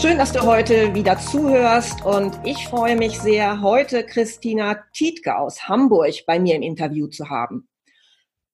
Schön, 0.00 0.16
dass 0.16 0.30
du 0.30 0.42
heute 0.42 0.94
wieder 0.94 1.18
zuhörst 1.18 2.04
und 2.04 2.38
ich 2.44 2.68
freue 2.68 2.94
mich 2.94 3.18
sehr, 3.18 3.62
heute 3.62 4.06
Christina 4.06 4.84
Tietke 4.92 5.36
aus 5.36 5.68
Hamburg 5.68 6.14
bei 6.24 6.38
mir 6.38 6.54
im 6.54 6.62
Interview 6.62 7.08
zu 7.08 7.30
haben. 7.30 7.68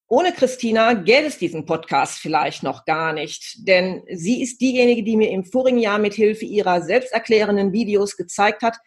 Ohne 0.08 0.32
Christina 0.32 0.94
gäbe 0.94 1.26
es 1.26 1.36
diesen 1.36 1.66
Podcast 1.66 2.18
vielleicht 2.18 2.62
noch 2.62 2.86
gar 2.86 3.12
nicht, 3.12 3.68
denn 3.68 4.04
sie 4.10 4.42
ist 4.42 4.62
diejenige, 4.62 5.02
die 5.02 5.18
mir 5.18 5.30
im 5.32 5.44
vorigen 5.44 5.76
Jahr 5.76 5.98
mit 5.98 6.14
Hilfe 6.14 6.46
ihrer 6.46 6.80
selbsterklärenden 6.80 7.74
Videos 7.74 8.16
gezeigt 8.16 8.62
hat, 8.62 8.78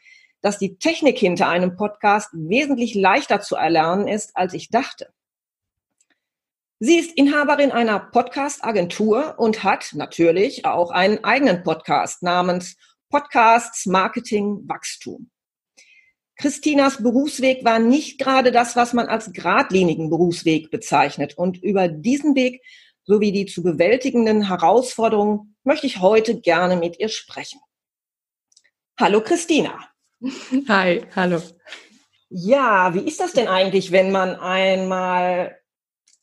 dass 0.41 0.57
die 0.57 0.79
Technik 0.79 1.19
hinter 1.19 1.49
einem 1.49 1.75
Podcast 1.75 2.31
wesentlich 2.33 2.95
leichter 2.95 3.39
zu 3.39 3.55
erlernen 3.55 4.07
ist, 4.07 4.35
als 4.35 4.55
ich 4.55 4.71
dachte. 4.71 5.13
Sie 6.79 6.99
ist 6.99 7.17
Inhaberin 7.17 7.71
einer 7.71 7.99
Podcast-Agentur 7.99 9.39
und 9.39 9.63
hat 9.63 9.93
natürlich 9.93 10.65
auch 10.65 10.91
einen 10.91 11.23
eigenen 11.23 11.63
Podcast 11.63 12.21
namens 12.21 12.77
Podcasts 13.09 13.87
Marketing 13.87 14.61
Wachstum. 14.67 15.31
Christinas 16.35 17.01
Berufsweg 17.01 17.65
war 17.65 17.79
nicht 17.79 18.19
gerade 18.19 18.51
das, 18.51 18.75
was 18.75 18.93
man 18.93 19.07
als 19.07 19.33
geradlinigen 19.33 20.11
Berufsweg 20.11 20.69
bezeichnet. 20.69 21.35
Und 21.35 21.57
über 21.63 21.87
diesen 21.87 22.35
Weg 22.35 22.61
sowie 23.05 23.31
die 23.31 23.47
zu 23.47 23.63
bewältigenden 23.63 24.47
Herausforderungen 24.47 25.55
möchte 25.63 25.87
ich 25.87 25.99
heute 25.99 26.39
gerne 26.41 26.75
mit 26.75 26.99
ihr 26.99 27.09
sprechen. 27.09 27.59
Hallo 28.99 29.21
Christina. 29.21 29.79
Hi, 30.67 31.03
hallo. 31.15 31.41
Ja, 32.29 32.93
wie 32.93 33.07
ist 33.07 33.19
das 33.19 33.33
denn 33.33 33.47
eigentlich, 33.47 33.91
wenn 33.91 34.11
man 34.11 34.35
einmal 34.35 35.57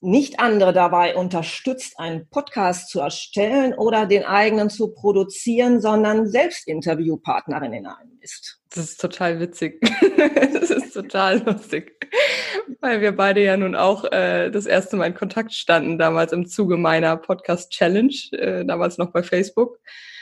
nicht 0.04 0.38
andere 0.38 0.72
dabei 0.72 1.16
unterstützt, 1.16 1.98
einen 1.98 2.28
Podcast 2.28 2.90
zu 2.90 3.00
erstellen 3.00 3.74
oder 3.74 4.06
den 4.06 4.24
eigenen 4.24 4.70
zu 4.70 4.92
produzieren, 4.92 5.80
sondern 5.80 6.26
selbst 6.26 6.68
Interviewpartnerin 6.68 7.72
in 7.72 7.86
einem 7.86 8.18
ist. 8.20 8.60
Das 8.74 8.84
ist 8.84 9.00
total 9.00 9.40
witzig. 9.40 9.80
das 10.52 10.70
ist 10.70 10.92
total 10.92 11.42
lustig. 11.44 11.92
Weil 12.80 13.00
wir 13.00 13.12
beide 13.12 13.42
ja 13.42 13.56
nun 13.56 13.76
auch 13.76 14.04
äh, 14.10 14.50
das 14.50 14.66
erste 14.66 14.96
Mal 14.96 15.06
in 15.06 15.14
Kontakt 15.14 15.52
standen, 15.52 15.98
damals 15.98 16.32
im 16.32 16.46
Zuge 16.46 16.76
meiner 16.76 17.16
Podcast-Challenge, 17.16 18.14
äh, 18.32 18.64
damals 18.64 18.98
noch 18.98 19.12
bei 19.12 19.22
Facebook. 19.22 19.78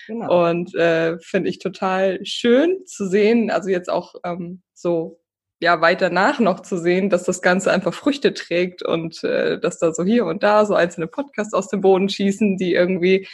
Genau. 0.06 0.48
Und 0.48 0.74
äh, 0.74 1.18
finde 1.20 1.48
ich 1.48 1.58
total 1.60 2.24
schön 2.24 2.84
zu 2.86 3.08
sehen, 3.08 3.50
also 3.50 3.70
jetzt 3.70 3.88
auch 3.88 4.16
ähm, 4.24 4.62
so 4.74 5.21
ja 5.62 5.80
weiter 5.80 6.10
nach 6.10 6.40
noch 6.40 6.60
zu 6.60 6.76
sehen, 6.76 7.08
dass 7.08 7.24
das 7.24 7.40
Ganze 7.40 7.72
einfach 7.72 7.94
Früchte 7.94 8.34
trägt 8.34 8.82
und 8.82 9.24
äh, 9.24 9.58
dass 9.58 9.78
da 9.78 9.92
so 9.94 10.04
hier 10.04 10.26
und 10.26 10.42
da 10.42 10.66
so 10.66 10.74
einzelne 10.74 11.06
Podcasts 11.06 11.54
aus 11.54 11.68
dem 11.68 11.80
Boden 11.80 12.08
schießen, 12.08 12.58
die 12.58 12.74
irgendwie, 12.74 13.28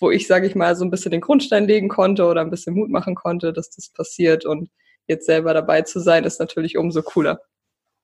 wo 0.00 0.10
ich, 0.10 0.26
sage 0.26 0.46
ich 0.46 0.54
mal, 0.54 0.74
so 0.74 0.84
ein 0.84 0.90
bisschen 0.90 1.12
den 1.12 1.20
Grundstein 1.20 1.66
legen 1.66 1.88
konnte 1.88 2.24
oder 2.24 2.40
ein 2.40 2.50
bisschen 2.50 2.74
Mut 2.74 2.90
machen 2.90 3.14
konnte, 3.14 3.52
dass 3.52 3.70
das 3.70 3.90
passiert 3.90 4.44
und 4.44 4.70
jetzt 5.06 5.26
selber 5.26 5.54
dabei 5.54 5.82
zu 5.82 6.00
sein, 6.00 6.24
ist 6.24 6.40
natürlich 6.40 6.76
umso 6.76 7.02
cooler. 7.02 7.40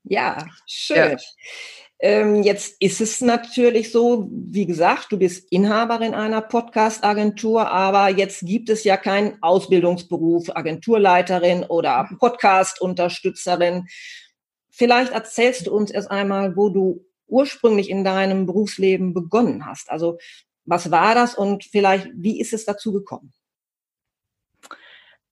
Ja, 0.05 0.47
schön. 0.67 1.13
Ja. 1.13 1.17
Ähm, 2.01 2.43
jetzt 2.43 2.77
ist 2.81 3.01
es 3.01 3.21
natürlich 3.23 3.91
so, 3.91 4.29
wie 4.31 4.67
gesagt, 4.67 5.11
du 5.11 5.19
bist 5.19 5.51
Inhaberin 5.51 6.13
einer 6.13 6.43
Podcast-Agentur, 6.43 7.71
aber 7.71 8.11
jetzt 8.11 8.41
gibt 8.45 8.69
es 8.69 8.85
ja 8.85 8.99
keinen 8.99 9.43
Ausbildungsberuf, 9.43 10.55
Agenturleiterin 10.55 11.65
oder 11.65 12.07
mhm. 12.11 12.19
Podcast-Unterstützerin. 12.19 13.87
Vielleicht 14.71 15.13
erzählst 15.13 15.67
du 15.67 15.75
uns 15.75 15.91
erst 15.91 16.11
einmal, 16.11 16.57
wo 16.57 16.69
du 16.69 17.07
ursprünglich 17.27 17.89
in 17.89 18.05
deinem 18.05 18.45
Berufsleben 18.45 19.15
begonnen 19.15 19.65
hast. 19.65 19.91
Also 19.91 20.19
was 20.67 20.91
war 20.91 21.15
das 21.15 21.35
und 21.35 21.65
vielleicht 21.65 22.09
wie 22.15 22.41
ist 22.41 22.53
es 22.53 22.65
dazu 22.65 22.93
gekommen? 22.93 23.33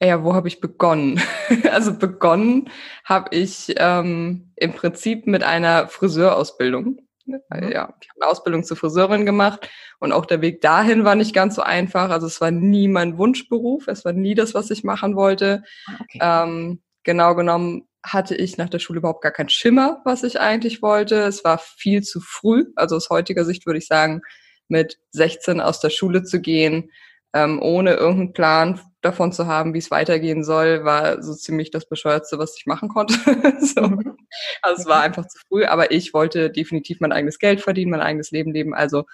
Ja, 0.03 0.25
wo 0.25 0.35
habe 0.35 0.49
ich 0.49 0.61
begonnen? 0.61 1.21
also 1.71 1.97
begonnen 1.97 2.71
habe 3.05 3.35
ich 3.37 3.73
ähm, 3.77 4.53
im 4.57 4.73
Prinzip 4.73 5.29
mit 5.29 5.45
einer 5.45 5.87
Friseurausbildung. 5.87 6.99
Mhm. 7.25 7.41
Ja, 7.53 7.95
ich 8.01 8.09
habe 8.09 8.21
eine 8.21 8.31
Ausbildung 8.31 8.65
zur 8.65 8.77
Friseurin 8.77 9.25
gemacht 9.27 9.71
und 10.01 10.11
auch 10.11 10.27
der 10.27 10.41
Weg 10.41 10.61
dahin 10.61 11.05
war 11.05 11.15
nicht 11.15 11.35
ganz 11.35 11.55
so 11.55 11.63
einfach. 11.63 12.11
Also 12.11 12.27
es 12.27 12.41
war 12.41 12.51
nie 12.51 12.89
mein 12.89 13.17
Wunschberuf, 13.17 13.87
es 13.87 14.05
war 14.05 14.13
nie 14.13 14.35
das, 14.35 14.55
was 14.55 14.73
ich 14.73 14.83
machen 14.83 15.15
wollte. 15.15 15.63
Ah, 15.87 15.99
okay. 16.01 16.19
Ähm, 16.21 16.83
genau 17.05 17.37
genommen 17.37 17.87
hatte 18.05 18.35
ich 18.35 18.59
nach 18.59 18.69
der 18.69 18.81
Schule 18.81 18.99
überhaupt 18.99 19.23
gar 19.23 19.31
keinen 19.31 19.51
Schimmer, 19.51 20.01
was 20.05 20.25
ich 20.25 20.41
eigentlich 20.41 20.83
wollte. 20.83 21.21
Es 21.21 21.45
war 21.45 21.59
viel 21.59 22.03
zu 22.03 22.21
früh. 22.21 22.65
Also 22.75 22.97
aus 22.97 23.09
heutiger 23.09 23.45
Sicht 23.45 23.67
würde 23.67 23.79
ich 23.79 23.87
sagen, 23.87 24.23
mit 24.67 24.99
16 25.13 25.61
aus 25.61 25.79
der 25.79 25.91
Schule 25.91 26.25
zu 26.25 26.41
gehen, 26.41 26.91
ähm, 27.35 27.61
ohne 27.63 27.95
irgendeinen 27.95 28.33
Plan 28.33 28.81
davon 29.01 29.33
zu 29.33 29.47
haben, 29.47 29.75
wie 29.75 29.79
es 29.79 29.91
weitergehen 29.91 30.45
soll, 30.45 30.85
war 30.85 31.23
so 31.23 31.35
ziemlich 31.35 31.71
das 31.71 31.89
Bescheuertste, 31.89 32.39
was 32.39 32.57
ich 32.57 32.67
machen 32.67 32.89
konnte. 32.89 33.15
so. 33.61 33.83
Mhm. 33.83 34.17
Also 34.63 34.83
es 34.83 34.89
war 34.89 35.03
einfach 35.03 35.27
zu 35.27 35.39
früh, 35.49 35.65
aber 35.65 35.91
ich 35.91 36.15
wollte 36.15 36.51
definitiv 36.51 37.01
mein 37.01 37.13
eigenes 37.13 37.39
Geld 37.39 37.61
verdienen, 37.61 37.91
mein 37.91 38.01
eigenes 38.01 38.31
Leben 38.31 38.53
leben. 38.53 38.75
Also 38.75 39.05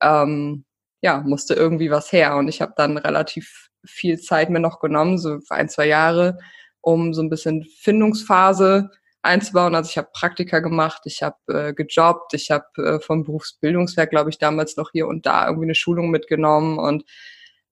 ähm, 0.00 0.64
ja, 1.00 1.20
musste 1.20 1.54
irgendwie 1.54 1.90
was 1.90 2.12
her. 2.12 2.36
Und 2.36 2.48
ich 2.48 2.60
habe 2.60 2.72
dann 2.76 2.96
relativ 2.96 3.68
viel 3.84 4.18
Zeit 4.18 4.50
mir 4.50 4.60
noch 4.60 4.80
genommen, 4.80 5.18
so 5.18 5.38
ein, 5.50 5.68
zwei 5.68 5.86
Jahre, 5.86 6.38
um 6.80 7.14
so 7.14 7.22
ein 7.22 7.30
bisschen 7.30 7.64
Findungsphase 7.80 8.90
einzubauen. 9.22 9.74
Also 9.74 9.90
ich 9.90 9.98
habe 9.98 10.08
Praktika 10.12 10.60
gemacht, 10.60 11.02
ich 11.04 11.22
habe 11.22 11.36
äh, 11.48 11.74
gejobbt, 11.74 12.34
ich 12.34 12.50
habe 12.50 12.66
äh, 12.76 13.00
vom 13.00 13.24
Berufsbildungswerk, 13.24 14.10
glaube 14.10 14.30
ich, 14.30 14.38
damals 14.38 14.76
noch 14.76 14.90
hier 14.92 15.06
und 15.06 15.26
da 15.26 15.46
irgendwie 15.46 15.66
eine 15.66 15.74
Schulung 15.74 16.10
mitgenommen 16.10 16.78
und 16.78 17.04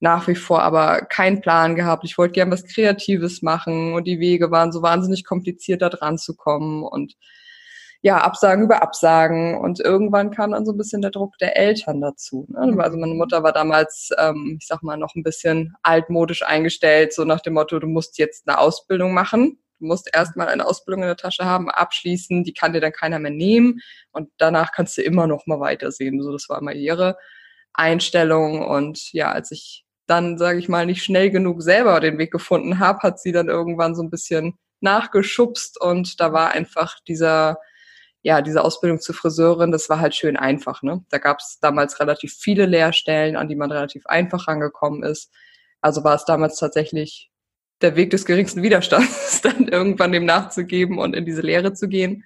nach 0.01 0.29
wie 0.29 0.35
vor 0.35 0.63
aber 0.63 1.03
keinen 1.03 1.41
Plan 1.41 1.75
gehabt. 1.75 2.05
Ich 2.05 2.19
wollte 2.19 2.33
gern 2.35 2.51
was 2.51 2.65
Kreatives 2.65 3.43
machen 3.43 3.95
und 3.95 4.07
die 4.07 4.21
Wege 4.21 4.51
waren 4.51 4.73
so 4.73 4.83
wahnsinnig 4.83 5.25
kompliziert, 5.25 5.83
da 5.83 5.89
dran 5.89 6.19
zu 6.19 6.37
kommen 6.37 6.83
und 6.83 7.15
ja, 8.03 8.19
Absagen 8.19 8.65
über 8.65 8.83
Absagen 8.83 9.57
und 9.59 9.81
irgendwann 9.81 10.31
kam 10.31 10.53
dann 10.53 10.67
so 10.67 10.73
ein 10.73 10.79
bisschen 10.79 11.03
der 11.03 11.11
Druck 11.11 11.39
der 11.39 11.57
Eltern 11.57 12.01
dazu. 12.01 12.47
Ne? 12.49 12.73
Mhm. 12.73 12.81
Also 12.81 12.99
meine 12.99 13.15
Mutter 13.15 13.43
war 13.43 13.53
damals, 13.53 14.11
ähm, 14.19 14.59
ich 14.61 14.67
sag 14.67 14.83
mal, 14.83 14.97
noch 14.97 15.15
ein 15.17 15.23
bisschen 15.23 15.75
altmodisch 15.83 16.43
eingestellt, 16.45 17.13
so 17.13 17.25
nach 17.25 17.41
dem 17.41 17.55
Motto, 17.55 17.79
du 17.79 17.89
musst 17.89 18.19
jetzt 18.19 18.49
eine 18.49 18.59
Ausbildung 18.59 19.13
machen. 19.15 19.59
Du 19.79 19.87
musst 19.87 20.09
erstmal 20.15 20.49
eine 20.49 20.67
Ausbildung 20.67 21.03
in 21.03 21.09
der 21.09 21.17
Tasche 21.17 21.45
haben, 21.45 21.71
abschließen, 21.71 22.45
die 22.45 22.55
kann 22.55 22.73
dir 22.73 22.81
dann 22.81 22.93
keiner 22.93 23.19
mehr 23.19 23.31
nehmen 23.31 23.81
und 24.13 24.31
danach 24.39 24.73
kannst 24.73 24.97
du 24.97 25.03
immer 25.03 25.27
noch 25.27 25.47
mal 25.47 25.61
weitersehen. 25.61 26.23
So, 26.23 26.33
das 26.33 26.49
war 26.49 26.61
immer 26.61 26.73
ihre 26.73 27.17
Einstellung 27.75 28.65
und 28.65 29.13
ja, 29.13 29.33
als 29.33 29.51
ich 29.51 29.86
dann, 30.07 30.39
sage 30.39 30.59
ich 30.59 30.69
mal, 30.69 30.87
nicht 30.87 31.03
schnell 31.03 31.31
genug 31.31 31.63
selber 31.63 31.99
den 32.01 32.19
Weg 32.19 32.31
gefunden 32.31 32.79
habe, 32.79 33.01
hat 33.01 33.21
sie 33.21 33.33
dann 33.33 33.49
irgendwann 33.49 33.95
so 33.95 34.03
ein 34.03 34.11
bisschen 34.11 34.59
nachgeschubst 34.81 35.81
und 35.81 36.21
da 36.21 36.33
war 36.33 36.51
einfach 36.51 36.97
dieser, 37.09 37.59
ja, 38.23 38.43
diese 38.43 38.63
Ausbildung 38.63 39.01
zur 39.01 39.15
Friseurin, 39.15 39.73
das 39.73 39.89
war 39.89 40.01
halt 40.01 40.15
schön 40.15 40.37
einfach. 40.37 40.83
Ne? 40.83 41.05
Da 41.11 41.19
gab 41.19 41.39
es 41.41 41.59
damals 41.61 42.01
relativ 42.01 42.35
viele 42.35 42.67
Lehrstellen, 42.67 43.37
an 43.37 43.49
die 43.49 43.57
man 43.57 43.73
relativ 43.73 44.07
einfach 44.07 44.49
rangekommen 44.49 45.03
ist. 45.03 45.33
Also 45.81 46.05
war 46.05 46.15
es 46.15 46.25
damals 46.25 46.59
tatsächlich 46.59 47.31
der 47.81 47.97
Weg 47.97 48.11
des 48.11 48.25
geringsten 48.25 48.63
Widerstands, 48.63 49.41
dann 49.43 49.69
irgendwann 49.69 50.13
dem 50.13 50.25
nachzugeben 50.25 50.99
und 50.99 51.15
in 51.15 51.25
diese 51.25 51.43
Lehre 51.43 51.73
zu 51.73 51.89
gehen. 51.89 52.25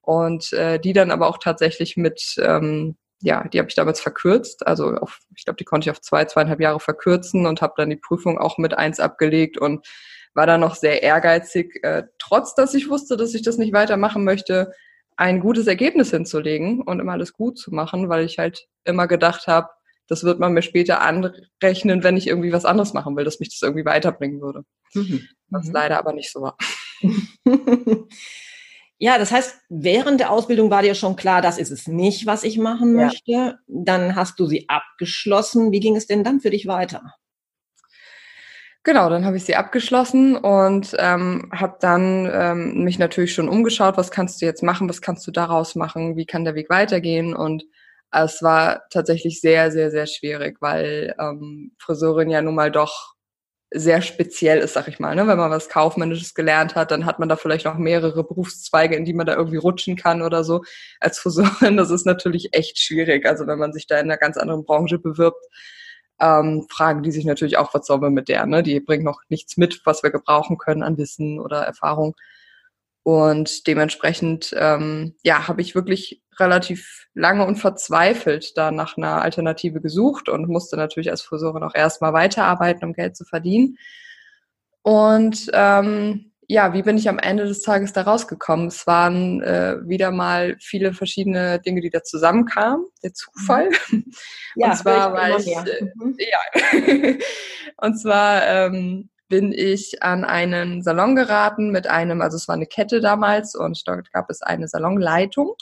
Und 0.00 0.52
äh, 0.52 0.80
die 0.80 0.92
dann 0.92 1.12
aber 1.12 1.28
auch 1.28 1.38
tatsächlich 1.38 1.96
mit 1.96 2.34
ähm, 2.38 2.96
ja, 3.22 3.46
die 3.48 3.58
habe 3.58 3.68
ich 3.68 3.74
damals 3.74 4.00
verkürzt. 4.00 4.66
Also 4.66 4.94
auf, 4.96 5.20
ich 5.36 5.44
glaube, 5.44 5.56
die 5.56 5.64
konnte 5.64 5.86
ich 5.86 5.90
auf 5.90 6.00
zwei, 6.00 6.24
zweieinhalb 6.24 6.60
Jahre 6.60 6.80
verkürzen 6.80 7.46
und 7.46 7.62
habe 7.62 7.74
dann 7.76 7.90
die 7.90 7.96
Prüfung 7.96 8.38
auch 8.38 8.58
mit 8.58 8.74
eins 8.74 9.00
abgelegt 9.00 9.58
und 9.58 9.86
war 10.34 10.46
dann 10.46 10.60
noch 10.60 10.74
sehr 10.74 11.02
ehrgeizig, 11.02 11.78
äh, 11.82 12.04
trotz 12.18 12.54
dass 12.54 12.74
ich 12.74 12.88
wusste, 12.88 13.16
dass 13.16 13.34
ich 13.34 13.42
das 13.42 13.58
nicht 13.58 13.72
weitermachen 13.72 14.24
möchte, 14.24 14.72
ein 15.16 15.40
gutes 15.40 15.66
Ergebnis 15.66 16.10
hinzulegen 16.10 16.82
und 16.82 17.00
immer 17.00 17.12
alles 17.12 17.32
gut 17.32 17.58
zu 17.58 17.72
machen, 17.72 18.08
weil 18.08 18.24
ich 18.24 18.38
halt 18.38 18.66
immer 18.84 19.06
gedacht 19.06 19.46
habe, 19.46 19.68
das 20.08 20.24
wird 20.24 20.40
man 20.40 20.52
mir 20.52 20.62
später 20.62 21.00
anrechnen, 21.00 22.02
wenn 22.02 22.16
ich 22.16 22.26
irgendwie 22.26 22.52
was 22.52 22.64
anderes 22.64 22.92
machen 22.92 23.16
will, 23.16 23.24
dass 23.24 23.40
mich 23.40 23.50
das 23.50 23.62
irgendwie 23.62 23.84
weiterbringen 23.84 24.40
würde. 24.40 24.64
Mhm. 24.94 25.28
Was 25.48 25.66
mhm. 25.66 25.74
leider 25.74 25.98
aber 25.98 26.12
nicht 26.12 26.32
so 26.32 26.42
war. 26.42 26.56
Ja, 29.02 29.18
das 29.18 29.32
heißt, 29.32 29.56
während 29.68 30.20
der 30.20 30.30
Ausbildung 30.30 30.70
war 30.70 30.82
dir 30.82 30.94
schon 30.94 31.16
klar, 31.16 31.42
das 31.42 31.58
ist 31.58 31.72
es 31.72 31.88
nicht, 31.88 32.24
was 32.24 32.44
ich 32.44 32.56
machen 32.56 32.96
ja. 32.96 33.06
möchte. 33.06 33.58
Dann 33.66 34.14
hast 34.14 34.38
du 34.38 34.46
sie 34.46 34.68
abgeschlossen. 34.68 35.72
Wie 35.72 35.80
ging 35.80 35.96
es 35.96 36.06
denn 36.06 36.22
dann 36.22 36.38
für 36.38 36.50
dich 36.50 36.68
weiter? 36.68 37.12
Genau, 38.84 39.10
dann 39.10 39.24
habe 39.24 39.36
ich 39.36 39.42
sie 39.42 39.56
abgeschlossen 39.56 40.36
und 40.36 40.94
ähm, 41.00 41.50
habe 41.52 41.78
dann 41.80 42.30
ähm, 42.32 42.84
mich 42.84 43.00
natürlich 43.00 43.34
schon 43.34 43.48
umgeschaut, 43.48 43.96
was 43.96 44.12
kannst 44.12 44.40
du 44.40 44.46
jetzt 44.46 44.62
machen, 44.62 44.88
was 44.88 45.00
kannst 45.00 45.26
du 45.26 45.32
daraus 45.32 45.74
machen, 45.74 46.16
wie 46.16 46.24
kann 46.24 46.44
der 46.44 46.54
Weg 46.54 46.70
weitergehen 46.70 47.34
und 47.34 47.64
es 48.12 48.40
war 48.40 48.82
tatsächlich 48.90 49.40
sehr, 49.40 49.72
sehr, 49.72 49.90
sehr 49.90 50.06
schwierig, 50.06 50.58
weil 50.60 51.12
ähm, 51.18 51.72
Friseurin 51.78 52.30
ja 52.30 52.40
nun 52.40 52.54
mal 52.54 52.70
doch 52.70 53.11
sehr 53.74 54.02
speziell 54.02 54.58
ist, 54.58 54.74
sag 54.74 54.88
ich 54.88 54.98
mal. 54.98 55.14
Ne? 55.14 55.26
Wenn 55.26 55.38
man 55.38 55.50
was 55.50 55.68
Kaufmännisches 55.68 56.34
gelernt 56.34 56.74
hat, 56.74 56.90
dann 56.90 57.06
hat 57.06 57.18
man 57.18 57.28
da 57.28 57.36
vielleicht 57.36 57.66
auch 57.66 57.76
mehrere 57.76 58.24
Berufszweige, 58.24 58.96
in 58.96 59.04
die 59.04 59.14
man 59.14 59.26
da 59.26 59.34
irgendwie 59.34 59.56
rutschen 59.56 59.96
kann 59.96 60.22
oder 60.22 60.44
so. 60.44 60.62
Als 61.00 61.18
Friseurin, 61.18 61.76
das 61.76 61.90
ist 61.90 62.06
natürlich 62.06 62.50
echt 62.52 62.78
schwierig. 62.78 63.26
Also 63.26 63.46
wenn 63.46 63.58
man 63.58 63.72
sich 63.72 63.86
da 63.86 63.96
in 63.98 64.06
einer 64.06 64.18
ganz 64.18 64.36
anderen 64.36 64.64
Branche 64.64 64.98
bewirbt, 64.98 65.44
ähm, 66.20 66.66
fragen 66.70 67.02
die 67.02 67.10
sich 67.10 67.24
natürlich 67.24 67.56
auch, 67.58 67.74
was 67.74 67.86
sollen 67.86 68.02
wir 68.02 68.10
mit 68.10 68.28
der? 68.28 68.46
Ne? 68.46 68.62
Die 68.62 68.78
bringt 68.80 69.04
noch 69.04 69.20
nichts 69.28 69.56
mit, 69.56 69.80
was 69.84 70.02
wir 70.02 70.10
gebrauchen 70.10 70.58
können 70.58 70.82
an 70.82 70.98
Wissen 70.98 71.40
oder 71.40 71.62
Erfahrung. 71.62 72.14
Und 73.04 73.66
dementsprechend, 73.66 74.54
ähm, 74.56 75.16
ja, 75.22 75.48
habe 75.48 75.60
ich 75.60 75.74
wirklich 75.74 76.22
relativ 76.38 77.08
lange 77.14 77.44
und 77.46 77.56
verzweifelt 77.56 78.56
da 78.56 78.70
nach 78.70 78.96
einer 78.96 79.22
Alternative 79.22 79.80
gesucht 79.80 80.28
und 80.28 80.48
musste 80.48 80.76
natürlich 80.76 81.10
als 81.10 81.22
Friseurin 81.22 81.62
auch 81.62 81.74
erstmal 81.74 82.12
weiterarbeiten, 82.12 82.84
um 82.84 82.92
Geld 82.92 83.16
zu 83.16 83.24
verdienen. 83.24 83.76
Und 84.82 85.50
ähm, 85.52 86.32
ja, 86.48 86.74
wie 86.74 86.82
bin 86.82 86.98
ich 86.98 87.08
am 87.08 87.18
Ende 87.18 87.46
des 87.46 87.62
Tages 87.62 87.92
da 87.92 88.02
rausgekommen? 88.02 88.66
Es 88.66 88.86
waren 88.86 89.42
äh, 89.42 89.76
wieder 89.84 90.10
mal 90.10 90.56
viele 90.60 90.92
verschiedene 90.92 91.60
Dinge, 91.60 91.80
die 91.80 91.90
da 91.90 92.02
zusammenkamen. 92.02 92.86
Der 93.02 93.14
Zufall. 93.14 93.70
Mhm. 93.90 94.12
Ja, 94.56 94.70
und 94.70 94.76
zwar 94.76 95.12
war 95.12 95.38
ich, 95.38 95.46
äh, 95.46 95.88
mhm. 95.94 96.16
ja. 96.18 97.14
und 97.78 97.96
zwar 97.98 98.46
ähm, 98.46 99.08
bin 99.32 99.50
ich 99.50 100.02
an 100.02 100.26
einen 100.26 100.82
Salon 100.82 101.16
geraten 101.16 101.70
mit 101.70 101.86
einem, 101.86 102.20
also 102.20 102.36
es 102.36 102.48
war 102.48 102.54
eine 102.54 102.66
Kette 102.66 103.00
damals 103.00 103.54
und 103.54 103.80
dort 103.88 104.12
gab 104.12 104.28
es 104.28 104.42
eine 104.42 104.68
Salonleitung. 104.68 105.54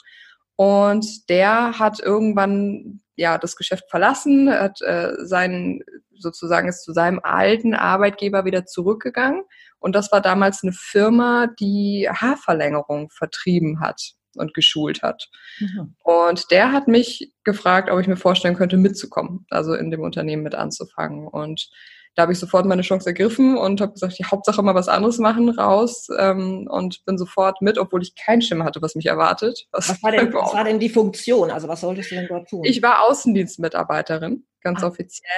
Und 0.57 1.29
der 1.29 1.79
hat 1.79 2.01
irgendwann 2.01 2.99
ja 3.15 3.37
das 3.37 3.55
Geschäft 3.55 3.89
verlassen, 3.89 4.51
hat 4.51 4.81
äh, 4.81 5.13
seinen 5.19 5.83
sozusagen 6.11 6.67
ist 6.67 6.83
zu 6.83 6.91
seinem 6.91 7.21
alten 7.23 7.73
Arbeitgeber 7.73 8.43
wieder 8.43 8.65
zurückgegangen. 8.65 9.43
Und 9.79 9.95
das 9.95 10.11
war 10.11 10.19
damals 10.19 10.63
eine 10.63 10.73
Firma, 10.73 11.47
die 11.57 12.09
Haarverlängerung 12.11 13.09
vertrieben 13.09 13.79
hat 13.79 14.15
und 14.35 14.53
geschult 14.53 15.01
hat. 15.01 15.29
Mhm. 15.61 15.95
Und 16.03 16.51
der 16.51 16.73
hat 16.73 16.89
mich 16.89 17.31
gefragt, 17.45 17.89
ob 17.89 18.01
ich 18.01 18.07
mir 18.07 18.17
vorstellen 18.17 18.55
könnte, 18.55 18.75
mitzukommen, 18.75 19.45
also 19.49 19.73
in 19.75 19.91
dem 19.91 20.01
Unternehmen 20.01 20.43
mit 20.43 20.55
anzufangen. 20.55 21.25
Und 21.25 21.69
da 22.15 22.23
habe 22.23 22.33
ich 22.33 22.39
sofort 22.39 22.65
meine 22.65 22.81
Chance 22.81 23.07
ergriffen 23.07 23.57
und 23.57 23.79
habe 23.79 23.93
gesagt, 23.93 24.19
die 24.19 24.25
Hauptsache 24.25 24.61
mal 24.61 24.75
was 24.75 24.89
anderes 24.89 25.17
machen, 25.17 25.49
raus 25.49 26.07
ähm, 26.17 26.67
und 26.69 27.03
bin 27.05 27.17
sofort 27.17 27.61
mit, 27.61 27.77
obwohl 27.77 28.01
ich 28.01 28.15
keinen 28.15 28.41
Schimmer 28.41 28.65
hatte, 28.65 28.81
was 28.81 28.95
mich 28.95 29.05
erwartet. 29.05 29.67
Was, 29.71 29.89
was, 29.89 30.03
war 30.03 30.11
denn, 30.11 30.33
was 30.33 30.53
war 30.53 30.63
denn 30.63 30.79
die 30.79 30.89
Funktion? 30.89 31.51
Also 31.51 31.67
was 31.67 31.81
solltest 31.81 32.11
du 32.11 32.15
denn 32.15 32.27
dort 32.27 32.49
tun? 32.49 32.63
Ich 32.65 32.81
war 32.81 33.03
Außendienstmitarbeiterin, 33.03 34.45
ganz 34.61 34.83
ah. 34.83 34.87
offiziell. 34.87 35.29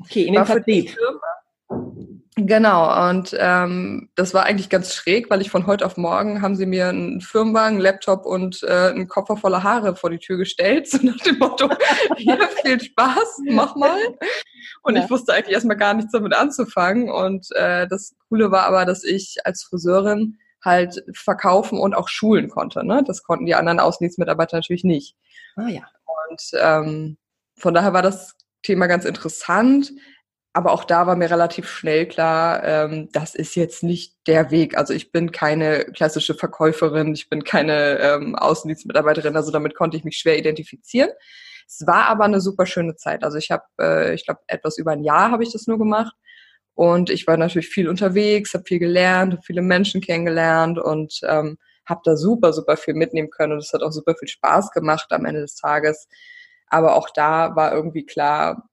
Okay, 0.00 0.22
in 0.24 0.34
dem 0.34 0.46
Vertrieb. 0.46 0.96
Genau, 2.36 3.10
und 3.10 3.36
ähm, 3.38 4.10
das 4.16 4.34
war 4.34 4.44
eigentlich 4.44 4.68
ganz 4.68 4.92
schräg, 4.92 5.30
weil 5.30 5.40
ich 5.40 5.50
von 5.50 5.68
heute 5.68 5.86
auf 5.86 5.96
morgen 5.96 6.42
haben 6.42 6.56
sie 6.56 6.66
mir 6.66 6.88
einen 6.88 7.20
Firmenwagen, 7.20 7.76
einen 7.76 7.80
Laptop 7.80 8.26
und 8.26 8.64
äh, 8.64 8.88
einen 8.88 9.06
Koffer 9.06 9.36
voller 9.36 9.62
Haare 9.62 9.94
vor 9.94 10.10
die 10.10 10.18
Tür 10.18 10.36
gestellt, 10.36 10.88
so 10.90 10.98
nach 10.98 11.16
dem 11.18 11.38
Motto, 11.38 11.68
hier 12.16 12.38
viel 12.62 12.80
Spaß, 12.80 13.42
mach 13.50 13.76
mal. 13.76 13.98
Und 14.82 14.96
ja. 14.96 15.04
ich 15.04 15.10
wusste 15.10 15.32
eigentlich 15.32 15.54
erstmal 15.54 15.76
gar 15.76 15.94
nichts 15.94 16.10
damit 16.10 16.34
anzufangen. 16.34 17.08
Und 17.08 17.52
äh, 17.52 17.86
das 17.86 18.16
Coole 18.28 18.50
war 18.50 18.64
aber, 18.64 18.84
dass 18.84 19.04
ich 19.04 19.36
als 19.44 19.62
Friseurin 19.62 20.38
halt 20.60 21.04
verkaufen 21.12 21.78
und 21.78 21.94
auch 21.94 22.08
schulen 22.08 22.48
konnte. 22.48 22.84
Ne? 22.84 23.04
Das 23.06 23.22
konnten 23.22 23.46
die 23.46 23.54
anderen 23.54 23.78
Außendienstmitarbeiter 23.78 24.56
natürlich 24.56 24.82
nicht. 24.82 25.14
Ah 25.54 25.68
ja. 25.68 25.82
Und 26.30 26.40
ähm, 26.60 27.16
von 27.56 27.74
daher 27.74 27.92
war 27.92 28.02
das 28.02 28.34
Thema 28.62 28.88
ganz 28.88 29.04
interessant 29.04 29.92
aber 30.54 30.70
auch 30.72 30.84
da 30.84 31.06
war 31.08 31.16
mir 31.16 31.30
relativ 31.30 31.68
schnell 31.68 32.06
klar, 32.06 32.62
ähm, 32.62 33.08
das 33.12 33.34
ist 33.34 33.56
jetzt 33.56 33.82
nicht 33.82 34.14
der 34.28 34.52
Weg. 34.52 34.78
Also 34.78 34.94
ich 34.94 35.10
bin 35.10 35.32
keine 35.32 35.84
klassische 35.86 36.34
Verkäuferin, 36.34 37.12
ich 37.12 37.28
bin 37.28 37.42
keine 37.42 37.98
ähm, 37.98 38.36
Außendienstmitarbeiterin, 38.36 39.36
also 39.36 39.50
damit 39.50 39.74
konnte 39.74 39.96
ich 39.96 40.04
mich 40.04 40.16
schwer 40.16 40.38
identifizieren. 40.38 41.10
Es 41.66 41.84
war 41.88 42.06
aber 42.06 42.24
eine 42.24 42.40
super 42.40 42.66
schöne 42.66 42.94
Zeit. 42.94 43.24
Also 43.24 43.36
ich 43.36 43.50
habe, 43.50 43.64
äh, 43.80 44.14
ich 44.14 44.24
glaube, 44.26 44.40
etwas 44.46 44.78
über 44.78 44.92
ein 44.92 45.02
Jahr 45.02 45.32
habe 45.32 45.42
ich 45.42 45.52
das 45.52 45.66
nur 45.66 45.78
gemacht. 45.78 46.14
Und 46.74 47.10
ich 47.10 47.26
war 47.26 47.36
natürlich 47.36 47.68
viel 47.68 47.88
unterwegs, 47.88 48.54
habe 48.54 48.64
viel 48.64 48.78
gelernt, 48.78 49.32
habe 49.32 49.42
viele 49.44 49.62
Menschen 49.62 50.00
kennengelernt 50.00 50.78
und 50.78 51.20
ähm, 51.24 51.58
habe 51.84 52.00
da 52.04 52.16
super, 52.16 52.52
super 52.52 52.76
viel 52.76 52.94
mitnehmen 52.94 53.30
können. 53.30 53.54
Und 53.54 53.58
es 53.58 53.72
hat 53.72 53.82
auch 53.82 53.92
super 53.92 54.14
viel 54.16 54.28
Spaß 54.28 54.70
gemacht 54.70 55.06
am 55.10 55.24
Ende 55.24 55.40
des 55.40 55.56
Tages. 55.56 56.08
Aber 56.68 56.94
auch 56.94 57.10
da 57.10 57.56
war 57.56 57.72
irgendwie 57.74 58.06
klar, 58.06 58.68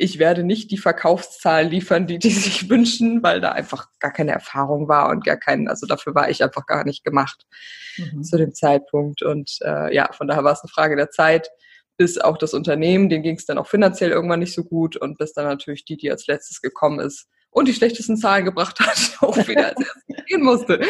ich 0.00 0.18
werde 0.18 0.44
nicht 0.44 0.70
die 0.70 0.78
Verkaufszahlen 0.78 1.68
liefern, 1.68 2.06
die 2.06 2.18
die 2.18 2.30
sich 2.30 2.70
wünschen, 2.70 3.22
weil 3.22 3.42
da 3.42 3.52
einfach 3.52 3.88
gar 3.98 4.12
keine 4.12 4.32
Erfahrung 4.32 4.88
war 4.88 5.10
und 5.10 5.24
gar 5.24 5.36
kein, 5.36 5.68
also 5.68 5.86
dafür 5.86 6.14
war 6.14 6.30
ich 6.30 6.42
einfach 6.42 6.64
gar 6.64 6.84
nicht 6.84 7.04
gemacht 7.04 7.46
mhm. 7.98 8.22
zu 8.22 8.38
dem 8.38 8.54
Zeitpunkt. 8.54 9.22
Und 9.22 9.58
äh, 9.60 9.94
ja, 9.94 10.10
von 10.12 10.26
daher 10.26 10.42
war 10.42 10.54
es 10.54 10.62
eine 10.62 10.70
Frage 10.70 10.96
der 10.96 11.10
Zeit, 11.10 11.50
bis 11.98 12.16
auch 12.16 12.38
das 12.38 12.54
Unternehmen, 12.54 13.10
denen 13.10 13.22
ging 13.22 13.36
es 13.36 13.44
dann 13.44 13.58
auch 13.58 13.66
finanziell 13.66 14.10
irgendwann 14.10 14.40
nicht 14.40 14.54
so 14.54 14.64
gut 14.64 14.96
und 14.96 15.18
bis 15.18 15.34
dann 15.34 15.44
natürlich 15.44 15.84
die, 15.84 15.98
die 15.98 16.10
als 16.10 16.26
letztes 16.26 16.62
gekommen 16.62 16.98
ist 16.98 17.28
und 17.50 17.68
die 17.68 17.74
schlechtesten 17.74 18.16
Zahlen 18.16 18.46
gebracht 18.46 18.80
hat, 18.80 19.18
auch 19.20 19.36
wieder 19.36 19.66
als 19.66 19.80
erstes 19.80 20.24
gehen 20.26 20.42
musste. 20.42 20.80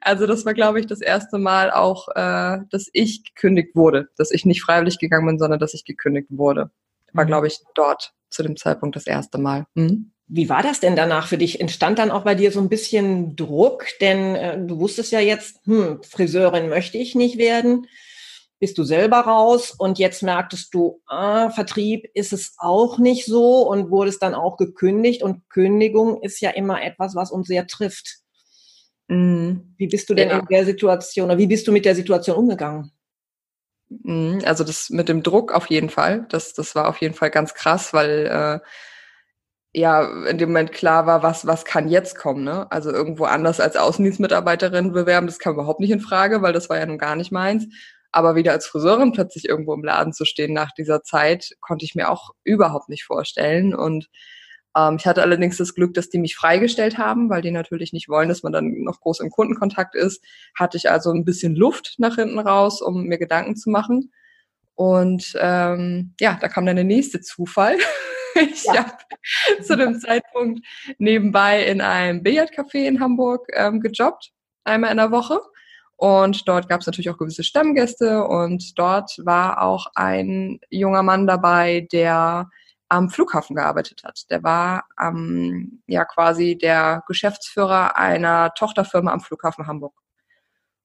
Also 0.00 0.28
das 0.28 0.44
war, 0.44 0.54
glaube 0.54 0.78
ich, 0.78 0.86
das 0.86 1.00
erste 1.00 1.38
Mal 1.38 1.72
auch, 1.72 2.06
äh, 2.14 2.58
dass 2.70 2.88
ich 2.92 3.24
gekündigt 3.24 3.74
wurde, 3.74 4.10
dass 4.16 4.30
ich 4.30 4.44
nicht 4.44 4.62
freiwillig 4.62 5.00
gegangen 5.00 5.26
bin, 5.26 5.38
sondern 5.40 5.58
dass 5.58 5.74
ich 5.74 5.84
gekündigt 5.84 6.28
wurde. 6.30 6.70
War, 7.12 7.24
mhm. 7.24 7.28
glaube 7.28 7.46
ich, 7.46 7.58
dort 7.74 8.12
zu 8.30 8.42
dem 8.42 8.56
Zeitpunkt 8.56 8.96
das 8.96 9.06
erste 9.06 9.38
Mal. 9.38 9.66
Hm? 9.76 10.12
Wie 10.26 10.48
war 10.48 10.62
das 10.62 10.80
denn 10.80 10.96
danach 10.96 11.26
für 11.26 11.36
dich? 11.36 11.60
Entstand 11.60 11.98
dann 11.98 12.10
auch 12.10 12.24
bei 12.24 12.34
dir 12.34 12.52
so 12.52 12.60
ein 12.60 12.70
bisschen 12.70 13.36
Druck? 13.36 13.84
Denn 14.00 14.34
äh, 14.34 14.58
du 14.64 14.78
wusstest 14.78 15.12
ja 15.12 15.20
jetzt, 15.20 15.60
hm, 15.66 16.02
Friseurin 16.02 16.68
möchte 16.68 16.96
ich 16.96 17.14
nicht 17.14 17.36
werden. 17.36 17.86
Bist 18.58 18.78
du 18.78 18.84
selber 18.84 19.18
raus 19.18 19.74
und 19.76 19.98
jetzt 19.98 20.22
merktest 20.22 20.72
du, 20.72 21.02
ah, 21.06 21.50
Vertrieb 21.50 22.08
ist 22.14 22.32
es 22.32 22.54
auch 22.58 22.98
nicht 22.98 23.26
so 23.26 23.68
und 23.68 23.90
wurdest 23.90 24.22
dann 24.22 24.34
auch 24.34 24.56
gekündigt. 24.56 25.22
Und 25.22 25.48
Kündigung 25.50 26.22
ist 26.22 26.40
ja 26.40 26.50
immer 26.50 26.82
etwas, 26.82 27.14
was 27.14 27.30
uns 27.30 27.48
sehr 27.48 27.66
trifft. 27.66 28.22
Mhm. 29.08 29.74
Wie 29.76 29.88
bist 29.88 30.08
du 30.08 30.14
denn 30.14 30.30
ja. 30.30 30.38
in 30.38 30.46
der 30.46 30.64
Situation 30.64 31.26
oder 31.26 31.38
wie 31.38 31.46
bist 31.46 31.66
du 31.66 31.72
mit 31.72 31.84
der 31.84 31.94
Situation 31.94 32.36
umgegangen? 32.36 32.92
Mhm, 34.02 34.42
also 34.44 34.64
das 34.64 34.90
mit 34.90 35.08
dem 35.08 35.22
Druck 35.22 35.52
auf 35.52 35.66
jeden 35.66 35.90
Fall. 35.90 36.26
Das, 36.30 36.54
das 36.54 36.74
war 36.74 36.88
auf 36.88 36.98
jeden 36.98 37.14
Fall 37.14 37.30
ganz 37.30 37.54
krass, 37.54 37.92
weil 37.92 38.60
äh, 38.62 38.66
ja 39.74 40.26
in 40.26 40.38
dem 40.38 40.50
Moment 40.50 40.72
klar 40.72 41.06
war, 41.06 41.22
was, 41.22 41.46
was 41.46 41.64
kann 41.64 41.88
jetzt 41.88 42.16
kommen. 42.16 42.44
Ne? 42.44 42.70
Also 42.70 42.90
irgendwo 42.92 43.24
anders 43.24 43.60
als 43.60 43.76
Außendienstmitarbeiterin 43.76 44.92
bewerben, 44.92 45.26
das 45.26 45.38
kam 45.38 45.54
überhaupt 45.54 45.80
nicht 45.80 45.90
in 45.90 46.00
Frage, 46.00 46.42
weil 46.42 46.52
das 46.52 46.68
war 46.68 46.78
ja 46.78 46.86
nun 46.86 46.98
gar 46.98 47.16
nicht 47.16 47.32
meins. 47.32 47.66
Aber 48.12 48.34
wieder 48.36 48.52
als 48.52 48.66
Friseurin 48.66 49.12
plötzlich 49.12 49.48
irgendwo 49.48 49.72
im 49.74 49.84
Laden 49.84 50.12
zu 50.12 50.26
stehen 50.26 50.52
nach 50.52 50.72
dieser 50.72 51.02
Zeit, 51.02 51.52
konnte 51.60 51.86
ich 51.86 51.94
mir 51.94 52.10
auch 52.10 52.30
überhaupt 52.44 52.90
nicht 52.90 53.04
vorstellen. 53.04 53.74
Und 53.74 54.08
ähm, 54.76 54.96
ich 54.98 55.06
hatte 55.06 55.22
allerdings 55.22 55.56
das 55.56 55.74
Glück, 55.74 55.94
dass 55.94 56.08
die 56.08 56.18
mich 56.18 56.36
freigestellt 56.36 56.98
haben, 56.98 57.28
weil 57.30 57.42
die 57.42 57.50
natürlich 57.50 57.92
nicht 57.92 58.08
wollen, 58.08 58.28
dass 58.28 58.42
man 58.42 58.52
dann 58.52 58.82
noch 58.82 59.00
groß 59.00 59.20
im 59.20 59.30
Kundenkontakt 59.30 59.94
ist. 59.94 60.24
Hatte 60.54 60.76
ich 60.76 60.90
also 60.90 61.10
ein 61.10 61.24
bisschen 61.24 61.54
Luft 61.54 61.94
nach 61.98 62.16
hinten 62.16 62.38
raus, 62.38 62.80
um 62.80 63.04
mir 63.04 63.18
Gedanken 63.18 63.56
zu 63.56 63.70
machen. 63.70 64.12
Und 64.74 65.34
ähm, 65.38 66.14
ja, 66.20 66.38
da 66.40 66.48
kam 66.48 66.66
dann 66.66 66.76
der 66.76 66.84
nächste 66.84 67.20
Zufall. 67.20 67.76
ich 68.34 68.64
ja. 68.64 68.86
habe 68.86 69.62
zu 69.62 69.76
dem 69.76 70.00
Zeitpunkt 70.00 70.66
nebenbei 70.98 71.64
in 71.64 71.80
einem 71.80 72.22
Billardcafé 72.22 72.86
in 72.86 73.00
Hamburg 73.00 73.46
ähm, 73.52 73.80
gejobbt, 73.80 74.32
einmal 74.64 74.90
in 74.90 74.96
der 74.96 75.10
Woche. 75.10 75.40
Und 75.96 76.48
dort 76.48 76.68
gab 76.68 76.80
es 76.80 76.86
natürlich 76.86 77.10
auch 77.10 77.18
gewisse 77.18 77.44
Stammgäste 77.44 78.24
und 78.24 78.76
dort 78.76 79.12
war 79.24 79.62
auch 79.62 79.86
ein 79.94 80.58
junger 80.68 81.04
Mann 81.04 81.28
dabei, 81.28 81.86
der 81.92 82.50
am 82.92 83.08
Flughafen 83.08 83.56
gearbeitet 83.56 84.02
hat. 84.04 84.30
Der 84.30 84.42
war 84.42 84.84
ähm, 85.00 85.82
ja 85.86 86.04
quasi 86.04 86.58
der 86.58 87.02
Geschäftsführer 87.08 87.96
einer 87.96 88.52
Tochterfirma 88.54 89.12
am 89.12 89.20
Flughafen 89.20 89.66
Hamburg. 89.66 89.94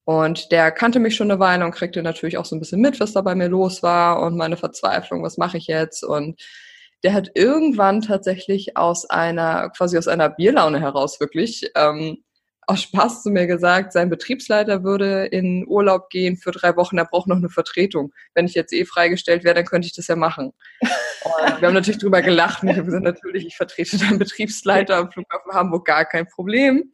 Und 0.06 0.54
der 0.54 0.72
kannte 0.72 1.00
mich 1.00 1.18
schon 1.18 1.30
eine 1.30 1.42
Weile 1.42 1.66
und 1.66 1.76
kriegte 1.76 2.02
natürlich 2.02 2.38
auch 2.38 2.46
so 2.46 2.56
ein 2.56 2.60
bisschen 2.62 2.80
mit, 2.80 3.02
was 3.02 3.12
da 3.12 3.22
bei 3.22 3.36
mir 3.36 3.50
los 3.50 3.84
war 3.84 4.22
und 4.22 4.38
meine 4.38 4.56
Verzweiflung, 4.56 5.22
was 5.22 5.38
mache 5.38 5.58
ich 5.58 5.68
jetzt? 5.68 6.02
Und 6.02 6.42
der 7.04 7.14
hat 7.14 7.32
irgendwann 7.36 8.02
tatsächlich 8.02 8.78
aus 8.78 9.10
einer, 9.10 9.70
quasi 9.72 9.98
aus 9.98 10.08
einer 10.08 10.30
Bierlaune 10.30 10.80
heraus 10.80 11.20
wirklich, 11.20 11.70
ähm, 11.76 12.24
aus 12.68 12.82
Spaß 12.84 13.24
zu 13.24 13.32
mir 13.32 13.48
gesagt, 13.48 13.92
sein 13.92 14.10
Betriebsleiter 14.10 14.84
würde 14.84 15.26
in 15.26 15.66
Urlaub 15.68 16.10
gehen 16.10 16.38
für 16.38 16.52
drei 16.52 16.76
Wochen, 16.78 16.98
er 16.98 17.06
braucht 17.06 17.28
noch 17.28 17.38
eine 17.38 17.50
Vertretung. 17.50 18.14
Wenn 18.34 18.46
ich 18.46 18.54
jetzt 18.54 18.72
eh 18.72 18.86
freigestellt 18.86 19.44
wäre, 19.44 19.56
dann 19.56 19.66
könnte 19.66 19.88
ich 19.88 19.96
das 19.96 20.08
ja 20.08 20.16
machen. 20.16 20.54
Und 21.24 21.62
wir 21.62 21.68
haben 21.68 21.74
natürlich 21.74 22.00
drüber 22.00 22.22
gelacht 22.22 22.64
und 22.64 22.70
ich 22.70 22.78
habe 22.78 22.86
gesagt, 22.86 23.04
natürlich, 23.04 23.46
ich 23.46 23.56
vertrete 23.56 23.98
deinen 23.98 24.20
Betriebsleiter 24.20 24.98
am 24.98 25.12
Flughafen 25.12 25.54
Hamburg, 25.54 25.86
gar 25.86 26.06
kein 26.06 26.28
Problem. 26.28 26.94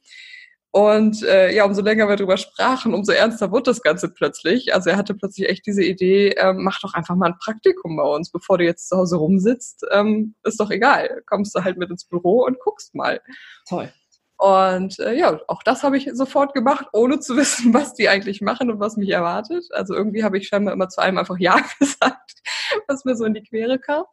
Und 0.75 1.21
äh, 1.21 1.53
ja, 1.53 1.65
umso 1.65 1.83
länger 1.83 2.07
wir 2.07 2.15
darüber 2.15 2.35
sprachen, 2.35 2.95
umso 2.95 3.11
ernster 3.11 3.51
wurde 3.51 3.69
das 3.69 3.83
Ganze 3.83 4.09
plötzlich. 4.09 4.73
Also 4.73 4.89
er 4.89 4.97
hatte 4.97 5.13
plötzlich 5.13 5.47
echt 5.47 5.67
diese 5.67 5.83
Idee, 5.83 6.29
ähm, 6.29 6.63
mach 6.63 6.79
doch 6.81 6.95
einfach 6.95 7.15
mal 7.15 7.27
ein 7.27 7.37
Praktikum 7.37 7.95
bei 7.95 8.03
uns, 8.03 8.31
bevor 8.31 8.57
du 8.57 8.63
jetzt 8.63 8.89
zu 8.89 8.97
Hause 8.97 9.17
rumsitzt. 9.17 9.85
Ähm, 9.91 10.33
ist 10.43 10.59
doch 10.59 10.71
egal. 10.71 11.21
Kommst 11.27 11.55
du 11.55 11.63
halt 11.63 11.77
mit 11.77 11.91
ins 11.91 12.05
Büro 12.05 12.43
und 12.43 12.59
guckst 12.59 12.95
mal. 12.95 13.21
Toll. 13.69 13.93
Und 14.43 14.99
äh, 14.99 15.13
ja, 15.17 15.39
auch 15.47 15.63
das 15.63 15.83
habe 15.83 15.95
ich 15.95 16.09
sofort 16.11 16.53
gemacht, 16.53 16.87
ohne 16.91 17.21
zu 17.21 17.37
wissen, 17.37 17.73
was 17.73 17.93
die 17.93 18.09
eigentlich 18.09 18.41
machen 18.41 18.69
und 18.69 18.81
was 18.81 18.97
mich 18.97 19.07
erwartet. 19.09 19.63
Also 19.71 19.93
irgendwie 19.93 20.25
habe 20.25 20.37
ich 20.37 20.49
scheinbar 20.49 20.73
immer 20.73 20.89
zu 20.89 21.01
einem 21.01 21.17
einfach 21.17 21.37
Ja 21.39 21.61
gesagt, 21.79 22.41
was 22.89 23.05
mir 23.05 23.15
so 23.15 23.23
in 23.23 23.33
die 23.33 23.43
Quere 23.43 23.79
kam. 23.79 24.03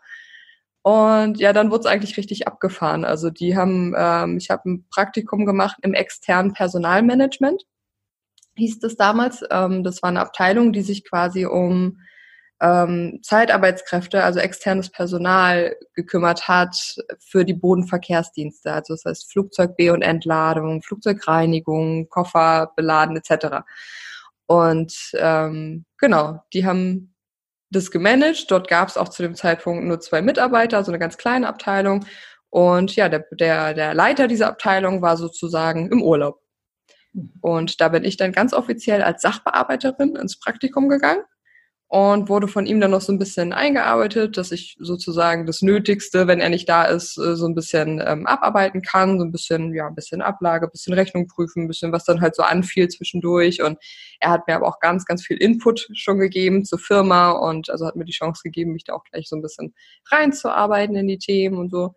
Und 0.82 1.40
ja, 1.40 1.52
dann 1.52 1.72
wurde 1.72 1.80
es 1.80 1.86
eigentlich 1.86 2.16
richtig 2.16 2.46
abgefahren. 2.46 3.04
Also 3.04 3.30
die 3.30 3.56
haben, 3.56 3.92
ähm, 3.98 4.36
ich 4.36 4.50
habe 4.50 4.70
ein 4.70 4.86
Praktikum 4.88 5.46
gemacht 5.46 5.78
im 5.82 5.94
externen 5.94 6.52
Personalmanagement, 6.52 7.64
hieß 8.54 8.78
das 8.78 8.94
damals. 8.94 9.42
Ähm, 9.50 9.82
das 9.82 10.00
war 10.00 10.10
eine 10.10 10.20
Abteilung, 10.20 10.72
die 10.72 10.82
sich 10.82 11.02
quasi 11.02 11.44
um 11.44 11.98
ähm, 12.60 13.20
Zeitarbeitskräfte, 13.22 14.22
also 14.22 14.38
externes 14.38 14.90
Personal 14.90 15.76
gekümmert 15.94 16.46
hat 16.46 16.76
für 17.18 17.44
die 17.44 17.54
Bodenverkehrsdienste. 17.54 18.72
Also 18.72 18.94
das 18.94 19.04
heißt 19.04 19.32
Flugzeug 19.32 19.76
B- 19.76 19.90
und 19.90 20.02
Entladung, 20.02 20.82
Flugzeugreinigung, 20.82 22.08
Koffer 22.10 22.72
beladen 22.76 23.16
etc. 23.16 23.64
Und 24.46 24.94
ähm, 25.14 25.86
genau, 25.98 26.42
die 26.52 26.66
haben 26.66 27.14
das 27.70 27.90
gemanagt. 27.90 28.50
Dort 28.50 28.68
gab 28.68 28.88
es 28.88 28.98
auch 28.98 29.08
zu 29.08 29.22
dem 29.22 29.34
Zeitpunkt 29.34 29.84
nur 29.84 30.00
zwei 30.00 30.20
Mitarbeiter, 30.20 30.76
also 30.76 30.90
eine 30.90 30.98
ganz 30.98 31.16
kleine 31.16 31.48
Abteilung. 31.48 32.04
Und 32.50 32.94
ja, 32.96 33.08
der, 33.08 33.24
der, 33.30 33.74
der 33.74 33.94
Leiter 33.94 34.26
dieser 34.28 34.48
Abteilung 34.48 35.02
war 35.02 35.16
sozusagen 35.16 35.90
im 35.90 36.02
Urlaub. 36.02 36.40
Mhm. 37.12 37.32
Und 37.40 37.80
da 37.80 37.88
bin 37.88 38.04
ich 38.04 38.18
dann 38.18 38.32
ganz 38.32 38.52
offiziell 38.52 39.02
als 39.02 39.22
Sachbearbeiterin 39.22 40.16
ins 40.16 40.38
Praktikum 40.38 40.88
gegangen 40.88 41.22
und 41.90 42.28
wurde 42.28 42.46
von 42.46 42.66
ihm 42.66 42.80
dann 42.80 42.92
noch 42.92 43.00
so 43.00 43.12
ein 43.12 43.18
bisschen 43.18 43.52
eingearbeitet, 43.52 44.36
dass 44.36 44.52
ich 44.52 44.76
sozusagen 44.78 45.44
das 45.44 45.60
Nötigste, 45.60 46.28
wenn 46.28 46.38
er 46.38 46.48
nicht 46.48 46.68
da 46.68 46.84
ist, 46.84 47.18
äh, 47.18 47.34
so 47.34 47.46
ein 47.48 47.56
bisschen 47.56 48.00
ähm, 48.06 48.28
abarbeiten 48.28 48.80
kann, 48.80 49.18
so 49.18 49.24
ein 49.24 49.32
bisschen, 49.32 49.74
ja, 49.74 49.88
ein 49.88 49.96
bisschen 49.96 50.22
Ablage, 50.22 50.66
ein 50.66 50.70
bisschen 50.70 50.94
Rechnung 50.94 51.26
prüfen, 51.26 51.64
ein 51.64 51.66
bisschen 51.66 51.90
was 51.90 52.04
dann 52.04 52.20
halt 52.20 52.36
so 52.36 52.44
anfiel 52.44 52.86
zwischendurch. 52.86 53.60
Und 53.64 53.76
er 54.20 54.30
hat 54.30 54.46
mir 54.46 54.54
aber 54.54 54.68
auch 54.68 54.78
ganz, 54.78 55.04
ganz 55.04 55.26
viel 55.26 55.36
Input 55.38 55.88
schon 55.94 56.20
gegeben 56.20 56.64
zur 56.64 56.78
Firma 56.78 57.32
und 57.32 57.70
also 57.70 57.86
hat 57.86 57.96
mir 57.96 58.04
die 58.04 58.12
Chance 58.12 58.42
gegeben, 58.44 58.72
mich 58.72 58.84
da 58.84 58.92
auch 58.94 59.02
gleich 59.02 59.28
so 59.28 59.34
ein 59.34 59.42
bisschen 59.42 59.74
reinzuarbeiten 60.12 60.94
in 60.94 61.08
die 61.08 61.18
Themen 61.18 61.58
und 61.58 61.72
so. 61.72 61.94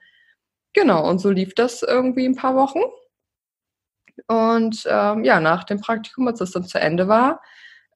Genau, 0.74 1.08
und 1.08 1.20
so 1.20 1.30
lief 1.30 1.54
das 1.54 1.84
irgendwie 1.84 2.26
ein 2.26 2.36
paar 2.36 2.56
Wochen. 2.56 2.80
Und 4.26 4.88
ähm, 4.90 5.24
ja, 5.24 5.40
nach 5.40 5.66
dem 5.66 5.82
Praktikum, 5.82 6.28
als 6.28 6.40
das 6.40 6.50
dann 6.50 6.64
zu 6.64 6.80
Ende 6.80 7.08
war, 7.08 7.42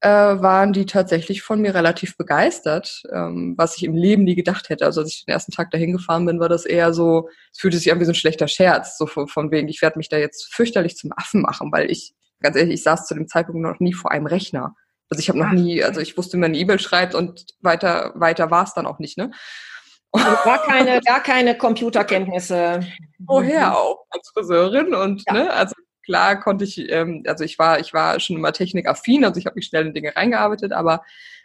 äh, 0.01 0.09
waren 0.09 0.73
die 0.73 0.85
tatsächlich 0.85 1.41
von 1.41 1.61
mir 1.61 1.73
relativ 1.73 2.17
begeistert, 2.17 3.03
ähm, 3.11 3.55
was 3.57 3.77
ich 3.77 3.83
im 3.83 3.95
Leben 3.95 4.23
nie 4.23 4.35
gedacht 4.35 4.69
hätte. 4.69 4.85
Also 4.85 5.01
als 5.01 5.13
ich 5.13 5.25
den 5.25 5.33
ersten 5.33 5.51
Tag 5.51 5.71
dahin 5.71 5.93
gefahren 5.93 6.25
bin, 6.25 6.39
war 6.39 6.49
das 6.49 6.65
eher 6.65 6.93
so, 6.93 7.29
es 7.51 7.59
fühlte 7.59 7.77
sich 7.77 7.91
an 7.91 7.99
wie 7.99 8.05
so 8.05 8.11
ein 8.11 8.15
schlechter 8.15 8.47
Scherz, 8.47 8.97
so 8.97 9.07
von, 9.07 9.27
von 9.27 9.51
wegen, 9.51 9.67
ich 9.67 9.81
werde 9.81 9.97
mich 9.97 10.09
da 10.09 10.17
jetzt 10.17 10.53
fürchterlich 10.53 10.95
zum 10.95 11.11
Affen 11.15 11.41
machen, 11.41 11.71
weil 11.71 11.89
ich, 11.89 12.13
ganz 12.41 12.55
ehrlich, 12.55 12.75
ich 12.75 12.83
saß 12.83 13.07
zu 13.07 13.15
dem 13.15 13.27
Zeitpunkt 13.27 13.61
noch 13.61 13.79
nie 13.79 13.93
vor 13.93 14.11
einem 14.11 14.27
Rechner. 14.27 14.75
Also 15.09 15.19
ich 15.19 15.29
habe 15.29 15.39
noch 15.39 15.51
nie, 15.51 15.83
also 15.83 16.01
ich 16.01 16.17
wusste, 16.17 16.37
wie 16.37 16.41
man 16.41 16.51
eine 16.51 16.57
E-Mail 16.57 16.79
schreibt 16.79 17.15
und 17.15 17.45
weiter, 17.61 18.11
weiter 18.15 18.51
war 18.51 18.65
es 18.65 18.73
dann 18.73 18.85
auch 18.85 18.99
nicht, 18.99 19.17
ne? 19.17 19.31
Also 20.11 20.27
gar 20.43 20.61
keine, 20.63 21.01
gar 21.01 21.21
keine 21.21 21.57
Computerkenntnisse. 21.57 22.85
Woher 23.19 23.77
auch? 23.77 24.05
Als 24.09 24.29
Friseurin 24.33 24.93
und 24.93 25.23
ja. 25.27 25.33
ne, 25.33 25.53
also 25.53 25.73
klar 26.07 26.39
konnte 26.39 26.63
ich, 26.63 26.89
ähm, 26.89 27.23
also 27.27 27.43
ich 27.43 27.59
war, 27.59 27.79
ich 27.79 27.93
war 27.93 28.19
schon 28.21 28.37
immer 28.37 28.53
technikaffin, 28.53 29.25
also 29.25 29.39
ich 29.39 29.45
habe 29.45 29.55
mich 29.55 29.65
schnell 29.65 29.87
in 29.87 29.93
Dinge 29.93 30.15
reingearbeitet, 30.15 30.71
aber 30.71 31.03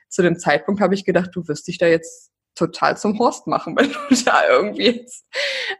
zu 0.08 0.22
dem 0.22 0.38
Zeitpunkt 0.38 0.80
habe 0.80 0.94
ich 0.94 1.04
gedacht, 1.04 1.30
du 1.34 1.48
wirst 1.48 1.66
dich 1.66 1.78
da 1.78 1.86
jetzt 1.86 2.30
total 2.54 2.96
zum 2.96 3.18
Horst 3.18 3.48
machen, 3.48 3.76
wenn 3.76 3.90
du 3.90 4.24
da 4.24 4.48
irgendwie 4.48 4.86
jetzt 4.86 5.26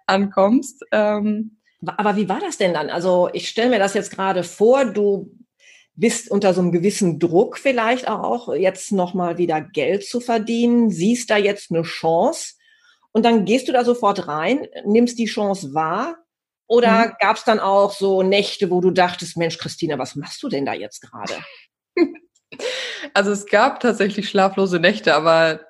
ankommst. 0.07 0.85
Ähm, 0.91 1.59
aber 1.87 2.17
wie 2.17 2.29
war 2.29 2.41
das 2.41 2.59
denn 2.59 2.75
dann? 2.75 2.91
Also 2.91 3.31
ich 3.33 3.49
stelle 3.49 3.71
mir 3.71 3.79
das 3.79 3.95
jetzt 3.95 4.11
gerade 4.11 4.43
vor, 4.43 4.85
du 4.85 5.33
bist 5.95 6.29
unter 6.29 6.55
so 6.55 6.61
einem 6.61 6.73
gewissen 6.73 7.21
Druck 7.21 7.59
vielleicht 7.59 8.09
auch, 8.09 8.53
jetzt 8.53 8.91
nochmal 8.91 9.39
wieder 9.39 9.61
Geld 9.61 10.05
zu 10.05 10.21
verdienen, 10.21 10.91
siehst 10.91 11.31
da 11.31 11.37
jetzt 11.37 11.71
eine 11.71 11.83
Chance 11.83 12.55
und 13.12 13.25
dann 13.25 13.45
gehst 13.45 13.69
du 13.69 13.73
da 13.73 13.85
sofort 13.85 14.27
rein, 14.27 14.67
nimmst 14.85 15.19
die 15.21 15.27
Chance 15.27 15.73
wahr 15.73 16.22
oder 16.73 17.09
mhm. 17.09 17.12
gab 17.21 17.37
es 17.37 17.45
dann 17.45 17.61
auch 17.61 17.93
so 17.93 18.23
Nächte, 18.23 18.71
wo 18.71 18.81
du 18.81 18.91
dachtest, 18.91 19.37
Mensch, 19.37 19.59
Christina, 19.59 19.99
was 19.99 20.17
machst 20.17 20.43
du 20.43 20.49
denn 20.49 20.64
da 20.64 20.73
jetzt 20.73 21.00
gerade? 21.02 21.35
Also 23.14 23.33
es 23.33 23.47
gab 23.47 23.81
tatsächlich 23.81 24.29
schlaflose 24.29 24.79
Nächte, 24.79 25.14
aber 25.14 25.61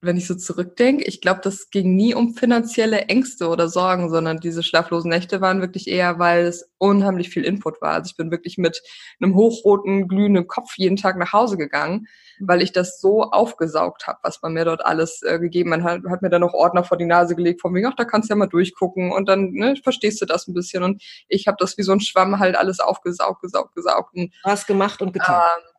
wenn 0.00 0.16
ich 0.16 0.28
so 0.28 0.36
zurückdenke, 0.36 1.04
ich 1.04 1.20
glaube, 1.20 1.40
das 1.42 1.70
ging 1.70 1.96
nie 1.96 2.14
um 2.14 2.34
finanzielle 2.34 3.06
Ängste 3.06 3.48
oder 3.48 3.68
Sorgen, 3.68 4.10
sondern 4.10 4.38
diese 4.38 4.62
schlaflosen 4.62 5.10
Nächte 5.10 5.40
waren 5.40 5.60
wirklich 5.60 5.88
eher, 5.88 6.20
weil 6.20 6.46
es 6.46 6.70
unheimlich 6.78 7.30
viel 7.30 7.44
Input 7.44 7.82
war. 7.82 7.94
Also 7.94 8.10
ich 8.10 8.16
bin 8.16 8.30
wirklich 8.30 8.58
mit 8.58 8.80
einem 9.20 9.34
hochroten, 9.34 10.06
glühenden 10.06 10.46
Kopf 10.46 10.74
jeden 10.76 10.96
Tag 10.96 11.18
nach 11.18 11.32
Hause 11.32 11.56
gegangen, 11.56 12.06
weil 12.38 12.62
ich 12.62 12.70
das 12.70 13.00
so 13.00 13.24
aufgesaugt 13.24 14.06
habe, 14.06 14.20
was 14.22 14.40
man 14.40 14.52
mir 14.52 14.64
dort 14.64 14.86
alles 14.86 15.22
äh, 15.22 15.40
gegeben 15.40 15.72
hat. 15.72 15.80
Man 15.80 16.12
hat 16.12 16.22
mir 16.22 16.30
dann 16.30 16.42
noch 16.42 16.54
Ordner 16.54 16.84
vor 16.84 16.96
die 16.96 17.04
Nase 17.04 17.34
gelegt, 17.34 17.60
von 17.60 17.74
wegen, 17.74 17.86
ach, 17.86 17.96
da 17.96 18.04
kannst 18.04 18.30
du 18.30 18.34
ja 18.34 18.36
mal 18.36 18.46
durchgucken 18.46 19.10
und 19.10 19.28
dann 19.28 19.50
ne, 19.50 19.74
verstehst 19.82 20.20
du 20.20 20.26
das 20.26 20.46
ein 20.46 20.54
bisschen. 20.54 20.84
Und 20.84 21.02
ich 21.28 21.48
habe 21.48 21.56
das 21.58 21.76
wie 21.76 21.82
so 21.82 21.90
ein 21.90 22.00
Schwamm 22.00 22.38
halt 22.38 22.56
alles 22.56 22.78
aufgesaugt, 22.78 23.42
gesaugt, 23.42 23.74
gesaugt. 23.74 24.14
Und, 24.14 24.32
Was 24.44 24.64
gemacht 24.66 25.02
und 25.02 25.12
getan. 25.12 25.42
Ähm, 25.58 25.77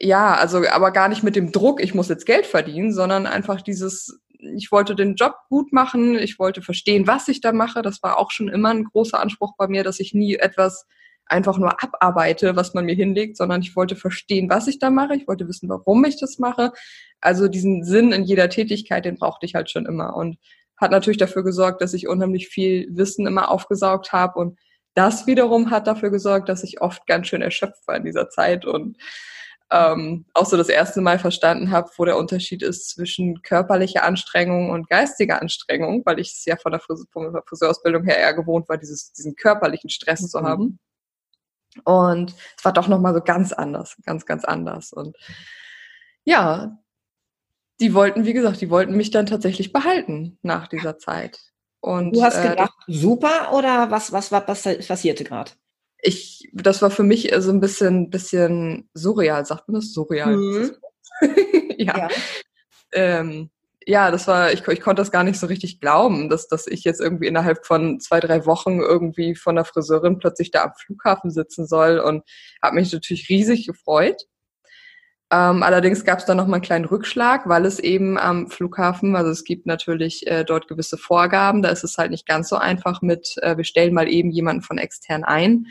ja, 0.00 0.34
also 0.34 0.62
aber 0.68 0.90
gar 0.92 1.08
nicht 1.08 1.22
mit 1.22 1.36
dem 1.36 1.52
Druck, 1.52 1.82
ich 1.82 1.94
muss 1.94 2.08
jetzt 2.08 2.26
Geld 2.26 2.46
verdienen, 2.46 2.92
sondern 2.92 3.26
einfach 3.26 3.62
dieses, 3.62 4.20
ich 4.38 4.70
wollte 4.70 4.94
den 4.94 5.16
Job 5.16 5.34
gut 5.48 5.72
machen, 5.72 6.16
ich 6.16 6.38
wollte 6.38 6.62
verstehen, 6.62 7.06
was 7.06 7.28
ich 7.28 7.40
da 7.40 7.52
mache. 7.52 7.82
Das 7.82 8.02
war 8.02 8.18
auch 8.18 8.30
schon 8.30 8.48
immer 8.48 8.70
ein 8.70 8.84
großer 8.84 9.18
Anspruch 9.18 9.54
bei 9.56 9.66
mir, 9.66 9.82
dass 9.84 10.00
ich 10.00 10.14
nie 10.14 10.36
etwas 10.36 10.86
einfach 11.26 11.58
nur 11.58 11.82
abarbeite, 11.82 12.56
was 12.56 12.74
man 12.74 12.86
mir 12.86 12.94
hinlegt, 12.94 13.36
sondern 13.36 13.60
ich 13.60 13.76
wollte 13.76 13.96
verstehen, 13.96 14.48
was 14.48 14.66
ich 14.66 14.78
da 14.78 14.90
mache. 14.90 15.14
Ich 15.14 15.28
wollte 15.28 15.48
wissen, 15.48 15.68
warum 15.68 16.04
ich 16.04 16.18
das 16.18 16.38
mache. 16.38 16.72
Also 17.20 17.48
diesen 17.48 17.84
Sinn 17.84 18.12
in 18.12 18.24
jeder 18.24 18.48
Tätigkeit, 18.48 19.04
den 19.04 19.16
brauchte 19.16 19.44
ich 19.44 19.54
halt 19.54 19.70
schon 19.70 19.86
immer 19.86 20.16
und 20.16 20.38
hat 20.76 20.90
natürlich 20.90 21.18
dafür 21.18 21.42
gesorgt, 21.42 21.82
dass 21.82 21.92
ich 21.92 22.08
unheimlich 22.08 22.48
viel 22.48 22.86
Wissen 22.90 23.26
immer 23.26 23.50
aufgesaugt 23.50 24.12
habe 24.12 24.38
und 24.38 24.58
das 24.94 25.26
wiederum 25.26 25.70
hat 25.70 25.86
dafür 25.86 26.10
gesorgt, 26.10 26.48
dass 26.48 26.64
ich 26.64 26.80
oft 26.80 27.06
ganz 27.06 27.28
schön 27.28 27.42
erschöpft 27.42 27.86
war 27.86 27.96
in 27.96 28.04
dieser 28.04 28.30
Zeit 28.30 28.64
und 28.64 28.96
ähm, 29.70 30.24
auch 30.32 30.46
so 30.46 30.56
das 30.56 30.68
erste 30.68 31.00
Mal 31.00 31.18
verstanden 31.18 31.70
habe, 31.70 31.90
wo 31.96 32.04
der 32.04 32.16
Unterschied 32.16 32.62
ist 32.62 32.88
zwischen 32.88 33.42
körperlicher 33.42 34.02
Anstrengung 34.04 34.70
und 34.70 34.88
geistiger 34.88 35.42
Anstrengung, 35.42 36.02
weil 36.06 36.18
ich 36.18 36.32
es 36.32 36.44
ja 36.44 36.56
von 36.56 36.72
der, 36.72 36.80
Frise 36.80 37.06
von 37.12 37.32
der 37.32 37.42
Friseurausbildung 37.46 38.04
her 38.04 38.18
eher 38.18 38.34
gewohnt 38.34 38.68
war, 38.68 38.78
dieses, 38.78 39.12
diesen 39.12 39.36
körperlichen 39.36 39.90
Stress 39.90 40.22
mhm. 40.22 40.26
zu 40.28 40.42
haben. 40.42 40.78
Und 41.84 42.34
es 42.56 42.64
war 42.64 42.72
doch 42.72 42.88
nochmal 42.88 43.14
so 43.14 43.20
ganz 43.20 43.52
anders, 43.52 43.96
ganz, 44.04 44.24
ganz 44.24 44.44
anders. 44.44 44.92
Und 44.92 45.16
ja, 46.24 46.78
die 47.80 47.94
wollten, 47.94 48.24
wie 48.24 48.32
gesagt, 48.32 48.60
die 48.60 48.70
wollten 48.70 48.96
mich 48.96 49.10
dann 49.10 49.26
tatsächlich 49.26 49.72
behalten 49.72 50.38
nach 50.42 50.68
dieser 50.68 50.98
Zeit. 50.98 51.40
Und, 51.80 52.16
du 52.16 52.22
hast 52.22 52.38
äh, 52.38 52.50
gedacht, 52.50 52.74
äh, 52.88 52.92
super 52.92 53.52
oder 53.52 53.90
was, 53.90 54.12
was, 54.12 54.32
was, 54.32 54.48
was 54.48 54.86
passierte 54.86 55.24
gerade? 55.24 55.52
Ich, 56.02 56.48
das 56.52 56.82
war 56.82 56.90
für 56.90 57.02
mich 57.02 57.32
so 57.38 57.50
ein 57.50 57.60
bisschen, 57.60 58.10
bisschen 58.10 58.88
surreal, 58.94 59.44
sagt 59.44 59.68
man 59.68 59.80
das? 59.80 59.92
Surreal. 59.92 60.36
Mhm. 60.36 60.76
ja. 61.76 61.98
Ja. 61.98 62.08
Ähm, 62.92 63.50
ja, 63.88 64.10
das 64.10 64.28
war, 64.28 64.52
ich, 64.52 64.68
ich 64.68 64.80
konnte 64.82 65.00
das 65.00 65.10
gar 65.10 65.24
nicht 65.24 65.40
so 65.40 65.46
richtig 65.46 65.80
glauben, 65.80 66.28
dass, 66.28 66.46
dass 66.46 66.66
ich 66.66 66.84
jetzt 66.84 67.00
irgendwie 67.00 67.26
innerhalb 67.26 67.64
von 67.66 68.00
zwei, 68.00 68.20
drei 68.20 68.44
Wochen 68.44 68.80
irgendwie 68.80 69.34
von 69.34 69.56
der 69.56 69.64
Friseurin 69.64 70.18
plötzlich 70.18 70.50
da 70.50 70.64
am 70.64 70.72
Flughafen 70.76 71.30
sitzen 71.30 71.66
soll 71.66 71.98
und 71.98 72.22
habe 72.62 72.76
mich 72.76 72.92
natürlich 72.92 73.30
riesig 73.30 73.66
gefreut. 73.66 74.24
Ähm, 75.30 75.62
allerdings 75.62 76.04
gab 76.04 76.20
es 76.20 76.24
dann 76.24 76.38
noch 76.38 76.46
mal 76.46 76.56
einen 76.56 76.62
kleinen 76.62 76.86
Rückschlag, 76.86 77.46
weil 77.48 77.66
es 77.66 77.78
eben 77.78 78.16
am 78.18 78.48
Flughafen, 78.48 79.14
also 79.14 79.30
es 79.30 79.44
gibt 79.44 79.66
natürlich 79.66 80.26
äh, 80.26 80.42
dort 80.44 80.68
gewisse 80.68 80.96
Vorgaben, 80.96 81.62
da 81.62 81.68
ist 81.68 81.84
es 81.84 81.98
halt 81.98 82.10
nicht 82.10 82.26
ganz 82.26 82.48
so 82.48 82.56
einfach 82.56 83.02
mit, 83.02 83.36
äh, 83.42 83.56
wir 83.58 83.64
stellen 83.64 83.92
mal 83.92 84.08
eben 84.08 84.30
jemanden 84.30 84.62
von 84.62 84.78
extern 84.78 85.24
ein, 85.24 85.66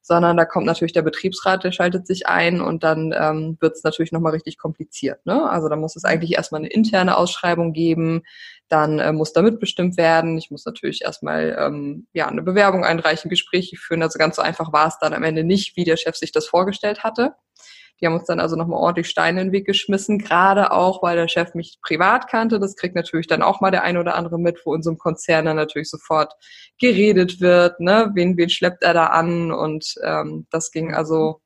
sondern 0.00 0.36
da 0.36 0.46
kommt 0.46 0.66
natürlich 0.66 0.94
der 0.94 1.02
Betriebsrat, 1.02 1.62
der 1.62 1.72
schaltet 1.72 2.06
sich 2.06 2.26
ein 2.26 2.62
und 2.62 2.82
dann 2.82 3.14
ähm, 3.16 3.58
wird 3.60 3.76
es 3.76 3.84
natürlich 3.84 4.12
nochmal 4.12 4.32
richtig 4.32 4.56
kompliziert. 4.56 5.24
Ne? 5.26 5.48
Also 5.48 5.68
da 5.68 5.76
muss 5.76 5.94
es 5.94 6.04
eigentlich 6.04 6.32
erstmal 6.32 6.62
eine 6.62 6.70
interne 6.70 7.16
Ausschreibung 7.16 7.72
geben, 7.74 8.22
dann 8.68 8.98
äh, 8.98 9.12
muss 9.12 9.32
da 9.34 9.42
mitbestimmt 9.42 9.98
werden. 9.98 10.38
Ich 10.38 10.50
muss 10.50 10.64
natürlich 10.64 11.02
erstmal 11.02 11.54
ähm, 11.58 12.06
ja, 12.14 12.26
eine 12.26 12.42
Bewerbung 12.42 12.84
einreichen, 12.84 13.28
Gespräche 13.28 13.76
führen. 13.76 14.02
Also 14.02 14.18
ganz 14.18 14.36
so 14.36 14.42
einfach 14.42 14.72
war 14.72 14.88
es 14.88 14.98
dann 14.98 15.12
am 15.12 15.22
Ende 15.22 15.44
nicht, 15.44 15.76
wie 15.76 15.84
der 15.84 15.98
Chef 15.98 16.16
sich 16.16 16.32
das 16.32 16.46
vorgestellt 16.46 17.04
hatte. 17.04 17.34
Die 18.02 18.06
haben 18.06 18.14
uns 18.14 18.26
dann 18.26 18.40
also 18.40 18.56
nochmal 18.56 18.80
ordentlich 18.80 19.08
Steine 19.08 19.40
in 19.40 19.48
den 19.48 19.52
Weg 19.52 19.64
geschmissen, 19.64 20.18
gerade 20.18 20.72
auch, 20.72 21.02
weil 21.04 21.16
der 21.16 21.28
Chef 21.28 21.54
mich 21.54 21.78
privat 21.82 22.28
kannte. 22.28 22.58
Das 22.58 22.74
kriegt 22.74 22.96
natürlich 22.96 23.28
dann 23.28 23.42
auch 23.42 23.60
mal 23.60 23.70
der 23.70 23.84
ein 23.84 23.96
oder 23.96 24.16
andere 24.16 24.40
mit, 24.40 24.60
wo 24.64 24.74
in 24.74 24.82
so 24.82 24.90
einem 24.90 24.98
Konzern 24.98 25.44
dann 25.44 25.56
natürlich 25.56 25.88
sofort 25.88 26.34
geredet 26.80 27.40
wird, 27.40 27.78
ne? 27.78 28.10
Wen, 28.14 28.36
wen 28.36 28.50
schleppt 28.50 28.82
er 28.82 28.92
da 28.92 29.06
an? 29.06 29.52
Und 29.52 29.94
ähm, 30.02 30.48
das 30.50 30.72
ging 30.72 30.92
also 30.92 31.40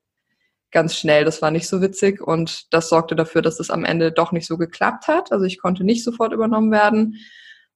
ganz 0.71 0.97
schnell. 0.97 1.25
Das 1.27 1.43
war 1.43 1.51
nicht 1.51 1.69
so 1.69 1.83
witzig 1.83 2.21
und 2.21 2.73
das 2.73 2.89
sorgte 2.89 3.17
dafür, 3.17 3.43
dass 3.43 3.61
es 3.61 3.71
am 3.71 3.85
Ende 3.85 4.11
doch 4.11 4.33
nicht 4.33 4.47
so 4.47 4.57
geklappt 4.57 5.09
hat. 5.09 5.33
Also 5.33 5.45
ich 5.45 5.61
konnte 5.61 5.85
nicht 5.85 6.05
sofort 6.05 6.33
übernommen 6.33 6.73
werden 6.73 7.17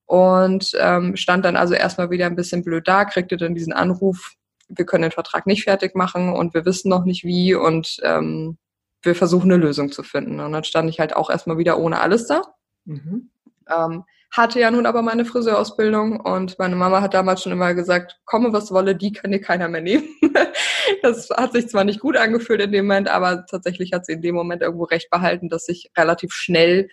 und 0.07 0.73
ähm, 0.79 1.17
stand 1.17 1.45
dann 1.45 1.57
also 1.57 1.75
erstmal 1.75 2.11
wieder 2.11 2.27
ein 2.27 2.37
bisschen 2.37 2.65
blöd 2.65 2.89
da, 2.89 3.05
kriegte 3.05 3.37
dann 3.37 3.55
diesen 3.55 3.73
Anruf, 3.73 4.33
wir 4.69 4.85
können 4.85 5.03
den 5.03 5.13
Vertrag 5.13 5.47
nicht 5.47 5.65
fertig 5.65 5.95
machen 5.95 6.33
und 6.33 6.55
wir 6.55 6.65
wissen 6.65 6.89
noch 6.89 7.05
nicht 7.05 7.25
wie 7.25 7.55
und 7.55 7.99
ähm, 8.03 8.59
wir 9.03 9.15
versuchen 9.15 9.51
eine 9.51 9.63
Lösung 9.63 9.93
zu 9.93 10.03
finden. 10.03 10.41
Und 10.41 10.53
dann 10.53 10.65
stand 10.65 10.91
ich 10.91 11.01
halt 11.01 11.17
auch 11.17 11.31
erstmal 11.31 11.59
wieder 11.59 11.79
ohne 11.79 12.01
alles 12.01 12.27
da. 12.27 12.43
Mhm. 12.85 13.31
Ähm, 13.69 14.05
hatte 14.31 14.61
ja 14.61 14.71
nun 14.71 14.87
aber 14.87 15.03
meine 15.03 15.25
Friseurausbildung 15.25 16.21
und 16.21 16.59
meine 16.59 16.77
Mama 16.77 17.01
hat 17.01 17.15
damals 17.15 17.43
schon 17.43 17.53
immer 17.53 17.75
gesagt, 17.75 18.21
komme 18.27 18.53
was 18.53 18.71
wolle, 18.71 18.95
die 18.95 19.13
kann 19.13 19.33
dir 19.33 19.41
keiner 19.41 19.69
mehr 19.69 19.81
nehmen. 19.81 20.05
das 21.03 21.29
hat 21.31 21.53
sich 21.53 21.69
zwar 21.69 21.83
nicht 21.83 21.99
gut 21.99 22.17
angefühlt 22.17 22.61
in 22.61 22.71
dem 22.71 22.87
Moment, 22.87 23.09
aber 23.09 23.45
tatsächlich 23.47 23.93
hat 23.93 24.07
sie 24.07 24.13
in 24.13 24.23
dem 24.23 24.37
Moment 24.37 24.63
irgendwo 24.63 24.85
recht 24.85 25.11
behalten, 25.11 25.49
dass 25.49 25.69
ich 25.69 25.91
relativ 25.97 26.33
schnell 26.33 26.89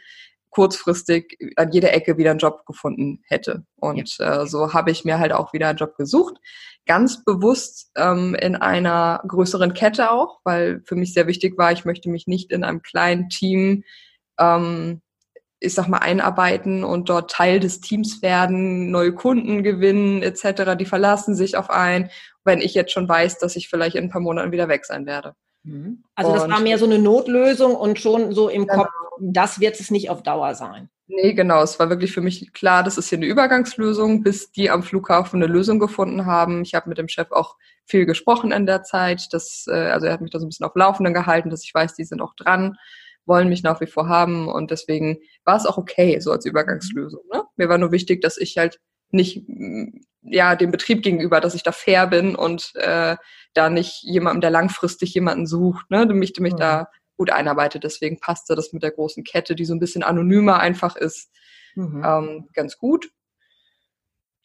kurzfristig 0.58 1.38
an 1.56 1.72
jeder 1.72 1.94
Ecke 1.94 2.18
wieder 2.18 2.32
einen 2.32 2.40
Job 2.40 2.66
gefunden 2.66 3.22
hätte. 3.28 3.64
Und 3.76 4.18
ja. 4.18 4.42
äh, 4.42 4.48
so 4.48 4.74
habe 4.74 4.90
ich 4.90 5.06
mir 5.06 5.20
halt 5.20 5.32
auch 5.32 5.54
wieder 5.54 5.68
einen 5.68 5.78
Job 5.78 5.96
gesucht. 5.98 6.38
Ganz 6.88 7.24
bewusst 7.24 7.92
ähm, 7.96 8.34
in 8.34 8.56
einer 8.56 9.22
größeren 9.28 9.76
Kette 9.76 10.10
auch, 10.10 10.40
weil 10.46 10.82
für 10.84 10.96
mich 10.96 11.14
sehr 11.14 11.28
wichtig 11.28 11.60
war, 11.60 11.72
ich 11.72 11.86
möchte 11.86 12.10
mich 12.10 12.26
nicht 12.26 12.52
in 12.52 12.64
einem 12.64 12.82
kleinen 12.82 13.30
Team, 13.30 13.84
ähm, 14.40 15.04
ich 15.60 15.76
sag 15.76 15.90
mal, 15.90 16.00
einarbeiten 16.00 16.84
und 16.84 17.08
dort 17.10 17.30
Teil 17.30 17.60
des 17.60 17.80
Teams 17.80 18.24
werden, 18.24 18.90
neue 18.90 19.14
Kunden 19.14 19.62
gewinnen 19.62 20.24
etc. 20.24 20.76
Die 20.76 20.86
verlassen 20.86 21.36
sich 21.36 21.56
auf 21.56 21.70
ein, 21.70 22.10
wenn 22.46 22.62
ich 22.62 22.74
jetzt 22.74 22.94
schon 22.94 23.08
weiß, 23.08 23.38
dass 23.38 23.56
ich 23.56 23.70
vielleicht 23.70 23.96
in 23.96 24.06
ein 24.06 24.10
paar 24.10 24.22
Monaten 24.22 24.52
wieder 24.52 24.70
weg 24.70 24.86
sein 24.86 25.06
werde. 25.06 25.36
Mhm. 25.68 26.04
Also 26.16 26.34
das 26.34 26.50
war 26.50 26.62
mehr 26.62 26.78
so 26.78 26.86
eine 26.86 27.00
Notlösung 27.00 27.76
und 27.76 28.00
schon 28.00 28.34
so 28.34 28.50
im 28.50 28.66
genau. 28.66 28.84
Kopf, 28.84 28.92
das 29.20 29.60
wird 29.60 29.80
es 29.80 29.92
nicht 29.92 30.10
auf 30.10 30.24
Dauer 30.24 30.56
sein. 30.56 30.90
Nee, 31.08 31.34
genau. 31.34 31.62
Es 31.62 31.80
war 31.80 31.90
wirklich 31.90 32.12
für 32.12 32.22
mich 32.22 32.52
klar, 32.54 32.84
das 32.84 32.98
ist 32.98 33.10
hier 33.10 33.18
eine 33.18 33.28
Übergangslösung, 33.28 34.24
bis 34.24 34.52
die 34.52 34.70
am 34.70 34.84
Flughafen 34.84 35.42
eine 35.42 35.52
Lösung 35.52 35.80
gefunden 35.80 36.26
haben. 36.26 36.62
Ich 36.64 36.76
habe 36.76 36.90
mit 36.90 36.98
dem 36.98 37.08
Chef 37.08 37.32
auch 37.32 37.56
viel 37.86 38.06
gesprochen 38.06 38.52
in 38.52 38.66
der 38.66 38.84
Zeit. 38.84 39.28
Das, 39.32 39.66
äh, 39.68 39.90
also 39.90 40.08
er 40.08 40.14
hat 40.14 40.22
mich 40.22 40.32
da 40.32 40.40
so 40.40 40.46
ein 40.46 40.50
bisschen 40.50 40.66
auf 40.66 40.76
Laufenden 40.76 41.14
gehalten, 41.14 41.50
dass 41.50 41.64
ich 41.64 41.74
weiß, 41.74 41.96
die 41.96 42.04
sind 42.04 42.22
auch 42.22 42.36
dran, 42.36 42.78
wollen 43.26 43.48
mich 43.48 43.64
nach 43.64 43.80
wie 43.80 43.88
vor 43.88 44.10
haben. 44.10 44.50
Und 44.50 44.72
deswegen 44.72 45.20
war 45.46 45.56
es 45.56 45.66
auch 45.66 45.78
okay, 45.78 46.20
so 46.20 46.32
als 46.32 46.46
Übergangslösung. 46.46 47.22
Ne? 47.34 47.44
Mir 47.56 47.70
war 47.70 47.78
nur 47.78 47.92
wichtig, 47.92 48.22
dass 48.22 48.38
ich 48.38 48.58
halt 48.58 48.80
nicht 49.12 49.46
ja 50.30 50.56
dem 50.56 50.72
Betrieb 50.72 51.04
gegenüber, 51.04 51.42
dass 51.42 51.56
ich 51.56 51.64
da 51.64 51.72
fair 51.72 52.08
bin 52.08 52.36
und 52.36 52.74
äh, 52.76 53.16
da 53.54 53.70
nicht 53.70 54.04
jemandem, 54.04 54.42
der 54.42 54.52
langfristig 54.52 55.14
jemanden 55.14 55.48
sucht, 55.48 55.90
ne, 55.90 56.06
mich, 56.06 56.34
mich 56.40 56.54
mhm. 56.54 56.58
da 56.58 56.88
gut 57.18 57.32
einarbeitet. 57.32 57.84
Deswegen 57.84 58.20
passte 58.20 58.56
das 58.56 58.74
mit 58.74 58.84
der 58.84 58.92
großen 58.92 59.24
Kette, 59.24 59.56
die 59.56 59.66
so 59.66 59.74
ein 59.74 59.80
bisschen 59.80 60.04
anonymer 60.04 60.60
einfach 60.60 60.96
ist, 60.96 61.32
mhm. 61.76 62.04
ähm, 62.06 62.48
ganz 62.54 62.78
gut. 62.78 63.10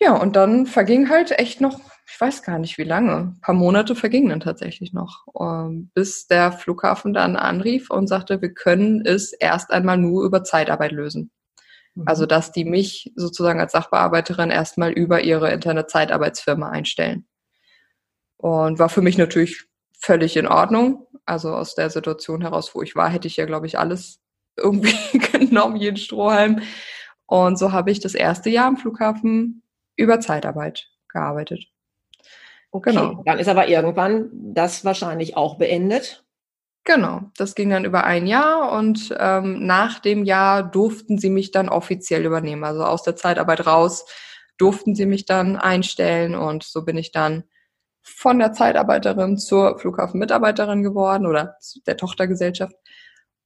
Ja, 0.01 0.17
und 0.17 0.35
dann 0.35 0.67
verging 0.67 1.11
halt 1.11 1.39
echt 1.39 1.61
noch, 1.61 1.79
ich 2.09 2.21
weiß 2.21 2.43
gar 2.43 2.59
nicht 2.59 2.77
wie 2.77 2.83
lange, 2.83 3.15
ein 3.15 3.41
paar 3.41 3.55
Monate 3.55 3.95
vergingen 3.95 4.31
dann 4.31 4.41
tatsächlich 4.41 4.93
noch, 4.93 5.27
ähm, 5.39 5.93
bis 5.95 6.27
der 6.27 6.51
Flughafen 6.51 7.13
dann 7.13 7.37
anrief 7.37 7.89
und 7.89 8.09
sagte, 8.09 8.43
wir 8.43 8.53
können 8.53 9.07
es 9.07 9.33
erst 9.33 9.71
einmal 9.71 9.99
nur 9.99 10.25
über 10.25 10.43
Zeitarbeit 10.43 10.91
lösen. 10.91 11.31
Mhm. 11.95 12.05
Also, 12.07 12.27
dass 12.27 12.53
die 12.53 12.65
mich 12.65 13.13
sozusagen 13.17 13.61
als 13.61 13.73
Sachbearbeiterin 13.73 14.51
erstmal 14.51 14.93
über 14.93 15.23
ihre 15.23 15.53
interne 15.53 15.87
Zeitarbeitsfirma 15.87 16.71
einstellen. 16.71 17.27
Und 18.37 18.79
war 18.79 18.89
für 18.89 19.03
mich 19.03 19.19
natürlich 19.19 19.65
völlig 19.99 20.37
in 20.37 20.49
Ordnung. 20.49 21.07
Also 21.25 21.55
aus 21.55 21.75
der 21.75 21.91
Situation 21.91 22.43
heraus, 22.43 22.75
wo 22.75 22.83
ich 22.83 22.97
war, 22.97 23.09
hätte 23.09 23.29
ich 23.29 23.37
ja, 23.37 23.47
glaube 23.47 23.67
ich, 23.67 23.79
alles 23.79 24.21
irgendwie 24.57 25.19
genommen, 25.19 25.77
jeden 25.77 25.97
Strohhalm. 25.97 26.63
Und 27.27 27.59
so 27.59 27.73
habe 27.73 27.91
ich 27.91 28.01
das 28.01 28.15
erste 28.15 28.51
Jahr 28.51 28.67
am 28.67 28.77
Flughafen 28.77 29.63
über 29.97 30.21
Zeitarbeit 30.21 30.89
gearbeitet. 31.09 31.65
Okay, 32.71 32.91
genau. 32.91 33.23
dann 33.25 33.39
ist 33.39 33.49
aber 33.49 33.69
irgendwann 33.69 34.31
das 34.33 34.85
wahrscheinlich 34.85 35.37
auch 35.37 35.57
beendet. 35.57 36.25
Genau, 36.85 37.31
das 37.37 37.55
ging 37.55 37.71
dann 37.71 37.85
über 37.85 38.05
ein 38.05 38.27
Jahr 38.27 38.73
und 38.73 39.15
ähm, 39.19 39.65
nach 39.65 40.01
dem 40.01 40.25
Jahr 40.25 40.65
durften 40.65 41.17
sie 41.17 41.31
mich 41.31 41.53
dann 41.53 41.69
offiziell 41.69 42.25
übernehmen. 42.27 42.65
Also 42.65 42.85
aus 42.85 43.05
der 43.05 43.15
Zeitarbeit 43.15 43.67
raus 43.67 44.05
durften 44.59 44.97
sie 44.97 45.07
mich 45.07 45.25
dann 45.25 45.57
einstellen 45.57 46.35
und 46.35 46.65
so 46.65 46.85
bin 46.85 46.97
ich 46.97 47.13
dann 47.13 47.45
von 48.03 48.41
der 48.41 48.53
Zeitarbeiterin 48.53 49.39
zur 49.39 49.79
Flughafenmitarbeiterin 49.79 50.83
geworden 50.83 51.27
oder 51.27 51.57
der 51.87 51.97
Tochtergesellschaft. 51.97 52.75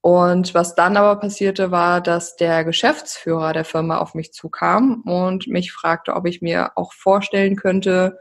Und 0.01 0.53
was 0.55 0.73
dann 0.73 0.97
aber 0.97 1.19
passierte, 1.19 1.69
war, 1.69 2.01
dass 2.01 2.37
der 2.37 2.63
Geschäftsführer 2.63 3.53
der 3.53 3.65
Firma 3.65 3.97
auf 3.99 4.15
mich 4.15 4.31
zukam 4.33 5.01
und 5.05 5.47
mich 5.47 5.73
fragte, 5.73 6.15
ob 6.15 6.25
ich 6.25 6.41
mir 6.41 6.71
auch 6.75 6.93
vorstellen 6.93 7.55
könnte, 7.55 8.17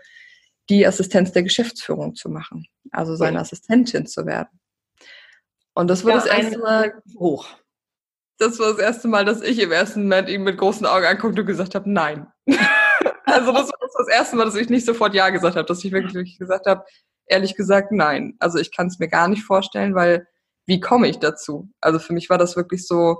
die 0.69 0.87
Assistenz 0.87 1.33
der 1.33 1.43
Geschäftsführung 1.43 2.15
zu 2.15 2.29
machen, 2.29 2.67
also 2.91 3.15
seine 3.15 3.41
Assistentin 3.41 4.07
zu 4.07 4.27
werden. 4.27 4.61
Und 5.77 5.89
das 5.89 6.05
war 6.05 6.13
ja, 6.13 6.17
das 6.17 6.27
erste 6.27 6.59
Mal 6.59 7.03
hoch. 7.19 7.47
Das 8.39 8.59
war 8.59 8.71
das 8.71 8.79
erste 8.79 9.09
Mal, 9.09 9.27
dass 9.27 9.43
ich 9.43 9.59
im 9.59 9.73
ersten 9.73 10.03
Moment 10.05 10.31
ihm 10.31 10.43
mit 10.43 10.57
großen 10.57 10.87
Augen 10.87 11.05
anguckte 11.05 11.43
und 11.43 11.47
gesagt 11.47 11.75
habe, 11.75 11.91
nein. 11.91 12.27
Also 13.29 13.53
das 13.53 13.69
war 13.69 13.89
das 13.99 14.09
erste 14.09 14.37
Mal, 14.37 14.45
dass 14.45 14.55
ich 14.55 14.71
nicht 14.71 14.87
sofort 14.87 15.13
Ja 15.13 15.31
gesagt 15.31 15.57
habe, 15.57 15.67
dass 15.67 15.85
ich 15.85 15.91
wirklich 15.91 16.39
gesagt 16.39 16.67
habe, 16.67 16.85
ehrlich 17.27 17.57
gesagt, 17.57 17.91
nein. 17.91 18.37
Also 18.39 18.59
ich 18.59 18.75
kann 18.75 18.87
es 18.87 19.01
mir 19.01 19.09
gar 19.09 19.27
nicht 19.27 19.43
vorstellen, 19.43 19.97
weil 19.97 20.29
wie 20.65 20.79
komme 20.79 21.09
ich 21.09 21.19
dazu? 21.19 21.69
Also 21.81 21.99
für 21.99 22.13
mich 22.13 22.31
war 22.31 22.39
das 22.39 22.57
wirklich 22.57 22.87
so, 22.87 23.19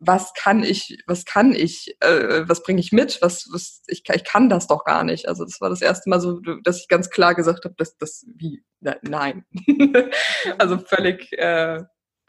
was 0.00 0.32
kann 0.34 0.62
ich, 0.62 1.02
was 1.06 1.24
kann 1.24 1.52
ich, 1.52 1.96
äh, 2.00 2.48
was 2.48 2.62
bringe 2.62 2.80
ich 2.80 2.92
mit, 2.92 3.20
was, 3.20 3.48
was 3.52 3.82
ich, 3.88 4.02
ich 4.08 4.24
kann 4.24 4.48
das 4.48 4.66
doch 4.66 4.84
gar 4.84 5.04
nicht. 5.04 5.28
Also 5.28 5.44
das 5.44 5.60
war 5.60 5.70
das 5.70 5.82
erste 5.82 6.08
Mal 6.08 6.20
so, 6.20 6.40
dass 6.62 6.80
ich 6.80 6.88
ganz 6.88 7.10
klar 7.10 7.34
gesagt 7.34 7.64
habe, 7.64 7.74
dass 7.76 7.96
das 7.98 8.24
wie 8.36 8.62
nein, 9.02 9.44
also 10.58 10.78
völlig, 10.78 11.32
äh, 11.32 11.82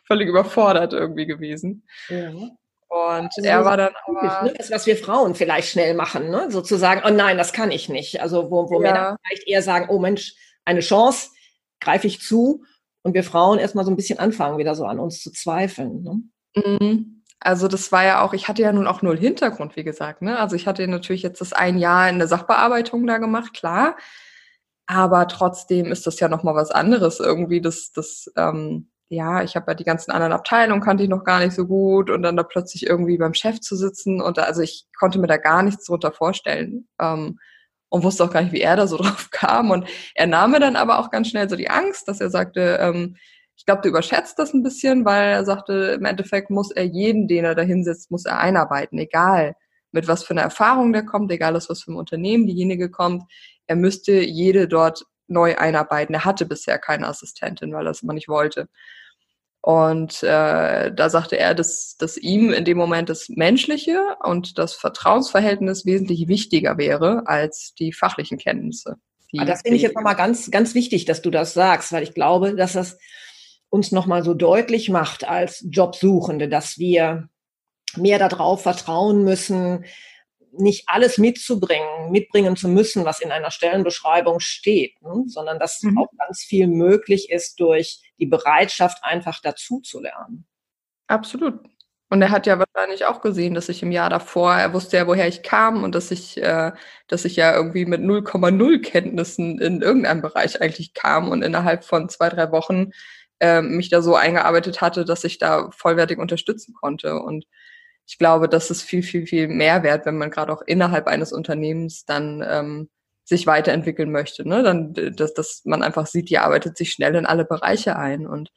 völlig 0.05 0.27
überfordert 0.27 0.93
irgendwie 0.93 1.27
gewesen. 1.27 1.88
Ja. 2.10 2.32
Und 2.91 3.32
also 3.38 3.43
er 3.43 3.63
war 3.65 3.77
dann 3.77 3.93
aber, 4.08 4.45
ne? 4.45 4.53
das, 4.58 4.71
was 4.71 4.88
wir 4.88 4.97
Frauen 4.97 5.36
vielleicht 5.36 5.69
schnell 5.69 5.93
machen, 5.93 6.32
ne? 6.32 6.49
sozusagen, 6.49 7.01
oh 7.05 7.15
nein, 7.15 7.38
das 7.38 7.53
kann 7.53 7.69
ich 7.69 7.88
nicht. 7.88 8.19
Also 8.21 8.49
wo, 8.49 8.67
wo 8.71 8.82
ja. 8.82 8.91
Männer 8.91 9.17
vielleicht 9.23 9.47
eher 9.47 9.62
sagen, 9.62 9.89
oh 9.89 9.99
Mensch, 9.99 10.34
eine 10.65 10.79
Chance, 10.79 11.29
greife 11.79 12.08
ich 12.08 12.21
zu. 12.21 12.63
Und 13.03 13.13
wir 13.13 13.23
Frauen 13.23 13.60
erstmal 13.60 13.86
so 13.86 13.91
ein 13.91 13.95
bisschen 13.95 14.17
anfangen, 14.17 14.58
wieder 14.58 14.73
so 14.73 14.86
an 14.86 14.99
uns 14.99 15.21
zu 15.21 15.32
zweifeln. 15.32 16.01
Ne? 16.01 16.63
Mhm. 16.65 17.18
Also 17.39 17.67
das 17.67 17.91
war 17.91 18.04
ja 18.04 18.21
auch, 18.21 18.34
ich 18.34 18.47
hatte 18.47 18.62
ja 18.62 18.71
nun 18.73 18.88
auch 18.88 19.02
null 19.02 19.17
Hintergrund, 19.17 19.75
wie 19.75 19.84
gesagt. 19.84 20.21
Ne? 20.21 20.38
Also 20.38 20.56
ich 20.56 20.67
hatte 20.67 20.86
natürlich 20.88 21.23
jetzt 21.23 21.39
das 21.41 21.54
ein 21.54 21.78
Jahr 21.78 22.10
in 22.10 22.19
der 22.19 22.28
Sachbearbeitung 22.28 23.08
da 23.08 23.17
gemacht, 23.17 23.54
klar. 23.54 23.95
Aber 24.88 25.28
trotzdem 25.28 25.91
ist 25.91 26.08
das 26.08 26.19
ja 26.19 26.28
nochmal 26.28 26.56
was 26.56 26.71
anderes 26.71 27.19
irgendwie, 27.19 27.62
das, 27.62 27.91
das 27.93 28.32
ähm, 28.36 28.89
ja, 29.10 29.43
ich 29.43 29.56
habe 29.56 29.71
ja 29.71 29.75
die 29.75 29.84
ganzen 29.84 30.12
anderen 30.12 30.34
Abteilungen 30.34 30.82
kannte 30.82 31.04
ich 31.04 31.10
noch 31.10 31.23
gar 31.23 31.39
nicht 31.39 31.54
so 31.54 31.65
gut 31.65 32.10
und 32.10 32.21
dann 32.21 32.38
da 32.38 32.43
plötzlich 32.43 32.86
irgendwie 32.86 33.17
beim 33.17 33.34
Chef 33.34 33.60
zu 33.60 33.75
sitzen 33.75 34.21
und 34.21 34.38
da, 34.38 34.43
also 34.43 34.62
ich 34.62 34.86
konnte 34.97 35.19
mir 35.19 35.28
da 35.28 35.38
gar 35.38 35.63
nichts 35.63 35.86
drunter 35.86 36.12
vorstellen 36.12 36.88
ähm, 36.99 37.39
und 37.89 38.04
wusste 38.04 38.23
auch 38.23 38.32
gar 38.32 38.43
nicht, 38.43 38.54
wie 38.54 38.62
er 38.62 38.75
da 38.75 38.86
so 38.88 38.97
drauf 39.02 39.30
kam 39.32 39.71
und 39.71 39.88
er 40.13 40.28
nahm 40.28 40.52
mir 40.52 40.60
dann 40.60 40.75
aber 40.75 40.99
auch 40.99 41.10
ganz 41.10 41.30
schnell 41.30 41.49
so 41.49 41.56
die 41.56 41.69
Angst, 41.71 42.08
dass 42.08 42.21
er 42.21 42.30
sagte, 42.30 42.78
ähm, 42.80 43.15
ich 43.59 43.65
glaube, 43.65 43.81
du 43.81 43.89
überschätzt 43.89 44.39
das 44.39 44.53
ein 44.53 44.63
bisschen, 44.63 45.03
weil 45.03 45.31
er 45.31 45.43
sagte, 45.43 45.97
im 45.99 46.05
Endeffekt 46.05 46.49
muss 46.49 46.71
er 46.71 46.85
jeden, 46.85 47.27
den 47.27 47.43
er 47.43 47.55
da 47.55 47.61
hinsetzt, 47.61 48.09
muss 48.09 48.23
er 48.23 48.39
einarbeiten, 48.39 48.97
egal 48.97 49.53
mit 49.91 50.07
was 50.07 50.23
für 50.23 50.31
einer 50.31 50.43
Erfahrung 50.43 50.93
der 50.93 51.03
kommt, 51.03 51.29
egal 51.29 51.57
aus 51.57 51.69
was 51.69 51.83
für 51.83 51.89
einem 51.89 51.97
Unternehmen 51.97 52.47
diejenige 52.47 52.89
kommt, 52.89 53.23
er 53.67 53.75
müsste 53.75 54.13
jede 54.13 54.69
dort 54.69 55.03
neu 55.27 55.57
einarbeiten. 55.57 56.15
Er 56.15 56.23
hatte 56.23 56.45
bisher 56.45 56.79
keine 56.79 57.07
Assistentin, 57.07 57.73
weil 57.73 57.85
er 57.85 57.91
es 57.91 58.01
immer 58.01 58.13
nicht 58.13 58.29
wollte. 58.29 58.69
Und 59.59 60.23
äh, 60.23 60.93
da 60.93 61.09
sagte 61.09 61.37
er, 61.37 61.53
dass, 61.53 61.97
dass 61.97 62.15
ihm 62.15 62.53
in 62.53 62.63
dem 62.63 62.77
Moment 62.77 63.09
das 63.09 63.27
Menschliche 63.27 63.99
und 64.23 64.57
das 64.57 64.73
Vertrauensverhältnis 64.73 65.85
wesentlich 65.85 66.29
wichtiger 66.29 66.77
wäre 66.77 67.23
als 67.25 67.73
die 67.77 67.91
fachlichen 67.91 68.37
Kenntnisse. 68.37 68.95
Die, 69.33 69.39
ah, 69.39 69.45
das 69.45 69.63
finde 69.63 69.75
ich 69.75 69.81
jetzt 69.81 69.95
nochmal 69.95 70.15
ganz, 70.15 70.49
ganz 70.49 70.75
wichtig, 70.75 71.03
dass 71.03 71.21
du 71.21 71.29
das 71.29 71.53
sagst, 71.53 71.91
weil 71.91 72.03
ich 72.03 72.13
glaube, 72.13 72.55
dass 72.55 72.71
das 72.71 72.97
uns 73.69 73.91
nochmal 73.91 74.23
so 74.23 74.34
deutlich 74.34 74.89
macht 74.89 75.27
als 75.27 75.65
Jobsuchende, 75.69 76.49
dass 76.49 76.77
wir 76.77 77.29
mehr 77.95 78.19
darauf 78.19 78.63
vertrauen 78.63 79.23
müssen, 79.23 79.86
nicht 80.51 80.86
alles 80.88 81.17
mitzubringen, 81.17 82.12
mitbringen 82.12 82.55
zu 82.55 82.67
müssen, 82.67 83.05
was 83.05 83.21
in 83.21 83.32
einer 83.32 83.51
Stellenbeschreibung 83.51 84.39
steht, 84.39 84.99
ne? 85.01 85.23
sondern 85.27 85.60
dass 85.60 85.82
mhm. 85.84 85.97
auch 85.97 86.10
ganz 86.17 86.41
viel 86.41 86.67
möglich 86.67 87.29
ist 87.29 87.60
durch 87.60 88.01
die 88.17 88.25
Bereitschaft, 88.25 89.03
einfach 89.03 89.39
dazu 89.41 89.79
zu 89.82 90.01
lernen. 90.01 90.47
Absolut. 91.08 91.60
Und 92.12 92.23
er 92.23 92.32
hat 92.32 92.47
ja 92.47 92.58
wahrscheinlich 92.58 93.05
auch 93.05 93.21
gesehen, 93.21 93.53
dass 93.53 93.69
ich 93.69 93.84
im 93.84 93.91
Jahr 93.91 94.10
davor, 94.10 94.55
er 94.55 94.73
wusste 94.73 94.97
ja, 94.97 95.05
woher 95.05 95.27
ich 95.27 95.43
kam 95.43 95.84
und 95.84 95.93
dass 95.93 96.10
ich, 96.10 96.41
äh, 96.41 96.71
dass 97.08 97.23
ich 97.23 97.36
ja 97.36 97.55
irgendwie 97.55 97.86
mit 97.86 98.01
0,0 98.01 98.82
Kenntnissen 98.82 99.60
in 99.60 99.82
irgendeinem 99.84 100.23
Bereich 100.23 100.60
eigentlich 100.60 100.95
kam 100.95 101.29
und 101.29 101.43
innerhalb 101.43 101.84
von 101.84 102.10
zwei, 102.10 102.29
drei 102.29 102.51
Wochen 102.51 102.91
äh, 103.39 103.62
mich 103.62 103.89
da 103.89 104.02
so 104.02 104.15
eingearbeitet 104.15 104.82
hatte, 104.82 105.06
dass 105.06 105.23
ich 105.23 105.38
da 105.38 105.69
vollwertig 105.71 106.19
unterstützen 106.19 106.73
konnte. 106.73 107.15
Und 107.15 107.45
ich 108.08 108.17
glaube, 108.17 108.49
das 108.49 108.71
ist 108.71 108.82
viel, 108.82 109.04
viel, 109.04 109.28
viel 109.28 109.47
mehr 109.47 109.84
wert, 109.84 110.06
wenn 110.06 110.17
man 110.17 110.32
gerade 110.32 110.52
auch 110.52 110.62
innerhalb 110.65 111.08
eines 111.08 111.32
Unternehmens 111.32 112.06
dann 112.06 112.43
ähm, 112.47 112.89
sich 113.23 113.45
weiterentwickeln 113.47 114.12
möchte. 114.12 114.47
Ne? 114.47 114.63
Dann, 114.63 114.93
dass, 115.15 115.34
dass 115.34 115.62
man 115.65 115.84
einfach 115.84 116.08
sieht, 116.08 116.30
die 116.30 116.39
arbeitet 116.39 116.78
sich 116.78 116.91
schnell 116.91 117.15
in 117.15 117.28
alle 117.28 117.45
Bereiche 117.45 117.95
ein. 117.95 118.25
Und 118.25 118.52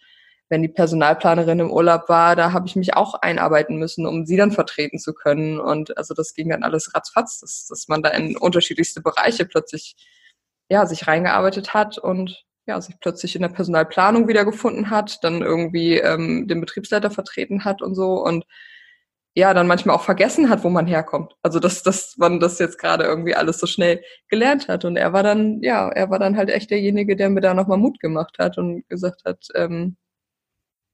wenn 0.49 0.63
die 0.63 0.69
Personalplanerin 0.69 1.61
im 1.61 1.71
Urlaub 1.71 2.09
war, 2.09 2.35
da 2.37 2.53
habe 2.53 2.67
ich 2.67 2.77
mich 2.77 2.95
auch 2.95 3.15
einarbeiten 3.15 3.77
müssen, 3.77 4.07
um 4.07 4.25
sie 4.27 4.37
dann 4.37 4.53
vertreten 4.53 4.99
zu 4.99 5.13
können. 5.13 5.61
Und 5.61 5.97
also 5.99 6.15
das 6.15 6.35
ging 6.35 6.49
dann 6.49 6.63
alles 6.63 6.95
ratzfatz, 6.95 7.41
dass, 7.41 7.67
dass 7.69 7.89
man 7.89 8.03
da 8.03 8.09
in 8.11 8.37
unterschiedlichste 8.37 9.03
Bereiche 9.03 9.45
plötzlich 9.45 9.97
ja 10.71 10.87
sich 10.87 11.07
reingearbeitet 11.07 11.75
hat 11.75 11.99
und 11.99 12.45
ja, 12.67 12.81
sich 12.81 12.99
plötzlich 13.01 13.35
in 13.37 13.43
der 13.43 13.49
Personalplanung 13.49 14.29
wiedergefunden 14.29 14.91
hat, 14.91 15.19
dann 15.23 15.43
irgendwie 15.43 15.99
ähm, 15.99 16.47
den 16.49 16.61
Betriebsleiter 16.61 17.11
vertreten 17.11 17.65
hat 17.65 17.83
und 17.83 17.95
so. 17.95 18.23
Und 18.23 18.45
ja 19.35 19.55
dann 19.55 19.67
manchmal 19.67 19.97
auch 19.97 20.03
vergessen 20.03 20.49
hat, 20.51 20.63
wo 20.65 20.69
man 20.69 20.87
herkommt. 20.87 21.35
Also 21.43 21.59
dass, 21.59 21.83
dass 21.83 22.17
man 22.19 22.41
das 22.41 22.59
jetzt 22.59 22.79
gerade 22.79 23.05
irgendwie 23.05 23.35
alles 23.35 23.59
so 23.59 23.67
schnell 23.67 24.03
gelernt 24.29 24.69
hat. 24.69 24.85
Und 24.85 24.97
er 24.97 25.13
war 25.13 25.23
dann, 25.23 25.63
ja, 25.63 25.89
er 25.89 26.11
war 26.11 26.19
dann 26.19 26.37
halt 26.37 26.51
echt 26.51 26.71
derjenige, 26.71 27.17
der 27.17 27.31
mir 27.31 27.41
da 27.41 27.55
nochmal 27.55 27.79
Mut 27.79 27.99
gemacht 28.01 28.37
hat 28.39 28.59
und 28.59 28.87
gesagt 28.89 29.23
hat, 29.25 29.49
ähm, 29.55 29.97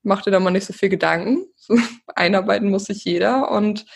mach 0.02 0.22
dir 0.22 0.30
da 0.30 0.40
mal 0.40 0.50
nicht 0.50 0.66
so 0.66 0.72
viel 0.72 0.88
Gedanken. 0.88 1.46
So, 1.56 1.76
einarbeiten 2.14 2.70
muss 2.70 2.84
sich 2.84 3.04
jeder. 3.04 3.50
Und 3.50 3.86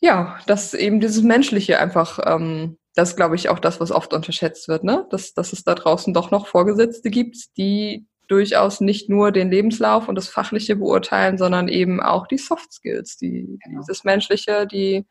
ja, 0.00 0.38
dass 0.46 0.74
eben 0.74 1.00
dieses 1.00 1.22
Menschliche 1.22 1.78
einfach, 1.80 2.18
ähm, 2.24 2.78
das 2.98 3.14
glaube 3.14 3.36
ich 3.36 3.48
auch 3.48 3.60
das, 3.60 3.78
was 3.78 3.92
oft 3.92 4.12
unterschätzt 4.12 4.66
wird, 4.66 4.82
ne? 4.82 5.06
Dass, 5.10 5.32
dass 5.32 5.52
es 5.52 5.62
da 5.62 5.76
draußen 5.76 6.12
doch 6.12 6.32
noch 6.32 6.48
Vorgesetzte 6.48 7.10
gibt, 7.10 7.56
die 7.56 8.08
durchaus 8.26 8.80
nicht 8.80 9.08
nur 9.08 9.30
den 9.30 9.52
Lebenslauf 9.52 10.08
und 10.08 10.16
das 10.16 10.28
Fachliche 10.28 10.74
beurteilen, 10.74 11.38
sondern 11.38 11.68
eben 11.68 12.02
auch 12.02 12.26
die 12.26 12.38
Soft 12.38 12.72
Skills, 12.72 13.16
die, 13.16 13.60
genau. 13.62 13.80
dieses 13.80 14.02
Menschliche, 14.02 14.66
die 14.66 15.06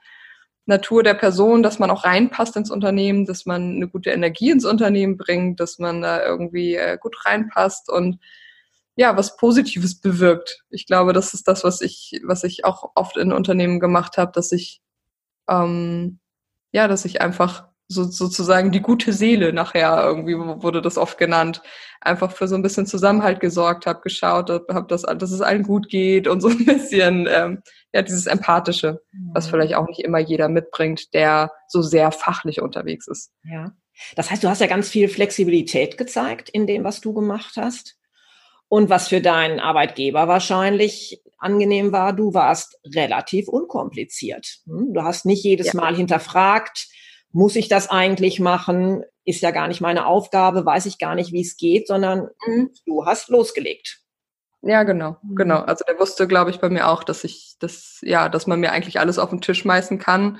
Natur 0.65 1.01
der 1.01 1.13
Person, 1.13 1.63
dass 1.63 1.79
man 1.79 1.89
auch 1.89 2.03
reinpasst 2.03 2.57
ins 2.57 2.71
Unternehmen, 2.71 3.25
dass 3.25 3.45
man 3.45 3.77
eine 3.77 3.87
gute 3.87 4.09
Energie 4.09 4.51
ins 4.51 4.65
Unternehmen 4.65 5.15
bringt, 5.15 5.61
dass 5.61 5.79
man 5.79 6.01
da 6.01 6.21
irgendwie 6.21 6.75
äh, 6.75 6.97
gut 6.99 7.25
reinpasst 7.25 7.89
und 7.89 8.19
ja, 8.97 9.15
was 9.15 9.37
Positives 9.37 10.01
bewirkt. 10.01 10.65
Ich 10.69 10.85
glaube, 10.87 11.13
das 11.13 11.33
ist 11.33 11.47
das, 11.47 11.63
was 11.63 11.79
ich, 11.79 12.19
was 12.25 12.43
ich 12.43 12.65
auch 12.65 12.91
oft 12.95 13.15
in 13.15 13.31
Unternehmen 13.31 13.79
gemacht 13.79 14.17
habe, 14.17 14.33
dass 14.33 14.51
ich 14.51 14.81
ähm, 15.47 16.19
ja, 16.71 16.87
dass 16.87 17.05
ich 17.05 17.21
einfach 17.21 17.66
so, 17.87 18.03
sozusagen 18.03 18.71
die 18.71 18.81
gute 18.81 19.13
Seele 19.13 19.53
nachher 19.53 20.03
irgendwie 20.03 20.37
wurde 20.37 20.81
das 20.81 20.97
oft 20.97 21.17
genannt 21.17 21.61
einfach 22.01 22.31
für 22.31 22.47
so 22.47 22.55
ein 22.55 22.61
bisschen 22.61 22.85
Zusammenhalt 22.85 23.39
gesorgt 23.39 23.85
habe 23.85 24.01
geschaut 24.01 24.49
habe 24.49 24.87
dass, 24.87 25.03
dass 25.03 25.31
es 25.31 25.41
allen 25.41 25.63
gut 25.63 25.89
geht 25.89 26.27
und 26.27 26.41
so 26.41 26.49
ein 26.49 26.65
bisschen 26.65 27.27
ähm, 27.31 27.61
ja 27.93 28.01
dieses 28.01 28.25
empathische 28.25 29.01
was 29.33 29.47
mhm. 29.47 29.51
vielleicht 29.51 29.75
auch 29.75 29.87
nicht 29.87 30.01
immer 30.01 30.19
jeder 30.19 30.49
mitbringt 30.49 31.13
der 31.13 31.51
so 31.67 31.81
sehr 31.81 32.11
fachlich 32.11 32.61
unterwegs 32.61 33.07
ist 33.07 33.31
ja 33.43 33.71
das 34.15 34.29
heißt 34.29 34.43
du 34.43 34.49
hast 34.49 34.61
ja 34.61 34.67
ganz 34.67 34.89
viel 34.89 35.07
Flexibilität 35.07 35.97
gezeigt 35.97 36.49
in 36.49 36.67
dem 36.67 36.83
was 36.83 37.01
du 37.01 37.13
gemacht 37.13 37.53
hast 37.55 37.97
und 38.69 38.89
was 38.89 39.07
für 39.07 39.21
deinen 39.21 39.59
Arbeitgeber 39.59 40.27
wahrscheinlich 40.27 41.21
angenehm 41.37 41.91
war, 41.91 42.13
du 42.13 42.33
warst 42.33 42.79
relativ 42.83 43.47
unkompliziert. 43.47 44.59
Hm? 44.65 44.93
Du 44.93 45.03
hast 45.03 45.25
nicht 45.25 45.43
jedes 45.43 45.67
ja. 45.67 45.75
Mal 45.75 45.95
hinterfragt, 45.95 46.87
muss 47.31 47.55
ich 47.55 47.67
das 47.67 47.89
eigentlich 47.89 48.39
machen? 48.39 49.03
Ist 49.25 49.41
ja 49.41 49.51
gar 49.51 49.67
nicht 49.67 49.81
meine 49.81 50.05
Aufgabe, 50.05 50.65
weiß 50.65 50.85
ich 50.85 50.99
gar 50.99 51.15
nicht, 51.15 51.31
wie 51.33 51.41
es 51.41 51.57
geht, 51.57 51.87
sondern 51.87 52.29
mhm. 52.45 52.71
du 52.85 53.05
hast 53.05 53.29
losgelegt. 53.29 53.99
Ja, 54.61 54.83
genau, 54.83 55.17
mhm. 55.21 55.35
genau. 55.35 55.59
Also 55.59 55.83
der 55.87 55.99
wusste, 55.99 56.27
glaube 56.27 56.49
ich, 56.49 56.59
bei 56.59 56.69
mir 56.69 56.87
auch, 56.87 57.03
dass 57.03 57.23
ich 57.23 57.55
das, 57.59 57.99
ja, 58.01 58.29
dass 58.29 58.47
man 58.47 58.59
mir 58.59 58.71
eigentlich 58.71 58.99
alles 58.99 59.19
auf 59.19 59.29
den 59.29 59.41
Tisch 59.41 59.59
schmeißen 59.59 59.99
kann 59.99 60.39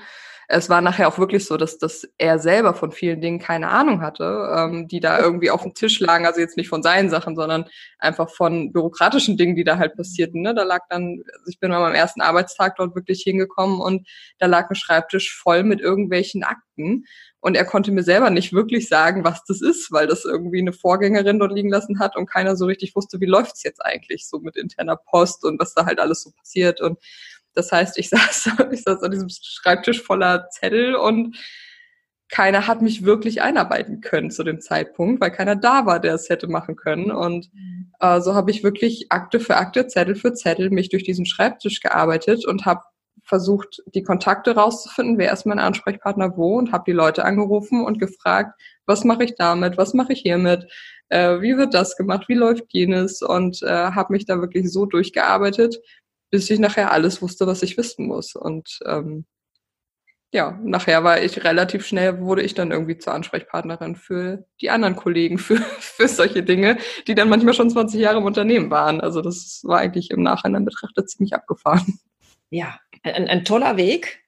es 0.50 0.70
war 0.70 0.80
nachher 0.80 1.08
auch 1.08 1.18
wirklich 1.18 1.44
so, 1.44 1.58
dass, 1.58 1.76
dass 1.76 2.08
er 2.16 2.38
selber 2.38 2.72
von 2.72 2.90
vielen 2.90 3.20
Dingen 3.20 3.38
keine 3.38 3.68
Ahnung 3.68 4.00
hatte, 4.00 4.48
ähm, 4.56 4.88
die 4.88 4.98
da 4.98 5.20
irgendwie 5.20 5.50
auf 5.50 5.62
dem 5.62 5.74
Tisch 5.74 6.00
lagen. 6.00 6.24
Also 6.24 6.40
jetzt 6.40 6.56
nicht 6.56 6.70
von 6.70 6.82
seinen 6.82 7.10
Sachen, 7.10 7.36
sondern 7.36 7.66
einfach 7.98 8.30
von 8.30 8.72
bürokratischen 8.72 9.36
Dingen, 9.36 9.56
die 9.56 9.64
da 9.64 9.76
halt 9.76 9.94
passierten. 9.94 10.40
Ne? 10.40 10.54
Da 10.54 10.62
lag 10.62 10.80
dann, 10.88 11.22
also 11.34 11.50
ich 11.50 11.60
bin 11.60 11.70
mal 11.70 11.84
am 11.84 11.94
ersten 11.94 12.22
Arbeitstag 12.22 12.76
dort 12.76 12.94
wirklich 12.94 13.20
hingekommen 13.22 13.78
und 13.78 14.08
da 14.38 14.46
lag 14.46 14.70
ein 14.70 14.74
Schreibtisch 14.74 15.38
voll 15.38 15.64
mit 15.64 15.82
irgendwelchen 15.82 16.42
Akten. 16.44 17.04
Und 17.40 17.54
er 17.54 17.66
konnte 17.66 17.92
mir 17.92 18.02
selber 18.02 18.30
nicht 18.30 18.54
wirklich 18.54 18.88
sagen, 18.88 19.24
was 19.24 19.44
das 19.44 19.60
ist, 19.60 19.92
weil 19.92 20.06
das 20.06 20.24
irgendwie 20.24 20.60
eine 20.60 20.72
Vorgängerin 20.72 21.38
dort 21.38 21.52
liegen 21.52 21.68
lassen 21.68 22.00
hat 22.00 22.16
und 22.16 22.28
keiner 22.28 22.56
so 22.56 22.64
richtig 22.64 22.96
wusste, 22.96 23.20
wie 23.20 23.26
läuft's 23.26 23.62
jetzt 23.64 23.84
eigentlich 23.84 24.26
so 24.26 24.38
mit 24.38 24.56
interner 24.56 24.96
Post 24.96 25.44
und 25.44 25.60
was 25.60 25.74
da 25.74 25.84
halt 25.84 26.00
alles 26.00 26.22
so 26.22 26.30
passiert. 26.30 26.80
Und 26.80 26.98
das 27.58 27.72
heißt, 27.72 27.98
ich 27.98 28.08
saß, 28.10 28.50
ich 28.72 28.82
saß 28.82 29.02
an 29.02 29.10
diesem 29.10 29.28
Schreibtisch 29.28 30.02
voller 30.02 30.48
Zettel 30.50 30.94
und 30.94 31.36
keiner 32.30 32.66
hat 32.66 32.82
mich 32.82 33.04
wirklich 33.04 33.40
einarbeiten 33.40 34.00
können 34.00 34.30
zu 34.30 34.44
dem 34.44 34.60
Zeitpunkt, 34.60 35.20
weil 35.20 35.30
keiner 35.30 35.56
da 35.56 35.86
war, 35.86 35.98
der 35.98 36.14
es 36.14 36.28
hätte 36.28 36.46
machen 36.46 36.76
können. 36.76 37.10
Und 37.10 37.50
äh, 38.00 38.20
so 38.20 38.34
habe 38.34 38.50
ich 38.50 38.62
wirklich 38.62 39.06
Akte 39.10 39.40
für 39.40 39.56
Akte, 39.56 39.86
Zettel 39.86 40.14
für 40.14 40.34
Zettel 40.34 40.68
mich 40.70 40.90
durch 40.90 41.04
diesen 41.04 41.24
Schreibtisch 41.24 41.80
gearbeitet 41.80 42.46
und 42.46 42.66
habe 42.66 42.82
versucht, 43.24 43.82
die 43.94 44.02
Kontakte 44.02 44.54
rauszufinden, 44.54 45.18
wer 45.18 45.32
ist 45.32 45.46
mein 45.46 45.58
Ansprechpartner 45.58 46.36
wo 46.36 46.58
und 46.58 46.72
habe 46.72 46.84
die 46.86 46.92
Leute 46.92 47.24
angerufen 47.24 47.84
und 47.84 47.98
gefragt, 47.98 48.60
was 48.86 49.04
mache 49.04 49.24
ich 49.24 49.34
damit, 49.36 49.76
was 49.76 49.94
mache 49.94 50.12
ich 50.12 50.20
hiermit, 50.20 50.66
äh, 51.08 51.40
wie 51.40 51.56
wird 51.56 51.74
das 51.74 51.96
gemacht, 51.96 52.28
wie 52.28 52.34
läuft 52.34 52.64
jenes 52.70 53.22
und 53.22 53.62
äh, 53.62 53.68
habe 53.68 54.12
mich 54.12 54.26
da 54.26 54.40
wirklich 54.40 54.70
so 54.70 54.86
durchgearbeitet, 54.86 55.78
bis 56.30 56.50
ich 56.50 56.58
nachher 56.58 56.92
alles 56.92 57.22
wusste, 57.22 57.46
was 57.46 57.62
ich 57.62 57.76
wissen 57.76 58.06
muss. 58.06 58.34
Und 58.34 58.78
ähm, 58.84 59.26
ja, 60.30 60.58
nachher 60.62 61.04
war 61.04 61.22
ich 61.22 61.42
relativ 61.44 61.86
schnell, 61.86 62.20
wurde 62.20 62.42
ich 62.42 62.52
dann 62.52 62.70
irgendwie 62.70 62.98
zur 62.98 63.14
Ansprechpartnerin 63.14 63.96
für 63.96 64.44
die 64.60 64.68
anderen 64.68 64.94
Kollegen, 64.94 65.38
für, 65.38 65.56
für 65.78 66.08
solche 66.08 66.42
Dinge, 66.42 66.78
die 67.06 67.14
dann 67.14 67.30
manchmal 67.30 67.54
schon 67.54 67.70
20 67.70 68.00
Jahre 68.00 68.18
im 68.18 68.24
Unternehmen 68.24 68.70
waren. 68.70 69.00
Also 69.00 69.22
das 69.22 69.62
war 69.64 69.78
eigentlich 69.78 70.10
im 70.10 70.22
Nachhinein 70.22 70.64
betrachtet 70.64 71.08
ziemlich 71.08 71.34
abgefahren. 71.34 71.98
Ja, 72.50 72.78
ein, 73.02 73.28
ein 73.28 73.44
toller 73.44 73.76
Weg. 73.76 74.20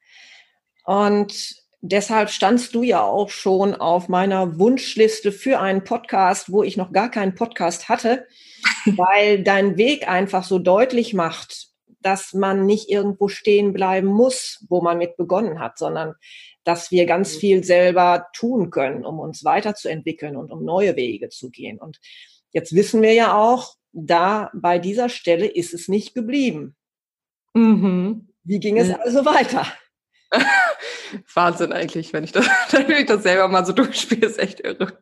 Und 0.85 1.55
deshalb 1.83 2.31
standst 2.31 2.75
du 2.75 2.83
ja 2.83 3.03
auch 3.03 3.29
schon 3.31 3.75
auf 3.75 4.09
meiner 4.09 4.59
Wunschliste 4.59 5.33
für 5.33 5.61
einen 5.61 5.85
Podcast, 5.85 6.51
wo 6.51 6.63
ich 6.63 6.77
noch 6.79 6.93
gar 6.93 7.11
keinen 7.11 7.35
Podcast 7.35 7.89
hatte, 7.91 8.27
weil 8.87 9.43
dein 9.43 9.77
Weg 9.77 10.09
einfach 10.09 10.45
so 10.45 10.59
deutlich 10.59 11.13
macht, 11.13 11.70
dass 12.01 12.33
man 12.35 12.67
nicht 12.67 12.89
irgendwo 12.89 13.29
stehen 13.29 13.73
bleiben 13.73 14.09
muss, 14.09 14.65
wo 14.69 14.81
man 14.81 14.99
mit 14.99 15.17
begonnen 15.17 15.61
hat, 15.61 15.79
sondern 15.79 16.15
dass 16.65 16.91
wir 16.91 17.07
ganz 17.07 17.35
mhm. 17.35 17.39
viel 17.39 17.65
selber 17.65 18.27
tun 18.35 18.71
können, 18.71 19.05
um 19.05 19.19
uns 19.19 19.45
weiterzuentwickeln 19.45 20.37
und 20.37 20.51
um 20.51 20.65
neue 20.65 20.97
Wege 20.97 21.29
zu 21.29 21.51
gehen. 21.51 21.79
Und 21.79 22.01
jetzt 22.53 22.75
wissen 22.75 23.03
wir 23.03 23.13
ja 23.13 23.35
auch, 23.35 23.77
da 23.93 24.51
bei 24.55 24.79
dieser 24.79 25.09
Stelle 25.09 25.47
ist 25.47 25.75
es 25.75 25.89
nicht 25.89 26.15
geblieben. 26.15 26.77
Mhm. 27.55 28.29
Wie 28.45 28.61
ging 28.61 28.79
es 28.79 28.91
also 28.91 29.25
weiter? 29.25 29.67
Wahnsinn 31.35 31.73
eigentlich, 31.73 32.13
wenn 32.13 32.25
ich 32.25 32.33
das, 32.33 32.47
wenn 32.71 32.91
ich 32.91 33.07
das 33.07 33.23
selber 33.23 33.49
mal 33.49 33.67
so 33.67 33.73
durchspiele, 33.73 34.27
ist 34.27 34.39
echt 34.39 34.61
irre. 34.61 34.99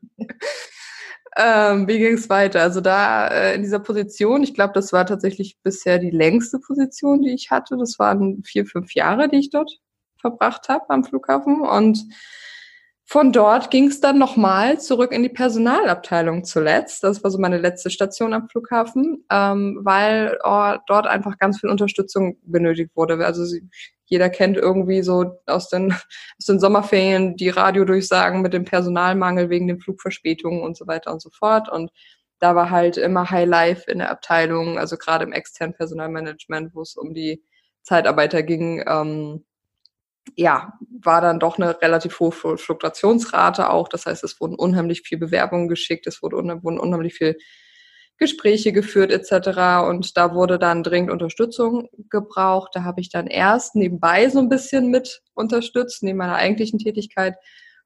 Ähm, 1.41 1.87
wie 1.87 1.99
ging 1.99 2.15
es 2.15 2.29
weiter? 2.29 2.63
Also 2.63 2.81
da 2.81 3.29
äh, 3.29 3.55
in 3.55 3.63
dieser 3.63 3.79
Position, 3.79 4.43
ich 4.43 4.55
glaube, 4.55 4.73
das 4.75 4.93
war 4.93 5.07
tatsächlich 5.07 5.57
bisher 5.63 6.01
die 6.01 6.11
längste 6.11 6.59
Position, 6.59 7.23
die 7.23 7.33
ich 7.33 7.53
hatte. 7.53 7.77
Das 7.77 7.97
waren 8.01 8.43
vier, 8.43 8.67
fünf 8.67 8.93
Jahre, 8.95 9.29
die 9.29 9.37
ich 9.39 9.51
dort 9.51 9.79
verbracht 10.21 10.69
habe 10.69 10.91
am 10.91 11.05
Flughafen. 11.05 11.61
Und 11.61 12.05
von 13.11 13.33
dort 13.33 13.71
ging 13.71 13.87
es 13.87 14.03
dann 14.03 14.19
nochmal 14.19 14.79
zurück 14.79 15.13
in 15.13 15.23
die 15.23 15.31
Personalabteilung 15.31 16.45
zuletzt. 16.45 17.03
Das 17.03 17.25
war 17.25 17.31
so 17.31 17.39
meine 17.39 17.57
letzte 17.57 17.89
Station 17.89 18.35
am 18.35 18.51
Flughafen, 18.51 19.25
ähm, 19.31 19.81
weil 19.83 20.39
oh, 20.45 20.75
dort 20.87 21.07
einfach 21.07 21.39
ganz 21.39 21.59
viel 21.59 21.71
Unterstützung 21.71 22.37
benötigt 22.43 22.91
wurde. 22.95 23.25
Also 23.25 23.47
jeder 24.05 24.29
kennt 24.29 24.59
irgendwie 24.59 25.01
so 25.01 25.41
aus 25.47 25.71
den, 25.71 25.93
aus 26.39 26.45
den 26.47 26.61
Sommerferien 26.61 27.35
die 27.35 27.49
Radiodurchsagen 27.49 28.43
mit 28.43 28.53
dem 28.53 28.67
Personalmangel 28.67 29.49
wegen 29.49 29.69
den 29.69 29.81
Flugverspätungen 29.81 30.61
und 30.63 30.77
so 30.77 30.87
weiter 30.87 31.11
und 31.11 31.23
so 31.23 31.31
fort. 31.31 31.71
Und 31.73 31.91
da 32.41 32.55
war 32.55 32.69
halt 32.69 32.99
immer 32.99 33.31
High 33.31 33.49
Life 33.49 33.91
in 33.91 34.01
der 34.01 34.11
Abteilung, 34.11 34.79
also 34.79 34.99
gerade 34.99 35.25
im 35.25 35.33
externen 35.33 35.75
Personalmanagement, 35.75 36.75
wo 36.75 36.83
es 36.83 36.95
um 36.95 37.15
die 37.15 37.43
Zeitarbeiter 37.85 38.43
ging. 38.43 38.85
Ähm, 38.87 39.47
ja, 40.37 40.73
war 41.03 41.21
dann 41.21 41.41
doch 41.41 41.59
eine 41.59 41.81
relativ 41.81 42.19
hohe 42.21 42.33
Fluktuationsrate 42.33 43.71
auch. 43.71 43.89
Das 43.89 44.07
heißt, 44.07 44.25
es 44.25 44.41
wurden 44.41 44.55
unheimlich 44.55 45.03
viel 45.03 45.19
Bewerbungen 45.19 45.69
geschickt, 45.69 46.07
es 46.07 46.23
wurde 46.23 46.37
wurden 46.37 46.79
unheimlich 46.79 47.15
viel 47.15 47.37
Gespräche 48.19 48.73
geführt 48.73 49.13
etc. 49.13 49.87
Und 49.89 50.17
da 50.17 50.35
wurde 50.35 50.59
dann 50.59 50.83
dringend 50.83 51.11
Unterstützung 51.11 51.89
gebraucht. 52.11 52.71
Da 52.75 52.83
habe 52.83 53.01
ich 53.01 53.11
dann 53.11 53.29
erst 53.29 53.77
nebenbei 53.77 54.29
so 54.29 54.41
ein 54.41 54.49
bisschen 54.49 54.91
mit 54.91 55.23
unterstützt, 55.35 56.03
neben 56.03 56.19
meiner 56.19 56.35
eigentlichen 56.35 56.81
Tätigkeit. 56.81 57.37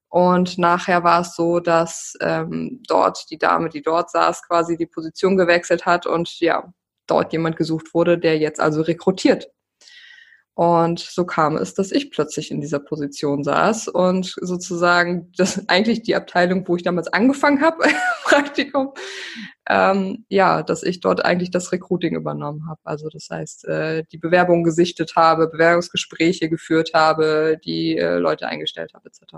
Und 0.08 0.58
nachher 0.58 1.04
war 1.04 1.20
es 1.20 1.36
so, 1.36 1.60
dass 1.60 2.14
ähm, 2.20 2.82
dort 2.86 3.30
die 3.30 3.38
Dame, 3.38 3.68
die 3.68 3.82
dort 3.82 4.10
saß, 4.10 4.42
quasi 4.46 4.76
die 4.76 4.86
Position 4.86 5.36
gewechselt 5.36 5.86
hat 5.86 6.06
und 6.06 6.40
ja, 6.40 6.72
dort 7.06 7.32
jemand 7.32 7.56
gesucht 7.56 7.94
wurde, 7.94 8.18
der 8.18 8.38
jetzt 8.38 8.60
also 8.60 8.82
rekrutiert 8.82 9.50
und 10.54 10.98
so 10.98 11.24
kam 11.24 11.56
es, 11.56 11.72
dass 11.72 11.92
ich 11.92 12.10
plötzlich 12.10 12.50
in 12.50 12.60
dieser 12.60 12.78
Position 12.78 13.42
saß 13.42 13.88
und 13.88 14.34
sozusagen 14.38 15.32
das 15.36 15.66
eigentlich 15.68 16.02
die 16.02 16.14
Abteilung, 16.14 16.68
wo 16.68 16.76
ich 16.76 16.82
damals 16.82 17.08
angefangen 17.08 17.62
habe, 17.62 17.78
Praktikum, 18.24 18.92
ähm, 19.66 20.26
ja, 20.28 20.62
dass 20.62 20.82
ich 20.82 21.00
dort 21.00 21.24
eigentlich 21.24 21.50
das 21.50 21.72
Recruiting 21.72 22.14
übernommen 22.14 22.68
habe. 22.68 22.80
Also 22.84 23.08
das 23.08 23.28
heißt, 23.30 23.66
äh, 23.66 24.04
die 24.12 24.18
Bewerbung 24.18 24.62
gesichtet 24.62 25.16
habe, 25.16 25.48
Bewerbungsgespräche 25.48 26.50
geführt 26.50 26.90
habe, 26.92 27.58
die 27.64 27.96
äh, 27.96 28.18
Leute 28.18 28.46
eingestellt 28.46 28.92
habe, 28.92 29.08
etc. 29.08 29.34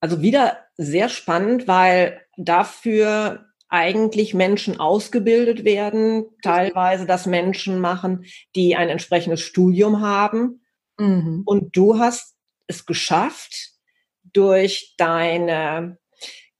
Also 0.00 0.20
wieder 0.20 0.58
sehr 0.76 1.08
spannend, 1.08 1.68
weil 1.68 2.22
dafür 2.36 3.49
eigentlich 3.70 4.34
Menschen 4.34 4.78
ausgebildet 4.78 5.64
werden, 5.64 6.26
teilweise 6.42 7.06
das 7.06 7.26
Menschen 7.26 7.80
machen, 7.80 8.24
die 8.56 8.76
ein 8.76 8.88
entsprechendes 8.88 9.40
Studium 9.40 10.00
haben. 10.00 10.62
Mhm. 10.98 11.42
Und 11.46 11.76
du 11.76 11.98
hast 11.98 12.34
es 12.66 12.84
geschafft, 12.84 13.70
durch 14.32 14.94
deine 14.98 15.98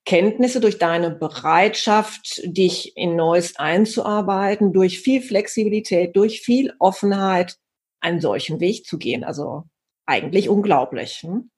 Kenntnisse, 0.05 0.61
durch 0.61 0.79
deine 0.79 1.11
Bereitschaft, 1.11 2.40
dich 2.44 2.96
in 2.96 3.16
Neues 3.16 3.57
einzuarbeiten, 3.57 4.73
durch 4.73 5.01
viel 5.01 5.20
Flexibilität, 5.20 6.16
durch 6.16 6.40
viel 6.40 6.73
Offenheit, 6.79 7.57
einen 8.01 8.20
solchen 8.20 8.61
Weg 8.61 8.87
zu 8.87 8.99
gehen. 8.99 9.25
Also 9.25 9.64
eigentlich 10.07 10.49
unglaublich. 10.49 11.23
Hm? 11.23 11.51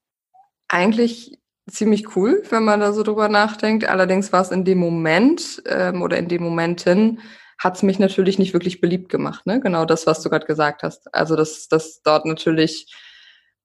Eigentlich 0.68 1.38
ziemlich 1.70 2.16
cool, 2.16 2.42
wenn 2.50 2.64
man 2.64 2.80
da 2.80 2.92
so 2.92 3.02
drüber 3.02 3.28
nachdenkt. 3.28 3.84
Allerdings 3.88 4.32
war 4.32 4.42
es 4.42 4.50
in 4.50 4.64
dem 4.64 4.78
Moment 4.78 5.62
ähm, 5.66 6.02
oder 6.02 6.18
in 6.18 6.28
den 6.28 6.42
Momenten 6.42 7.20
hat 7.58 7.76
es 7.76 7.82
mich 7.82 7.98
natürlich 7.98 8.38
nicht 8.38 8.52
wirklich 8.52 8.80
beliebt 8.80 9.08
gemacht. 9.08 9.46
Ne? 9.46 9.60
Genau 9.60 9.84
das, 9.84 10.06
was 10.06 10.22
du 10.22 10.30
gerade 10.30 10.46
gesagt 10.46 10.82
hast. 10.82 11.14
Also 11.14 11.36
dass, 11.36 11.68
dass 11.68 12.02
dort 12.02 12.26
natürlich 12.26 12.92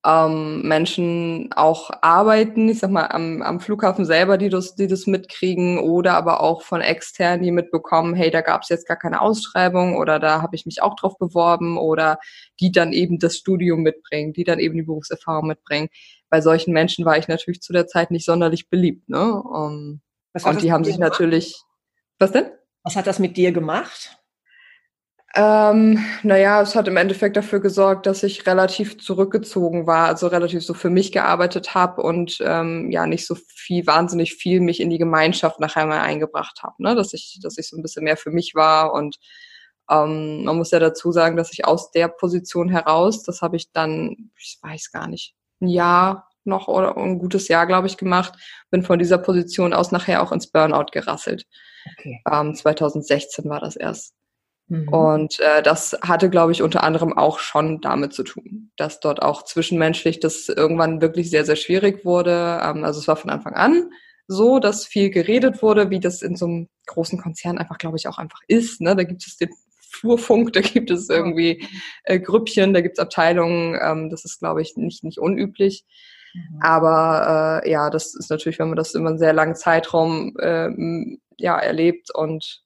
ähm, 0.05 0.61
Menschen 0.61 1.49
auch 1.55 1.89
arbeiten, 2.01 2.69
ich 2.69 2.79
sag 2.79 2.91
mal, 2.91 3.07
am, 3.07 3.41
am 3.41 3.59
Flughafen 3.59 4.05
selber, 4.05 4.37
die 4.37 4.49
das, 4.49 4.75
die 4.75 4.87
das 4.87 5.07
mitkriegen, 5.07 5.79
oder 5.79 6.13
aber 6.13 6.41
auch 6.41 6.61
von 6.61 6.81
extern, 6.81 7.41
die 7.41 7.51
mitbekommen, 7.51 8.13
hey, 8.13 8.29
da 8.29 8.41
gab 8.41 8.61
es 8.61 8.69
jetzt 8.69 8.87
gar 8.87 8.97
keine 8.97 9.21
Ausschreibung 9.21 9.97
oder 9.97 10.19
da 10.19 10.41
habe 10.41 10.55
ich 10.55 10.65
mich 10.65 10.81
auch 10.83 10.95
drauf 10.95 11.17
beworben 11.17 11.77
oder 11.77 12.19
die 12.59 12.71
dann 12.71 12.93
eben 12.93 13.17
das 13.17 13.35
Studium 13.35 13.81
mitbringen, 13.81 14.33
die 14.33 14.43
dann 14.43 14.59
eben 14.59 14.75
die 14.75 14.83
Berufserfahrung 14.83 15.47
mitbringen 15.47 15.89
bei 16.29 16.41
solchen 16.41 16.73
Menschen 16.73 17.05
war 17.05 17.17
ich 17.17 17.27
natürlich 17.27 17.61
zu 17.61 17.73
der 17.73 17.87
Zeit 17.87 18.11
nicht 18.11 18.25
sonderlich 18.25 18.69
beliebt. 18.69 19.07
Ne? 19.09 19.21
Um, 19.21 20.01
und 20.43 20.61
die 20.61 20.71
haben 20.71 20.83
sich 20.83 20.95
gemacht? 20.95 21.11
natürlich. 21.11 21.61
Was 22.19 22.31
denn? 22.31 22.51
Was 22.83 22.95
hat 22.95 23.07
das 23.07 23.19
mit 23.19 23.37
dir 23.37 23.51
gemacht? 23.51 24.17
Ähm, 25.35 26.03
naja, 26.23 26.61
es 26.61 26.73
hat 26.75 26.87
im 26.87 26.97
Endeffekt 26.97 27.37
dafür 27.37 27.59
gesorgt, 27.59 28.05
dass 28.05 28.23
ich 28.23 28.47
relativ 28.47 28.97
zurückgezogen 28.99 29.85
war, 29.85 30.07
also 30.07 30.27
relativ 30.27 30.63
so 30.63 30.73
für 30.73 30.89
mich 30.89 31.11
gearbeitet 31.11 31.75
habe 31.75 32.01
und 32.01 32.39
ähm, 32.41 32.89
ja 32.91 33.05
nicht 33.05 33.27
so 33.27 33.35
viel, 33.35 33.85
wahnsinnig 33.85 34.33
viel 34.33 34.61
mich 34.61 34.79
in 34.79 34.89
die 34.89 34.97
Gemeinschaft 34.97 35.59
nachher 35.59 35.85
mal 35.85 35.99
eingebracht 35.99 36.63
habe, 36.63 36.75
ne? 36.79 36.95
dass 36.95 37.13
ich, 37.13 37.39
dass 37.43 37.57
ich 37.57 37.67
so 37.67 37.77
ein 37.77 37.83
bisschen 37.83 38.05
mehr 38.05 38.17
für 38.17 38.31
mich 38.31 38.55
war 38.55 38.93
und 38.93 39.17
ähm, 39.91 40.43
man 40.43 40.57
muss 40.57 40.71
ja 40.71 40.79
dazu 40.79 41.11
sagen, 41.11 41.37
dass 41.37 41.53
ich 41.53 41.65
aus 41.65 41.91
der 41.91 42.07
Position 42.07 42.69
heraus, 42.69 43.21
das 43.23 43.41
habe 43.41 43.57
ich 43.57 43.71
dann, 43.71 44.31
ich 44.39 44.57
weiß 44.61 44.91
gar 44.91 45.07
nicht, 45.07 45.35
ein 45.61 45.67
Jahr 45.67 46.29
noch 46.43 46.67
oder 46.67 46.97
ein 46.97 47.19
gutes 47.19 47.47
Jahr, 47.47 47.67
glaube 47.67 47.87
ich, 47.87 47.97
gemacht. 47.97 48.33
Bin 48.71 48.83
von 48.83 48.99
dieser 48.99 49.17
Position 49.17 49.73
aus 49.73 49.91
nachher 49.91 50.23
auch 50.23 50.31
ins 50.31 50.47
Burnout 50.47 50.87
gerasselt. 50.91 51.45
Okay. 51.99 52.21
Ähm, 52.31 52.55
2016 52.55 53.49
war 53.49 53.59
das 53.59 53.75
erst. 53.75 54.13
Mhm. 54.67 54.87
Und 54.89 55.39
äh, 55.39 55.61
das 55.61 55.97
hatte, 56.01 56.29
glaube 56.29 56.51
ich, 56.51 56.61
unter 56.61 56.83
anderem 56.83 57.17
auch 57.17 57.39
schon 57.39 57.79
damit 57.81 58.13
zu 58.13 58.23
tun, 58.23 58.71
dass 58.77 58.99
dort 58.99 59.21
auch 59.21 59.43
zwischenmenschlich 59.43 60.19
das 60.19 60.49
irgendwann 60.49 61.01
wirklich 61.01 61.29
sehr, 61.29 61.45
sehr 61.45 61.55
schwierig 61.55 62.03
wurde. 62.05 62.59
Ähm, 62.63 62.83
also 62.83 62.99
es 62.99 63.07
war 63.07 63.15
von 63.15 63.29
Anfang 63.29 63.53
an 63.53 63.89
so, 64.27 64.59
dass 64.59 64.85
viel 64.85 65.09
geredet 65.09 65.61
wurde, 65.61 65.89
wie 65.89 66.01
das 66.01 66.21
in 66.21 66.35
so 66.35 66.45
einem 66.45 66.67
großen 66.85 67.17
Konzern 67.17 67.57
einfach, 67.57 67.77
glaube 67.77 67.97
ich, 67.97 68.07
auch 68.07 68.17
einfach 68.17 68.41
ist. 68.47 68.81
Ne? 68.81 68.95
Da 68.95 69.03
gibt 69.03 69.25
es 69.25 69.37
den 69.37 69.49
Flurfunk, 69.97 70.53
da 70.53 70.61
gibt 70.61 70.91
es 70.91 71.09
irgendwie 71.09 71.65
äh, 72.03 72.19
Grüppchen, 72.19 72.73
da 72.73 72.81
gibt 72.81 72.97
es 72.97 73.03
Abteilungen. 73.03 73.77
Ähm, 73.81 74.09
das 74.09 74.25
ist, 74.25 74.39
glaube 74.39 74.61
ich, 74.61 74.75
nicht, 74.77 75.03
nicht 75.03 75.19
unüblich. 75.19 75.85
Mhm. 76.33 76.59
Aber 76.61 77.61
äh, 77.63 77.71
ja, 77.71 77.89
das 77.89 78.15
ist 78.15 78.29
natürlich, 78.29 78.59
wenn 78.59 78.69
man 78.69 78.77
das 78.77 78.95
immer 78.95 79.09
einen 79.09 79.19
sehr 79.19 79.33
langen 79.33 79.55
Zeitraum 79.55 80.35
äh, 80.39 80.69
ja, 81.37 81.57
erlebt 81.57 82.13
und 82.13 82.63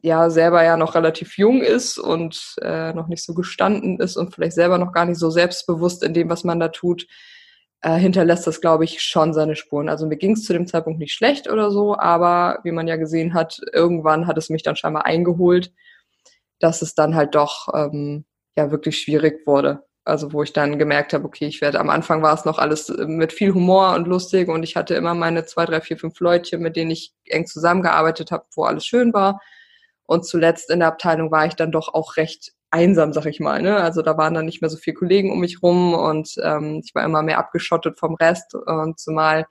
ja 0.00 0.30
selber 0.30 0.62
ja 0.62 0.76
noch 0.76 0.94
relativ 0.94 1.38
jung 1.38 1.60
ist 1.60 1.98
und 1.98 2.54
äh, 2.62 2.92
noch 2.92 3.08
nicht 3.08 3.24
so 3.24 3.34
gestanden 3.34 3.98
ist 3.98 4.16
und 4.16 4.34
vielleicht 4.34 4.54
selber 4.54 4.78
noch 4.78 4.92
gar 4.92 5.04
nicht 5.04 5.18
so 5.18 5.30
selbstbewusst 5.30 6.04
in 6.04 6.14
dem, 6.14 6.30
was 6.30 6.44
man 6.44 6.60
da 6.60 6.68
tut, 6.68 7.06
äh, 7.80 7.96
hinterlässt 7.96 8.46
das, 8.46 8.60
glaube 8.60 8.84
ich, 8.84 9.02
schon 9.02 9.34
seine 9.34 9.56
Spuren. 9.56 9.88
Also 9.88 10.06
mir 10.06 10.16
ging 10.16 10.32
es 10.32 10.44
zu 10.44 10.52
dem 10.52 10.66
Zeitpunkt 10.66 11.00
nicht 11.00 11.14
schlecht 11.14 11.50
oder 11.50 11.70
so, 11.70 11.96
aber 11.96 12.60
wie 12.62 12.72
man 12.72 12.86
ja 12.86 12.96
gesehen 12.96 13.34
hat, 13.34 13.60
irgendwann 13.72 14.26
hat 14.26 14.38
es 14.38 14.50
mich 14.50 14.62
dann 14.62 14.76
scheinbar 14.76 15.06
eingeholt 15.06 15.72
dass 16.60 16.82
es 16.82 16.94
dann 16.94 17.14
halt 17.14 17.34
doch 17.34 17.68
ähm, 17.74 18.24
ja 18.56 18.70
wirklich 18.70 19.00
schwierig 19.00 19.46
wurde. 19.46 19.84
Also 20.04 20.32
wo 20.32 20.42
ich 20.42 20.54
dann 20.54 20.78
gemerkt 20.78 21.12
habe, 21.12 21.26
okay, 21.26 21.46
ich 21.46 21.60
werde 21.60 21.78
am 21.80 21.90
Anfang 21.90 22.22
war 22.22 22.32
es 22.34 22.46
noch 22.46 22.58
alles 22.58 22.88
äh, 22.88 23.06
mit 23.06 23.32
viel 23.32 23.52
Humor 23.52 23.94
und 23.94 24.08
lustig 24.08 24.48
und 24.48 24.62
ich 24.62 24.74
hatte 24.76 24.94
immer 24.94 25.14
meine 25.14 25.44
zwei, 25.44 25.66
drei, 25.66 25.80
vier, 25.80 25.98
fünf 25.98 26.18
Leute, 26.20 26.58
mit 26.58 26.76
denen 26.76 26.90
ich 26.90 27.12
eng 27.26 27.46
zusammengearbeitet 27.46 28.30
habe, 28.30 28.46
wo 28.54 28.64
alles 28.64 28.86
schön 28.86 29.12
war. 29.12 29.40
Und 30.06 30.24
zuletzt 30.24 30.70
in 30.70 30.78
der 30.80 30.88
Abteilung 30.88 31.30
war 31.30 31.46
ich 31.46 31.54
dann 31.54 31.72
doch 31.72 31.92
auch 31.92 32.16
recht 32.16 32.54
einsam, 32.70 33.12
sag 33.12 33.26
ich 33.26 33.40
mal. 33.40 33.60
Ne? 33.62 33.76
Also 33.76 34.02
da 34.02 34.16
waren 34.16 34.34
dann 34.34 34.46
nicht 34.46 34.62
mehr 34.62 34.70
so 34.70 34.78
viele 34.78 34.96
Kollegen 34.96 35.30
um 35.30 35.40
mich 35.40 35.62
rum 35.62 35.94
und 35.94 36.34
ähm, 36.42 36.80
ich 36.84 36.94
war 36.94 37.04
immer 37.04 37.22
mehr 37.22 37.38
abgeschottet 37.38 37.98
vom 37.98 38.14
Rest 38.14 38.54
und 38.54 38.98
zumal 38.98 39.46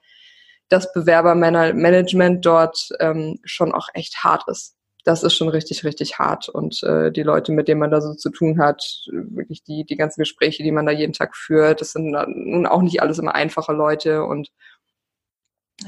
das 0.70 0.92
Bewerbermanagement 0.94 2.46
dort 2.46 2.90
ähm, 3.00 3.40
schon 3.44 3.74
auch 3.74 3.90
echt 3.94 4.24
hart 4.24 4.44
ist 4.48 4.77
das 5.08 5.24
ist 5.24 5.36
schon 5.36 5.48
richtig, 5.48 5.86
richtig 5.86 6.20
hart. 6.20 6.50
Und 6.50 6.84
äh, 6.84 7.14
die 7.14 7.24
Leute, 7.24 7.54
mit 7.54 7.70
denen 7.70 7.80
man 7.80 7.92
da 7.92 8.02
so 8.02 8.14
zu 8.14 8.30
tun 8.30 8.60
hat, 8.60 9.06
wirklich 9.10 9.64
die, 9.64 9.86
die 9.86 9.96
ganzen 9.96 10.20
Gespräche, 10.20 10.64
die 10.64 10.72
man 10.74 10.86
da 10.86 10.92
jeden 10.92 11.14
Tag 11.14 11.34
führt, 11.38 11.80
das 11.80 11.94
sind 11.94 12.12
nun 12.12 12.66
auch 12.66 12.82
nicht 12.82 13.02
alles 13.02 13.18
immer 13.18 13.34
einfache 13.34 13.72
Leute. 13.72 14.26
Und 14.26 14.52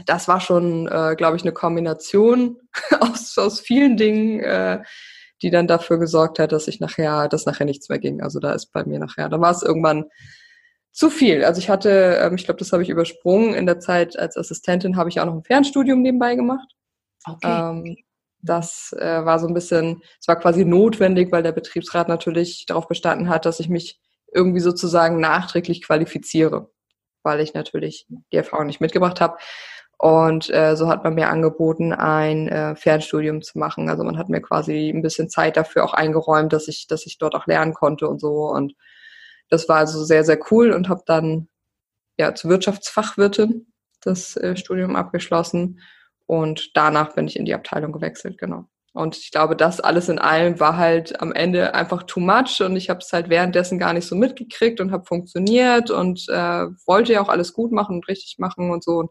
das 0.05 0.29
war 0.29 0.39
schon, 0.39 0.88
äh, 0.88 1.15
glaube 1.17 1.36
ich, 1.36 1.43
eine 1.43 1.51
Kombination 1.51 2.62
aus, 3.01 3.38
aus 3.38 3.60
vielen 3.60 3.97
Dingen, 3.97 4.39
äh, 4.39 4.84
die 5.41 5.49
dann 5.49 5.67
dafür 5.67 5.99
gesorgt 5.99 6.39
hat, 6.39 6.53
dass 6.53 6.69
ich 6.69 6.79
nachher, 6.79 7.27
dass 7.27 7.45
nachher 7.45 7.65
nichts 7.65 7.89
mehr 7.89 7.99
ging. 7.99 8.21
Also 8.21 8.39
da 8.39 8.53
ist 8.53 8.71
bei 8.71 8.86
mir 8.86 8.99
nachher, 8.99 9.27
da 9.27 9.41
war 9.41 9.51
es 9.51 9.63
irgendwann 9.63 10.05
zu 10.93 11.10
viel. 11.10 11.43
Also 11.43 11.60
ich 11.60 11.69
hatte, 11.69 12.19
ähm, 12.21 12.36
ich 12.36 12.45
glaube, 12.45 12.60
das 12.60 12.71
habe 12.71 12.84
ich 12.84 12.89
übersprungen. 12.89 13.53
In 13.53 13.65
der 13.65 13.82
Zeit 13.82 14.17
als 14.17 14.38
Assistentin 14.38 14.95
habe 14.95 15.10
ich 15.10 15.19
auch 15.19 15.25
noch 15.25 15.36
ein 15.36 15.43
Fernstudium 15.43 16.01
nebenbei 16.01 16.36
gemacht. 16.36 16.69
Okay. 17.25 17.69
Ähm, 17.69 17.97
das 18.41 18.93
äh, 18.97 19.25
war 19.25 19.39
so 19.39 19.47
ein 19.47 19.54
bisschen, 19.54 20.02
es 20.19 20.28
war 20.28 20.38
quasi 20.38 20.65
notwendig, 20.65 21.32
weil 21.32 21.43
der 21.43 21.52
Betriebsrat 21.52 22.08
natürlich 22.08 22.65
darauf 22.65 22.88
bestanden 22.88 23.30
hat, 23.30 23.45
dass 23.45 23.60
ich 23.60 23.69
mich 23.69 23.99
irgendwie 24.32 24.60
sozusagen 24.60 25.19
nachträglich 25.19 25.84
qualifiziere, 25.84 26.69
weil 27.23 27.39
ich 27.41 27.54
natürlich 27.54 28.08
die 28.32 28.38
Erfahrung 28.38 28.67
nicht 28.67 28.82
mitgebracht 28.82 29.21
habe. 29.21 29.38
Und 29.97 30.49
äh, 30.49 30.78
so 30.78 30.88
hat 30.88 31.04
man 31.04 31.15
mir 31.15 31.30
angeboten, 31.30 31.91
ein 31.91 32.47
äh, 32.47 32.75
Fernstudium 32.78 33.41
zu 33.41 33.60
machen. 33.60 33.89
Also 33.89 34.06
man 34.06 34.17
hat 34.17 34.30
mir 34.30 34.41
quasi 34.41 34.89
ein 34.89 35.02
bisschen 35.02 35.30
Zeit 35.30 35.58
dafür 35.58 35.84
auch 35.84 35.93
eingeräumt, 35.93 36.54
dass 36.54 36.69
ich, 36.69 36.88
dass 36.88 37.06
ich 37.06 37.17
dort 37.17 37.36
auch 37.36 37.47
lernen 37.47 37.73
konnte 37.73 38.08
und 38.08 38.21
so. 38.21 38.47
Und 38.49 38.75
das 39.49 39.67
war 39.67 39.78
also 39.78 40.04
sehr, 40.06 40.23
sehr 40.23 40.39
cool 40.52 40.71
und 40.71 40.88
habe 40.88 41.04
dann 41.06 41.49
ja 42.17 42.34
zur 42.34 42.52
Wirtschaftsfachwirtin 42.52 43.73
das 44.02 44.38
äh, 44.38 44.56
Studium 44.56 44.95
abgeschlossen 44.95 45.82
und 46.29 46.77
danach 46.77 47.15
bin 47.15 47.27
ich 47.27 47.37
in 47.37 47.45
die 47.45 47.55
Abteilung 47.55 47.91
gewechselt, 47.91 48.37
genau. 48.37 48.65
Und 48.93 49.17
ich 49.17 49.31
glaube, 49.31 49.55
das 49.55 49.79
alles 49.79 50.09
in 50.09 50.19
allem 50.19 50.59
war 50.59 50.77
halt 50.77 51.19
am 51.21 51.31
Ende 51.31 51.73
einfach 51.73 52.03
too 52.03 52.19
much 52.19 52.61
und 52.61 52.75
ich 52.75 52.91
habe 52.91 52.99
es 52.99 53.11
halt 53.11 53.29
währenddessen 53.29 53.79
gar 53.79 53.93
nicht 53.93 54.05
so 54.05 54.15
mitgekriegt 54.15 54.79
und 54.79 54.91
habe 54.91 55.05
funktioniert 55.05 55.89
und 55.89 56.27
äh, 56.29 56.67
wollte 56.85 57.13
ja 57.13 57.21
auch 57.21 57.29
alles 57.29 57.53
gut 57.53 57.71
machen 57.71 57.95
und 57.95 58.07
richtig 58.07 58.37
machen 58.37 58.69
und 58.69 58.83
so. 58.83 58.99
Und 58.99 59.09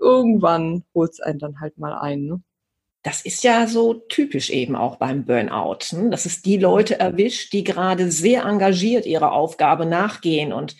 irgendwann 0.00 0.82
holt 0.96 1.12
es 1.12 1.20
einen 1.20 1.38
dann 1.38 1.60
halt 1.60 1.78
mal 1.78 1.96
ein. 1.96 2.24
Ne? 2.24 2.42
Das 3.04 3.24
ist 3.24 3.44
ja 3.44 3.68
so 3.68 3.94
typisch 3.94 4.50
eben 4.50 4.74
auch 4.74 4.96
beim 4.96 5.24
Burnout, 5.24 5.92
ne? 5.92 6.10
dass 6.10 6.26
es 6.26 6.42
die 6.42 6.58
Leute 6.58 6.98
erwischt, 6.98 7.52
die 7.52 7.62
gerade 7.62 8.10
sehr 8.10 8.46
engagiert 8.46 9.06
ihrer 9.06 9.30
Aufgabe 9.30 9.86
nachgehen 9.86 10.52
und 10.52 10.74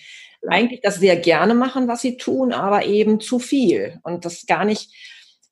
eigentlich 0.48 0.80
das 0.80 0.96
sehr 0.96 1.14
gerne 1.14 1.54
machen, 1.54 1.86
was 1.86 2.00
sie 2.00 2.16
tun, 2.16 2.52
aber 2.52 2.84
eben 2.84 3.20
zu 3.20 3.38
viel 3.38 4.00
und 4.02 4.24
das 4.24 4.44
gar 4.46 4.64
nicht 4.64 4.90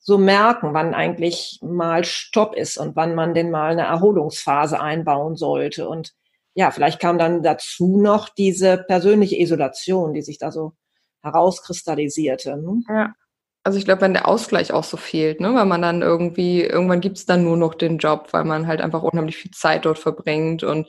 so 0.03 0.17
merken, 0.17 0.73
wann 0.73 0.95
eigentlich 0.95 1.61
mal 1.63 2.05
Stopp 2.05 2.57
ist 2.57 2.79
und 2.79 2.97
wann 2.97 3.15
man 3.15 3.35
denn 3.35 3.51
mal 3.51 3.73
eine 3.73 3.83
Erholungsphase 3.83 4.81
einbauen 4.81 5.37
sollte. 5.37 5.89
Und 5.89 6.15
ja, 6.55 6.71
vielleicht 6.71 7.01
kam 7.01 7.19
dann 7.19 7.43
dazu 7.43 8.01
noch 8.01 8.31
diese 8.31 8.79
persönliche 8.79 9.39
Isolation, 9.39 10.15
die 10.15 10.23
sich 10.23 10.39
da 10.39 10.51
so 10.51 10.73
herauskristallisierte. 11.23 12.57
Ne? 12.57 12.83
Ja. 12.89 13.13
Also 13.63 13.79
ich 13.79 13.85
glaube, 13.85 14.01
wenn 14.01 14.15
der 14.15 14.27
Ausgleich 14.27 14.73
auch 14.73 14.85
so 14.85 14.97
fehlt, 14.97 15.39
ne, 15.39 15.55
weil 15.55 15.67
man 15.67 15.83
dann 15.83 16.01
irgendwie, 16.01 16.63
irgendwann 16.63 17.03
gibt's 17.03 17.27
dann 17.27 17.45
nur 17.45 17.59
noch 17.59 17.75
den 17.75 17.99
Job, 17.99 18.29
weil 18.33 18.45
man 18.45 18.67
halt 18.67 18.81
einfach 18.81 19.03
unheimlich 19.03 19.37
viel 19.37 19.51
Zeit 19.51 19.85
dort 19.85 19.99
verbringt 19.99 20.65
und 20.65 20.89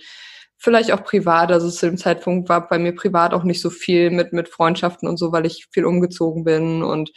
vielleicht 0.58 0.94
auch 0.94 1.04
privat. 1.04 1.52
Also 1.52 1.70
zu 1.70 1.88
dem 1.88 1.98
Zeitpunkt 1.98 2.48
war 2.48 2.70
bei 2.70 2.80
mir 2.80 2.96
privat 2.96 3.34
auch 3.34 3.44
nicht 3.44 3.60
so 3.60 3.70
viel 3.70 4.10
mit, 4.10 4.32
mit 4.32 4.48
Freundschaften 4.48 5.10
und 5.10 5.18
so, 5.18 5.34
weil 5.34 5.46
ich 5.46 5.68
viel 5.72 5.86
umgezogen 5.86 6.46
bin 6.46 6.82
und 6.82 7.12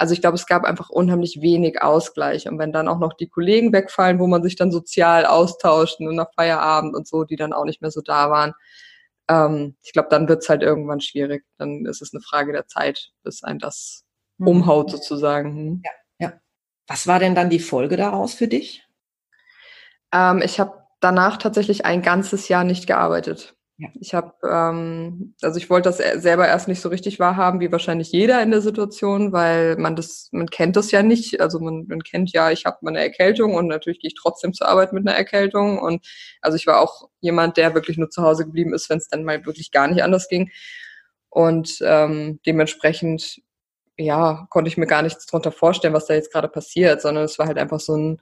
also 0.00 0.14
ich 0.14 0.22
glaube, 0.22 0.36
es 0.36 0.46
gab 0.46 0.64
einfach 0.64 0.88
unheimlich 0.88 1.42
wenig 1.42 1.82
Ausgleich. 1.82 2.48
Und 2.48 2.58
wenn 2.58 2.72
dann 2.72 2.88
auch 2.88 2.98
noch 2.98 3.12
die 3.12 3.28
Kollegen 3.28 3.70
wegfallen, 3.74 4.18
wo 4.18 4.26
man 4.26 4.42
sich 4.42 4.56
dann 4.56 4.72
sozial 4.72 5.26
austauscht 5.26 6.00
und 6.00 6.16
nach 6.16 6.32
Feierabend 6.34 6.96
und 6.96 7.06
so, 7.06 7.24
die 7.24 7.36
dann 7.36 7.52
auch 7.52 7.66
nicht 7.66 7.82
mehr 7.82 7.90
so 7.90 8.00
da 8.00 8.30
waren, 8.30 8.54
ähm, 9.28 9.76
ich 9.82 9.92
glaube, 9.92 10.08
dann 10.08 10.26
wird's 10.26 10.48
halt 10.48 10.62
irgendwann 10.62 11.02
schwierig. 11.02 11.44
Dann 11.58 11.84
ist 11.84 12.00
es 12.00 12.14
eine 12.14 12.22
Frage 12.22 12.52
der 12.52 12.66
Zeit, 12.66 13.10
bis 13.24 13.42
ein 13.42 13.58
das 13.58 14.06
mhm. 14.38 14.48
umhaut 14.48 14.90
sozusagen. 14.90 15.54
Hm. 15.54 15.82
Ja, 15.84 16.28
ja. 16.28 16.32
Was 16.86 17.06
war 17.06 17.18
denn 17.18 17.34
dann 17.34 17.50
die 17.50 17.60
Folge 17.60 17.98
daraus 17.98 18.32
für 18.32 18.48
dich? 18.48 18.86
Ähm, 20.14 20.40
ich 20.42 20.58
habe 20.58 20.82
danach 21.00 21.36
tatsächlich 21.36 21.84
ein 21.84 22.00
ganzes 22.00 22.48
Jahr 22.48 22.64
nicht 22.64 22.86
gearbeitet. 22.86 23.54
Ja. 23.80 23.88
Ich 23.98 24.12
habe, 24.12 24.34
ähm, 24.46 25.34
also 25.40 25.56
ich 25.56 25.70
wollte 25.70 25.88
das 25.88 25.96
selber 26.22 26.46
erst 26.46 26.68
nicht 26.68 26.82
so 26.82 26.90
richtig 26.90 27.18
wahrhaben, 27.18 27.60
wie 27.60 27.72
wahrscheinlich 27.72 28.12
jeder 28.12 28.42
in 28.42 28.50
der 28.50 28.60
Situation, 28.60 29.32
weil 29.32 29.76
man 29.76 29.96
das, 29.96 30.28
man 30.32 30.50
kennt 30.50 30.76
das 30.76 30.90
ja 30.90 31.02
nicht. 31.02 31.40
Also 31.40 31.60
man, 31.60 31.86
man 31.88 32.02
kennt 32.02 32.30
ja, 32.32 32.50
ich 32.50 32.66
habe 32.66 32.76
meine 32.82 32.98
Erkältung 33.00 33.54
und 33.54 33.68
natürlich 33.68 34.00
gehe 34.00 34.08
ich 34.08 34.14
trotzdem 34.20 34.52
zur 34.52 34.68
Arbeit 34.68 34.92
mit 34.92 35.08
einer 35.08 35.16
Erkältung. 35.16 35.78
Und 35.78 36.06
also 36.42 36.56
ich 36.56 36.66
war 36.66 36.78
auch 36.80 37.08
jemand, 37.20 37.56
der 37.56 37.74
wirklich 37.74 37.96
nur 37.96 38.10
zu 38.10 38.22
Hause 38.22 38.44
geblieben 38.44 38.74
ist, 38.74 38.90
wenn 38.90 38.98
es 38.98 39.08
dann 39.08 39.24
mal 39.24 39.46
wirklich 39.46 39.70
gar 39.70 39.88
nicht 39.88 40.02
anders 40.02 40.28
ging. 40.28 40.50
Und 41.30 41.78
ähm, 41.82 42.40
dementsprechend, 42.44 43.40
ja, 43.96 44.46
konnte 44.50 44.68
ich 44.68 44.76
mir 44.76 44.86
gar 44.86 45.02
nichts 45.02 45.24
drunter 45.26 45.52
vorstellen, 45.52 45.94
was 45.94 46.06
da 46.06 46.12
jetzt 46.14 46.32
gerade 46.32 46.48
passiert, 46.48 47.00
sondern 47.00 47.24
es 47.24 47.38
war 47.38 47.46
halt 47.46 47.58
einfach 47.58 47.80
so 47.80 47.96
ein 47.96 48.20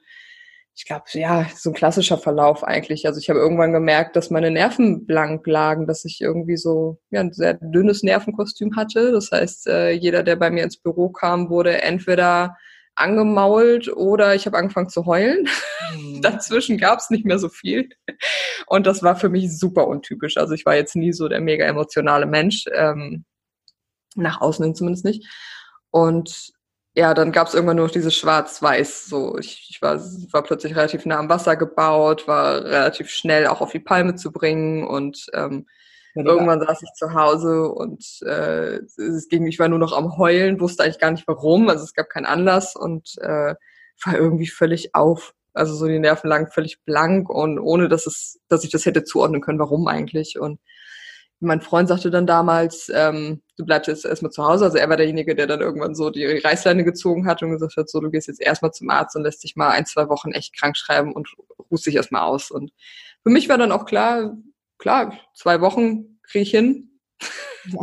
ich 0.75 0.85
glaube, 0.85 1.03
ja, 1.13 1.45
so 1.55 1.71
ein 1.71 1.75
klassischer 1.75 2.17
Verlauf 2.17 2.63
eigentlich. 2.63 3.05
Also 3.05 3.19
ich 3.19 3.29
habe 3.29 3.39
irgendwann 3.39 3.73
gemerkt, 3.73 4.15
dass 4.15 4.29
meine 4.29 4.49
Nerven 4.49 5.05
blank 5.05 5.45
lagen, 5.45 5.87
dass 5.87 6.05
ich 6.05 6.21
irgendwie 6.21 6.55
so 6.55 6.99
ja, 7.11 7.19
ein 7.19 7.33
sehr 7.33 7.55
dünnes 7.55 8.01
Nervenkostüm 8.01 8.75
hatte. 8.77 9.11
Das 9.11 9.31
heißt, 9.31 9.67
äh, 9.67 9.91
jeder, 9.91 10.23
der 10.23 10.37
bei 10.37 10.49
mir 10.49 10.63
ins 10.63 10.77
Büro 10.77 11.09
kam, 11.09 11.49
wurde 11.49 11.81
entweder 11.81 12.55
angemault 12.95 13.87
oder 13.89 14.35
ich 14.35 14.45
habe 14.45 14.57
angefangen 14.57 14.89
zu 14.89 15.05
heulen. 15.05 15.47
Mhm. 15.91 16.21
Dazwischen 16.21 16.77
gab 16.77 16.99
es 16.99 17.09
nicht 17.09 17.25
mehr 17.25 17.39
so 17.39 17.49
viel. 17.49 17.89
Und 18.67 18.85
das 18.85 19.01
war 19.01 19.15
für 19.15 19.29
mich 19.29 19.57
super 19.57 19.87
untypisch. 19.87 20.37
Also 20.37 20.53
ich 20.53 20.63
war 20.63 20.75
jetzt 20.75 20.95
nie 20.95 21.13
so 21.13 21.27
der 21.27 21.41
mega 21.41 21.65
emotionale 21.65 22.27
Mensch, 22.27 22.65
ähm, 22.71 23.25
nach 24.13 24.39
außen 24.39 24.63
hin 24.63 24.75
zumindest 24.75 25.05
nicht. 25.05 25.27
Und 25.89 26.53
ja, 26.99 27.13
dann 27.13 27.31
gab 27.31 27.47
es 27.47 27.53
irgendwann 27.53 27.77
nur 27.77 27.85
noch 27.85 27.93
dieses 27.93 28.13
Schwarz-Weiß. 28.13 29.05
So, 29.05 29.37
ich, 29.37 29.67
ich 29.69 29.81
war, 29.81 29.99
war 30.33 30.43
plötzlich 30.43 30.75
relativ 30.75 31.05
nah 31.05 31.17
am 31.17 31.29
Wasser 31.29 31.55
gebaut, 31.55 32.27
war 32.27 32.65
relativ 32.65 33.09
schnell 33.09 33.47
auch 33.47 33.61
auf 33.61 33.71
die 33.71 33.79
Palme 33.79 34.15
zu 34.15 34.33
bringen 34.33 34.85
und 34.85 35.27
ähm, 35.33 35.65
ja, 36.15 36.25
irgendwann 36.25 36.59
saß 36.59 36.81
ich 36.83 36.91
zu 36.93 37.13
Hause 37.13 37.69
und 37.69 38.03
äh, 38.23 38.79
es 38.97 39.29
ging, 39.29 39.47
ich 39.47 39.59
war 39.59 39.69
nur 39.69 39.79
noch 39.79 39.93
am 39.93 40.17
Heulen, 40.17 40.59
wusste 40.59 40.83
eigentlich 40.83 40.99
gar 40.99 41.11
nicht 41.11 41.27
warum, 41.27 41.69
also 41.69 41.85
es 41.85 41.93
gab 41.93 42.09
keinen 42.09 42.25
Anlass 42.25 42.75
und 42.75 43.17
äh, 43.21 43.55
war 44.03 44.15
irgendwie 44.15 44.47
völlig 44.47 44.93
auf. 44.93 45.33
Also 45.53 45.75
so 45.75 45.87
die 45.87 45.99
Nerven 45.99 46.29
lagen 46.29 46.51
völlig 46.51 46.83
blank 46.83 47.29
und 47.29 47.59
ohne 47.59 47.87
dass 47.87 48.07
es, 48.07 48.39
dass 48.49 48.65
ich 48.65 48.71
das 48.71 48.85
hätte 48.85 49.05
zuordnen 49.05 49.41
können, 49.41 49.59
warum 49.59 49.87
eigentlich. 49.87 50.37
Und 50.37 50.59
mein 51.39 51.61
Freund 51.61 51.87
sagte 51.87 52.11
dann 52.11 52.27
damals, 52.27 52.91
ähm, 52.93 53.41
du 53.57 53.65
bleibst 53.65 53.87
jetzt 53.87 54.05
erstmal 54.05 54.31
zu 54.31 54.45
Hause. 54.45 54.65
Also 54.65 54.77
er 54.77 54.89
war 54.89 54.97
derjenige, 54.97 55.35
der 55.35 55.47
dann 55.47 55.61
irgendwann 55.61 55.95
so 55.95 56.09
die 56.09 56.25
Reißleine 56.25 56.83
gezogen 56.83 57.27
hat 57.27 57.41
und 57.41 57.51
gesagt 57.51 57.77
hat, 57.77 57.89
so, 57.89 57.99
du 57.99 58.09
gehst 58.09 58.27
jetzt 58.27 58.41
erstmal 58.41 58.71
zum 58.71 58.89
Arzt 58.89 59.15
und 59.15 59.23
lässt 59.23 59.43
dich 59.43 59.55
mal 59.55 59.69
ein, 59.69 59.85
zwei 59.85 60.09
Wochen 60.09 60.31
echt 60.31 60.57
krank 60.57 60.75
schreiben 60.75 61.13
und 61.13 61.29
ruhst 61.71 61.85
dich 61.85 61.95
erstmal 61.95 62.23
aus. 62.23 62.51
Und 62.51 62.71
für 63.23 63.29
mich 63.29 63.47
war 63.47 63.57
dann 63.57 63.71
auch 63.71 63.85
klar, 63.85 64.37
klar, 64.77 65.17
zwei 65.33 65.61
Wochen 65.61 66.19
kriege 66.23 66.43
ich 66.43 66.51
hin. 66.51 66.99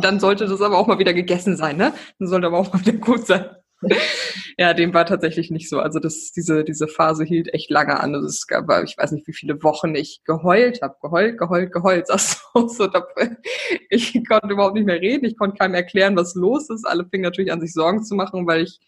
dann 0.01 0.21
sollte 0.21 0.47
das 0.47 0.61
aber 0.61 0.79
auch 0.79 0.87
mal 0.87 0.99
wieder 0.99 1.14
gegessen 1.14 1.57
sein, 1.57 1.77
ne? 1.77 1.92
Dann 2.19 2.29
sollte 2.29 2.47
aber 2.47 2.59
auch 2.59 2.73
mal 2.73 2.81
wieder 2.81 2.99
gut 2.99 3.27
sein. 3.27 3.51
ja, 4.59 4.75
dem 4.75 4.95
war 4.95 5.07
tatsächlich 5.07 5.51
nicht 5.51 5.69
so. 5.69 5.81
Also 5.81 5.99
das, 5.99 6.33
diese, 6.33 6.65
diese 6.65 6.89
Phase 6.89 7.25
hielt 7.25 7.53
echt 7.53 7.71
lange 7.71 8.01
an. 8.01 8.15
Also 8.15 8.27
es 8.27 8.47
gab, 8.47 8.69
ich 8.85 8.97
weiß 8.97 9.12
nicht, 9.12 9.27
wie 9.27 9.33
viele 9.33 9.62
Wochen 9.62 9.95
ich 9.95 10.23
geheult 10.25 10.81
habe. 10.83 10.97
Geheult, 11.01 11.39
geheult, 11.39 11.73
geheult. 11.73 12.07
Also, 12.17 12.69
so, 12.69 12.87
da, 12.87 13.07
ich 13.91 14.12
konnte 14.27 14.49
überhaupt 14.49 14.75
nicht 14.75 14.87
mehr 14.87 15.01
reden. 15.01 15.27
Ich 15.27 15.37
konnte 15.37 15.59
keinem 15.59 15.75
erklären, 15.75 16.17
was 16.17 16.35
los 16.35 16.71
ist. 16.71 16.87
Alle 16.87 17.05
fingen 17.05 17.25
natürlich 17.25 17.53
an, 17.53 17.61
sich 17.61 17.75
Sorgen 17.75 18.03
zu 18.03 18.15
machen, 18.15 18.47
weil 18.47 18.62
ich, 18.62 18.81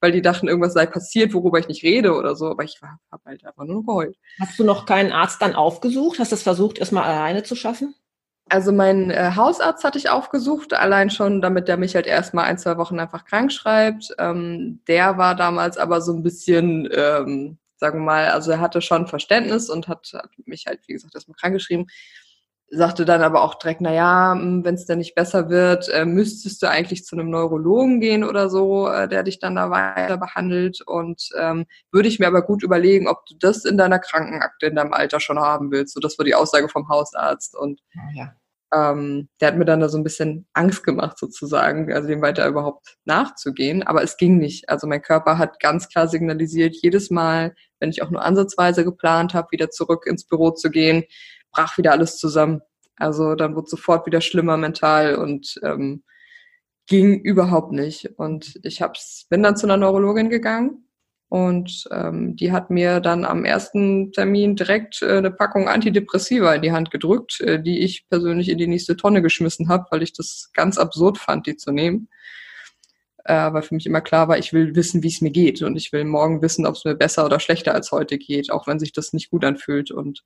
weil 0.00 0.12
die 0.12 0.20
dachten, 0.20 0.48
irgendwas 0.48 0.74
sei 0.74 0.84
passiert, 0.84 1.32
worüber 1.32 1.58
ich 1.58 1.68
nicht 1.68 1.82
rede 1.82 2.14
oder 2.14 2.36
so. 2.36 2.48
Aber 2.48 2.64
ich 2.64 2.78
habe 2.82 3.22
halt 3.24 3.44
einfach 3.46 3.64
nur 3.64 3.84
geheult. 3.84 4.16
Hast 4.38 4.58
du 4.58 4.64
noch 4.64 4.84
keinen 4.84 5.12
Arzt 5.12 5.40
dann 5.40 5.54
aufgesucht? 5.54 6.18
Hast 6.18 6.32
du 6.32 6.36
es 6.36 6.42
versucht, 6.42 6.78
erstmal 6.78 7.04
alleine 7.04 7.42
zu 7.42 7.56
schaffen? 7.56 7.94
Also 8.50 8.72
mein 8.72 9.10
äh, 9.10 9.32
Hausarzt 9.36 9.84
hatte 9.84 9.98
ich 9.98 10.08
aufgesucht, 10.10 10.72
allein 10.72 11.10
schon, 11.10 11.42
damit 11.42 11.68
der 11.68 11.76
mich 11.76 11.94
halt 11.94 12.06
erstmal 12.06 12.46
ein, 12.46 12.58
zwei 12.58 12.76
Wochen 12.78 12.98
einfach 12.98 13.24
krank 13.24 13.52
schreibt. 13.52 14.14
Ähm, 14.18 14.80
der 14.88 15.18
war 15.18 15.34
damals 15.34 15.76
aber 15.76 16.00
so 16.00 16.12
ein 16.12 16.22
bisschen, 16.22 16.88
ähm, 16.92 17.58
sagen 17.76 18.00
wir 18.00 18.04
mal, 18.04 18.28
also 18.28 18.52
er 18.52 18.60
hatte 18.60 18.80
schon 18.80 19.06
Verständnis 19.06 19.68
und 19.68 19.88
hat, 19.88 20.10
hat 20.14 20.30
mich 20.46 20.66
halt, 20.66 20.80
wie 20.86 20.94
gesagt, 20.94 21.14
erstmal 21.14 21.36
krank 21.36 21.54
geschrieben. 21.54 21.86
Sagte 22.70 23.04
dann 23.04 23.22
aber 23.22 23.42
auch 23.42 23.54
direkt, 23.54 23.80
na 23.80 23.92
ja, 23.92 24.32
hm, 24.34 24.64
wenn 24.64 24.74
es 24.74 24.84
denn 24.84 24.98
nicht 24.98 25.14
besser 25.14 25.48
wird, 25.48 25.88
äh, 25.88 26.04
müsstest 26.04 26.62
du 26.62 26.68
eigentlich 26.68 27.04
zu 27.04 27.16
einem 27.16 27.30
Neurologen 27.30 28.00
gehen 28.00 28.24
oder 28.24 28.50
so, 28.50 28.88
äh, 28.88 29.08
der 29.08 29.22
dich 29.22 29.38
dann 29.38 29.54
da 29.54 29.70
weiter 29.70 30.18
behandelt. 30.18 30.82
Und 30.86 31.30
ähm, 31.38 31.66
würde 31.92 32.08
ich 32.08 32.18
mir 32.18 32.26
aber 32.26 32.42
gut 32.42 32.62
überlegen, 32.62 33.08
ob 33.08 33.24
du 33.26 33.34
das 33.38 33.64
in 33.64 33.78
deiner 33.78 33.98
Krankenakte 33.98 34.66
in 34.66 34.76
deinem 34.76 34.92
Alter 34.92 35.20
schon 35.20 35.38
haben 35.38 35.70
willst. 35.70 35.94
So, 35.94 36.00
das 36.00 36.18
war 36.18 36.24
die 36.24 36.34
Aussage 36.34 36.68
vom 36.68 36.88
Hausarzt. 36.88 37.56
Und 37.56 37.80
ja 38.14 38.34
ähm, 38.72 39.28
der 39.40 39.48
hat 39.48 39.56
mir 39.56 39.64
dann 39.64 39.80
da 39.80 39.88
so 39.88 39.96
ein 39.98 40.04
bisschen 40.04 40.46
Angst 40.52 40.84
gemacht 40.84 41.18
sozusagen, 41.18 41.92
also 41.92 42.08
dem 42.08 42.20
weiter 42.22 42.46
überhaupt 42.46 42.96
nachzugehen. 43.04 43.82
Aber 43.82 44.02
es 44.02 44.16
ging 44.16 44.38
nicht. 44.38 44.68
Also 44.68 44.86
mein 44.86 45.02
Körper 45.02 45.38
hat 45.38 45.60
ganz 45.60 45.88
klar 45.88 46.08
signalisiert, 46.08 46.76
jedes 46.82 47.10
Mal, 47.10 47.54
wenn 47.80 47.90
ich 47.90 48.02
auch 48.02 48.10
nur 48.10 48.22
ansatzweise 48.24 48.84
geplant 48.84 49.34
habe, 49.34 49.48
wieder 49.52 49.70
zurück 49.70 50.06
ins 50.06 50.26
Büro 50.26 50.50
zu 50.50 50.70
gehen, 50.70 51.04
brach 51.52 51.78
wieder 51.78 51.92
alles 51.92 52.18
zusammen. 52.18 52.60
Also 52.96 53.34
dann 53.34 53.54
wurde 53.54 53.68
sofort 53.68 54.06
wieder 54.06 54.20
schlimmer 54.20 54.56
mental 54.56 55.16
und 55.16 55.58
ähm, 55.62 56.02
ging 56.86 57.20
überhaupt 57.20 57.72
nicht. 57.72 58.10
Und 58.16 58.58
ich 58.62 58.82
hab's, 58.82 59.26
bin 59.28 59.42
dann 59.42 59.56
zu 59.56 59.66
einer 59.66 59.76
Neurologin 59.76 60.30
gegangen 60.30 60.88
und 61.28 61.84
ähm, 61.92 62.36
die 62.36 62.52
hat 62.52 62.70
mir 62.70 63.00
dann 63.00 63.26
am 63.26 63.44
ersten 63.44 64.12
Termin 64.12 64.56
direkt 64.56 65.02
äh, 65.02 65.18
eine 65.18 65.30
Packung 65.30 65.68
Antidepressiva 65.68 66.54
in 66.54 66.62
die 66.62 66.72
Hand 66.72 66.90
gedrückt, 66.90 67.40
äh, 67.42 67.62
die 67.62 67.80
ich 67.80 68.08
persönlich 68.08 68.48
in 68.48 68.56
die 68.56 68.66
nächste 68.66 68.96
Tonne 68.96 69.20
geschmissen 69.20 69.68
habe, 69.68 69.84
weil 69.90 70.02
ich 70.02 70.14
das 70.14 70.50
ganz 70.54 70.78
absurd 70.78 71.18
fand, 71.18 71.46
die 71.46 71.56
zu 71.56 71.70
nehmen. 71.70 72.08
Äh, 73.24 73.52
weil 73.52 73.60
für 73.60 73.74
mich 73.74 73.84
immer 73.84 74.00
klar 74.00 74.28
war, 74.28 74.38
ich 74.38 74.54
will 74.54 74.74
wissen, 74.74 75.02
wie 75.02 75.08
es 75.08 75.20
mir 75.20 75.30
geht. 75.30 75.60
Und 75.60 75.76
ich 75.76 75.92
will 75.92 76.04
morgen 76.04 76.40
wissen, 76.40 76.64
ob 76.64 76.76
es 76.76 76.86
mir 76.86 76.94
besser 76.94 77.26
oder 77.26 77.40
schlechter 77.40 77.74
als 77.74 77.92
heute 77.92 78.16
geht, 78.16 78.50
auch 78.50 78.66
wenn 78.66 78.78
sich 78.78 78.92
das 78.92 79.12
nicht 79.12 79.30
gut 79.30 79.44
anfühlt. 79.44 79.90
Und 79.90 80.24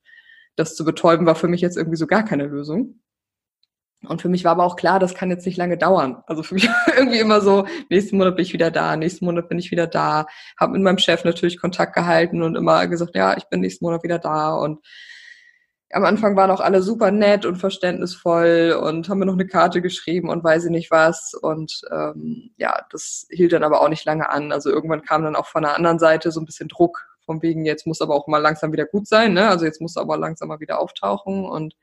das 0.57 0.75
zu 0.75 0.85
betäuben 0.85 1.27
war 1.27 1.35
für 1.35 1.49
mich 1.49 1.61
jetzt 1.61 1.77
irgendwie 1.77 1.97
so 1.97 2.07
gar 2.07 2.25
keine 2.25 2.47
Lösung. 2.47 3.01
Und 4.05 4.21
für 4.21 4.29
mich 4.29 4.45
war 4.45 4.53
aber 4.53 4.65
auch 4.65 4.77
klar, 4.77 4.99
das 4.99 5.15
kann 5.15 5.31
jetzt 5.31 5.47
nicht 5.47 5.57
lange 5.57 5.79
dauern. 5.79 6.23
Also 6.27 6.43
für 6.43 6.55
mich 6.55 6.69
irgendwie 6.97 7.21
immer 7.21 7.41
so, 7.41 7.67
nächsten 7.89 8.19
Monat 8.19 8.37
bin 8.37 8.45
ich 8.45 8.53
wieder 8.53 8.71
da, 8.71 8.97
nächsten 8.97 9.25
Monat 9.25 9.49
bin 9.49 9.59
ich 9.59 9.71
wieder 9.71 9.87
da. 9.87 10.27
Habe 10.59 10.73
mit 10.73 10.83
meinem 10.83 10.99
Chef 10.99 11.25
natürlich 11.25 11.61
Kontakt 11.61 11.95
gehalten 11.95 12.43
und 12.43 12.57
immer 12.57 12.87
gesagt, 12.89 13.15
ja, 13.15 13.37
ich 13.37 13.45
bin 13.45 13.61
nächsten 13.61 13.85
Monat 13.85 14.03
wieder 14.03 14.19
da. 14.19 14.55
Und 14.55 14.81
am 15.93 16.05
Anfang 16.05 16.37
waren 16.37 16.51
auch 16.51 16.61
alle 16.61 16.83
super 16.83 17.11
nett 17.11 17.45
und 17.47 17.57
verständnisvoll 17.57 18.79
und 18.83 19.09
haben 19.09 19.19
mir 19.19 19.27
noch 19.27 19.35
eine 19.35 19.47
Karte 19.47 19.83
geschrieben 19.83 20.31
und 20.31 20.43
weiß 20.43 20.65
ich 20.65 20.71
nicht 20.71 20.91
was. 20.91 21.35
Und 21.35 21.83
ähm, 21.93 22.51
ja, 22.57 22.85
das 22.91 23.27
hielt 23.31 23.53
dann 23.53 23.63
aber 23.63 23.83
auch 23.83 23.89
nicht 23.89 24.05
lange 24.05 24.31
an. 24.31 24.53
Also 24.53 24.71
irgendwann 24.71 25.03
kam 25.03 25.23
dann 25.23 25.37
auch 25.37 25.47
von 25.47 25.63
der 25.63 25.77
anderen 25.77 25.99
Seite 25.99 26.33
so 26.33 26.41
ein 26.41 26.47
bisschen 26.47 26.69
Druck, 26.69 27.12
von 27.25 27.43
wegen, 27.43 27.65
jetzt 27.65 27.87
muss 27.87 28.01
aber 28.01 28.15
auch 28.15 28.27
mal 28.27 28.39
langsam 28.39 28.73
wieder 28.73 28.87
gut 28.87 29.07
sein, 29.07 29.33
ne? 29.35 29.49
Also 29.49 29.65
jetzt 29.65 29.81
muss 29.81 29.97
aber 29.97 30.17
langsam 30.17 30.49
mal 30.49 30.61
wieder 30.61 30.81
auftauchen 30.81 31.45
und 31.45 31.75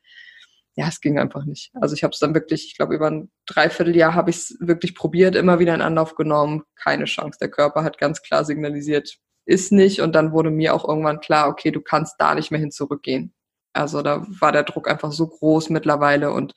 ja, 0.76 0.88
es 0.88 1.02
ging 1.02 1.20
einfach 1.20 1.46
nicht. 1.46 1.72
Also 1.82 1.94
ich 1.94 2.04
habe 2.04 2.14
es 2.14 2.20
dann 2.20 2.34
wirklich, 2.34 2.68
ich 2.68 2.78
glaube, 2.78 2.96
über 2.96 3.12
ein 3.12 3.30
Dreivierteljahr 3.48 4.14
habe 4.16 4.30
ich 4.30 4.38
es 4.38 4.58
wirklich 4.62 4.96
probiert, 4.96 5.36
immer 5.36 5.60
wieder 5.60 5.76
in 5.76 5.82
Anlauf 5.82 6.16
genommen. 6.16 6.64
Keine 6.76 7.06
Chance. 7.06 7.38
Der 7.42 7.50
Körper 7.50 7.84
hat 7.84 7.98
ganz 7.98 8.22
klar 8.22 8.46
signalisiert, 8.46 9.18
ist 9.46 9.74
nicht. 9.74 10.00
Und 10.02 10.14
dann 10.16 10.32
wurde 10.32 10.52
mir 10.52 10.74
auch 10.74 10.88
irgendwann 10.88 11.20
klar, 11.20 11.50
okay, 11.50 11.72
du 11.72 11.82
kannst 11.82 12.16
da 12.20 12.34
nicht 12.34 12.52
mehr 12.52 12.62
hin 12.62 12.72
zurückgehen. 12.72 13.34
Also 13.74 14.02
da 14.02 14.26
war 14.40 14.52
der 14.52 14.64
Druck 14.64 14.90
einfach 14.90 15.12
so 15.12 15.28
groß 15.28 15.70
mittlerweile 15.70 16.32
und 16.32 16.54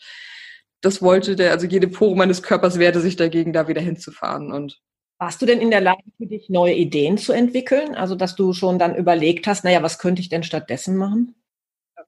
das 0.81 1.01
wollte 1.01 1.37
der, 1.37 1.53
also 1.53 1.67
jede 1.67 1.89
Pore 1.89 2.17
meines 2.17 2.43
Körpers 2.43 2.79
wehrte 2.79 3.01
sich 3.01 3.17
dagegen, 3.17 3.53
da 3.53 3.69
wieder 3.69 3.81
hinzufahren 3.81 4.53
und 4.53 4.81
warst 5.23 5.41
du 5.41 5.47
denn 5.47 5.61
in 5.61 5.71
der 5.71 5.81
Lage, 5.81 6.03
für 6.19 6.27
dich 6.27 6.51
neue 6.51 6.75
Ideen 6.75 7.17
zu 7.17 7.33
entwickeln? 7.33 7.95
Also, 7.95 8.17
dass 8.17 8.35
du 8.35 8.53
schon 8.53 8.81
dann 8.81 8.97
überlegt 8.97 9.47
hast, 9.47 9.63
naja, 9.63 9.81
was 9.81 10.01
könnte 10.01 10.21
ich 10.21 10.29
denn 10.29 10.43
stattdessen 10.43 10.97
machen? 10.97 11.37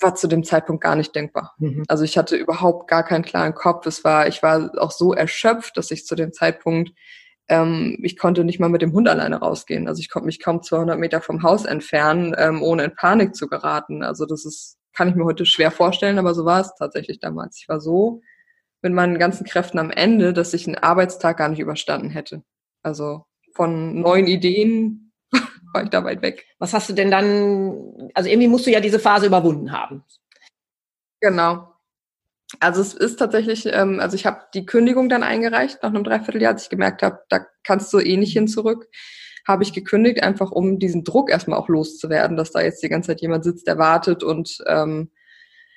War 0.01 0.17
zu 0.17 0.27
dem 0.27 0.43
Zeitpunkt 0.43 0.83
gar 0.83 0.97
nicht 0.97 1.15
denkbar. 1.15 1.55
Mhm. 1.59 1.85
Also 1.87 2.03
ich 2.03 2.19
hatte 2.19 2.35
überhaupt 2.35 2.89
gar 2.89 3.05
keinen 3.05 3.23
klaren 3.23 3.55
Kopf. 3.55 3.87
Es 3.87 4.03
war, 4.03 4.27
ich 4.27 4.43
war 4.43 4.73
auch 4.79 4.91
so 4.91 5.15
erschöpft, 5.15 5.77
dass 5.77 5.93
ich 5.93 6.05
zu 6.05 6.17
dem 6.17 6.33
Zeitpunkt, 6.33 6.91
ähm, 7.47 7.97
ich 8.03 8.19
konnte 8.19 8.43
nicht 8.43 8.59
mal 8.59 8.69
mit 8.69 8.83
dem 8.83 8.93
Hund 8.93 9.09
alleine 9.09 9.37
rausgehen. 9.37 9.87
Also 9.87 10.01
ich 10.01 10.11
konnte 10.11 10.27
mich 10.27 10.43
kaum 10.43 10.65
200 10.65 10.99
Meter 10.99 11.21
vom 11.21 11.45
Haus 11.45 11.65
entfernen, 11.67 12.35
ähm, 12.37 12.65
ohne 12.65 12.83
in 12.83 12.97
Panik 12.97 13.37
zu 13.37 13.47
geraten. 13.47 14.03
Also 14.03 14.27
das 14.27 14.45
ist, 14.45 14.79
kann 14.93 15.09
ich 15.09 15.15
mir 15.15 15.25
heute 15.25 15.47
schwer 15.47 15.71
vorstellen, 15.71 16.19
aber 16.19 16.35
so 16.35 16.45
war 16.45 16.61
es 16.63 16.75
tatsächlich 16.77 17.21
damals. 17.21 17.61
Ich 17.61 17.69
war 17.69 17.81
so 17.81 18.23
mit 18.83 18.93
meinen 18.93 19.21
ganzen 19.21 19.47
Kräften 19.47 19.79
am 19.79 19.93
Ende, 19.93 20.33
dass 20.33 20.53
ich 20.53 20.67
einen 20.67 20.79
Arbeitstag 20.79 21.37
gar 21.37 21.49
nicht 21.49 21.61
überstanden 21.61 22.11
hätte. 22.11 22.43
Also 22.85 23.25
von 23.55 24.01
neuen 24.01 24.27
Ideen 24.27 25.13
war 25.73 25.83
ich 25.83 25.91
da 25.91 26.05
weit 26.05 26.23
weg. 26.23 26.47
Was 26.59 26.73
hast 26.73 26.89
du 26.89 26.93
denn 26.93 27.11
dann, 27.11 28.11
also 28.15 28.29
irgendwie 28.29 28.49
musst 28.49 28.67
du 28.67 28.71
ja 28.71 28.81
diese 28.81 29.01
Phase 29.01 29.27
überwunden 29.27 29.73
haben. 29.73 30.05
Genau. 31.21 31.73
Also 32.61 32.83
es 32.83 32.95
ist 32.95 33.17
tatsächlich, 33.17 33.67
ähm, 33.67 33.99
also 34.01 34.15
ich 34.15 34.27
habe 34.27 34.43
die 34.55 34.67
Kündigung 34.67 35.09
dann 35.09 35.23
eingereicht 35.23 35.83
nach 35.83 35.91
einem 35.91 36.05
Dreivierteljahr, 36.05 36.53
als 36.53 36.65
ich 36.65 36.71
gemerkt 36.71 37.03
habe, 37.03 37.21
da 37.29 37.47
kannst 37.65 37.93
du 37.93 37.99
eh 37.99 38.17
nicht 38.17 38.33
hin 38.33 38.47
zurück, 38.47 38.89
habe 39.49 39.63
ich 39.63 39.73
gekündigt, 39.73 40.23
einfach 40.23 40.51
um 40.51 40.79
diesen 40.79 41.03
Druck 41.05 41.31
erstmal 41.31 41.59
auch 41.59 41.69
loszuwerden, 41.69 42.37
dass 42.37 42.53
da 42.53 42.61
jetzt 42.61 42.83
die 42.83 42.89
ganze 42.89 43.09
Zeit 43.09 43.23
jemand 43.23 43.45
sitzt, 43.45 43.67
der 43.67 43.79
wartet 43.79 44.23
und 44.23 44.59
ähm, 44.67 45.11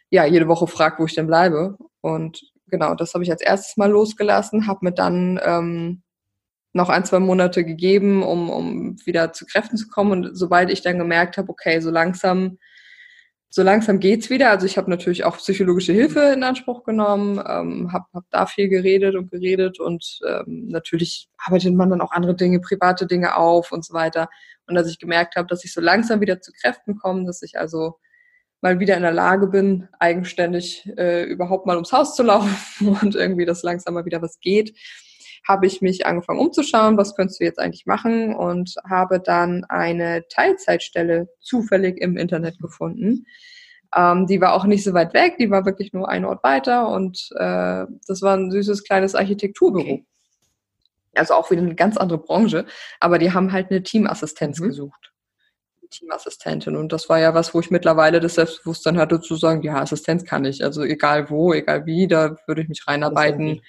ja, 0.10 0.26
jede 0.26 0.48
Woche 0.48 0.68
fragt, 0.68 1.00
wo 1.00 1.06
ich 1.06 1.16
denn 1.16 1.28
bleibe. 1.28 1.78
Und 2.02 2.42
genau, 2.68 2.96
das 2.96 3.14
habe 3.14 3.24
ich 3.24 3.32
als 3.32 3.42
erstes 3.42 3.78
mal 3.78 3.90
losgelassen, 3.90 4.68
habe 4.68 4.86
mir 4.86 4.94
dann 4.94 5.40
ähm, 5.44 6.04
noch 6.78 6.90
ein, 6.90 7.04
zwei 7.04 7.20
Monate 7.20 7.66
gegeben, 7.66 8.24
um, 8.24 8.50
um 8.50 8.96
wieder 9.06 9.34
zu 9.34 9.46
Kräften 9.46 9.78
zu 9.78 9.90
kommen. 9.90 10.12
Und 10.12 10.38
sobald 10.38 10.70
ich 10.70 10.82
dann 10.82 10.98
gemerkt 10.98 11.38
habe, 11.38 11.50
okay, 11.50 11.82
so 11.82 11.92
langsam, 11.92 12.58
so 13.50 13.64
langsam 13.64 14.00
geht's 14.00 14.30
wieder. 14.30 14.50
Also 14.52 14.66
ich 14.66 14.78
habe 14.78 14.90
natürlich 14.90 15.26
auch 15.26 15.38
psychologische 15.38 15.94
Hilfe 15.94 16.32
in 16.34 16.44
Anspruch 16.44 16.84
genommen, 16.84 17.44
ähm, 17.46 17.92
habe 17.92 18.06
hab 18.14 18.24
da 18.30 18.46
viel 18.46 18.70
geredet 18.70 19.16
und 19.16 19.32
geredet 19.32 19.80
und 19.80 20.20
ähm, 20.28 20.68
natürlich 20.68 21.30
arbeitet 21.38 21.74
man 21.74 21.90
dann 21.90 22.02
auch 22.02 22.12
andere 22.12 22.36
Dinge, 22.36 22.60
private 22.60 23.08
Dinge 23.08 23.36
auf 23.36 23.72
und 23.72 23.84
so 23.84 23.94
weiter. 23.94 24.30
Und 24.68 24.78
als 24.78 24.90
ich 24.90 25.00
gemerkt 25.00 25.36
habe, 25.36 25.48
dass 25.48 25.66
ich 25.66 25.74
so 25.74 25.82
langsam 25.82 26.22
wieder 26.22 26.42
zu 26.42 26.52
Kräften 26.52 26.98
komme, 26.98 27.26
dass 27.26 27.42
ich 27.42 27.58
also 27.58 27.96
mal 28.62 28.80
wieder 28.80 28.96
in 28.98 29.04
der 29.04 29.12
Lage 29.14 29.48
bin, 29.48 29.88
eigenständig 30.00 30.90
äh, 30.98 31.24
überhaupt 31.24 31.66
mal 31.66 31.76
ums 31.76 31.92
Haus 31.92 32.16
zu 32.16 32.24
laufen 32.24 32.98
und 33.02 33.16
irgendwie, 33.16 33.46
dass 33.46 33.64
langsam 33.64 33.94
mal 33.94 34.06
wieder 34.06 34.22
was 34.22 34.40
geht, 34.40 34.78
habe 35.48 35.66
ich 35.66 35.82
mich 35.82 36.06
angefangen 36.06 36.40
umzuschauen, 36.40 36.98
was 36.98 37.16
könntest 37.16 37.40
du 37.40 37.46
jetzt 37.46 37.60
eigentlich 37.60 37.86
machen 37.86 38.36
und 38.36 38.76
habe 38.88 39.20
dann 39.20 39.64
eine 39.66 40.28
Teilzeitstelle 40.28 41.30
zufällig 41.40 41.98
im 42.02 42.18
Internet 42.18 42.60
gefunden. 42.60 43.26
Ähm, 43.96 44.28
die 44.28 44.42
war 44.42 44.54
auch 44.54 44.66
nicht 44.66 44.84
so 44.84 44.94
weit 44.94 45.14
weg, 45.14 45.38
die 45.40 45.50
war 45.50 45.66
wirklich 45.66 45.94
nur 45.94 46.10
ein 46.10 46.26
Ort 46.26 46.44
weiter 46.44 46.90
und 46.90 47.30
äh, 47.36 47.86
das 48.08 48.22
war 48.22 48.36
ein 48.36 48.52
süßes 48.52 48.84
kleines 48.84 49.16
Architekturbüro. 49.16 49.84
Okay. 49.84 50.06
Also 51.16 51.34
auch 51.34 51.50
wieder 51.50 51.62
eine 51.62 51.76
ganz 51.76 51.98
andere 51.98 52.20
Branche, 52.20 52.66
aber 53.00 53.18
die 53.18 53.32
haben 53.32 53.54
halt 53.54 53.72
eine 53.72 53.82
Teamassistenz 53.82 54.60
mhm. 54.60 54.66
gesucht. 54.66 55.14
Teamassistentin. 55.90 56.76
Und 56.76 56.92
das 56.92 57.08
war 57.08 57.18
ja 57.18 57.34
was, 57.34 57.54
wo 57.54 57.62
ich 57.62 57.72
mittlerweile 57.72 58.20
das 58.20 58.36
Selbstbewusstsein 58.36 58.98
hatte 58.98 59.22
zu 59.22 59.36
sagen, 59.38 59.62
ja, 59.64 59.82
Assistenz 59.82 60.26
kann 60.26 60.44
ich. 60.44 60.64
Also 60.64 60.84
egal 60.84 61.30
wo, 61.30 61.54
egal 61.54 61.86
wie, 61.86 62.08
da 62.08 62.36
würde 62.46 62.62
ich 62.62 62.68
mich 62.68 62.86
reinarbeiten. 62.88 63.62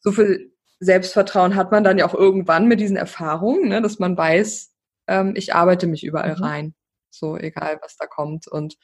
So 0.00 0.10
viel 0.10 0.55
Selbstvertrauen 0.78 1.56
hat 1.56 1.72
man 1.72 1.84
dann 1.84 1.98
ja 1.98 2.06
auch 2.06 2.14
irgendwann 2.14 2.68
mit 2.68 2.80
diesen 2.80 2.96
Erfahrungen, 2.96 3.68
ne, 3.68 3.80
dass 3.82 3.98
man 3.98 4.16
weiß, 4.16 4.72
ähm, 5.08 5.32
ich 5.36 5.54
arbeite 5.54 5.86
mich 5.86 6.04
überall 6.04 6.36
mhm. 6.36 6.42
rein. 6.42 6.74
So, 7.10 7.36
egal 7.36 7.78
was 7.82 7.96
da 7.96 8.06
kommt. 8.06 8.46
Und 8.46 8.76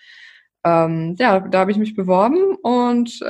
ähm, 0.64 1.16
ja, 1.18 1.40
da 1.40 1.58
habe 1.58 1.72
ich 1.72 1.76
mich 1.76 1.96
beworben 1.96 2.54
und 2.62 3.20
äh, 3.20 3.26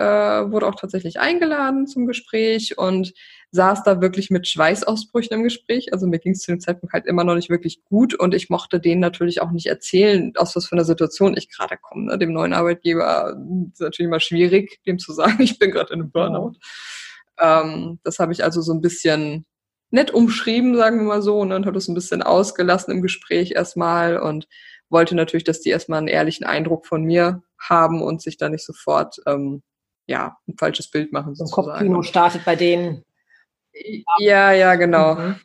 wurde 0.53 0.67
auch 0.67 0.75
tatsächlich 0.75 1.19
eingeladen 1.19 1.87
zum 1.87 2.07
Gespräch 2.07 2.77
und 2.77 3.15
saß 3.53 3.85
da 3.85 4.03
wirklich 4.03 4.31
mit 4.31 4.47
Schweißausbrüchen 4.47 5.39
im 5.39 5.43
Gespräch. 5.43 5.95
Also 5.95 6.07
mir 6.07 6.19
ging 6.19 6.33
es 6.33 6.41
zu 6.41 6.53
dem 6.53 6.61
Zeitpunkt 6.61 6.93
halt 6.93 7.07
immer 7.07 7.25
noch 7.25 7.35
nicht 7.35 7.49
wirklich 7.49 7.83
gut 7.85 8.15
und 8.15 8.35
ich 8.35 8.51
mochte 8.51 8.81
denen 8.81 9.01
natürlich 9.01 9.41
auch 9.41 9.51
nicht 9.51 9.67
erzählen, 9.67 10.33
aus 10.37 10.55
was 10.57 10.67
für 10.67 10.75
einer 10.75 10.85
Situation 10.85 11.35
ich 11.37 11.49
gerade 11.51 11.79
komme. 11.79 12.07
Ne? 12.07 12.19
Dem 12.19 12.35
neuen 12.35 12.53
Arbeitgeber 12.53 13.35
ist 13.73 13.81
natürlich 13.81 14.09
immer 14.09 14.21
schwierig, 14.21 14.81
dem 14.87 14.99
zu 14.99 15.13
sagen, 15.15 15.37
ich 15.41 15.59
bin 15.59 15.71
gerade 15.71 15.95
in 15.95 16.03
einem 16.03 16.11
Burnout. 16.11 16.53
Ja. 16.53 16.69
Ähm, 17.43 17.99
das 18.05 18.19
habe 18.21 18.33
ich 18.33 18.45
also 18.45 18.63
so 18.63 18.73
ein 18.73 18.81
bisschen 18.81 19.45
nett 19.91 20.13
umschrieben, 20.13 20.77
sagen 20.77 20.99
wir 20.99 21.05
mal 21.05 21.23
so, 21.23 21.45
ne, 21.45 21.57
und 21.57 21.67
habe 21.67 21.75
das 21.75 21.89
ein 21.89 21.95
bisschen 21.95 22.23
ausgelassen 22.23 22.93
im 22.93 23.03
Gespräch 23.03 23.53
erstmal 23.53 24.19
und 24.19 24.49
wollte 24.89 25.15
natürlich, 25.15 25.45
dass 25.45 25.61
die 25.61 25.71
erstmal 25.71 25.99
einen 25.99 26.09
ehrlichen 26.09 26.45
Eindruck 26.45 26.87
von 26.87 27.03
mir 27.03 27.43
haben 27.59 28.03
und 28.03 28.23
sich 28.23 28.37
da 28.37 28.49
nicht 28.49 28.65
sofort 28.65 29.17
ähm, 29.27 29.63
ja 30.07 30.37
ein 30.49 30.57
falsches 30.59 30.91
Bild 30.91 31.13
machen. 31.13 31.35
So 31.35 31.45
ein 31.45 31.51
Kopfkino 31.51 32.03
startet 32.03 32.45
bei 32.45 32.57
denen. 32.57 33.05
Ja, 34.19 34.53
ja, 34.53 34.75
genau. 34.77 35.15
Mhm. 35.15 35.41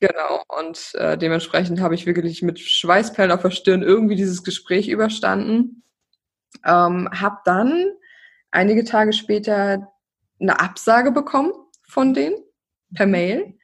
Genau. 0.00 0.42
Und 0.48 0.94
äh, 0.94 1.18
dementsprechend 1.18 1.80
habe 1.80 1.94
ich 1.94 2.06
wirklich 2.06 2.42
mit 2.42 2.60
Schweißperlen 2.60 3.32
auf 3.32 3.42
der 3.42 3.50
Stirn 3.50 3.82
irgendwie 3.82 4.14
dieses 4.14 4.44
Gespräch 4.44 4.88
überstanden. 4.88 5.82
Ähm, 6.64 7.08
habe 7.12 7.38
dann 7.44 7.86
einige 8.50 8.84
Tage 8.84 9.12
später 9.12 9.90
eine 10.40 10.60
Absage 10.60 11.12
bekommen 11.12 11.52
von 11.86 12.14
denen 12.14 12.36
per 12.94 13.06
mhm. 13.06 13.12
Mail. 13.12 13.54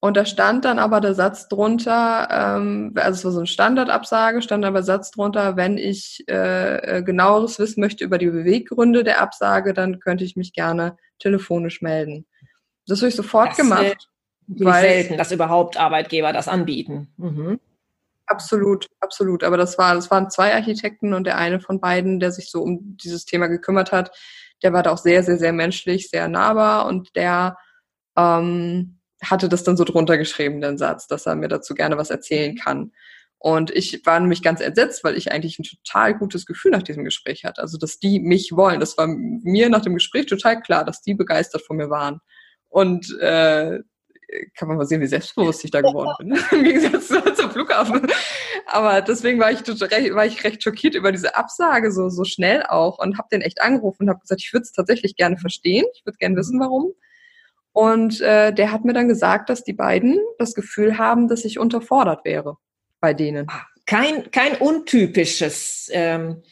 Und 0.00 0.16
da 0.16 0.24
stand 0.26 0.64
dann 0.64 0.80
aber 0.80 1.00
der 1.00 1.14
Satz 1.14 1.46
drunter, 1.46 2.28
ähm, 2.28 2.92
also 2.96 3.18
es 3.18 3.24
war 3.24 3.30
so 3.30 3.38
eine 3.38 3.46
Standardabsage, 3.46 4.42
stand 4.42 4.64
aber 4.64 4.82
Satz 4.82 5.12
drunter, 5.12 5.56
wenn 5.56 5.78
ich 5.78 6.24
äh, 6.28 6.98
äh, 6.98 7.02
genaueres 7.04 7.60
wissen 7.60 7.80
möchte 7.80 8.02
über 8.02 8.18
die 8.18 8.28
Beweggründe 8.28 9.04
der 9.04 9.20
Absage, 9.20 9.74
dann 9.74 10.00
könnte 10.00 10.24
ich 10.24 10.34
mich 10.34 10.54
gerne 10.54 10.96
telefonisch 11.20 11.82
melden. 11.82 12.26
Das 12.88 12.98
habe 12.98 13.10
ich 13.10 13.14
sofort 13.14 13.50
das 13.50 13.58
gemacht. 13.58 14.08
Weil 14.48 14.82
selten, 14.82 15.16
dass 15.16 15.30
überhaupt 15.30 15.76
Arbeitgeber 15.76 16.32
das 16.32 16.48
anbieten. 16.48 17.12
Mhm. 17.16 17.60
Absolut, 18.26 18.88
absolut. 18.98 19.44
Aber 19.44 19.56
das 19.56 19.78
war, 19.78 19.94
das 19.94 20.10
waren 20.10 20.30
zwei 20.30 20.52
Architekten 20.52 21.14
und 21.14 21.24
der 21.24 21.38
eine 21.38 21.60
von 21.60 21.80
beiden, 21.80 22.18
der 22.18 22.32
sich 22.32 22.50
so 22.50 22.60
um 22.60 22.96
dieses 22.96 23.24
Thema 23.24 23.46
gekümmert 23.46 23.92
hat, 23.92 24.10
der 24.62 24.72
war 24.72 24.82
da 24.82 24.90
auch 24.92 24.98
sehr, 24.98 25.22
sehr, 25.22 25.38
sehr 25.38 25.52
menschlich, 25.52 26.08
sehr 26.10 26.28
nahbar 26.28 26.86
und 26.86 27.14
der 27.16 27.56
ähm, 28.16 28.98
hatte 29.22 29.48
das 29.48 29.64
dann 29.64 29.76
so 29.76 29.84
drunter 29.84 30.18
geschrieben, 30.18 30.60
den 30.60 30.78
Satz, 30.78 31.06
dass 31.06 31.26
er 31.26 31.36
mir 31.36 31.48
dazu 31.48 31.74
gerne 31.74 31.96
was 31.96 32.10
erzählen 32.10 32.56
kann. 32.56 32.92
Und 33.38 33.72
ich 33.72 34.06
war 34.06 34.20
nämlich 34.20 34.42
ganz 34.42 34.60
entsetzt, 34.60 35.02
weil 35.02 35.16
ich 35.16 35.32
eigentlich 35.32 35.58
ein 35.58 35.64
total 35.64 36.16
gutes 36.16 36.46
Gefühl 36.46 36.70
nach 36.70 36.84
diesem 36.84 37.04
Gespräch 37.04 37.44
hatte. 37.44 37.60
Also, 37.60 37.76
dass 37.76 37.98
die 37.98 38.20
mich 38.20 38.52
wollen. 38.52 38.78
Das 38.78 38.96
war 38.96 39.08
mir 39.08 39.68
nach 39.68 39.82
dem 39.82 39.94
Gespräch 39.94 40.26
total 40.26 40.60
klar, 40.60 40.84
dass 40.84 41.02
die 41.02 41.14
begeistert 41.14 41.62
von 41.62 41.76
mir 41.76 41.90
waren. 41.90 42.20
Und 42.68 43.18
äh, 43.20 43.80
kann 44.56 44.68
man 44.68 44.76
mal 44.76 44.86
sehen, 44.86 45.00
wie 45.00 45.06
selbstbewusst 45.06 45.64
ich 45.64 45.70
da 45.70 45.80
geworden 45.80 46.14
bin, 46.18 46.38
im 46.58 46.64
Gegensatz 46.64 47.08
zum 47.08 47.50
Flughafen. 47.50 48.06
Aber 48.66 49.00
deswegen 49.00 49.38
war 49.38 49.50
ich, 49.50 49.60
war 49.60 50.26
ich 50.26 50.44
recht 50.44 50.62
schockiert 50.62 50.94
über 50.94 51.12
diese 51.12 51.36
Absage 51.36 51.92
so, 51.92 52.08
so 52.08 52.24
schnell 52.24 52.64
auch 52.64 52.98
und 52.98 53.18
habe 53.18 53.28
den 53.30 53.40
echt 53.40 53.60
angerufen 53.60 54.04
und 54.04 54.08
habe 54.10 54.20
gesagt, 54.20 54.42
ich 54.42 54.52
würde 54.52 54.62
es 54.62 54.72
tatsächlich 54.72 55.16
gerne 55.16 55.36
verstehen, 55.36 55.84
ich 55.94 56.04
würde 56.06 56.18
gerne 56.18 56.36
wissen, 56.36 56.58
warum. 56.60 56.92
Und 57.72 58.20
äh, 58.20 58.52
der 58.52 58.70
hat 58.70 58.84
mir 58.84 58.92
dann 58.92 59.08
gesagt, 59.08 59.48
dass 59.48 59.64
die 59.64 59.72
beiden 59.72 60.18
das 60.38 60.54
Gefühl 60.54 60.98
haben, 60.98 61.28
dass 61.28 61.44
ich 61.44 61.58
unterfordert 61.58 62.24
wäre 62.24 62.58
bei 63.00 63.14
denen. 63.14 63.46
Ah, 63.48 63.66
kein, 63.86 64.30
kein 64.30 64.56
untypisches 64.56 65.88
ähm, 65.92 66.42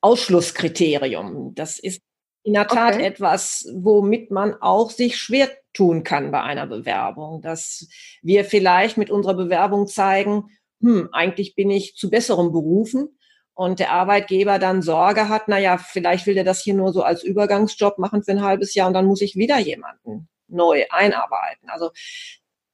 Ausschlusskriterium. 0.00 1.54
Das 1.54 1.78
ist 1.78 2.00
in 2.44 2.54
der 2.54 2.66
Tat 2.66 2.94
okay. 2.94 3.04
etwas, 3.04 3.66
womit 3.74 4.30
man 4.30 4.54
auch 4.54 4.90
sich 4.90 5.18
schwer 5.18 5.50
tun 5.78 6.02
kann 6.02 6.32
bei 6.32 6.42
einer 6.42 6.66
Bewerbung, 6.66 7.40
dass 7.40 7.86
wir 8.20 8.44
vielleicht 8.44 8.98
mit 8.98 9.10
unserer 9.10 9.34
Bewerbung 9.34 9.86
zeigen, 9.86 10.50
hm, 10.80 11.08
eigentlich 11.12 11.54
bin 11.54 11.70
ich 11.70 11.94
zu 11.94 12.10
besserem 12.10 12.50
berufen 12.50 13.16
und 13.54 13.78
der 13.78 13.92
Arbeitgeber 13.92 14.58
dann 14.58 14.82
Sorge 14.82 15.28
hat, 15.28 15.46
naja, 15.46 15.78
vielleicht 15.78 16.26
will 16.26 16.34
der 16.34 16.42
das 16.42 16.62
hier 16.62 16.74
nur 16.74 16.92
so 16.92 17.02
als 17.02 17.22
Übergangsjob 17.22 17.98
machen 17.98 18.24
für 18.24 18.32
ein 18.32 18.42
halbes 18.42 18.74
Jahr 18.74 18.88
und 18.88 18.94
dann 18.94 19.06
muss 19.06 19.20
ich 19.20 19.36
wieder 19.36 19.58
jemanden 19.58 20.28
neu 20.48 20.84
einarbeiten. 20.90 21.68
Also 21.68 21.90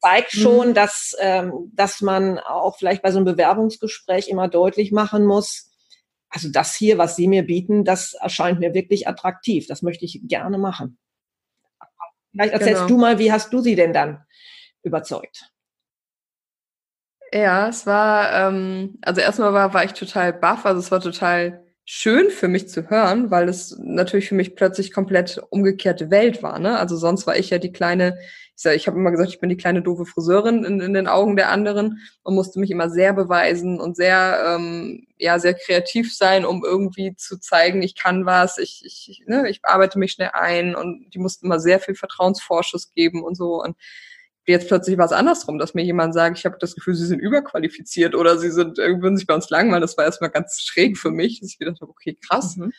zeigt 0.01 0.35
mhm. 0.35 0.41
schon, 0.41 0.69
mhm. 0.71 0.75
dass, 0.75 1.15
ähm, 1.21 1.53
dass 1.75 2.01
man 2.01 2.39
auch 2.39 2.79
vielleicht 2.79 3.03
bei 3.03 3.13
so 3.13 3.19
einem 3.19 3.27
Bewerbungsgespräch 3.27 4.29
immer 4.29 4.49
deutlich 4.49 4.93
machen 4.93 5.27
muss, 5.27 5.71
also 6.31 6.49
das 6.51 6.75
hier, 6.75 6.99
was 6.99 7.17
Sie 7.17 7.29
mir 7.29 7.45
bieten, 7.45 7.85
das 7.85 8.15
erscheint 8.15 8.59
mir 8.59 8.75
wirklich 8.75 9.07
attraktiv. 9.07 9.67
Das 9.69 9.83
möchte 9.83 10.05
ich 10.05 10.21
gerne 10.25 10.59
machen. 10.59 10.99
Vielleicht 12.35 12.53
erzählst 12.53 12.83
genau. 12.83 12.89
du 12.89 12.99
mal, 12.99 13.19
wie 13.19 13.33
hast 13.33 13.53
du 13.53 13.61
sie 13.61 13.77
denn 13.77 13.93
dann 13.93 14.25
überzeugt? 14.83 15.51
Ja, 17.33 17.69
es 17.69 17.87
war, 17.87 18.49
ähm, 18.49 18.99
also 19.03 19.21
erstmal 19.21 19.53
war, 19.53 19.73
war 19.75 19.85
ich 19.85 19.93
total 19.93 20.33
baff, 20.33 20.67
also 20.67 20.81
es 20.81 20.91
war 20.91 21.01
total 21.01 21.65
schön 21.85 22.31
für 22.31 22.49
mich 22.49 22.69
zu 22.69 22.89
hören, 22.91 23.31
weil 23.31 23.49
es 23.49 23.77
natürlich 23.79 24.29
für 24.29 24.35
mich 24.35 24.57
plötzlich 24.57 24.93
komplett 24.93 25.41
umgekehrte 25.51 26.11
Welt 26.11 26.43
war. 26.43 26.59
Ne? 26.59 26.79
Also 26.79 26.97
sonst 26.97 27.27
war 27.27 27.37
ich 27.37 27.51
ja 27.51 27.59
die 27.59 27.73
kleine, 27.73 28.19
ich, 28.57 28.63
sag, 28.63 28.77
ich 28.77 28.87
habe 28.87 28.99
immer 28.99 29.11
gesagt, 29.11 29.31
ich 29.31 29.41
bin 29.41 29.49
die 29.49 29.57
kleine 29.57 29.83
doofe 29.83 30.07
Friseurin 30.07 30.65
in, 30.65 30.81
in 30.81 30.95
den 30.95 31.09
Augen 31.09 31.37
der 31.37 31.51
anderen 31.51 31.99
und 32.23 32.35
musste 32.35 32.61
mich 32.61 32.71
immer 32.71 32.89
sehr 32.89 33.13
beweisen 33.13 33.81
und 33.81 33.97
sehr, 33.97 34.55
ähm, 34.55 35.07
ja, 35.19 35.39
sehr 35.39 35.55
kreativ 35.55 36.15
sein, 36.15 36.45
um 36.45 36.65
irgendwie 36.65 37.17
zu 37.17 37.39
zeigen, 37.39 37.83
ich 37.83 37.97
kann 37.97 38.27
was, 38.27 38.59
ich, 38.59 38.83
ich, 38.85 39.25
ne, 39.27 39.49
ich 39.49 39.61
arbeite 39.65 39.99
mich 39.99 40.13
schnell 40.13 40.31
ein 40.33 40.77
und 40.77 41.11
die 41.13 41.19
mussten 41.19 41.47
immer 41.47 41.59
sehr 41.59 41.81
viel 41.81 41.95
Vertrauensvorschuss 41.95 42.93
geben 42.93 43.25
und 43.25 43.37
so 43.37 43.63
und 43.63 43.77
jetzt 44.47 44.69
plötzlich 44.69 44.99
war 44.99 45.07
es 45.07 45.13
andersrum, 45.13 45.59
dass 45.59 45.75
mir 45.75 45.83
jemand 45.85 46.15
sagt, 46.15 46.39
ich 46.39 46.45
habe 46.45 46.59
das 46.61 46.75
Gefühl, 46.75 46.95
sie 46.95 47.07
sind 47.07 47.19
überqualifiziert 47.19 48.15
oder 48.15 48.39
sie 48.39 48.51
sind 48.51 48.79
würden 48.79 49.17
sich 49.17 49.27
bei 49.27 49.35
uns 49.35 49.51
langweilen. 49.51 49.81
Das 49.81 49.97
war 49.97 50.05
erstmal 50.05 50.31
ganz 50.31 50.61
schräg 50.61 50.99
für 50.99 51.11
mich, 51.11 51.41
dass 51.41 51.51
ich 51.51 51.59
gedacht 51.59 51.81
habe, 51.81 51.91
okay, 51.91 52.19
krass. 52.21 52.57
Mhm. 52.57 52.73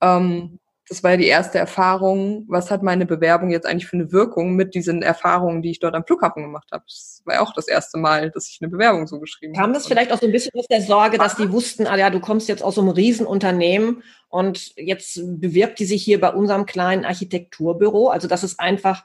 Ähm, 0.00 0.58
das 0.92 1.02
war 1.02 1.12
ja 1.12 1.16
die 1.16 1.26
erste 1.26 1.58
Erfahrung. 1.58 2.44
Was 2.48 2.70
hat 2.70 2.82
meine 2.82 3.06
Bewerbung 3.06 3.50
jetzt 3.50 3.66
eigentlich 3.66 3.86
für 3.86 3.96
eine 3.96 4.12
Wirkung 4.12 4.54
mit 4.54 4.74
diesen 4.74 5.00
Erfahrungen, 5.00 5.62
die 5.62 5.70
ich 5.70 5.80
dort 5.80 5.94
am 5.94 6.04
Flughafen 6.04 6.42
gemacht 6.42 6.68
habe? 6.70 6.84
Das 6.86 7.22
war 7.24 7.36
ja 7.36 7.40
auch 7.40 7.54
das 7.54 7.66
erste 7.66 7.98
Mal, 7.98 8.30
dass 8.30 8.50
ich 8.50 8.58
eine 8.60 8.70
Bewerbung 8.70 9.06
so 9.06 9.18
geschrieben 9.18 9.54
habe. 9.56 9.64
Kam 9.64 9.72
das 9.72 9.86
vielleicht 9.86 10.12
auch 10.12 10.20
so 10.20 10.26
ein 10.26 10.32
bisschen 10.32 10.52
aus 10.54 10.66
der 10.66 10.82
Sorge, 10.82 11.16
dass 11.16 11.36
die 11.36 11.50
wussten, 11.50 11.86
ah 11.86 11.96
ja, 11.96 12.10
du 12.10 12.20
kommst 12.20 12.46
jetzt 12.46 12.62
aus 12.62 12.74
so 12.74 12.82
einem 12.82 12.90
Riesenunternehmen 12.90 14.02
und 14.28 14.76
jetzt 14.76 15.18
bewirbt 15.40 15.78
die 15.78 15.86
sich 15.86 16.02
hier 16.02 16.20
bei 16.20 16.30
unserem 16.30 16.66
kleinen 16.66 17.06
Architekturbüro. 17.06 18.08
Also 18.08 18.28
das 18.28 18.44
ist 18.44 18.60
einfach 18.60 19.02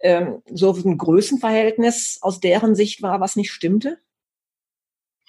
ähm, 0.00 0.42
so 0.52 0.74
ein 0.74 0.98
Größenverhältnis 0.98 2.18
aus 2.20 2.40
deren 2.40 2.74
Sicht 2.74 3.00
war, 3.00 3.20
was 3.20 3.36
nicht 3.36 3.52
stimmte? 3.52 3.98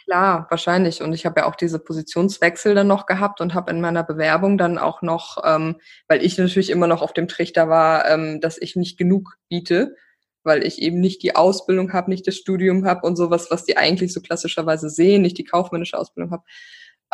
Klar, 0.05 0.47
wahrscheinlich. 0.49 1.01
Und 1.01 1.13
ich 1.13 1.25
habe 1.25 1.41
ja 1.41 1.45
auch 1.47 1.55
diese 1.55 1.79
Positionswechsel 1.79 2.75
dann 2.75 2.87
noch 2.87 3.05
gehabt 3.05 3.39
und 3.39 3.53
habe 3.53 3.71
in 3.71 3.79
meiner 3.79 4.03
Bewerbung 4.03 4.57
dann 4.57 4.77
auch 4.77 5.01
noch, 5.01 5.37
ähm, 5.45 5.77
weil 6.09 6.23
ich 6.25 6.37
natürlich 6.37 6.69
immer 6.71 6.87
noch 6.87 7.01
auf 7.01 7.13
dem 7.13 7.27
Trichter 7.29 7.69
war, 7.69 8.09
ähm, 8.09 8.41
dass 8.41 8.57
ich 8.57 8.75
nicht 8.75 8.97
genug 8.97 9.37
biete, 9.49 9.95
weil 10.43 10.65
ich 10.65 10.81
eben 10.81 10.99
nicht 10.99 11.23
die 11.23 11.35
Ausbildung 11.37 11.93
habe, 11.93 12.09
nicht 12.11 12.27
das 12.27 12.35
Studium 12.35 12.85
habe 12.85 13.07
und 13.07 13.15
sowas, 13.15 13.47
was 13.49 13.63
die 13.63 13.77
eigentlich 13.77 14.11
so 14.11 14.19
klassischerweise 14.19 14.89
sehen, 14.89 15.21
nicht 15.21 15.37
die 15.37 15.45
kaufmännische 15.45 15.97
Ausbildung 15.97 16.31
habe. 16.31 16.43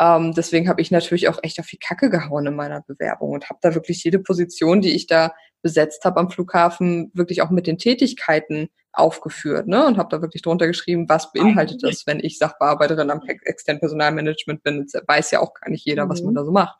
Ähm, 0.00 0.32
deswegen 0.34 0.68
habe 0.68 0.80
ich 0.80 0.90
natürlich 0.90 1.28
auch 1.28 1.38
echt 1.42 1.60
auf 1.60 1.66
die 1.66 1.78
Kacke 1.78 2.10
gehauen 2.10 2.46
in 2.46 2.56
meiner 2.56 2.80
Bewerbung 2.82 3.30
und 3.32 3.50
habe 3.50 3.60
da 3.62 3.74
wirklich 3.74 4.02
jede 4.02 4.18
Position, 4.18 4.80
die 4.80 4.94
ich 4.96 5.06
da 5.06 5.32
besetzt 5.62 6.04
habe 6.04 6.20
am 6.20 6.30
Flughafen, 6.30 7.10
wirklich 7.14 7.42
auch 7.42 7.50
mit 7.50 7.66
den 7.66 7.78
Tätigkeiten 7.78 8.68
aufgeführt 8.92 9.68
ne? 9.68 9.86
und 9.86 9.98
habe 9.98 10.08
da 10.10 10.22
wirklich 10.22 10.42
drunter 10.42 10.66
geschrieben, 10.66 11.08
was 11.08 11.32
beinhaltet 11.32 11.82
das, 11.82 12.06
wenn 12.06 12.20
ich 12.20 12.38
Sachbearbeiterin 12.38 13.10
am 13.10 13.22
externen 13.44 13.80
Personalmanagement 13.80 14.62
bin. 14.62 14.86
Das 14.90 15.02
weiß 15.06 15.30
ja 15.30 15.40
auch 15.40 15.54
gar 15.54 15.70
nicht 15.70 15.84
jeder, 15.84 16.06
mhm. 16.06 16.10
was 16.10 16.22
man 16.22 16.32
mhm. 16.32 16.36
da 16.36 16.44
so 16.44 16.52
macht. 16.52 16.76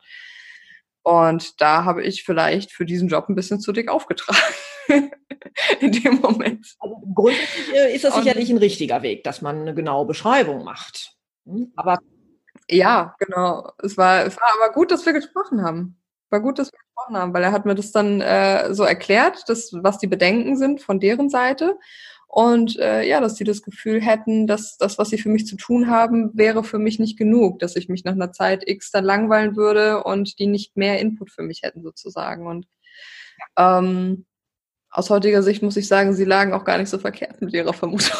Und 1.03 1.61
da 1.61 1.85
habe 1.85 2.03
ich 2.03 2.23
vielleicht 2.23 2.71
für 2.71 2.85
diesen 2.85 3.07
Job 3.07 3.27
ein 3.29 3.35
bisschen 3.35 3.59
zu 3.59 3.71
dick 3.71 3.89
aufgetragen. 3.89 4.37
in 5.79 5.91
dem 5.91 6.15
Moment. 6.21 6.75
Also 6.79 7.01
grundsätzlich 7.13 7.73
äh, 7.73 7.95
ist 7.95 8.03
das 8.03 8.15
sicherlich 8.15 8.49
ein 8.49 8.57
richtiger 8.57 9.01
Weg, 9.01 9.23
dass 9.23 9.41
man 9.41 9.61
eine 9.61 9.73
genaue 9.73 10.05
Beschreibung 10.05 10.63
macht. 10.63 11.15
Hm? 11.45 11.71
Aber 11.75 11.99
ja, 12.69 13.15
genau. 13.19 13.71
Es 13.81 13.97
war, 13.97 14.25
es 14.25 14.37
war 14.37 14.49
aber 14.61 14.73
gut, 14.73 14.91
dass 14.91 15.05
wir 15.05 15.13
gesprochen 15.13 15.63
haben. 15.63 15.97
War 16.29 16.39
gut, 16.39 16.59
dass 16.59 16.71
wir 16.71 16.79
gesprochen 17.01 17.17
haben, 17.17 17.33
weil 17.33 17.43
er 17.43 17.51
hat 17.51 17.65
mir 17.65 17.75
das 17.75 17.91
dann 17.91 18.21
äh, 18.21 18.73
so 18.73 18.83
erklärt, 18.83 19.47
dass, 19.47 19.71
was 19.73 19.97
die 19.97 20.07
Bedenken 20.07 20.57
sind 20.57 20.81
von 20.81 20.99
deren 20.99 21.29
Seite. 21.29 21.77
Und 22.27 22.79
äh, 22.79 23.03
ja, 23.03 23.19
dass 23.19 23.35
sie 23.35 23.43
das 23.43 23.61
Gefühl 23.61 24.01
hätten, 24.01 24.47
dass 24.47 24.77
das, 24.77 24.97
was 24.97 25.09
sie 25.09 25.17
für 25.17 25.27
mich 25.27 25.45
zu 25.45 25.57
tun 25.57 25.89
haben, 25.89 26.31
wäre 26.33 26.63
für 26.63 26.79
mich 26.79 26.97
nicht 26.97 27.17
genug, 27.17 27.59
dass 27.59 27.75
ich 27.75 27.89
mich 27.89 28.05
nach 28.05 28.13
einer 28.13 28.31
Zeit 28.31 28.67
X 28.67 28.89
dann 28.91 29.03
langweilen 29.03 29.57
würde 29.57 30.03
und 30.03 30.39
die 30.39 30.47
nicht 30.47 30.77
mehr 30.77 30.99
Input 30.99 31.29
für 31.29 31.43
mich 31.43 31.61
hätten 31.63 31.83
sozusagen. 31.83 32.47
Und 32.47 32.67
ähm, 33.57 34.25
aus 34.89 35.09
heutiger 35.09 35.43
Sicht 35.43 35.61
muss 35.61 35.75
ich 35.75 35.89
sagen, 35.89 36.13
sie 36.13 36.25
lagen 36.25 36.53
auch 36.53 36.63
gar 36.63 36.77
nicht 36.77 36.89
so 36.89 36.99
verkehrt 36.99 37.41
mit 37.41 37.53
ihrer 37.53 37.73
Vermutung. 37.73 38.17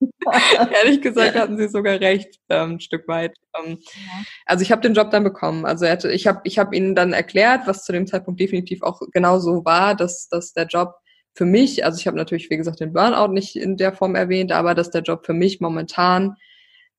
Ehrlich 0.82 1.00
gesagt 1.02 1.34
hatten 1.36 1.58
sie 1.58 1.68
sogar 1.68 2.00
recht, 2.00 2.40
ähm, 2.48 2.72
ein 2.72 2.80
Stück 2.80 3.06
weit. 3.08 3.36
Ähm, 3.58 3.78
ja. 3.82 4.24
Also 4.46 4.62
ich 4.62 4.72
habe 4.72 4.82
den 4.82 4.94
Job 4.94 5.10
dann 5.10 5.24
bekommen. 5.24 5.66
Also 5.66 5.86
hatte, 5.86 6.10
ich 6.10 6.26
habe 6.26 6.40
ich 6.44 6.58
hab 6.58 6.74
ihnen 6.74 6.94
dann 6.94 7.12
erklärt, 7.12 7.66
was 7.66 7.84
zu 7.84 7.92
dem 7.92 8.06
Zeitpunkt 8.06 8.40
definitiv 8.40 8.82
auch 8.82 9.00
genau 9.12 9.38
so 9.38 9.64
war, 9.64 9.94
dass, 9.94 10.28
dass 10.28 10.52
der 10.52 10.66
Job 10.66 10.94
für 11.34 11.44
mich, 11.44 11.84
also 11.84 11.98
ich 11.98 12.06
habe 12.06 12.16
natürlich, 12.16 12.50
wie 12.50 12.56
gesagt, 12.56 12.80
den 12.80 12.92
Burnout 12.92 13.32
nicht 13.32 13.56
in 13.56 13.76
der 13.76 13.92
Form 13.92 14.14
erwähnt, 14.14 14.52
aber 14.52 14.74
dass 14.74 14.90
der 14.90 15.02
Job 15.02 15.24
für 15.24 15.32
mich 15.32 15.60
momentan 15.60 16.36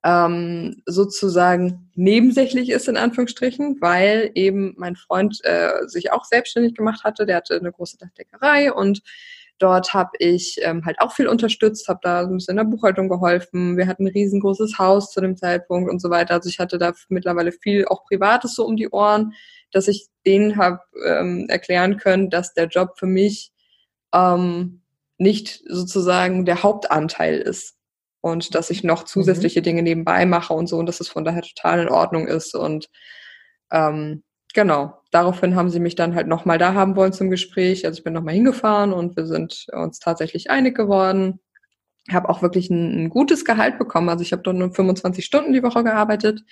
ähm, 0.03 0.81
sozusagen 0.85 1.91
nebensächlich 1.93 2.69
ist, 2.69 2.87
in 2.87 2.97
Anführungsstrichen, 2.97 3.77
weil 3.81 4.31
eben 4.33 4.73
mein 4.77 4.95
Freund 4.95 5.39
äh, 5.43 5.87
sich 5.87 6.11
auch 6.11 6.25
selbstständig 6.25 6.75
gemacht 6.75 7.03
hatte. 7.03 7.25
Der 7.25 7.37
hatte 7.37 7.55
eine 7.55 7.71
große 7.71 7.97
Dachdeckerei 7.97 8.73
und 8.73 9.01
Dort 9.61 9.93
habe 9.93 10.11
ich 10.19 10.57
ähm, 10.63 10.85
halt 10.85 10.99
auch 10.99 11.13
viel 11.13 11.27
unterstützt, 11.27 11.87
habe 11.87 11.99
da 12.01 12.21
ein 12.21 12.33
bisschen 12.33 12.57
in 12.57 12.65
der 12.65 12.71
Buchhaltung 12.71 13.09
geholfen. 13.09 13.77
Wir 13.77 13.87
hatten 13.87 14.05
ein 14.05 14.11
riesengroßes 14.11 14.79
Haus 14.79 15.11
zu 15.11 15.21
dem 15.21 15.37
Zeitpunkt 15.37 15.91
und 15.91 15.99
so 16.01 16.09
weiter. 16.09 16.33
Also 16.33 16.49
ich 16.49 16.59
hatte 16.59 16.79
da 16.79 16.93
mittlerweile 17.09 17.51
viel 17.51 17.85
auch 17.85 18.03
Privates 18.05 18.55
so 18.55 18.65
um 18.65 18.75
die 18.75 18.89
Ohren, 18.89 19.33
dass 19.71 19.87
ich 19.87 20.07
denen 20.25 20.57
habe 20.57 20.79
ähm, 21.05 21.45
erklären 21.49 21.97
können, 21.97 22.29
dass 22.31 22.53
der 22.53 22.67
Job 22.67 22.97
für 22.97 23.05
mich 23.05 23.51
ähm, 24.13 24.81
nicht 25.19 25.61
sozusagen 25.67 26.45
der 26.45 26.63
Hauptanteil 26.63 27.37
ist 27.37 27.75
und 28.21 28.55
dass 28.55 28.71
ich 28.71 28.83
noch 28.83 29.03
mhm. 29.03 29.07
zusätzliche 29.07 29.61
Dinge 29.61 29.83
nebenbei 29.83 30.25
mache 30.25 30.53
und 30.53 30.67
so 30.67 30.77
und 30.77 30.87
dass 30.87 30.99
es 31.01 31.09
von 31.09 31.23
daher 31.23 31.43
total 31.43 31.81
in 31.81 31.89
Ordnung 31.89 32.27
ist 32.27 32.55
und 32.55 32.89
ähm, 33.71 34.23
Genau. 34.53 35.00
Daraufhin 35.11 35.55
haben 35.57 35.69
sie 35.69 35.81
mich 35.81 35.95
dann 35.95 36.15
halt 36.15 36.27
nochmal 36.27 36.57
da 36.57 36.73
haben 36.73 36.95
wollen 36.95 37.11
zum 37.11 37.29
Gespräch. 37.29 37.85
Also 37.85 37.97
ich 37.99 38.03
bin 38.03 38.13
nochmal 38.13 38.33
hingefahren 38.33 38.93
und 38.93 39.17
wir 39.17 39.25
sind 39.25 39.67
uns 39.73 39.99
tatsächlich 39.99 40.49
einig 40.49 40.75
geworden. 40.75 41.41
Habe 42.09 42.29
auch 42.29 42.41
wirklich 42.41 42.69
ein, 42.69 43.05
ein, 43.05 43.09
gutes 43.09 43.43
Gehalt 43.45 43.77
bekommen. 43.77 44.09
Also 44.09 44.23
ich 44.23 44.31
habe 44.31 44.41
dort 44.41 44.55
nur 44.55 44.73
25 44.73 45.25
Stunden 45.25 45.53
die 45.53 45.63
Woche 45.63 45.83
gearbeitet 45.83 46.43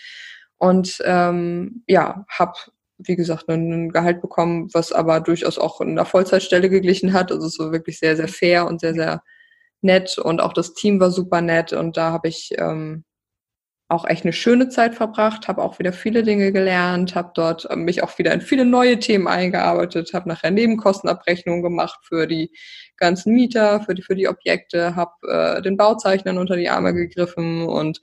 und 0.58 0.98
ähm, 1.06 1.84
ja, 1.88 2.26
habe 2.30 2.54
wie 2.98 3.16
gesagt 3.16 3.48
ein 3.50 3.92
Gehalt 3.92 4.22
bekommen, 4.22 4.68
was 4.74 4.92
aber 4.92 5.22
durchaus 5.22 5.58
auch 5.58 5.80
in 5.80 5.96
der 5.96 6.06
Vollzeitstelle 6.06 6.70
geglichen 6.70 7.14
hat. 7.14 7.32
Also 7.32 7.48
es 7.48 7.58
war 7.60 7.72
wirklich 7.72 7.98
sehr 7.98 8.18
sehr 8.18 8.28
fair 8.28 8.68
und 8.68 8.82
sehr 8.82 8.94
sehr 8.94 9.24
nett 9.82 10.18
und 10.18 10.42
auch 10.42 10.54
das 10.54 10.74
Team 10.74 11.00
war 11.00 11.12
super 11.12 11.42
nett 11.42 11.72
und 11.72 11.96
da 11.96 12.12
habe 12.12 12.28
ich 12.28 12.52
ähm, 12.58 13.06
auch 13.90 14.06
echt 14.06 14.24
eine 14.24 14.34
schöne 14.34 14.70
Zeit 14.70 14.94
verbracht, 14.94 15.48
habe 15.48 15.64
auch 15.64 15.80
wieder 15.80 15.92
viele 15.92 16.22
Dinge 16.22 16.52
gelernt, 16.52 17.16
habe 17.16 17.32
dort 17.34 17.70
äh, 17.70 17.76
mich 17.76 18.04
auch 18.04 18.18
wieder 18.20 18.32
in 18.32 18.42
viele 18.42 18.64
neue 18.64 19.00
Themen 19.00 19.28
eingearbeitet, 19.28 20.14
habe 20.14 20.30
nachher 20.30 20.52
Nebenkostenabrechnungen 20.52 21.64
gemacht 21.64 22.00
für 22.04 22.28
die 22.28 22.52
ganzen 22.98 23.34
Mieter, 23.34 23.82
für 23.82 23.96
die 23.96 24.04
für 24.04 24.16
die 24.16 24.28
Objekte, 24.28 24.96
habe 24.96 25.14
äh, 25.28 25.62
den 25.64 25.76
Bauzeichnern 25.76 26.38
unter 26.38 26.56
die 26.56 26.70
Arme 26.70 26.94
gegriffen 26.94 27.64
und 27.64 28.00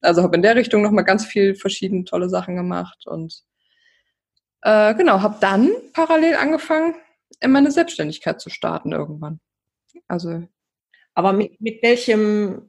also 0.00 0.22
habe 0.22 0.36
in 0.36 0.42
der 0.42 0.54
Richtung 0.54 0.82
noch 0.82 0.92
mal 0.92 1.02
ganz 1.02 1.26
viel 1.26 1.56
verschiedene 1.56 2.04
tolle 2.04 2.28
Sachen 2.28 2.54
gemacht 2.54 3.06
und 3.06 3.42
äh, 4.62 4.94
genau 4.94 5.22
habe 5.22 5.38
dann 5.40 5.70
parallel 5.92 6.36
angefangen, 6.36 6.94
in 7.40 7.50
meine 7.50 7.72
Selbstständigkeit 7.72 8.40
zu 8.40 8.48
starten 8.48 8.92
irgendwann. 8.92 9.40
Also 10.06 10.46
aber 11.14 11.32
mit, 11.32 11.60
mit 11.60 11.82
welchem 11.82 12.68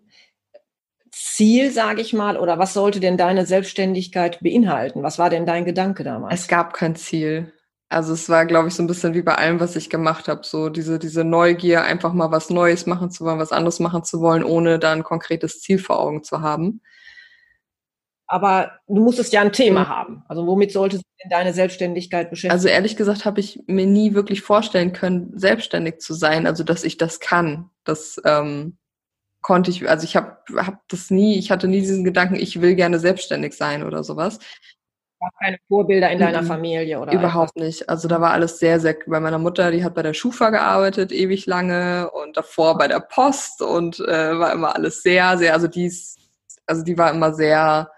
Ziel, 1.19 1.71
sage 1.71 2.01
ich 2.01 2.13
mal, 2.13 2.37
oder 2.37 2.59
was 2.59 2.73
sollte 2.73 2.99
denn 2.99 3.17
deine 3.17 3.45
Selbstständigkeit 3.45 4.39
beinhalten? 4.41 5.03
Was 5.03 5.19
war 5.19 5.29
denn 5.29 5.45
dein 5.45 5.65
Gedanke 5.65 6.03
damals? 6.03 6.41
Es 6.41 6.47
gab 6.47 6.73
kein 6.73 6.95
Ziel. 6.95 7.53
Also 7.89 8.13
es 8.13 8.27
war, 8.27 8.45
glaube 8.45 8.67
ich, 8.67 8.75
so 8.75 8.83
ein 8.83 8.87
bisschen 8.87 9.13
wie 9.13 9.21
bei 9.21 9.35
allem, 9.35 9.59
was 9.59 9.75
ich 9.77 9.89
gemacht 9.89 10.27
habe, 10.27 10.41
so 10.43 10.69
diese 10.69 10.99
diese 10.99 11.23
Neugier, 11.23 11.83
einfach 11.83 12.11
mal 12.11 12.31
was 12.31 12.49
Neues 12.49 12.85
machen 12.85 13.11
zu 13.11 13.23
wollen, 13.23 13.39
was 13.39 13.53
anderes 13.53 13.79
machen 13.79 14.03
zu 14.03 14.19
wollen, 14.19 14.43
ohne 14.43 14.77
da 14.77 14.91
ein 14.91 15.03
konkretes 15.03 15.61
Ziel 15.61 15.79
vor 15.79 15.99
Augen 15.99 16.23
zu 16.23 16.41
haben. 16.41 16.81
Aber 18.29 18.71
du 18.87 19.01
musstest 19.01 19.31
ja 19.31 19.39
ein 19.41 19.53
Thema 19.53 19.85
mhm. 19.85 19.87
haben. 19.87 20.23
Also 20.27 20.45
womit 20.45 20.73
sollte 20.73 20.97
sich 20.97 21.05
denn 21.23 21.29
deine 21.29 21.53
Selbstständigkeit 21.53 22.29
beschäftigen? 22.29 22.51
Also 22.51 22.67
ehrlich 22.67 22.97
gesagt 22.97 23.23
habe 23.23 23.39
ich 23.39 23.61
mir 23.67 23.85
nie 23.85 24.13
wirklich 24.13 24.41
vorstellen 24.41 24.91
können, 24.91 25.31
selbstständig 25.37 25.99
zu 25.99 26.13
sein, 26.13 26.45
also 26.45 26.65
dass 26.65 26.83
ich 26.83 26.97
das 26.97 27.21
kann. 27.21 27.69
Das 27.85 28.21
ähm, 28.25 28.77
konnte 29.47 29.71
ich, 29.71 29.89
also 29.89 30.03
ich 30.03 30.17
habe 30.17 30.35
hab 30.57 30.85
das 30.89 31.09
nie, 31.09 31.39
ich 31.39 31.51
hatte 31.51 31.69
nie 31.69 31.79
diesen 31.79 32.03
Gedanken, 32.03 32.35
ich 32.35 32.59
will 32.59 32.75
gerne 32.75 32.99
selbstständig 32.99 33.53
sein 33.53 33.81
oder 33.81 34.03
sowas. 34.03 34.39
War 35.21 35.31
keine 35.41 35.57
Vorbilder 35.69 36.11
in 36.11 36.19
deiner 36.19 36.41
mhm. 36.41 36.47
Familie 36.47 36.99
oder? 36.99 37.13
Überhaupt 37.13 37.55
etwas? 37.55 37.65
nicht. 37.65 37.89
Also 37.89 38.09
da 38.09 38.19
war 38.19 38.31
alles 38.31 38.59
sehr, 38.59 38.81
sehr, 38.81 38.97
bei 39.07 39.21
meiner 39.21 39.37
Mutter, 39.37 39.71
die 39.71 39.85
hat 39.85 39.95
bei 39.95 40.03
der 40.03 40.13
Schufa 40.13 40.49
gearbeitet, 40.49 41.13
ewig 41.13 41.45
lange 41.45 42.11
und 42.11 42.35
davor 42.35 42.77
bei 42.77 42.89
der 42.89 42.99
Post 42.99 43.61
und 43.61 44.01
äh, 44.01 44.37
war 44.37 44.51
immer 44.51 44.75
alles 44.75 45.01
sehr, 45.01 45.37
sehr, 45.37 45.53
also 45.53 45.69
die 45.69 45.85
ist, 45.85 46.19
also 46.65 46.83
die 46.83 46.97
war 46.97 47.11
immer 47.11 47.33
sehr, 47.33 47.89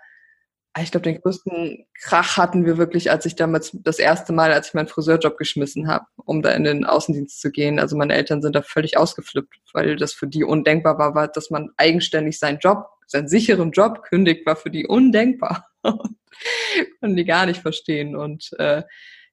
ich 0.77 0.91
glaube, 0.91 1.03
den 1.03 1.19
größten 1.19 1.85
Krach 1.99 2.37
hatten 2.37 2.65
wir 2.65 2.77
wirklich, 2.77 3.11
als 3.11 3.25
ich 3.25 3.35
damals 3.35 3.71
das 3.73 3.99
erste 3.99 4.33
Mal, 4.33 4.53
als 4.53 4.67
ich 4.67 4.73
meinen 4.73 4.87
Friseurjob 4.87 5.37
geschmissen 5.37 5.87
habe, 5.87 6.05
um 6.15 6.41
da 6.41 6.51
in 6.51 6.63
den 6.63 6.85
Außendienst 6.85 7.41
zu 7.41 7.51
gehen. 7.51 7.79
Also 7.79 7.97
meine 7.97 8.13
Eltern 8.13 8.41
sind 8.41 8.55
da 8.55 8.61
völlig 8.61 8.97
ausgeflippt, 8.97 9.59
weil 9.73 9.95
das 9.95 10.13
für 10.13 10.27
die 10.27 10.43
undenkbar 10.43 10.97
war, 10.97 11.15
war 11.15 11.27
dass 11.27 11.49
man 11.49 11.69
eigenständig 11.77 12.39
seinen 12.39 12.59
Job, 12.59 12.87
seinen 13.07 13.27
sicheren 13.27 13.71
Job 13.71 14.03
kündigt, 14.03 14.45
war 14.45 14.55
für 14.55 14.69
die 14.69 14.85
undenkbar. 14.85 15.67
Konnten 15.83 17.15
die 17.15 17.25
gar 17.25 17.47
nicht 17.47 17.61
verstehen. 17.61 18.15
Und 18.15 18.51
äh, 18.59 18.83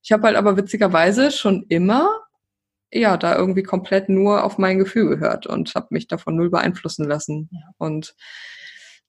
ich 0.03 0.13
habe 0.13 0.25
halt 0.25 0.37
aber 0.37 0.57
witzigerweise 0.57 1.31
schon 1.31 1.67
immer 1.69 2.09
ja 2.93 3.17
da 3.17 3.37
irgendwie 3.37 3.63
komplett 3.63 4.09
nur 4.09 4.45
auf 4.45 4.59
mein 4.59 4.79
Gefühl 4.79 5.09
gehört 5.09 5.47
und 5.47 5.75
habe 5.75 5.89
mich 5.91 6.07
davon 6.09 6.37
null 6.37 6.51
beeinflussen 6.51 7.07
lassen. 7.07 7.51
Ja. 7.53 7.73
Und 7.79 8.15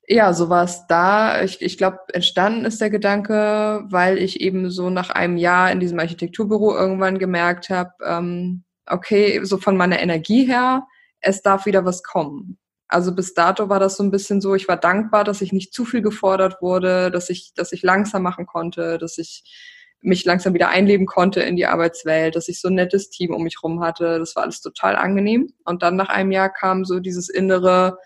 ja, 0.07 0.33
so 0.33 0.49
war 0.49 0.63
es 0.63 0.87
da. 0.87 1.43
Ich, 1.43 1.61
ich 1.61 1.77
glaube, 1.77 1.99
entstanden 2.13 2.65
ist 2.65 2.79
der 2.79 2.89
Gedanke, 2.89 3.83
weil 3.89 4.17
ich 4.17 4.39
eben 4.39 4.69
so 4.69 4.89
nach 4.89 5.09
einem 5.09 5.37
Jahr 5.37 5.71
in 5.71 5.81
diesem 5.81 5.99
Architekturbüro 5.99 6.73
irgendwann 6.73 7.19
gemerkt 7.19 7.69
habe, 7.69 7.91
ähm, 8.05 8.63
okay, 8.85 9.41
so 9.43 9.57
von 9.57 9.75
meiner 9.75 9.99
Energie 9.99 10.45
her, 10.45 10.87
es 11.19 11.41
darf 11.41 11.65
wieder 11.65 11.83
was 11.83 12.03
kommen. 12.03 12.57
Also 12.87 13.13
bis 13.13 13.33
dato 13.33 13.67
war 13.67 13.81
das 13.81 13.97
so 13.97 14.03
ein 14.03 14.11
bisschen 14.11 14.39
so, 14.39 14.55
ich 14.55 14.69
war 14.69 14.77
dankbar, 14.77 15.25
dass 15.25 15.41
ich 15.41 15.51
nicht 15.51 15.73
zu 15.73 15.83
viel 15.83 16.01
gefordert 16.01 16.61
wurde, 16.61 17.11
dass 17.11 17.29
ich, 17.29 17.51
dass 17.53 17.73
ich 17.73 17.83
langsam 17.83 18.23
machen 18.23 18.45
konnte, 18.45 18.97
dass 18.97 19.17
ich 19.17 19.43
mich 19.99 20.23
langsam 20.23 20.53
wieder 20.53 20.69
einleben 20.69 21.05
konnte 21.05 21.41
in 21.41 21.57
die 21.57 21.65
Arbeitswelt, 21.65 22.35
dass 22.35 22.47
ich 22.47 22.61
so 22.61 22.69
ein 22.69 22.75
nettes 22.75 23.09
Team 23.09 23.33
um 23.33 23.43
mich 23.43 23.61
rum 23.61 23.81
hatte. 23.81 24.19
Das 24.19 24.37
war 24.37 24.43
alles 24.43 24.61
total 24.61 24.95
angenehm. 24.95 25.51
Und 25.65 25.83
dann 25.83 25.97
nach 25.97 26.07
einem 26.07 26.31
Jahr 26.31 26.49
kam 26.49 26.85
so 26.85 27.01
dieses 27.01 27.27
innere, 27.27 27.97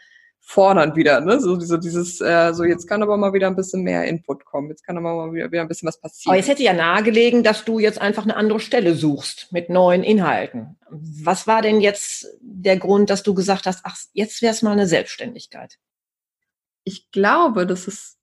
fordern 0.44 0.96
wieder, 0.96 1.22
ne? 1.22 1.40
So, 1.40 1.60
so 1.60 1.78
dieses, 1.78 2.20
äh, 2.20 2.54
so 2.54 2.64
jetzt 2.64 2.88
kann 2.88 3.04
aber 3.04 3.16
mal 3.16 3.32
wieder 3.32 3.48
ein 3.48 3.56
bisschen 3.56 3.84
mehr 3.84 4.06
Input 4.06 4.44
kommen, 4.44 4.70
jetzt 4.70 4.84
kann 4.86 4.98
aber 4.98 5.16
mal 5.16 5.34
wieder, 5.34 5.52
wieder 5.52 5.62
ein 5.62 5.68
bisschen 5.68 5.88
was 5.88 6.02
passieren. 6.02 6.32
Aber 6.32 6.38
jetzt 6.38 6.50
hätte 6.50 6.64
ja 6.64 6.74
nahegelegen, 6.74 7.44
dass 7.44 7.64
du 7.64 7.80
jetzt 7.80 8.02
einfach 8.02 8.24
eine 8.24 8.36
andere 8.36 8.60
Stelle 8.60 8.96
suchst 8.96 9.52
mit 9.52 9.70
neuen 9.70 10.04
Inhalten. 10.04 10.78
Was 10.90 11.48
war 11.48 11.62
denn 11.62 11.80
jetzt 11.80 12.28
der 12.42 12.78
Grund, 12.78 13.10
dass 13.10 13.24
du 13.24 13.34
gesagt 13.34 13.66
hast, 13.66 13.82
ach, 13.84 13.96
jetzt 14.14 14.42
wäre 14.42 14.54
es 14.54 14.62
mal 14.62 14.72
eine 14.72 14.88
Selbstständigkeit? 14.88 15.78
Ich 16.84 17.12
glaube, 17.12 17.68
dass 17.68 17.88
es 17.88 18.18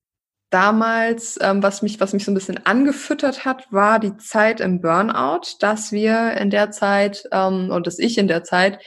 damals, 0.50 1.38
ähm, 1.40 1.62
was 1.62 1.82
mich, 1.82 2.00
was 2.00 2.12
mich 2.12 2.24
so 2.24 2.32
ein 2.32 2.34
bisschen 2.34 2.64
angefüttert 2.66 3.44
hat, 3.44 3.70
war 3.72 3.98
die 4.00 4.16
Zeit 4.16 4.60
im 4.60 4.80
Burnout, 4.80 5.56
dass 5.60 5.92
wir 5.92 6.32
in 6.32 6.50
der 6.50 6.70
Zeit 6.72 7.24
ähm, 7.32 7.70
und 7.70 7.86
dass 7.86 7.98
ich 7.98 8.18
in 8.18 8.28
der 8.28 8.44
Zeit 8.44 8.80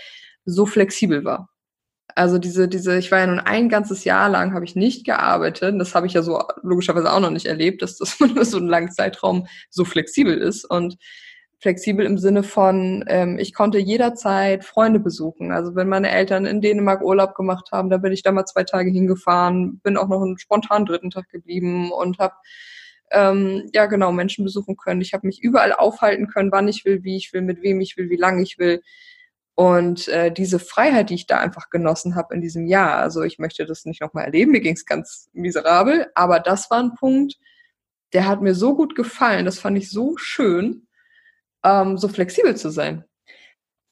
so 0.43 0.65
flexibel 0.65 1.23
war. 1.23 1.50
Also 2.15 2.37
diese, 2.37 2.67
diese, 2.67 2.97
ich 2.97 3.11
war 3.11 3.19
ja 3.19 3.27
nun 3.27 3.39
ein 3.39 3.69
ganzes 3.69 4.03
Jahr 4.03 4.29
lang, 4.29 4.53
habe 4.53 4.65
ich 4.65 4.75
nicht 4.75 5.05
gearbeitet. 5.05 5.75
Das 5.79 5.95
habe 5.95 6.07
ich 6.07 6.13
ja 6.13 6.21
so 6.21 6.41
logischerweise 6.61 7.11
auch 7.11 7.19
noch 7.19 7.29
nicht 7.31 7.45
erlebt, 7.45 7.81
dass 7.81 7.97
das 7.97 8.17
so 8.49 8.57
einen 8.57 8.67
langen 8.67 8.91
Zeitraum 8.91 9.47
so 9.69 9.85
flexibel 9.85 10.37
ist. 10.37 10.65
Und 10.65 10.97
flexibel 11.61 12.05
im 12.05 12.17
Sinne 12.17 12.43
von, 12.43 13.05
ähm, 13.07 13.37
ich 13.37 13.53
konnte 13.53 13.77
jederzeit 13.77 14.65
Freunde 14.65 14.99
besuchen. 14.99 15.51
Also 15.51 15.75
wenn 15.75 15.87
meine 15.87 16.09
Eltern 16.09 16.45
in 16.45 16.59
Dänemark 16.59 17.01
Urlaub 17.03 17.35
gemacht 17.35 17.69
haben, 17.71 17.89
da 17.89 17.97
bin 17.97 18.11
ich 18.11 18.23
da 18.23 18.31
mal 18.31 18.45
zwei 18.45 18.63
Tage 18.63 18.89
hingefahren, 18.89 19.79
bin 19.83 19.95
auch 19.95 20.07
noch 20.07 20.21
einen 20.21 20.39
spontanen 20.39 20.87
dritten 20.87 21.11
Tag 21.11 21.29
geblieben 21.29 21.91
und 21.91 22.17
habe 22.17 22.33
ähm, 23.11 23.69
ja 23.73 23.85
genau 23.85 24.11
Menschen 24.11 24.43
besuchen 24.43 24.75
können. 24.75 25.01
Ich 25.01 25.13
habe 25.13 25.27
mich 25.27 25.41
überall 25.43 25.73
aufhalten 25.73 26.27
können, 26.27 26.51
wann 26.51 26.67
ich 26.67 26.83
will, 26.83 27.03
wie 27.03 27.17
ich 27.17 27.31
will, 27.31 27.41
mit 27.41 27.61
wem 27.61 27.79
ich 27.79 27.95
will, 27.95 28.09
wie 28.09 28.17
lange 28.17 28.41
ich 28.41 28.57
will. 28.57 28.81
Und 29.55 30.07
äh, 30.07 30.31
diese 30.31 30.59
Freiheit, 30.59 31.09
die 31.09 31.15
ich 31.15 31.27
da 31.27 31.39
einfach 31.39 31.69
genossen 31.69 32.15
habe 32.15 32.33
in 32.33 32.41
diesem 32.41 32.67
Jahr, 32.67 32.97
also 32.97 33.21
ich 33.21 33.37
möchte 33.37 33.65
das 33.65 33.85
nicht 33.85 34.01
nochmal 34.01 34.25
erleben, 34.25 34.51
mir 34.51 34.61
ging 34.61 34.75
es 34.75 34.85
ganz 34.85 35.29
miserabel, 35.33 36.07
aber 36.15 36.39
das 36.39 36.71
war 36.71 36.79
ein 36.79 36.95
Punkt, 36.95 37.35
der 38.13 38.27
hat 38.27 38.41
mir 38.41 38.55
so 38.55 38.75
gut 38.75 38.95
gefallen, 38.95 39.45
das 39.45 39.59
fand 39.59 39.77
ich 39.77 39.89
so 39.89 40.17
schön, 40.17 40.87
ähm, 41.63 41.97
so 41.97 42.07
flexibel 42.07 42.55
zu 42.55 42.69
sein. 42.69 43.05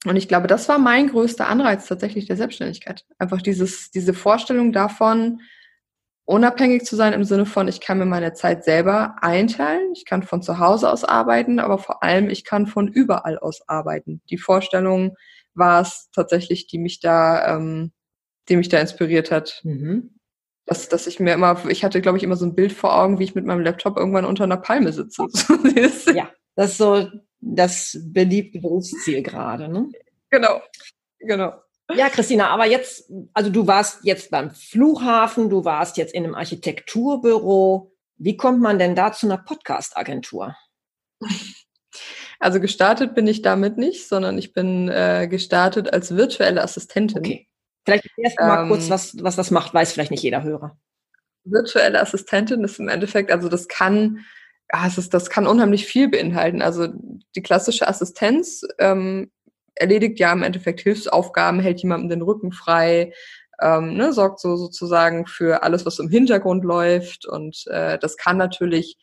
Und 0.06 0.16
ich 0.16 0.28
glaube, 0.28 0.46
das 0.46 0.68
war 0.68 0.78
mein 0.78 1.08
größter 1.08 1.46
Anreiz 1.46 1.86
tatsächlich 1.86 2.26
der 2.26 2.36
Selbstständigkeit. 2.36 3.04
Einfach 3.18 3.42
dieses, 3.42 3.90
diese 3.90 4.14
Vorstellung 4.14 4.72
davon, 4.72 5.42
unabhängig 6.24 6.84
zu 6.84 6.96
sein 6.96 7.12
im 7.12 7.24
Sinne 7.24 7.44
von, 7.44 7.68
ich 7.68 7.80
kann 7.80 7.98
mir 7.98 8.06
meine 8.06 8.32
Zeit 8.32 8.64
selber 8.64 9.16
einteilen, 9.20 9.92
ich 9.92 10.06
kann 10.06 10.22
von 10.22 10.42
zu 10.42 10.58
Hause 10.58 10.90
aus 10.90 11.04
arbeiten, 11.04 11.58
aber 11.58 11.76
vor 11.78 12.02
allem, 12.02 12.30
ich 12.30 12.44
kann 12.44 12.66
von 12.66 12.88
überall 12.88 13.38
aus 13.38 13.68
arbeiten. 13.68 14.22
Die 14.30 14.38
Vorstellung, 14.38 15.16
war 15.60 15.82
es 15.82 16.10
tatsächlich, 16.12 16.66
die 16.66 16.78
mich 16.78 16.98
da, 16.98 17.54
ähm, 17.56 17.92
die 18.48 18.56
mich 18.56 18.68
da 18.68 18.80
inspiriert 18.80 19.30
hat. 19.30 19.60
Mhm. 19.62 20.16
Dass, 20.66 20.88
dass 20.88 21.06
ich 21.06 21.20
mir 21.20 21.34
immer, 21.34 21.64
ich 21.68 21.84
hatte, 21.84 22.00
glaube 22.00 22.18
ich, 22.18 22.24
immer 22.24 22.36
so 22.36 22.46
ein 22.46 22.56
Bild 22.56 22.72
vor 22.72 22.96
Augen, 22.96 23.20
wie 23.20 23.24
ich 23.24 23.36
mit 23.36 23.44
meinem 23.44 23.62
Laptop 23.62 23.96
irgendwann 23.96 24.24
unter 24.24 24.44
einer 24.44 24.56
Palme 24.56 24.92
sitze. 24.92 25.26
ja, 26.14 26.30
das 26.56 26.72
ist 26.72 26.78
so 26.78 27.08
das 27.40 27.96
beliebte 28.02 28.58
Berufsziel 28.60 29.22
gerade, 29.22 29.68
ne? 29.68 29.88
Genau, 30.30 30.60
genau. 31.18 31.54
Ja, 31.94 32.08
Christina, 32.08 32.48
aber 32.48 32.66
jetzt, 32.66 33.10
also 33.32 33.50
du 33.50 33.66
warst 33.66 34.04
jetzt 34.04 34.30
beim 34.30 34.50
Flughafen, 34.50 35.50
du 35.50 35.64
warst 35.64 35.96
jetzt 35.96 36.14
in 36.14 36.24
einem 36.24 36.34
Architekturbüro. 36.34 37.92
Wie 38.16 38.36
kommt 38.36 38.60
man 38.60 38.78
denn 38.78 38.94
da 38.94 39.12
zu 39.12 39.26
einer 39.26 39.38
Podcast-Agentur? 39.38 40.54
Also 42.40 42.58
gestartet 42.58 43.14
bin 43.14 43.26
ich 43.26 43.42
damit 43.42 43.76
nicht, 43.76 44.08
sondern 44.08 44.38
ich 44.38 44.54
bin 44.54 44.88
äh, 44.88 45.28
gestartet 45.28 45.92
als 45.92 46.16
virtuelle 46.16 46.62
Assistentin. 46.62 47.18
Okay. 47.18 47.46
Vielleicht 47.84 48.06
erst 48.16 48.40
mal 48.40 48.62
ähm, 48.62 48.68
kurz, 48.68 48.88
was, 48.88 49.22
was 49.22 49.36
das 49.36 49.50
macht, 49.50 49.74
weiß 49.74 49.92
vielleicht 49.92 50.10
nicht 50.10 50.22
jeder 50.22 50.42
Hörer. 50.42 50.78
Virtuelle 51.44 52.00
Assistentin 52.00 52.64
ist 52.64 52.80
im 52.80 52.88
Endeffekt, 52.88 53.30
also 53.30 53.48
das 53.48 53.68
kann, 53.68 54.20
ja, 54.72 54.86
es 54.86 54.96
ist, 54.96 55.12
das 55.12 55.28
kann 55.28 55.46
unheimlich 55.46 55.86
viel 55.86 56.08
beinhalten. 56.08 56.62
Also 56.62 56.88
die 57.36 57.42
klassische 57.42 57.86
Assistenz 57.86 58.62
ähm, 58.78 59.30
erledigt 59.74 60.18
ja 60.18 60.32
im 60.32 60.42
Endeffekt 60.42 60.80
Hilfsaufgaben, 60.80 61.60
hält 61.60 61.80
jemandem 61.82 62.08
den 62.08 62.22
Rücken 62.22 62.52
frei, 62.52 63.12
ähm, 63.60 63.94
ne, 63.94 64.14
sorgt 64.14 64.40
so 64.40 64.56
sozusagen 64.56 65.26
für 65.26 65.62
alles, 65.62 65.84
was 65.84 65.98
im 65.98 66.08
Hintergrund 66.08 66.64
läuft. 66.64 67.26
Und 67.26 67.66
äh, 67.66 67.98
das 67.98 68.16
kann 68.16 68.38
natürlich 68.38 68.96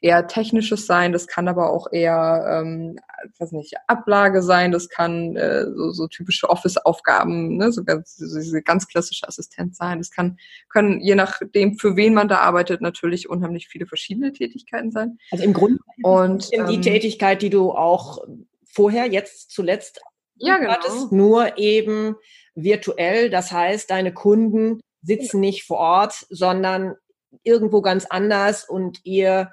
eher 0.00 0.26
technisches 0.28 0.86
sein, 0.86 1.12
das 1.12 1.26
kann 1.26 1.48
aber 1.48 1.72
auch 1.72 1.88
eher, 1.90 2.62
ähm, 2.62 2.98
weiß 3.38 3.52
nicht, 3.52 3.74
Ablage 3.88 4.42
sein, 4.42 4.70
das 4.70 4.88
kann 4.88 5.34
äh, 5.36 5.64
so, 5.74 5.90
so 5.90 6.06
typische 6.06 6.48
Office-Aufgaben, 6.48 7.56
ne, 7.56 7.72
so 7.72 7.82
ganz, 7.82 8.16
so 8.16 8.38
diese 8.38 8.62
ganz 8.62 8.86
klassische 8.86 9.26
Assistenz 9.26 9.76
sein. 9.76 9.98
Das 9.98 10.10
kann, 10.10 10.38
können 10.68 11.00
je 11.00 11.16
nachdem, 11.16 11.78
für 11.78 11.96
wen 11.96 12.14
man 12.14 12.28
da 12.28 12.38
arbeitet, 12.38 12.80
natürlich 12.80 13.28
unheimlich 13.28 13.68
viele 13.68 13.86
verschiedene 13.86 14.32
Tätigkeiten 14.32 14.92
sein. 14.92 15.18
Also 15.32 15.44
im 15.44 15.52
Grunde 15.52 15.80
und 16.02 16.52
die 16.52 16.56
ähm, 16.56 16.82
Tätigkeit, 16.82 17.42
die 17.42 17.50
du 17.50 17.72
auch 17.72 18.18
vorher, 18.66 19.06
jetzt 19.06 19.50
zuletzt 19.50 20.00
ja, 20.36 20.58
genau. 20.58 20.70
hattest, 20.70 21.10
nur 21.10 21.58
eben 21.58 22.14
virtuell. 22.54 23.30
Das 23.30 23.50
heißt, 23.50 23.90
deine 23.90 24.14
Kunden 24.14 24.80
sitzen 25.02 25.40
nicht 25.40 25.64
vor 25.64 25.78
Ort, 25.78 26.26
sondern 26.30 26.94
irgendwo 27.42 27.82
ganz 27.82 28.06
anders 28.06 28.68
und 28.68 29.00
ihr 29.04 29.50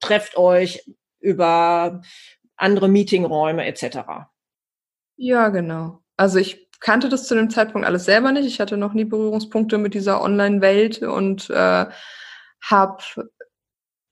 trefft 0.00 0.36
euch 0.36 0.84
über 1.20 2.02
andere 2.56 2.88
Meetingräume 2.88 3.66
etc. 3.66 4.28
Ja, 5.16 5.48
genau. 5.48 6.02
Also 6.16 6.38
ich 6.38 6.68
kannte 6.80 7.08
das 7.08 7.26
zu 7.26 7.34
dem 7.34 7.50
Zeitpunkt 7.50 7.86
alles 7.86 8.04
selber 8.04 8.32
nicht. 8.32 8.46
Ich 8.46 8.60
hatte 8.60 8.76
noch 8.76 8.92
nie 8.92 9.04
Berührungspunkte 9.04 9.78
mit 9.78 9.94
dieser 9.94 10.22
Online-Welt 10.22 11.02
und 11.02 11.50
äh, 11.50 11.86
habe 12.62 13.02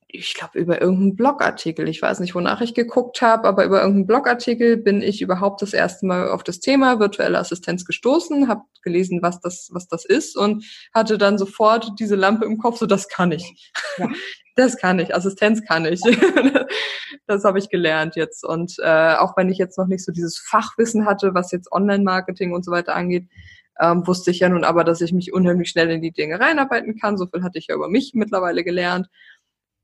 ich 0.08 0.34
glaube, 0.34 0.58
über 0.58 0.80
irgendeinen 0.80 1.16
Blogartikel. 1.16 1.88
Ich 1.88 2.00
weiß 2.00 2.20
nicht, 2.20 2.34
wonach 2.34 2.60
ich 2.60 2.74
geguckt 2.74 3.22
habe, 3.22 3.48
aber 3.48 3.64
über 3.64 3.80
irgendeinen 3.80 4.06
Blogartikel 4.06 4.76
bin 4.76 5.02
ich 5.02 5.20
überhaupt 5.20 5.62
das 5.62 5.72
erste 5.72 6.06
Mal 6.06 6.30
auf 6.30 6.44
das 6.44 6.60
Thema 6.60 7.00
virtuelle 7.00 7.38
Assistenz 7.38 7.84
gestoßen, 7.84 8.48
habe 8.48 8.62
gelesen, 8.82 9.20
was 9.22 9.40
das, 9.40 9.68
was 9.72 9.88
das 9.88 10.04
ist 10.04 10.36
und 10.36 10.64
hatte 10.94 11.18
dann 11.18 11.38
sofort 11.38 11.92
diese 11.98 12.14
Lampe 12.14 12.44
im 12.44 12.58
Kopf, 12.58 12.78
so 12.78 12.86
das 12.86 13.08
kann 13.08 13.32
ich. 13.32 13.72
Ja. 13.98 14.08
Das 14.58 14.78
kann 14.78 14.98
ich, 14.98 15.14
Assistenz 15.14 15.62
kann 15.66 15.84
ich. 15.84 16.00
das 17.26 17.44
habe 17.44 17.58
ich 17.58 17.68
gelernt 17.68 18.16
jetzt. 18.16 18.42
Und 18.42 18.76
äh, 18.78 19.14
auch 19.16 19.36
wenn 19.36 19.50
ich 19.50 19.58
jetzt 19.58 19.76
noch 19.76 19.86
nicht 19.86 20.02
so 20.02 20.12
dieses 20.12 20.38
Fachwissen 20.38 21.04
hatte, 21.04 21.34
was 21.34 21.52
jetzt 21.52 21.70
Online-Marketing 21.70 22.54
und 22.54 22.64
so 22.64 22.70
weiter 22.70 22.94
angeht, 22.94 23.28
ähm, 23.78 24.06
wusste 24.06 24.30
ich 24.30 24.38
ja 24.40 24.48
nun 24.48 24.64
aber, 24.64 24.82
dass 24.82 25.02
ich 25.02 25.12
mich 25.12 25.34
unheimlich 25.34 25.68
schnell 25.68 25.90
in 25.90 26.00
die 26.00 26.12
Dinge 26.12 26.40
reinarbeiten 26.40 26.98
kann. 26.98 27.18
So 27.18 27.26
viel 27.26 27.42
hatte 27.42 27.58
ich 27.58 27.66
ja 27.66 27.74
über 27.74 27.90
mich 27.90 28.12
mittlerweile 28.14 28.64
gelernt 28.64 29.08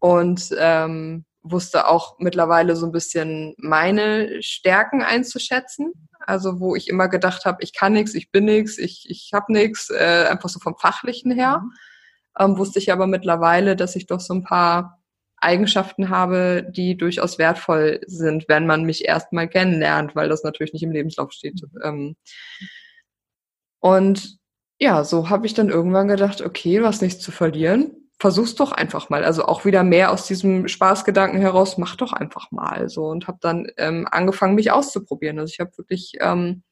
und 0.03 0.51
ähm, 0.59 1.25
wusste 1.45 1.87
auch 1.87 2.19
mittlerweile 2.19 2.75
so 2.75 2.87
ein 2.87 2.93
bisschen 2.93 3.55
meine 3.57 4.43
Stärken 4.43 5.01
einzuschätzen. 5.01 5.93
Also 6.19 6.59
wo 6.59 6.75
ich 6.75 6.89
immer 6.89 7.07
gedacht 7.07 7.45
habe, 7.45 7.63
ich 7.63 7.73
kann 7.73 7.93
nichts, 7.93 8.15
ich 8.15 8.33
bin 8.33 8.47
nichts, 8.47 8.79
ich, 8.79 9.09
ich 9.09 9.31
habe 9.33 9.53
nichts, 9.53 9.91
äh, 9.91 10.27
einfach 10.29 10.49
so 10.49 10.59
vom 10.59 10.77
Fachlichen 10.77 11.31
her. 11.31 11.63
Mhm. 11.63 11.73
Ähm, 12.37 12.59
wusste 12.59 12.81
ich 12.81 12.91
aber 12.91 13.07
mittlerweile, 13.07 13.77
dass 13.77 13.95
ich 13.95 14.09
doch 14.09 14.19
so 14.19 14.35
ein 14.35 14.43
paar 14.43 15.01
Eigenschaften 15.37 16.09
habe, 16.09 16.67
die 16.69 16.97
durchaus 16.97 17.39
wertvoll 17.39 18.01
sind, 18.05 18.49
wenn 18.49 18.67
man 18.67 18.83
mich 18.83 19.05
erstmal 19.05 19.49
kennenlernt, 19.49 20.17
weil 20.17 20.29
das 20.29 20.43
natürlich 20.43 20.73
nicht 20.73 20.83
im 20.83 20.91
Lebenslauf 20.91 21.31
steht. 21.31 21.63
Mhm. 21.63 21.81
Ähm, 21.85 22.17
und 23.79 24.39
ja, 24.81 25.05
so 25.05 25.31
habe 25.31 25.47
ich 25.47 25.55
dann 25.55 25.69
irgendwann 25.69 26.09
gedacht, 26.09 26.41
okay, 26.41 26.79
du 26.79 26.87
hast 26.87 27.03
nichts 27.03 27.21
zu 27.23 27.31
verlieren 27.31 28.02
versuch's 28.23 28.55
doch 28.55 28.71
einfach 28.71 29.11
mal. 29.11 29.25
Also 29.25 29.47
auch 29.47 29.65
wieder 29.65 29.83
mehr 29.83 30.13
aus 30.13 30.29
diesem 30.29 30.69
Spaßgedanken 30.69 31.41
heraus, 31.41 31.77
mach 31.77 31.97
doch 31.97 32.13
einfach 32.13 32.53
mal 32.53 32.89
so 32.89 33.07
und 33.07 33.27
habe 33.27 33.39
dann 33.41 33.67
ähm, 33.79 34.07
angefangen, 34.09 34.55
mich 34.55 34.71
auszuprobieren. 34.71 35.41
Also 35.41 35.51
ich 35.53 35.59
habe 35.59 35.77
wirklich 35.77 36.13
ähm, 36.21 36.63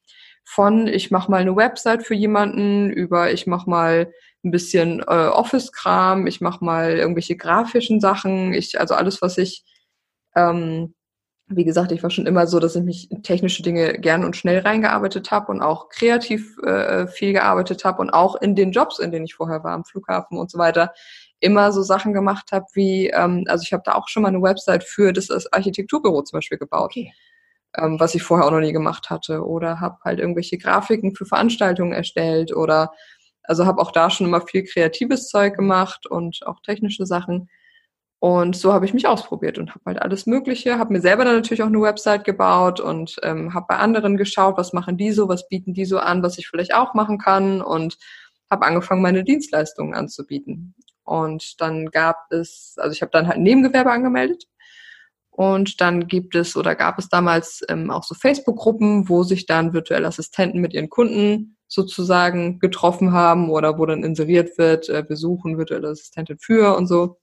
von 0.45 0.87
ich 0.87 1.11
mache 1.11 1.29
mal 1.29 1.41
eine 1.41 1.57
Website 1.57 2.03
für 2.03 2.15
jemanden 2.15 2.89
über 2.89 3.33
ich 3.33 3.47
mache 3.47 3.69
mal 3.69 4.13
ein 4.45 4.51
bisschen 4.51 5.01
äh, 5.01 5.03
Office-Kram, 5.27 6.25
ich 6.25 6.39
mache 6.39 6.63
mal 6.63 6.91
irgendwelche 6.97 7.35
grafischen 7.35 7.99
Sachen, 7.99 8.53
ich 8.53 8.79
also 8.79 8.93
alles, 8.95 9.21
was 9.21 9.37
ich 9.37 9.65
ähm, 10.37 10.93
wie 11.47 11.65
gesagt, 11.65 11.91
ich 11.91 12.01
war 12.01 12.09
schon 12.09 12.27
immer 12.27 12.47
so, 12.47 12.59
dass 12.59 12.77
ich 12.77 12.83
mich 12.83 13.11
in 13.11 13.23
technische 13.23 13.61
Dinge 13.61 13.99
gern 13.99 14.23
und 14.23 14.37
schnell 14.37 14.59
reingearbeitet 14.59 15.31
habe 15.31 15.51
und 15.51 15.61
auch 15.61 15.89
kreativ 15.89 16.57
äh, 16.59 17.07
viel 17.07 17.33
gearbeitet 17.33 17.83
habe 17.83 18.01
und 18.01 18.09
auch 18.09 18.35
in 18.35 18.55
den 18.55 18.71
Jobs, 18.71 18.99
in 18.99 19.11
denen 19.11 19.25
ich 19.25 19.35
vorher 19.35 19.61
war, 19.65 19.73
am 19.73 19.83
Flughafen 19.83 20.37
und 20.37 20.49
so 20.49 20.57
weiter, 20.57 20.93
immer 21.41 21.71
so 21.71 21.81
Sachen 21.81 22.13
gemacht 22.13 22.51
habe 22.51 22.65
wie, 22.73 23.07
ähm, 23.07 23.43
also 23.47 23.63
ich 23.63 23.73
habe 23.73 23.83
da 23.85 23.95
auch 23.95 24.07
schon 24.07 24.23
mal 24.23 24.29
eine 24.29 24.41
Website 24.41 24.83
für 24.83 25.11
das, 25.11 25.29
Architekturbüro 25.51 26.21
zum 26.21 26.37
Beispiel 26.37 26.57
gebaut, 26.57 26.91
okay. 26.91 27.13
ähm, 27.77 27.99
was 27.99 28.15
ich 28.15 28.23
vorher 28.23 28.47
auch 28.47 28.51
noch 28.51 28.59
nie 28.61 28.71
gemacht 28.71 29.09
hatte. 29.09 29.45
Oder 29.45 29.79
habe 29.79 29.97
halt 30.05 30.19
irgendwelche 30.19 30.57
Grafiken 30.57 31.15
für 31.15 31.25
Veranstaltungen 31.25 31.93
erstellt 31.93 32.55
oder 32.55 32.91
also 33.43 33.65
habe 33.65 33.81
auch 33.81 33.91
da 33.91 34.09
schon 34.09 34.27
immer 34.27 34.41
viel 34.41 34.63
kreatives 34.63 35.27
Zeug 35.27 35.55
gemacht 35.55 36.05
und 36.05 36.45
auch 36.45 36.61
technische 36.61 37.05
Sachen. 37.05 37.49
Und 38.19 38.55
so 38.55 38.71
habe 38.71 38.85
ich 38.85 38.93
mich 38.93 39.07
ausprobiert 39.07 39.57
und 39.57 39.71
habe 39.71 39.81
halt 39.87 40.01
alles 40.03 40.27
Mögliche, 40.27 40.77
habe 40.77 40.93
mir 40.93 41.01
selber 41.01 41.25
dann 41.25 41.37
natürlich 41.37 41.63
auch 41.63 41.67
eine 41.67 41.81
Website 41.81 42.23
gebaut 42.23 42.79
und 42.79 43.15
ähm, 43.23 43.55
habe 43.55 43.65
bei 43.67 43.77
anderen 43.77 44.15
geschaut, 44.15 44.57
was 44.57 44.73
machen 44.73 44.95
die 44.95 45.11
so, 45.11 45.27
was 45.27 45.49
bieten 45.49 45.73
die 45.73 45.85
so 45.85 45.97
an, 45.97 46.21
was 46.21 46.37
ich 46.37 46.47
vielleicht 46.47 46.75
auch 46.75 46.93
machen 46.93 47.17
kann 47.17 47.63
und 47.63 47.97
habe 48.51 48.67
angefangen, 48.67 49.01
meine 49.01 49.23
Dienstleistungen 49.23 49.95
anzubieten. 49.95 50.75
Und 51.11 51.59
dann 51.59 51.87
gab 51.87 52.31
es, 52.31 52.75
also 52.77 52.93
ich 52.93 53.01
habe 53.01 53.11
dann 53.11 53.27
halt 53.27 53.35
ein 53.35 53.43
Nebengewerbe 53.43 53.91
angemeldet. 53.91 54.45
Und 55.29 55.81
dann 55.81 56.07
gibt 56.07 56.35
es 56.35 56.55
oder 56.55 56.73
gab 56.73 56.97
es 56.99 57.09
damals 57.09 57.65
ähm, 57.67 57.91
auch 57.91 58.03
so 58.03 58.15
Facebook-Gruppen, 58.15 59.09
wo 59.09 59.23
sich 59.23 59.45
dann 59.45 59.73
virtuelle 59.73 60.07
Assistenten 60.07 60.61
mit 60.61 60.73
ihren 60.73 60.89
Kunden 60.89 61.57
sozusagen 61.67 62.59
getroffen 62.59 63.11
haben 63.11 63.49
oder 63.49 63.77
wo 63.77 63.85
dann 63.85 64.03
inseriert 64.03 64.57
wird, 64.57 64.87
äh, 64.87 65.07
wir 65.07 65.17
suchen 65.17 65.57
virtuelle 65.57 65.89
Assistentin 65.89 66.37
für 66.39 66.77
und 66.77 66.87
so. 66.87 67.19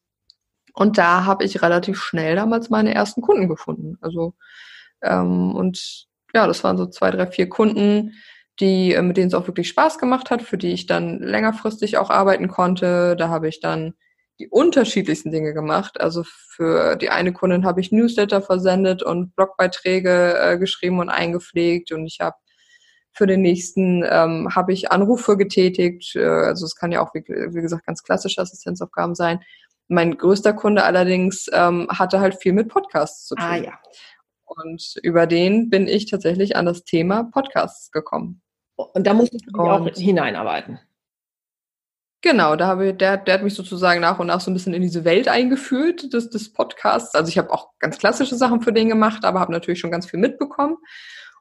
Und 0.75 0.99
da 0.99 1.25
habe 1.25 1.45
ich 1.45 1.63
relativ 1.63 1.99
schnell 2.03 2.37
damals 2.37 2.69
meine 2.69 2.95
ersten 2.95 3.23
Kunden 3.23 3.49
gefunden. 3.49 3.97
Also 4.03 4.35
ähm, 5.03 5.55
und 5.55 6.07
ja, 6.35 6.47
das 6.47 6.63
waren 6.63 6.77
so 6.77 6.87
zwei, 6.87 7.11
drei, 7.11 7.27
vier 7.27 7.49
Kunden, 7.49 8.13
die, 8.61 8.95
äh, 8.95 9.03
mit 9.03 9.17
denen 9.17 9.29
es 9.29 9.35
auch 9.35 9.47
wirklich 9.47 9.69
Spaß 9.69 9.99
gemacht 9.99 10.31
hat, 10.31 10.43
für 10.43 10.59
die 10.59 10.73
ich 10.73 10.87
dann 10.87 11.21
längerfristig 11.21 11.99
auch 11.99 12.11
arbeiten 12.11 12.49
konnte. 12.49 13.17
Da 13.17 13.29
habe 13.29 13.49
ich 13.49 13.61
dann 13.61 13.95
die 14.39 14.49
unterschiedlichsten 14.49 15.31
Dinge 15.31 15.53
gemacht. 15.53 16.01
Also 16.01 16.25
für 16.25 16.97
die 16.97 17.11
eine 17.11 17.33
Kundin 17.33 17.65
habe 17.65 17.81
ich 17.81 17.93
Newsletter 17.93 18.41
versendet 18.41 19.03
und 19.03 19.35
Blogbeiträge 19.35 20.39
äh, 20.39 20.59
geschrieben 20.59 21.01
und 21.01 21.09
eingepflegt 21.09 21.93
und 21.93 22.07
ich 22.07 22.21
habe 22.21 22.37
für 23.13 23.27
den 23.27 23.43
nächsten 23.43 24.05
ähm, 24.09 24.55
habe 24.55 24.73
ich 24.73 24.93
Anrufe 24.93 25.37
getätigt. 25.37 26.15
Äh, 26.15 26.25
also 26.25 26.65
es 26.65 26.77
kann 26.77 26.93
ja 26.93 27.01
auch, 27.01 27.15
wie, 27.15 27.25
wie, 27.27 27.61
gesagt, 27.61 27.85
ganz 27.85 28.05
klassische 28.05 28.41
Assistenzaufgaben 28.41 29.17
sein. 29.17 29.41
Mein 29.89 30.17
größter 30.17 30.53
Kunde 30.53 30.85
allerdings 30.85 31.47
ähm, 31.53 31.89
hatte 31.91 32.21
halt 32.21 32.37
viel 32.37 32.53
mit 32.53 32.69
Podcasts 32.69 33.27
zu 33.27 33.35
ah, 33.37 33.41
tun. 33.41 33.51
Ah, 33.51 33.57
ja. 33.57 33.79
Und 34.45 34.95
über 35.03 35.27
den 35.27 35.69
bin 35.69 35.89
ich 35.89 36.07
tatsächlich 36.07 36.55
an 36.55 36.67
das 36.67 36.85
Thema 36.85 37.25
Podcasts 37.25 37.91
gekommen. 37.91 38.41
Und 38.79 39.07
da 39.07 39.13
musstest 39.13 39.45
du 39.47 39.51
dich 39.51 39.61
auch 39.61 39.89
hineinarbeiten. 39.89 40.79
Genau, 42.21 42.57
da 42.57 42.67
habe 42.67 42.89
ich, 42.89 42.97
der, 42.97 43.17
der 43.17 43.35
hat 43.35 43.43
mich 43.43 43.55
sozusagen 43.55 44.01
nach 44.01 44.19
und 44.19 44.27
nach 44.27 44.41
so 44.41 44.51
ein 44.51 44.55
bisschen 44.55 44.75
in 44.75 44.83
diese 44.83 45.05
Welt 45.05 45.29
eingeführt 45.29 46.13
des, 46.13 46.31
des 46.31 46.53
Podcasts. 46.53 47.15
Also 47.15 47.29
ich 47.29 47.39
habe 47.39 47.53
auch 47.53 47.71
ganz 47.79 47.99
klassische 47.99 48.35
Sachen 48.35 48.61
für 48.61 48.73
den 48.73 48.89
gemacht, 48.89 49.25
aber 49.25 49.39
habe 49.41 49.53
natürlich 49.53 49.79
schon 49.79 49.93
ganz 49.93 50.07
viel 50.07 50.19
mitbekommen. 50.19 50.77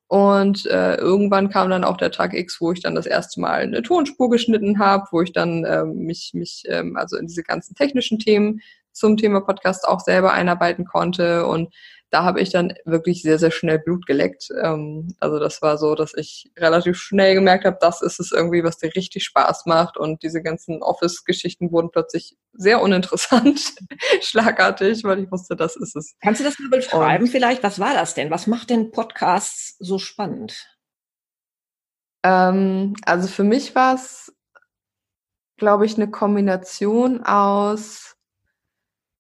Und 0.08 0.66
äh, 0.68 0.96
irgendwann 0.96 1.50
kam 1.50 1.70
dann 1.70 1.84
auch 1.84 1.98
der 1.98 2.12
Tag 2.12 2.34
X, 2.34 2.62
wo 2.62 2.72
ich 2.72 2.82
dann 2.82 2.96
das 2.96 3.08
erste 3.08 3.42
Mal 3.42 3.62
eine 3.62 3.82
Tonspur 3.82 4.30
geschnitten 4.30 4.80
habe, 4.80 5.06
wo 5.12 5.22
ich 5.22 5.34
dann 5.34 5.64
äh, 5.66 5.84
mich, 5.84 6.32
mich 6.34 6.64
ähm, 6.68 6.96
also 6.96 7.18
in 7.18 7.28
diese 7.28 7.44
ganzen 7.44 7.76
technischen 7.76 8.18
Themen 8.20 8.62
zum 8.94 9.18
Thema 9.18 9.42
Podcast 9.42 9.88
auch 9.88 10.00
selber 10.00 10.32
einarbeiten 10.32 10.86
konnte 10.86 11.46
und 11.46 11.74
da 12.10 12.24
habe 12.24 12.40
ich 12.40 12.52
dann 12.52 12.74
wirklich 12.86 13.22
sehr, 13.22 13.38
sehr 13.38 13.52
schnell 13.52 13.80
Blut 13.80 14.06
geleckt. 14.06 14.50
Ähm, 14.64 15.14
also 15.20 15.40
das 15.40 15.62
war 15.62 15.78
so, 15.78 15.94
dass 15.94 16.14
ich 16.14 16.52
relativ 16.58 16.98
schnell 16.98 17.36
gemerkt 17.36 17.66
habe, 17.66 17.78
das 17.82 18.02
ist 18.02 18.20
es 18.20 18.32
irgendwie, 18.32 18.64
was 18.64 18.78
dir 18.78 18.96
richtig 18.96 19.26
Spaß 19.26 19.66
macht. 19.66 19.98
Und 19.98 20.24
diese 20.24 20.42
ganzen 20.42 20.82
Office-Geschichten 20.82 21.72
wurden 21.72 21.92
plötzlich 21.92 22.38
sehr 22.54 22.82
uninteressant, 22.82 23.76
schlagartig, 24.22 25.04
weil 25.04 25.24
ich 25.24 25.32
wusste, 25.32 25.56
das 25.56 25.76
ist 25.76 25.96
es. 25.96 26.16
Kannst 26.22 26.40
du 26.40 26.46
das 26.46 26.58
mal 26.60 26.70
beschreiben 26.70 27.26
Und, 27.26 27.30
vielleicht? 27.30 27.64
Was 27.64 27.80
war 27.80 27.94
das 27.94 28.14
denn? 28.14 28.32
Was 28.32 28.48
macht 28.48 28.70
denn 28.70 28.92
Podcasts 28.92 29.76
so 29.80 30.00
spannend? 30.00 30.66
Ähm, 32.24 32.96
also 33.06 33.28
für 33.28 33.44
mich 33.44 33.76
war 33.76 33.96
es, 33.96 34.34
glaube 35.58 35.86
ich, 35.86 35.98
eine 35.98 36.10
Kombination 36.10 37.24
aus 37.24 38.16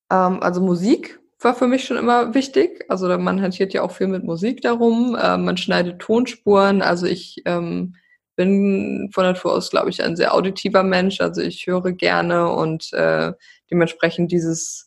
ähm, 0.10 0.42
also 0.42 0.62
Musik 0.62 1.20
war 1.44 1.56
für 1.56 1.68
mich 1.68 1.86
schon 1.86 1.98
immer 1.98 2.34
wichtig. 2.34 2.86
Also 2.90 3.08
man 3.18 3.42
hantiert 3.42 3.74
ja 3.74 3.84
auch 3.84 3.92
viel 3.92 4.08
mit 4.08 4.24
Musik 4.24 4.62
darum. 4.62 5.16
Äh, 5.16 5.38
man 5.38 5.58
schneidet 5.58 6.00
Tonspuren. 6.00 6.82
Also 6.82 7.06
ich 7.06 7.42
ähm, 7.46 7.96
bin 8.36 9.10
von 9.14 9.24
Natur 9.24 9.54
aus, 9.54 9.70
glaube 9.70 9.90
ich, 9.90 10.04
ein 10.04 10.16
sehr 10.16 10.34
auditiver 10.34 10.84
Mensch. 10.84 11.22
Also 11.22 11.42
ich 11.42 11.68
höre 11.68 11.92
gerne 11.92 12.50
und 12.52 12.92
äh, 12.94 13.34
dementsprechend 13.70 14.32
dieses 14.32 14.87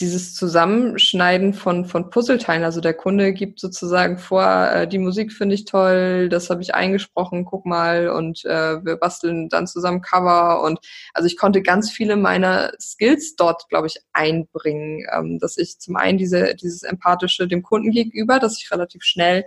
dieses 0.00 0.34
Zusammenschneiden 0.34 1.52
von, 1.52 1.84
von 1.84 2.10
Puzzleteilen. 2.10 2.64
Also 2.64 2.80
der 2.80 2.94
Kunde 2.94 3.32
gibt 3.32 3.60
sozusagen 3.60 4.18
vor, 4.18 4.44
äh, 4.44 4.88
die 4.88 4.98
Musik 4.98 5.32
finde 5.32 5.54
ich 5.54 5.66
toll, 5.66 6.28
das 6.28 6.48
habe 6.48 6.62
ich 6.62 6.74
eingesprochen, 6.74 7.44
guck 7.44 7.66
mal 7.66 8.08
und 8.08 8.44
äh, 8.44 8.84
wir 8.84 8.96
basteln 8.96 9.48
dann 9.48 9.66
zusammen 9.66 10.00
Cover 10.00 10.62
und 10.62 10.78
also 11.12 11.26
ich 11.26 11.36
konnte 11.36 11.62
ganz 11.62 11.90
viele 11.90 12.16
meiner 12.16 12.72
Skills 12.80 13.36
dort, 13.36 13.68
glaube 13.68 13.88
ich, 13.88 14.00
einbringen, 14.12 15.06
ähm, 15.14 15.38
dass 15.38 15.58
ich 15.58 15.78
zum 15.78 15.96
einen 15.96 16.18
diese, 16.18 16.54
dieses 16.54 16.82
empathische 16.82 17.46
dem 17.46 17.62
Kunden 17.62 17.90
gegenüber, 17.90 18.38
dass 18.38 18.58
ich 18.60 18.70
relativ 18.70 19.02
schnell 19.04 19.44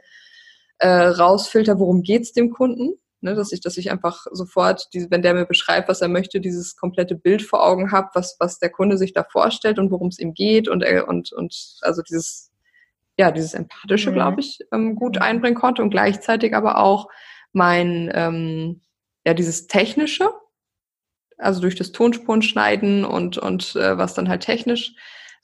äh, 0.77 0.87
rausfilter, 0.87 1.79
worum 1.79 2.03
geht's 2.03 2.33
dem 2.33 2.51
Kunden 2.51 2.93
Ne, 3.23 3.35
dass 3.35 3.53
ich, 3.53 3.61
dass 3.61 3.77
ich 3.77 3.89
einfach 3.89 4.25
sofort, 4.31 4.89
diese, 4.93 5.09
wenn 5.09 5.21
der 5.21 5.33
mir 5.33 5.45
beschreibt, 5.45 5.87
was 5.87 6.01
er 6.01 6.09
möchte, 6.09 6.41
dieses 6.41 6.75
komplette 6.75 7.15
Bild 7.15 7.41
vor 7.41 7.65
Augen 7.65 7.93
habe, 7.93 8.09
was, 8.15 8.35
was 8.37 8.59
der 8.59 8.69
Kunde 8.69 8.97
sich 8.97 9.13
da 9.13 9.23
vorstellt 9.23 9.79
und 9.79 9.91
worum 9.91 10.09
es 10.09 10.19
ihm 10.19 10.33
geht 10.33 10.67
und, 10.67 10.83
und, 11.07 11.31
und 11.31 11.77
also 11.83 12.01
dieses, 12.01 12.51
ja, 13.17 13.31
dieses 13.31 13.53
Empathische, 13.53 14.09
mhm. 14.09 14.15
glaube 14.15 14.41
ich, 14.41 14.59
ähm, 14.73 14.95
gut 14.95 15.19
einbringen 15.19 15.55
konnte 15.55 15.81
und 15.81 15.89
gleichzeitig 15.89 16.53
aber 16.53 16.79
auch 16.79 17.07
mein, 17.53 18.11
ähm, 18.13 18.81
ja, 19.25 19.33
dieses 19.33 19.67
Technische, 19.67 20.29
also 21.37 21.61
durch 21.61 21.75
das 21.75 21.93
Tonspurenschneiden 21.93 23.05
und, 23.05 23.37
und 23.37 23.77
äh, 23.77 23.97
was 23.97 24.15
dann 24.15 24.27
halt 24.27 24.41
technisch 24.41 24.95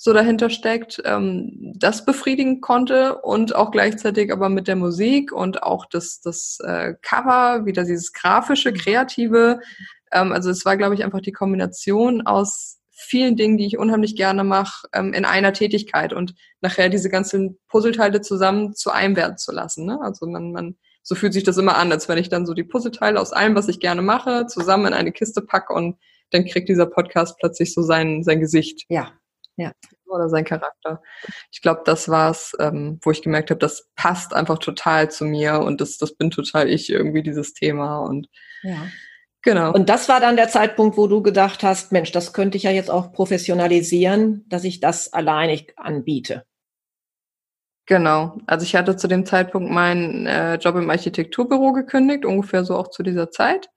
so 0.02 0.14
dahinter 0.14 0.50
steckt, 0.50 1.02
ähm, 1.04 1.74
das 1.76 2.06
befriedigen 2.06 2.62
konnte 2.62 3.18
und 3.18 3.54
auch 3.54 3.70
gleichzeitig 3.70 4.32
aber 4.32 4.48
mit 4.48 4.70
der 4.70 4.78
Musik 4.78 5.34
und 5.34 5.62
auch 5.62 5.86
das, 5.88 6.22
das 6.22 6.58
äh, 6.64 6.94
Cover, 7.02 7.66
wieder 7.66 7.84
dieses 7.84 8.14
grafische, 8.14 8.72
mhm. 8.72 8.76
kreative. 8.76 9.60
Ähm, 10.14 10.32
also 10.32 10.52
es 10.52 10.64
war, 10.64 10.78
glaube 10.78 10.96
ich, 10.96 11.04
einfach 11.04 11.20
die 11.20 11.34
Kombination 11.34 12.26
aus 12.26 12.80
vielen 12.92 13.36
Dingen, 13.36 13.58
die 13.58 13.66
ich 13.66 13.78
unheimlich 13.78 14.16
gerne 14.16 14.46
mache, 14.46 14.88
ähm, 14.94 15.12
in 15.12 15.26
einer 15.26 15.52
Tätigkeit 15.52 16.14
und 16.14 16.34
nachher 16.62 16.88
diese 16.88 17.10
ganzen 17.10 17.60
Puzzleteile 17.68 18.22
zusammen 18.22 18.76
zu 18.76 18.92
einem 18.92 19.18
werden 19.18 19.38
zu 19.38 19.52
lassen. 19.52 19.86
Ne? 19.86 20.00
Also 20.02 20.28
man, 20.28 20.54
man, 20.54 20.78
so 21.04 21.14
fühlt 21.14 21.34
sich 21.34 21.44
das 21.44 21.58
immer 21.58 21.76
an, 21.76 21.92
als 21.92 22.08
wenn 22.08 22.18
ich 22.18 22.30
dann 22.30 22.46
so 22.46 22.54
die 22.54 22.64
Puzzleteile 22.64 23.20
aus 23.20 23.34
allem, 23.34 23.54
was 23.54 23.68
ich 23.68 23.82
gerne 23.82 24.02
mache, 24.02 24.46
zusammen 24.48 24.86
in 24.86 24.94
eine 24.94 25.12
Kiste 25.12 25.42
packe 25.42 25.74
und 25.74 25.98
dann 26.32 26.46
kriegt 26.46 26.70
dieser 26.70 26.86
Podcast 26.86 27.38
plötzlich 27.38 27.74
so 27.74 27.82
sein, 27.82 28.24
sein 28.24 28.40
Gesicht. 28.40 28.86
Ja, 28.88 29.12
ja. 29.60 29.72
Oder 30.08 30.30
sein 30.30 30.46
Charakter. 30.46 31.02
Ich 31.52 31.62
glaube, 31.62 31.82
das 31.86 32.10
war's, 32.10 32.56
ähm, 32.60 33.00
wo 33.04 33.12
ich 33.12 33.22
gemerkt 33.22 33.52
habe, 33.52 33.60
das 33.60 33.90
passt 33.96 34.34
einfach 34.34 34.58
total 34.58 35.12
zu 35.12 35.26
mir 35.26 35.60
und 35.60 35.82
das, 35.82 35.98
das 35.98 36.16
bin 36.16 36.32
total 36.32 36.68
ich 36.68 36.90
irgendwie, 36.90 37.22
dieses 37.22 37.54
Thema. 37.54 38.00
Und 38.00 38.28
ja. 38.64 38.88
Genau. 39.42 39.72
Und 39.72 39.88
das 39.88 40.10
war 40.10 40.20
dann 40.20 40.36
der 40.36 40.50
Zeitpunkt, 40.50 40.98
wo 40.98 41.08
du 41.08 41.22
gedacht 41.22 41.64
hast, 41.64 41.92
Mensch, 41.92 42.12
das 42.12 42.34
könnte 42.34 42.58
ich 42.58 42.64
ja 42.64 42.72
jetzt 42.72 42.90
auch 42.90 43.14
professionalisieren, 43.14 44.46
dass 44.50 44.64
ich 44.64 44.80
das 44.80 45.14
alleinig 45.14 45.74
anbiete. 45.78 46.46
Genau. 47.86 48.38
Also 48.46 48.66
ich 48.66 48.76
hatte 48.76 48.98
zu 48.98 49.08
dem 49.08 49.26
Zeitpunkt 49.26 49.72
meinen 49.72 50.28
äh, 50.28 50.56
Job 50.56 50.76
im 50.76 50.90
Architekturbüro 50.90 51.72
gekündigt, 51.74 52.26
ungefähr 52.26 52.64
so 52.64 52.76
auch 52.76 52.90
zu 52.90 53.02
dieser 53.02 53.32
Zeit, 53.32 53.70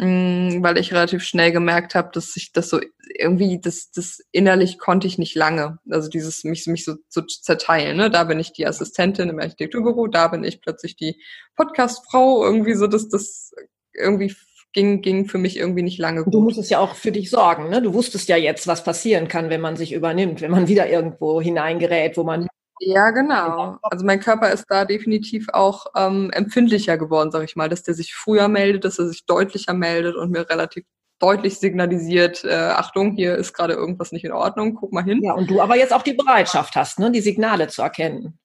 weil 0.00 0.78
ich 0.78 0.92
relativ 0.92 1.22
schnell 1.22 1.52
gemerkt 1.52 1.94
habe, 1.94 2.10
dass 2.12 2.34
ich 2.36 2.52
das 2.52 2.70
so 2.70 2.80
irgendwie, 3.18 3.60
das, 3.60 3.90
das 3.90 4.20
innerlich 4.32 4.78
konnte 4.78 5.06
ich 5.06 5.18
nicht 5.18 5.34
lange. 5.34 5.78
Also 5.90 6.08
dieses 6.08 6.42
mich, 6.44 6.66
mich 6.66 6.84
so 6.84 6.94
zu 7.08 7.20
so 7.20 7.22
zerteilen. 7.22 7.98
Ne? 7.98 8.10
Da 8.10 8.24
bin 8.24 8.40
ich 8.40 8.52
die 8.52 8.66
Assistentin 8.66 9.28
im 9.28 9.38
Architekturbüro, 9.38 10.06
da 10.06 10.28
bin 10.28 10.42
ich 10.42 10.62
plötzlich 10.62 10.96
die 10.96 11.20
Podcastfrau. 11.54 12.44
Irgendwie 12.44 12.74
so, 12.74 12.86
dass 12.86 13.10
das 13.10 13.52
irgendwie 13.92 14.34
ging, 14.72 15.02
ging 15.02 15.28
für 15.28 15.38
mich 15.38 15.58
irgendwie 15.58 15.82
nicht 15.82 15.98
lange 15.98 16.24
gut. 16.24 16.32
Du 16.32 16.40
musstest 16.40 16.70
ja 16.70 16.78
auch 16.78 16.94
für 16.94 17.12
dich 17.12 17.28
sorgen. 17.28 17.68
Ne? 17.68 17.82
Du 17.82 17.92
wusstest 17.92 18.28
ja 18.28 18.36
jetzt, 18.36 18.66
was 18.66 18.84
passieren 18.84 19.28
kann, 19.28 19.50
wenn 19.50 19.60
man 19.60 19.76
sich 19.76 19.92
übernimmt, 19.92 20.40
wenn 20.40 20.50
man 20.50 20.68
wieder 20.68 20.88
irgendwo 20.88 21.42
hineingerät, 21.42 22.16
wo 22.16 22.24
man 22.24 22.48
ja, 22.82 23.10
genau. 23.10 23.76
Also 23.82 24.06
mein 24.06 24.20
Körper 24.20 24.50
ist 24.50 24.64
da 24.68 24.86
definitiv 24.86 25.48
auch 25.52 25.86
ähm, 25.94 26.30
empfindlicher 26.32 26.96
geworden, 26.96 27.30
sag 27.30 27.44
ich 27.44 27.54
mal, 27.54 27.68
dass 27.68 27.82
der 27.82 27.92
sich 27.92 28.14
früher 28.14 28.48
meldet, 28.48 28.84
dass 28.84 28.98
er 28.98 29.06
sich 29.06 29.26
deutlicher 29.26 29.74
meldet 29.74 30.16
und 30.16 30.30
mir 30.30 30.48
relativ 30.48 30.84
deutlich 31.18 31.58
signalisiert, 31.58 32.42
äh, 32.44 32.54
Achtung, 32.54 33.12
hier 33.12 33.36
ist 33.36 33.52
gerade 33.52 33.74
irgendwas 33.74 34.12
nicht 34.12 34.24
in 34.24 34.32
Ordnung, 34.32 34.74
guck 34.74 34.94
mal 34.94 35.04
hin. 35.04 35.22
Ja, 35.22 35.34
und 35.34 35.50
du 35.50 35.60
aber 35.60 35.76
jetzt 35.76 35.92
auch 35.92 36.02
die 36.02 36.14
Bereitschaft 36.14 36.74
hast, 36.74 36.98
ne, 36.98 37.10
die 37.10 37.20
Signale 37.20 37.68
zu 37.68 37.82
erkennen. 37.82 38.38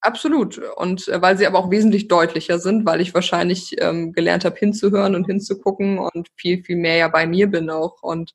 Absolut. 0.00 0.58
Und 0.58 1.06
äh, 1.06 1.22
weil 1.22 1.38
sie 1.38 1.46
aber 1.46 1.58
auch 1.60 1.70
wesentlich 1.70 2.08
deutlicher 2.08 2.58
sind, 2.58 2.84
weil 2.84 3.00
ich 3.00 3.14
wahrscheinlich 3.14 3.76
ähm, 3.80 4.12
gelernt 4.12 4.44
habe, 4.44 4.56
hinzuhören 4.56 5.14
und 5.14 5.26
hinzugucken 5.26 6.00
und 6.00 6.28
viel, 6.34 6.64
viel 6.64 6.76
mehr 6.76 6.96
ja 6.96 7.08
bei 7.08 7.26
mir 7.28 7.46
bin 7.48 7.70
auch. 7.70 8.02
Und 8.02 8.32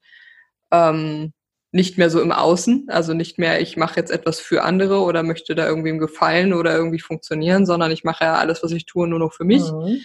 ähm, 0.71 1.33
nicht 1.75 1.97
mehr 1.97 2.09
so 2.09 2.21
im 2.21 2.31
Außen, 2.31 2.85
also 2.87 3.13
nicht 3.13 3.37
mehr, 3.37 3.59
ich 3.59 3.75
mache 3.75 3.99
jetzt 3.99 4.09
etwas 4.09 4.39
für 4.39 4.63
andere 4.63 5.01
oder 5.01 5.23
möchte 5.23 5.55
da 5.55 5.67
irgendwem 5.67 5.99
gefallen 5.99 6.53
oder 6.53 6.73
irgendwie 6.73 7.01
funktionieren, 7.01 7.65
sondern 7.65 7.91
ich 7.91 8.05
mache 8.05 8.23
ja 8.23 8.35
alles, 8.35 8.63
was 8.63 8.71
ich 8.71 8.85
tue, 8.85 9.09
nur 9.09 9.19
noch 9.19 9.33
für 9.33 9.43
mich. 9.43 9.61
Mhm. 9.69 10.01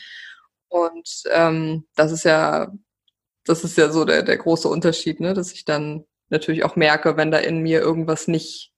Und 0.68 1.22
ähm, 1.32 1.84
das 1.94 2.10
ist 2.10 2.24
ja, 2.24 2.72
das 3.44 3.62
ist 3.62 3.78
ja 3.78 3.88
so 3.90 4.04
der, 4.04 4.24
der 4.24 4.36
große 4.36 4.66
Unterschied, 4.66 5.20
ne? 5.20 5.32
dass 5.32 5.52
ich 5.52 5.64
dann 5.64 6.04
natürlich 6.28 6.64
auch 6.64 6.74
merke, 6.74 7.16
wenn 7.16 7.30
da 7.30 7.38
in 7.38 7.60
mir 7.60 7.80
irgendwas 7.80 8.26
nicht 8.26 8.72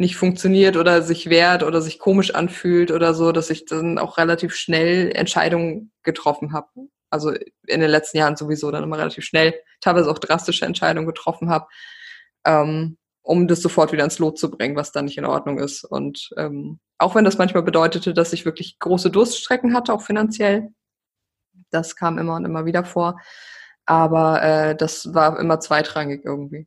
nicht 0.00 0.14
funktioniert 0.14 0.76
oder 0.76 1.02
sich 1.02 1.28
wehrt 1.28 1.64
oder 1.64 1.82
sich 1.82 1.98
komisch 1.98 2.32
anfühlt 2.32 2.92
oder 2.92 3.14
so, 3.14 3.32
dass 3.32 3.50
ich 3.50 3.64
dann 3.64 3.98
auch 3.98 4.16
relativ 4.16 4.54
schnell 4.54 5.10
Entscheidungen 5.10 5.90
getroffen 6.04 6.52
habe. 6.52 6.68
Also 7.10 7.32
in 7.66 7.80
den 7.80 7.90
letzten 7.90 8.18
Jahren 8.18 8.36
sowieso 8.36 8.70
dann 8.70 8.84
immer 8.84 8.98
relativ 8.98 9.24
schnell, 9.24 9.54
teilweise 9.80 10.08
auch 10.08 10.20
drastische 10.20 10.66
Entscheidungen 10.66 11.08
getroffen 11.08 11.50
habe, 11.50 11.66
ähm, 12.44 12.98
um 13.22 13.46
das 13.46 13.60
sofort 13.60 13.92
wieder 13.92 14.04
ins 14.04 14.18
Lot 14.18 14.38
zu 14.38 14.50
bringen, 14.50 14.76
was 14.76 14.90
dann 14.92 15.04
nicht 15.04 15.18
in 15.18 15.26
Ordnung 15.26 15.58
ist. 15.58 15.84
Und 15.84 16.30
ähm, 16.38 16.80
auch 16.96 17.14
wenn 17.14 17.24
das 17.24 17.38
manchmal 17.38 17.62
bedeutete, 17.62 18.14
dass 18.14 18.32
ich 18.32 18.44
wirklich 18.44 18.78
große 18.78 19.10
Durststrecken 19.10 19.74
hatte, 19.74 19.92
auch 19.92 20.02
finanziell, 20.02 20.70
das 21.70 21.94
kam 21.94 22.18
immer 22.18 22.36
und 22.36 22.44
immer 22.44 22.64
wieder 22.64 22.84
vor. 22.84 23.20
Aber 23.84 24.42
äh, 24.42 24.76
das 24.76 25.14
war 25.14 25.38
immer 25.38 25.60
zweitrangig 25.60 26.24
irgendwie. 26.24 26.66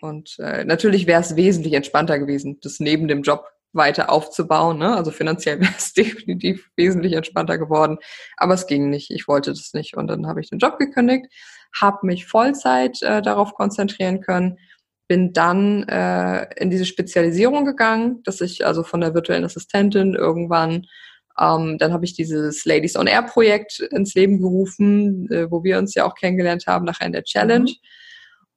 Und 0.00 0.36
äh, 0.38 0.64
natürlich 0.64 1.06
wäre 1.06 1.20
es 1.20 1.36
wesentlich 1.36 1.74
entspannter 1.74 2.18
gewesen, 2.18 2.58
das 2.60 2.80
neben 2.80 3.08
dem 3.08 3.22
Job 3.22 3.46
weiter 3.72 4.10
aufzubauen. 4.10 4.78
Ne? 4.78 4.94
Also 4.94 5.10
finanziell 5.10 5.60
wäre 5.62 5.72
es 5.76 5.92
definitiv 5.92 6.68
wesentlich 6.76 7.14
entspannter 7.14 7.56
geworden. 7.56 7.98
Aber 8.36 8.54
es 8.54 8.66
ging 8.66 8.90
nicht. 8.90 9.10
Ich 9.10 9.28
wollte 9.28 9.50
das 9.50 9.72
nicht. 9.72 9.96
Und 9.96 10.08
dann 10.08 10.26
habe 10.26 10.40
ich 10.40 10.50
den 10.50 10.58
Job 10.58 10.78
gekündigt, 10.78 11.26
habe 11.80 12.06
mich 12.06 12.26
Vollzeit 12.26 13.00
äh, 13.02 13.22
darauf 13.22 13.54
konzentrieren 13.54 14.20
können 14.20 14.58
bin 15.12 15.34
dann 15.34 15.86
äh, 15.88 16.46
in 16.56 16.70
diese 16.70 16.86
Spezialisierung 16.86 17.66
gegangen, 17.66 18.22
dass 18.24 18.40
ich 18.40 18.64
also 18.64 18.82
von 18.82 19.02
der 19.02 19.12
virtuellen 19.12 19.44
Assistentin 19.44 20.14
irgendwann, 20.14 20.86
ähm, 21.38 21.76
dann 21.76 21.92
habe 21.92 22.06
ich 22.06 22.14
dieses 22.14 22.64
Ladies 22.64 22.96
on 22.96 23.06
Air 23.06 23.24
Projekt 23.24 23.80
ins 23.80 24.14
Leben 24.14 24.40
gerufen, 24.40 25.30
äh, 25.30 25.50
wo 25.50 25.64
wir 25.64 25.76
uns 25.76 25.94
ja 25.94 26.06
auch 26.06 26.14
kennengelernt 26.14 26.66
haben 26.66 26.86
nachher 26.86 27.04
in 27.04 27.12
der 27.12 27.24
Challenge. 27.24 27.70
Mhm. 27.70 27.76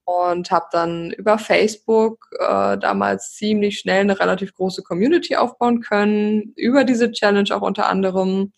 Und 0.05 0.49
habe 0.49 0.67
dann 0.71 1.11
über 1.11 1.37
Facebook 1.37 2.25
äh, 2.39 2.77
damals 2.77 3.33
ziemlich 3.33 3.79
schnell 3.79 3.99
eine 3.99 4.17
relativ 4.17 4.53
große 4.53 4.81
Community 4.81 5.35
aufbauen 5.35 5.81
können, 5.81 6.53
über 6.55 6.85
diese 6.85 7.11
Challenge 7.11 7.53
auch 7.53 7.63
unter 7.63 7.89
anderem. 7.89 8.53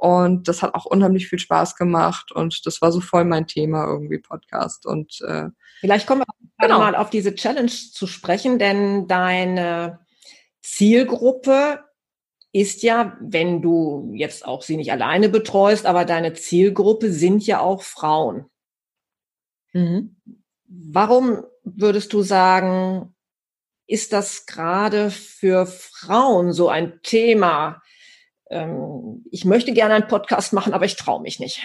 Und 0.00 0.48
das 0.48 0.62
hat 0.62 0.74
auch 0.74 0.86
unheimlich 0.86 1.28
viel 1.28 1.38
Spaß 1.38 1.76
gemacht 1.76 2.32
und 2.32 2.64
das 2.64 2.80
war 2.80 2.90
so 2.90 3.02
voll 3.02 3.26
mein 3.26 3.46
Thema 3.46 3.84
irgendwie 3.84 4.18
Podcast. 4.18 4.86
Und 4.86 5.20
äh, 5.20 5.48
vielleicht 5.80 6.06
kommen 6.06 6.22
wir 6.22 6.66
genau. 6.66 6.78
mal 6.78 6.96
auf 6.96 7.10
diese 7.10 7.34
Challenge 7.34 7.70
zu 7.70 8.06
sprechen, 8.06 8.58
denn 8.58 9.08
deine 9.08 10.00
Zielgruppe 10.62 11.84
ist 12.50 12.82
ja, 12.82 13.18
wenn 13.20 13.60
du 13.60 14.10
jetzt 14.14 14.46
auch 14.46 14.62
sie 14.62 14.78
nicht 14.78 14.90
alleine 14.90 15.28
betreust, 15.28 15.84
aber 15.84 16.06
deine 16.06 16.32
Zielgruppe 16.32 17.12
sind 17.12 17.46
ja 17.46 17.60
auch 17.60 17.82
Frauen. 17.82 18.46
Mhm. 19.74 20.16
Warum 20.64 21.44
würdest 21.64 22.14
du 22.14 22.22
sagen, 22.22 23.14
ist 23.86 24.14
das 24.14 24.46
gerade 24.46 25.10
für 25.10 25.66
Frauen 25.66 26.54
so 26.54 26.70
ein 26.70 27.00
Thema? 27.02 27.82
Ähm, 28.50 29.24
ich 29.30 29.44
möchte 29.44 29.72
gerne 29.72 29.94
einen 29.94 30.08
Podcast 30.08 30.52
machen, 30.52 30.74
aber 30.74 30.84
ich 30.84 30.96
traue 30.96 31.22
mich 31.22 31.40
nicht? 31.40 31.62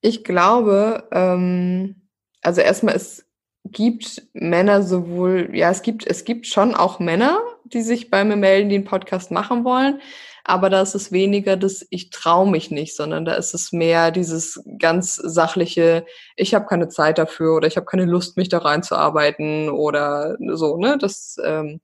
Ich 0.00 0.22
glaube, 0.24 1.08
ähm, 1.10 2.08
also 2.42 2.60
erstmal, 2.60 2.94
es 2.94 3.26
gibt 3.64 4.22
Männer 4.32 4.82
sowohl, 4.82 5.50
ja, 5.52 5.70
es 5.70 5.82
gibt, 5.82 6.06
es 6.06 6.24
gibt 6.24 6.46
schon 6.46 6.74
auch 6.74 7.00
Männer, 7.00 7.40
die 7.64 7.82
sich 7.82 8.10
bei 8.10 8.24
mir 8.24 8.36
melden, 8.36 8.68
die 8.68 8.76
einen 8.76 8.84
Podcast 8.84 9.30
machen 9.30 9.64
wollen. 9.64 10.00
Aber 10.44 10.70
da 10.70 10.80
ist 10.80 10.94
es 10.94 11.12
weniger 11.12 11.58
das 11.58 11.86
Ich 11.90 12.08
traue 12.08 12.50
mich 12.50 12.70
nicht, 12.70 12.96
sondern 12.96 13.26
da 13.26 13.34
ist 13.34 13.52
es 13.52 13.72
mehr 13.72 14.10
dieses 14.10 14.62
ganz 14.78 15.16
sachliche, 15.16 16.06
ich 16.36 16.54
habe 16.54 16.64
keine 16.66 16.88
Zeit 16.88 17.18
dafür 17.18 17.56
oder 17.56 17.66
ich 17.66 17.76
habe 17.76 17.84
keine 17.84 18.06
Lust, 18.06 18.38
mich 18.38 18.48
da 18.48 18.58
reinzuarbeiten 18.58 19.68
oder 19.68 20.38
so, 20.54 20.78
ne? 20.78 20.96
Das 20.98 21.36
ähm, 21.44 21.80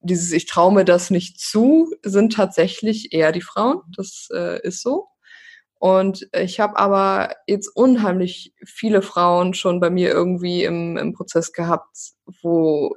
dieses 0.00 0.32
Ich 0.32 0.46
traue 0.46 0.72
mir 0.72 0.84
das 0.84 1.10
nicht 1.10 1.40
zu, 1.40 1.92
sind 2.02 2.32
tatsächlich 2.34 3.12
eher 3.12 3.32
die 3.32 3.42
Frauen. 3.42 3.82
Das 3.96 4.28
äh, 4.32 4.60
ist 4.66 4.82
so. 4.82 5.08
Und 5.78 6.28
ich 6.32 6.60
habe 6.60 6.78
aber 6.78 7.36
jetzt 7.46 7.68
unheimlich 7.68 8.54
viele 8.64 9.00
Frauen 9.00 9.54
schon 9.54 9.80
bei 9.80 9.88
mir 9.88 10.10
irgendwie 10.10 10.64
im, 10.64 10.98
im 10.98 11.14
Prozess 11.14 11.52
gehabt, 11.52 11.96
wo 12.42 12.94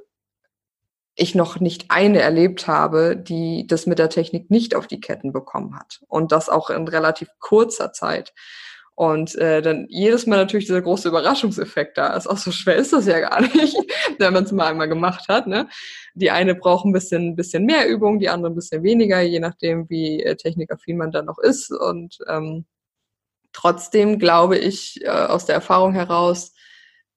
ich 1.14 1.34
noch 1.34 1.60
nicht 1.60 1.86
eine 1.90 2.20
erlebt 2.20 2.66
habe, 2.66 3.16
die 3.16 3.66
das 3.66 3.86
mit 3.86 3.98
der 3.98 4.10
Technik 4.10 4.50
nicht 4.50 4.74
auf 4.74 4.86
die 4.86 5.00
Ketten 5.00 5.32
bekommen 5.32 5.78
hat. 5.78 6.00
Und 6.08 6.32
das 6.32 6.48
auch 6.48 6.70
in 6.70 6.88
relativ 6.88 7.28
kurzer 7.38 7.92
Zeit. 7.92 8.34
Und 8.96 9.34
äh, 9.36 9.60
dann 9.60 9.86
jedes 9.88 10.26
Mal 10.26 10.36
natürlich 10.36 10.66
dieser 10.66 10.82
große 10.82 11.08
Überraschungseffekt 11.08 11.98
da 11.98 12.16
ist. 12.16 12.28
Auch 12.28 12.36
so 12.36 12.52
schwer 12.52 12.76
ist 12.76 12.92
das 12.92 13.06
ja 13.06 13.18
gar 13.18 13.40
nicht, 13.40 13.76
wenn 14.18 14.32
man 14.32 14.44
es 14.44 14.52
mal 14.52 14.68
einmal 14.68 14.88
gemacht 14.88 15.28
hat. 15.28 15.48
Ne? 15.48 15.68
Die 16.14 16.30
eine 16.30 16.54
braucht 16.54 16.84
ein 16.84 16.92
bisschen, 16.92 17.34
bisschen 17.34 17.64
mehr 17.64 17.88
Übung, 17.88 18.20
die 18.20 18.28
andere 18.28 18.52
ein 18.52 18.54
bisschen 18.54 18.84
weniger, 18.84 19.20
je 19.20 19.40
nachdem, 19.40 19.90
wie 19.90 20.22
äh, 20.22 20.36
technikaffin 20.36 20.96
man 20.96 21.10
dann 21.10 21.24
noch 21.24 21.38
ist. 21.38 21.72
Und 21.72 22.18
ähm, 22.28 22.66
trotzdem 23.52 24.20
glaube 24.20 24.58
ich 24.58 25.02
äh, 25.02 25.08
aus 25.08 25.44
der 25.46 25.56
Erfahrung 25.56 25.92
heraus, 25.92 26.52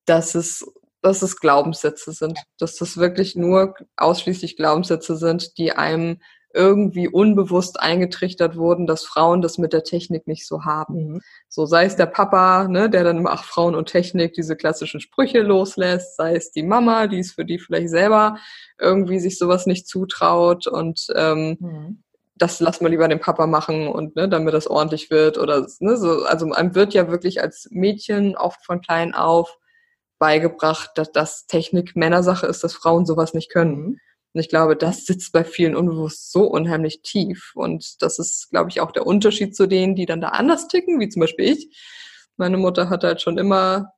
dass 0.06 0.34
es, 0.34 0.66
dass 1.04 1.22
es 1.22 1.40
Glaubenssätze 1.40 2.12
sind, 2.12 2.40
dass 2.58 2.78
das 2.78 2.98
wirklich 2.98 3.36
nur 3.36 3.76
ausschließlich 3.98 4.58
Glaubenssätze 4.58 5.16
sind, 5.16 5.60
die 5.60 5.74
einem 5.74 6.22
irgendwie 6.58 7.08
unbewusst 7.08 7.80
eingetrichtert 7.80 8.58
wurden, 8.58 8.88
dass 8.88 9.06
Frauen 9.06 9.42
das 9.42 9.60
mit 9.60 9.74
der 9.74 9.84
Technik 9.84 10.28
nicht 10.28 10.48
so 10.48 10.66
haben. 10.66 11.14
Mhm. 11.14 11.22
So 11.48 11.66
sei 11.68 11.86
es 11.86 11.96
der 11.96 12.08
Papa, 12.08 12.68
ne, 12.68 12.90
der 12.90 13.04
dann 13.04 13.18
immer, 13.18 13.32
ach, 13.32 13.44
Frauen 13.44 13.76
und 13.76 13.90
Technik, 13.90 14.34
diese 14.34 14.56
klassischen 14.56 15.00
Sprüche 15.00 15.42
loslässt, 15.42 16.18
sei 16.18 16.36
es 16.36 16.52
die 16.52 16.64
Mama, 16.64 17.06
die 17.08 17.20
es 17.20 17.32
für 17.34 17.46
die 17.46 17.60
vielleicht 17.60 17.90
selber 17.90 18.38
irgendwie 18.80 19.20
sich 19.20 19.38
sowas 19.38 19.68
nicht 19.68 19.88
zutraut 19.88 20.66
und 20.66 21.08
ähm, 21.16 21.58
mhm. 21.60 22.04
das 22.36 22.60
lass 22.60 22.82
mal 22.82 22.90
lieber 22.90 23.08
den 23.08 23.20
Papa 23.20 23.46
machen 23.46 23.88
und 23.88 24.16
ne, 24.16 24.28
damit 24.28 24.56
das 24.56 24.68
ordentlich 24.68 25.12
wird 25.12 25.38
oder 25.38 25.68
ne, 25.80 25.98
so, 25.98 26.26
also 26.26 26.52
einem 26.52 26.74
wird 26.74 26.96
ja 26.96 27.12
wirklich 27.12 27.42
als 27.42 27.68
Mädchen 27.70 28.36
oft 28.36 28.66
von 28.66 28.82
klein 28.82 29.14
auf 29.14 29.58
beigebracht, 30.20 30.90
dass 30.96 31.12
das 31.12 31.46
Technik 31.46 31.96
Männersache 31.96 32.48
ist, 32.48 32.64
dass 32.64 32.74
Frauen 32.74 33.06
sowas 33.06 33.36
nicht 33.36 33.52
können. 33.52 34.00
Und 34.38 34.42
ich 34.42 34.50
glaube, 34.50 34.76
das 34.76 35.08
sitzt 35.08 35.32
bei 35.32 35.44
vielen 35.44 35.76
unbewusst 35.76 36.32
so 36.32 36.44
unheimlich 36.44 37.02
tief. 37.02 37.54
Und 37.56 38.04
das 38.04 38.20
ist, 38.20 38.52
glaube 38.52 38.70
ich, 38.70 38.82
auch 38.82 38.92
der 38.92 39.08
Unterschied 39.08 39.56
zu 39.56 39.66
denen, 39.66 39.96
die 39.96 40.06
dann 40.06 40.22
da 40.22 40.28
anders 40.28 40.68
ticken, 40.68 41.00
wie 41.00 41.10
zum 41.10 41.22
Beispiel 41.22 41.46
ich. 41.46 41.76
Meine 42.36 42.58
Mutter 42.58 42.88
hat 42.92 43.04
halt 43.04 43.20
schon 43.20 43.40
immer 43.40 43.94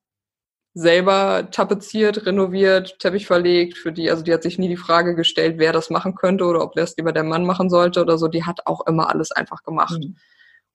selber 0.73 1.49
tapeziert, 1.51 2.25
renoviert, 2.25 2.99
Teppich 2.99 3.27
verlegt, 3.27 3.77
für 3.77 3.91
die, 3.91 4.09
also 4.09 4.23
die 4.23 4.33
hat 4.33 4.43
sich 4.43 4.57
nie 4.57 4.69
die 4.69 4.77
Frage 4.77 5.13
gestellt, 5.13 5.55
wer 5.57 5.73
das 5.73 5.89
machen 5.89 6.15
könnte 6.15 6.45
oder 6.45 6.63
ob 6.63 6.73
das 6.73 6.95
lieber 6.95 7.11
der 7.11 7.25
Mann 7.25 7.43
machen 7.43 7.69
sollte 7.69 7.99
oder 7.99 8.17
so. 8.17 8.29
Die 8.29 8.45
hat 8.45 8.65
auch 8.65 8.87
immer 8.87 9.09
alles 9.09 9.33
einfach 9.33 9.63
gemacht. 9.63 9.99
Mhm. 9.99 10.15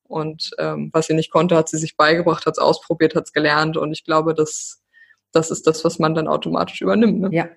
Und 0.03 0.51
ähm, 0.59 0.91
was 0.93 1.07
sie 1.07 1.15
nicht 1.15 1.31
konnte, 1.31 1.57
hat 1.57 1.71
sie 1.71 1.79
sich 1.79 1.97
beigebracht, 1.97 2.45
hat 2.45 2.59
es 2.59 2.63
ausprobiert, 2.63 3.15
hat 3.15 3.25
es 3.25 3.33
gelernt. 3.33 3.79
Und 3.79 3.95
ich 3.95 4.05
glaube, 4.05 4.35
das, 4.35 4.83
das 5.33 5.51
ist 5.51 5.67
das, 5.67 5.87
was 5.87 5.99
man 5.99 6.15
dann 6.15 6.29
automatisch 6.29 6.83
übernimmt. 6.83 7.23
Ne? 7.23 7.31
Ja. 7.33 7.49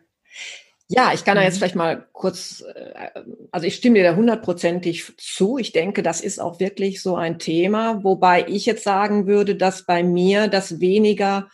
Ja, 0.89 1.11
ich 1.13 1.25
kann 1.25 1.35
da 1.35 1.43
jetzt 1.43 1.55
mhm. 1.55 1.57
vielleicht 1.59 1.75
mal 1.75 2.07
kurz, 2.13 2.63
äh, 2.73 3.09
also 3.51 3.67
ich 3.67 3.75
stimme 3.75 3.95
dir 3.95 4.03
da 4.03 4.15
hundertprozentig 4.15 5.17
zu. 5.17 5.57
Ich 5.57 5.73
denke, 5.73 6.01
das 6.01 6.21
ist 6.21 6.39
auch 6.39 6.59
wirklich 6.59 7.01
so 7.01 7.15
ein 7.15 7.39
Thema, 7.39 8.03
wobei 8.03 8.45
ich 8.47 8.65
jetzt 8.65 8.83
sagen 8.83 9.27
würde, 9.27 9.55
dass 9.55 9.85
bei 9.85 10.01
mir 10.03 10.47
das 10.47 10.79
weniger 10.79 11.49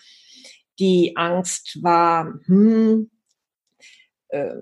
die 0.79 1.17
Angst 1.17 1.79
war, 1.81 2.39
hm, 2.45 3.09
äh, 4.29 4.53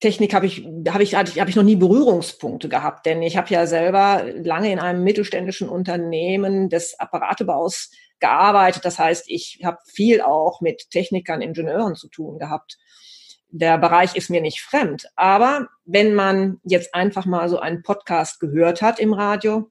Technik 0.00 0.34
habe 0.34 0.46
ich, 0.46 0.64
habe 0.88 1.02
ich, 1.02 1.14
habe 1.16 1.50
ich 1.50 1.56
noch 1.56 1.62
nie 1.62 1.76
Berührungspunkte 1.76 2.68
gehabt, 2.68 3.06
denn 3.06 3.22
ich 3.22 3.36
habe 3.36 3.50
ja 3.50 3.66
selber 3.66 4.24
lange 4.34 4.70
in 4.70 4.78
einem 4.78 5.02
mittelständischen 5.02 5.68
Unternehmen 5.68 6.68
des 6.68 6.98
Apparatebaus 6.98 7.90
gearbeitet. 8.20 8.84
Das 8.84 8.98
heißt, 8.98 9.24
ich 9.28 9.60
habe 9.64 9.78
viel 9.84 10.20
auch 10.20 10.60
mit 10.60 10.90
Technikern, 10.90 11.42
Ingenieuren 11.42 11.96
zu 11.96 12.08
tun 12.08 12.38
gehabt 12.38 12.78
der 13.48 13.78
Bereich 13.78 14.16
ist 14.16 14.30
mir 14.30 14.40
nicht 14.40 14.60
fremd. 14.60 15.06
Aber 15.16 15.68
wenn 15.84 16.14
man 16.14 16.60
jetzt 16.64 16.94
einfach 16.94 17.26
mal 17.26 17.48
so 17.48 17.58
einen 17.58 17.82
Podcast 17.82 18.40
gehört 18.40 18.82
hat 18.82 18.98
im 18.98 19.12
Radio, 19.12 19.70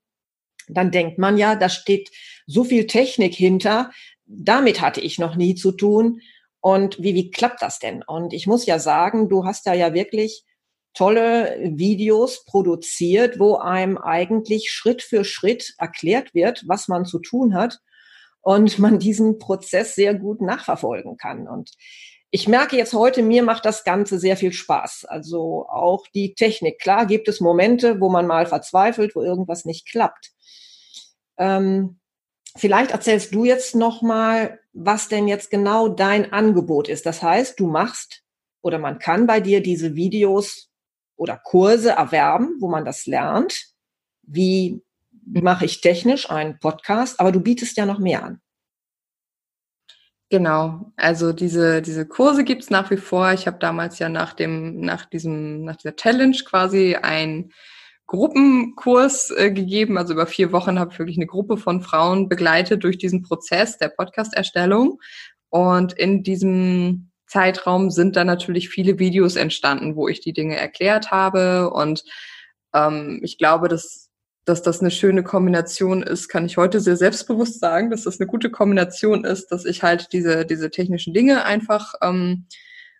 dann 0.67 0.91
denkt 0.91 1.17
man 1.17 1.38
ja, 1.38 1.55
da 1.55 1.69
steht 1.69 2.09
so 2.47 2.63
viel 2.63 2.88
Technik 2.88 3.34
hinter. 3.34 3.91
Damit 4.26 4.82
hatte 4.82 5.01
ich 5.01 5.19
noch 5.19 5.36
nie 5.36 5.55
zu 5.55 5.71
tun. 5.71 6.21
Und 6.59 7.01
wie, 7.01 7.13
wie 7.13 7.30
klappt 7.30 7.61
das 7.61 7.80
denn? 7.80 8.01
Und 8.01 8.34
ich 8.34 8.47
muss 8.47 8.65
ja 8.65 8.80
sagen, 8.80 9.30
du 9.30 9.45
hast 9.45 9.67
da 9.67 9.73
ja 9.73 9.93
wirklich 9.93 10.43
tolle 10.95 11.59
Videos 11.61 12.45
produziert, 12.45 13.38
wo 13.38 13.57
einem 13.57 13.97
eigentlich 13.97 14.71
Schritt 14.71 15.03
für 15.03 15.23
Schritt 15.26 15.76
erklärt 15.78 16.34
wird, 16.34 16.63
was 16.67 16.88
man 16.88 17.05
zu 17.05 17.19
tun 17.19 17.53
hat 17.53 17.80
und 18.41 18.80
man 18.80 18.97
diesen 18.97 19.38
Prozess 19.38 19.93
sehr 19.93 20.15
gut 20.15 20.41
nachverfolgen 20.41 21.17
kann. 21.17 21.47
Und 21.47 21.71
ich 22.32 22.47
merke 22.47 22.76
jetzt 22.76 22.93
heute, 22.93 23.21
mir 23.21 23.43
macht 23.43 23.65
das 23.65 23.84
Ganze 23.84 24.19
sehr 24.19 24.36
viel 24.36 24.51
Spaß. 24.51 25.05
Also 25.05 25.67
auch 25.69 26.05
die 26.13 26.34
Technik. 26.34 26.80
Klar 26.80 27.05
gibt 27.05 27.28
es 27.28 27.39
Momente, 27.39 28.01
wo 28.01 28.09
man 28.09 28.28
mal 28.28 28.45
verzweifelt, 28.45 29.15
wo 29.15 29.21
irgendwas 29.21 29.65
nicht 29.65 29.88
klappt. 29.88 30.32
Ähm, 31.38 31.99
vielleicht 32.57 32.91
erzählst 32.91 33.34
du 33.34 33.45
jetzt 33.45 33.76
noch 33.76 34.01
mal, 34.01 34.59
was 34.73 35.07
denn 35.07 35.28
jetzt 35.28 35.49
genau 35.49 35.88
dein 35.88 36.34
Angebot 36.34 36.89
ist. 36.89 37.05
Das 37.05 37.23
heißt, 37.23 37.59
du 37.59 37.67
machst 37.67 38.23
oder 38.61 38.80
man 38.80 38.99
kann 38.99 39.28
bei 39.28 39.39
dir 39.39 39.61
diese 39.61 39.95
Videos 39.95 40.69
oder 41.15 41.38
Kurse 41.38 41.91
erwerben, 41.91 42.57
wo 42.59 42.67
man 42.67 42.84
das 42.84 43.05
lernt. 43.05 43.67
Wie 44.23 44.82
mache 45.26 45.65
ich 45.65 45.82
technisch 45.82 46.30
einen 46.30 46.59
Podcast? 46.59 47.19
Aber 47.19 47.32
du 47.32 47.39
bietest 47.39 47.78
ja 47.78 47.86
noch 47.86 47.99
mehr 47.99 48.23
an. 48.23 48.41
Genau, 50.30 50.91
also 50.97 51.34
diese, 51.34 51.84
diese 51.84 52.07
Kurse 52.07 52.43
gibt's 52.43 52.71
nach 52.71 52.89
wie 52.89 52.97
vor. 52.97 53.32
Ich 53.34 53.45
habe 53.45 53.59
damals 53.59 53.99
ja 53.99 54.09
nach 54.09 54.34
dem, 54.34 54.80
nach 54.82 55.05
diesem, 55.05 55.63
nach 55.63 55.76
dieser 55.76 55.95
Challenge 55.95 56.38
quasi 56.45 56.95
ein 56.95 57.51
Gruppenkurs 58.07 59.32
äh, 59.32 59.51
gegeben. 59.51 59.97
Also 59.97 60.13
über 60.13 60.26
vier 60.26 60.51
Wochen 60.51 60.80
habe 60.80 60.91
ich 60.91 60.99
wirklich 60.99 61.17
eine 61.17 61.28
Gruppe 61.28 61.57
von 61.57 61.82
Frauen 61.82 62.28
begleitet 62.28 62.84
durch 62.84 62.97
diesen 62.97 63.21
Prozess 63.21 63.78
der 63.78 63.89
Podcast-Erstellung. 63.89 64.99
Und 65.49 65.93
in 65.93 66.23
diesem 66.23 67.11
Zeitraum 67.28 67.91
sind 67.91 68.15
dann 68.15 68.28
natürlich 68.28 68.69
viele 68.69 68.97
Videos 68.97 69.36
entstanden, 69.36 69.95
wo 69.95 70.07
ich 70.07 70.21
die 70.21 70.34
Dinge 70.34 70.57
erklärt 70.57 71.11
habe. 71.11 71.69
Und 71.71 72.03
ähm, 72.73 73.19
ich 73.23 73.38
glaube, 73.38 73.67
dass 73.67 74.04
dass 74.45 74.61
das 74.61 74.79
eine 74.79 74.91
schöne 74.91 75.23
Kombination 75.23 76.03
ist, 76.03 76.29
kann 76.29 76.45
ich 76.45 76.57
heute 76.57 76.79
sehr 76.79 76.95
selbstbewusst 76.95 77.59
sagen, 77.59 77.89
dass 77.89 78.03
das 78.03 78.19
eine 78.19 78.27
gute 78.27 78.51
Kombination 78.51 79.25
ist, 79.25 79.47
dass 79.51 79.65
ich 79.65 79.81
halt 79.83 80.13
diese, 80.13 80.45
diese 80.45 80.69
technischen 80.69 81.13
Dinge 81.13 81.45
einfach 81.45 81.95
ähm, 82.01 82.47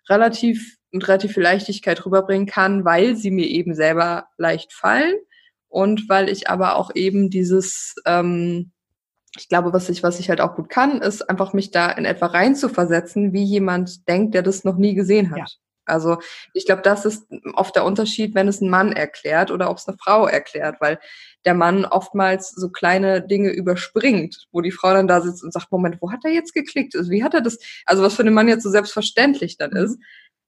relativ 0.08 0.76
und 0.92 1.06
relativ 1.06 1.34
viel 1.34 1.42
Leichtigkeit 1.42 2.04
rüberbringen 2.04 2.46
kann, 2.46 2.84
weil 2.84 3.16
sie 3.16 3.30
mir 3.30 3.46
eben 3.46 3.74
selber 3.74 4.28
leicht 4.38 4.72
fallen 4.72 5.14
und 5.68 6.08
weil 6.08 6.28
ich 6.28 6.48
aber 6.48 6.76
auch 6.76 6.90
eben 6.94 7.30
dieses, 7.30 7.94
ähm, 8.06 8.72
ich 9.38 9.48
glaube, 9.48 9.72
was 9.72 9.88
ich, 9.88 10.02
was 10.02 10.18
ich 10.18 10.30
halt 10.30 10.40
auch 10.40 10.56
gut 10.56 10.68
kann, 10.68 11.00
ist 11.02 11.28
einfach 11.28 11.52
mich 11.52 11.70
da 11.70 11.90
in 11.90 12.06
etwa 12.06 12.26
reinzuversetzen, 12.26 13.32
wie 13.32 13.44
jemand 13.44 14.08
denkt, 14.08 14.34
der 14.34 14.42
das 14.42 14.64
noch 14.64 14.76
nie 14.76 14.94
gesehen 14.94 15.30
hat. 15.30 15.38
Ja. 15.38 15.46
Also 15.86 16.18
ich 16.52 16.66
glaube, 16.66 16.82
das 16.82 17.04
ist 17.04 17.26
oft 17.54 17.76
der 17.76 17.84
Unterschied, 17.84 18.34
wenn 18.34 18.48
es 18.48 18.60
ein 18.60 18.68
Mann 18.68 18.92
erklärt 18.92 19.50
oder 19.50 19.70
ob 19.70 19.78
es 19.78 19.86
eine 19.86 19.96
Frau 19.96 20.26
erklärt, 20.26 20.80
weil 20.80 20.98
der 21.46 21.54
Mann 21.54 21.84
oftmals 21.84 22.50
so 22.50 22.68
kleine 22.70 23.22
Dinge 23.22 23.50
überspringt, 23.50 24.48
wo 24.50 24.60
die 24.60 24.72
Frau 24.72 24.92
dann 24.92 25.06
da 25.06 25.20
sitzt 25.20 25.44
und 25.44 25.52
sagt, 25.52 25.70
Moment, 25.70 25.98
wo 26.00 26.10
hat 26.10 26.24
er 26.24 26.32
jetzt 26.32 26.52
geklickt? 26.52 26.96
Also 26.96 27.10
wie 27.10 27.22
hat 27.22 27.34
er 27.34 27.40
das, 27.40 27.58
also 27.86 28.02
was 28.02 28.14
für 28.14 28.24
den 28.24 28.34
Mann 28.34 28.48
jetzt 28.48 28.64
so 28.64 28.70
selbstverständlich 28.70 29.56
dann 29.56 29.70
mhm. 29.70 29.76
ist. 29.76 29.98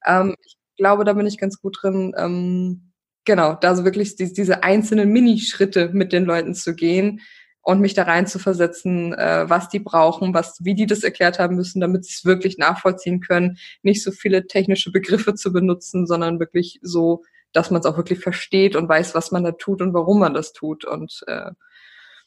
Ähm, 0.04 0.34
ich 0.44 0.56
glaube, 0.76 1.04
da 1.04 1.12
bin 1.12 1.26
ich 1.26 1.38
ganz 1.38 1.60
gut 1.60 1.78
drin, 1.80 2.14
ähm, 2.18 2.92
genau, 3.24 3.54
da 3.54 3.76
so 3.76 3.84
wirklich 3.84 4.16
die, 4.16 4.32
diese 4.32 4.64
einzelnen 4.64 5.10
Minischritte 5.10 5.90
mit 5.92 6.12
den 6.12 6.24
Leuten 6.24 6.54
zu 6.54 6.74
gehen 6.74 7.20
und 7.62 7.80
mich 7.80 7.94
da 7.94 8.02
rein 8.02 8.26
zu 8.26 8.40
versetzen, 8.40 9.12
äh, 9.12 9.48
was 9.48 9.68
die 9.68 9.80
brauchen, 9.80 10.34
was, 10.34 10.58
wie 10.62 10.74
die 10.74 10.86
das 10.86 11.04
erklärt 11.04 11.38
haben 11.38 11.54
müssen, 11.54 11.80
damit 11.80 12.04
sie 12.04 12.14
es 12.14 12.24
wirklich 12.24 12.58
nachvollziehen 12.58 13.20
können, 13.20 13.58
nicht 13.82 14.02
so 14.02 14.10
viele 14.10 14.48
technische 14.48 14.90
Begriffe 14.90 15.34
zu 15.34 15.52
benutzen, 15.52 16.06
sondern 16.06 16.40
wirklich 16.40 16.80
so 16.82 17.22
dass 17.52 17.70
man 17.70 17.80
es 17.80 17.86
auch 17.86 17.96
wirklich 17.96 18.20
versteht 18.20 18.76
und 18.76 18.88
weiß, 18.88 19.14
was 19.14 19.30
man 19.30 19.44
da 19.44 19.52
tut 19.52 19.82
und 19.82 19.94
warum 19.94 20.20
man 20.20 20.34
das 20.34 20.52
tut. 20.52 20.84
Und 20.84 21.24
äh, 21.26 21.50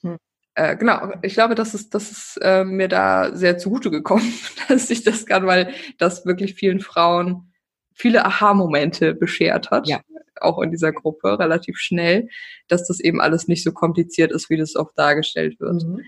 hm. 0.01 0.17
äh, 0.55 0.76
genau, 0.76 1.11
ich 1.22 1.34
glaube, 1.34 1.55
das 1.55 1.74
ist, 1.74 1.93
das 1.93 2.11
ist 2.11 2.39
äh, 2.41 2.63
mir 2.63 2.88
da 2.88 3.36
sehr 3.36 3.57
zugute 3.57 3.91
gekommen, 3.91 4.34
dass 4.67 4.89
ich 4.89 5.03
das 5.03 5.26
kann, 5.26 5.45
weil 5.45 5.74
das 5.97 6.26
wirklich 6.26 6.55
vielen 6.55 6.80
Frauen 6.80 7.51
viele 7.93 8.26
Aha-Momente 8.26 9.13
beschert 9.13 9.72
hat. 9.72 9.88
Ja. 9.88 10.01
Auch 10.39 10.59
in 10.61 10.72
dieser 10.72 10.91
Gruppe 10.91 11.38
relativ 11.38 11.78
schnell, 11.78 12.28
dass 12.67 12.88
das 12.88 12.99
eben 12.99 13.22
alles 13.22 13.47
nicht 13.47 13.63
so 13.63 13.72
kompliziert 13.72 14.32
ist, 14.32 14.49
wie 14.49 14.57
das 14.57 14.76
oft 14.76 14.97
dargestellt 14.97 15.59
wird. 15.59 15.84
Mhm. 15.84 16.01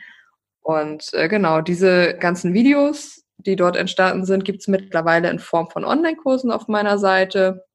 Und 0.63 1.13
äh, 1.13 1.27
genau, 1.27 1.61
diese 1.61 2.17
ganzen 2.17 2.53
Videos, 2.53 3.25
die 3.37 3.55
dort 3.55 3.75
entstanden 3.75 4.25
sind, 4.25 4.45
gibt 4.45 4.61
es 4.61 4.67
mittlerweile 4.67 5.29
in 5.29 5.39
Form 5.39 5.69
von 5.69 5.83
Online-Kursen 5.83 6.51
auf 6.51 6.67
meiner 6.67 6.97
Seite. 6.97 7.65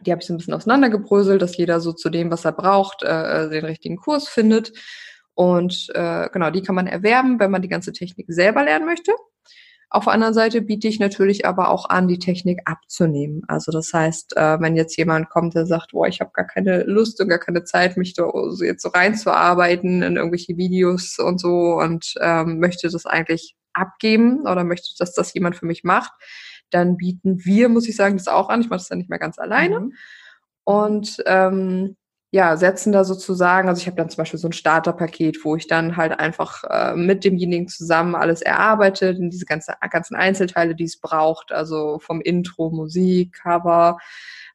Die 0.00 0.10
habe 0.10 0.20
ich 0.20 0.26
so 0.26 0.34
ein 0.34 0.36
bisschen 0.36 0.54
auseinandergebröselt, 0.54 1.40
dass 1.40 1.56
jeder 1.56 1.80
so 1.80 1.92
zu 1.92 2.10
dem, 2.10 2.30
was 2.30 2.44
er 2.44 2.52
braucht, 2.52 3.02
äh, 3.02 3.44
äh, 3.44 3.48
den 3.48 3.64
richtigen 3.64 3.96
Kurs 3.96 4.28
findet. 4.28 4.72
Und 5.34 5.88
äh, 5.94 6.28
genau, 6.32 6.50
die 6.50 6.62
kann 6.62 6.74
man 6.74 6.86
erwerben, 6.86 7.40
wenn 7.40 7.50
man 7.50 7.62
die 7.62 7.68
ganze 7.68 7.92
Technik 7.92 8.26
selber 8.28 8.64
lernen 8.64 8.86
möchte. 8.86 9.12
Auf 9.88 10.04
der 10.04 10.14
anderen 10.14 10.34
Seite 10.34 10.62
biete 10.62 10.88
ich 10.88 10.98
natürlich 10.98 11.46
aber 11.46 11.70
auch 11.70 11.88
an, 11.88 12.08
die 12.08 12.18
Technik 12.18 12.60
abzunehmen. 12.64 13.42
Also 13.46 13.70
das 13.70 13.92
heißt, 13.92 14.36
äh, 14.36 14.60
wenn 14.60 14.74
jetzt 14.74 14.96
jemand 14.96 15.30
kommt, 15.30 15.54
der 15.54 15.64
sagt, 15.64 15.92
boah, 15.92 16.08
ich 16.08 16.20
habe 16.20 16.32
gar 16.34 16.46
keine 16.46 16.82
Lust 16.82 17.20
und 17.20 17.28
gar 17.28 17.38
keine 17.38 17.62
Zeit, 17.62 17.96
mich 17.96 18.14
da 18.14 18.28
jetzt 18.62 18.82
so 18.82 18.88
reinzuarbeiten 18.88 20.02
in 20.02 20.16
irgendwelche 20.16 20.56
Videos 20.56 21.18
und 21.18 21.40
so 21.40 21.78
und 21.78 22.14
ähm, 22.20 22.58
möchte 22.58 22.88
das 22.90 23.06
eigentlich 23.06 23.54
abgeben 23.74 24.40
oder 24.40 24.64
möchte, 24.64 24.88
dass 24.98 25.12
das 25.12 25.32
jemand 25.34 25.54
für 25.54 25.66
mich 25.66 25.84
macht, 25.84 26.12
dann 26.70 26.96
bieten 26.96 27.44
wir, 27.44 27.68
muss 27.68 27.88
ich 27.88 27.96
sagen, 27.96 28.16
das 28.16 28.28
auch 28.28 28.48
an. 28.48 28.60
Ich 28.60 28.68
mache 28.68 28.78
das 28.78 28.88
dann 28.88 28.98
nicht 28.98 29.10
mehr 29.10 29.18
ganz 29.18 29.38
alleine. 29.38 29.80
Mhm. 29.80 29.92
Und 30.64 31.22
ähm, 31.26 31.96
ja, 32.32 32.56
setzen 32.56 32.92
da 32.92 33.04
sozusagen, 33.04 33.68
also 33.68 33.80
ich 33.80 33.86
habe 33.86 33.96
dann 33.96 34.10
zum 34.10 34.18
Beispiel 34.18 34.40
so 34.40 34.48
ein 34.48 34.52
Starterpaket, 34.52 35.44
wo 35.44 35.56
ich 35.56 35.68
dann 35.68 35.96
halt 35.96 36.18
einfach 36.18 36.64
äh, 36.68 36.94
mit 36.94 37.24
demjenigen 37.24 37.68
zusammen 37.68 38.14
alles 38.14 38.42
erarbeite, 38.42 39.14
diese 39.14 39.46
ganze, 39.46 39.74
ganzen 39.90 40.16
Einzelteile, 40.16 40.74
die 40.74 40.84
es 40.84 41.00
braucht, 41.00 41.52
also 41.52 41.98
vom 42.00 42.20
Intro, 42.20 42.70
Musik, 42.70 43.32
Cover, 43.42 43.98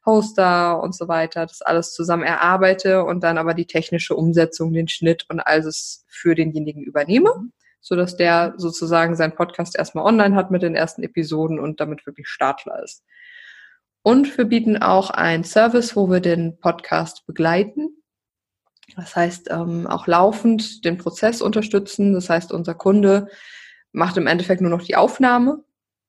Hoster 0.04 0.82
und 0.82 0.94
so 0.94 1.08
weiter, 1.08 1.46
das 1.46 1.62
alles 1.62 1.92
zusammen 1.94 2.24
erarbeite 2.24 3.04
und 3.04 3.24
dann 3.24 3.38
aber 3.38 3.54
die 3.54 3.66
technische 3.66 4.14
Umsetzung, 4.14 4.72
den 4.72 4.88
Schnitt 4.88 5.24
und 5.28 5.40
alles 5.40 6.04
für 6.08 6.34
denjenigen 6.34 6.82
übernehme. 6.82 7.30
So 7.82 7.96
dass 7.96 8.16
der 8.16 8.54
sozusagen 8.56 9.16
seinen 9.16 9.34
Podcast 9.34 9.76
erstmal 9.76 10.06
online 10.06 10.34
hat 10.34 10.50
mit 10.50 10.62
den 10.62 10.74
ersten 10.74 11.02
Episoden 11.02 11.58
und 11.58 11.80
damit 11.80 12.06
wirklich 12.06 12.28
Startler 12.28 12.82
ist. 12.82 13.04
Und 14.02 14.38
wir 14.38 14.46
bieten 14.46 14.78
auch 14.78 15.10
einen 15.10 15.44
Service, 15.44 15.94
wo 15.94 16.10
wir 16.10 16.20
den 16.20 16.58
Podcast 16.58 17.26
begleiten. 17.26 18.02
Das 18.96 19.14
heißt, 19.14 19.50
ähm, 19.50 19.86
auch 19.86 20.06
laufend 20.06 20.84
den 20.84 20.96
Prozess 20.96 21.42
unterstützen. 21.42 22.14
Das 22.14 22.30
heißt, 22.30 22.52
unser 22.52 22.74
Kunde 22.74 23.28
macht 23.92 24.16
im 24.16 24.26
Endeffekt 24.26 24.60
nur 24.60 24.70
noch 24.70 24.82
die 24.82 24.96
Aufnahme 24.96 25.62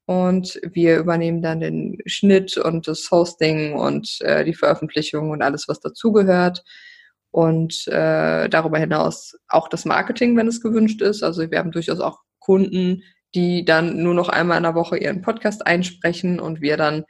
und 0.06 0.60
wir 0.64 0.98
übernehmen 0.98 1.42
dann 1.42 1.60
den 1.60 1.98
Schnitt 2.06 2.58
und 2.58 2.88
das 2.88 3.10
Hosting 3.12 3.74
und 3.74 4.20
äh, 4.22 4.44
die 4.44 4.54
Veröffentlichung 4.54 5.32
und 5.32 5.42
alles, 5.42 5.68
was 5.68 5.80
dazugehört 5.80 6.64
und 7.34 7.88
äh, 7.88 8.48
darüber 8.48 8.78
hinaus 8.78 9.36
auch 9.48 9.68
das 9.68 9.86
Marketing, 9.86 10.38
wenn 10.38 10.48
es 10.48 10.62
gewünscht 10.62 11.02
ist. 11.02 11.24
Also 11.24 11.50
wir 11.50 11.58
haben 11.58 11.72
durchaus 11.72 12.00
auch 12.00 12.20
Kunden, 12.38 13.02
die 13.34 13.66
dann 13.66 14.04
nur 14.04 14.14
noch 14.14 14.30
einmal 14.30 14.58
in 14.58 14.64
der 14.64 14.76
Woche 14.76 15.00
ihren 15.00 15.24
Podcast 15.24 15.66
einsprechen 15.66 16.40
und 16.40 16.62
wir 16.62 16.78
dann 16.78 17.06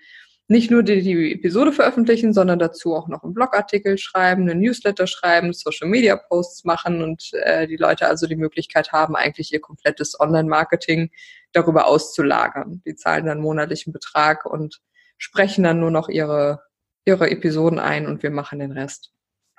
nicht 0.48 0.72
nur 0.72 0.82
die, 0.82 1.02
die 1.02 1.34
Episode 1.34 1.74
veröffentlichen, 1.74 2.34
sondern 2.34 2.58
dazu 2.58 2.96
auch 2.96 3.10
noch 3.10 3.24
einen 3.24 3.34
Blogartikel 3.34 3.98
schreiben, 3.98 4.50
einen 4.50 4.62
Newsletter 4.62 5.08
schreiben, 5.08 5.52
Social 5.52 5.90
Media 5.90 6.16
Posts 6.16 6.64
machen 6.64 7.04
und 7.04 7.30
äh, 7.34 7.68
die 7.68 7.76
Leute 7.76 8.08
also 8.08 8.26
die 8.26 8.38
Möglichkeit 8.38 8.94
haben, 8.94 9.18
eigentlich 9.18 9.52
ihr 9.52 9.60
komplettes 9.60 10.18
Online-Marketing 10.18 11.12
darüber 11.52 11.88
auszulagern. 11.88 12.82
Die 12.86 12.96
zahlen 12.96 13.26
dann 13.26 13.42
monatlichen 13.42 13.92
Betrag 13.92 14.46
und 14.46 14.80
sprechen 15.18 15.66
dann 15.66 15.82
nur 15.82 15.92
noch 15.92 16.08
ihre, 16.08 16.62
ihre 17.04 17.30
Episoden 17.30 17.80
ein 17.80 18.08
und 18.08 18.24
wir 18.24 18.32
machen 18.32 18.60
den 18.60 18.72
Rest. 18.72 19.14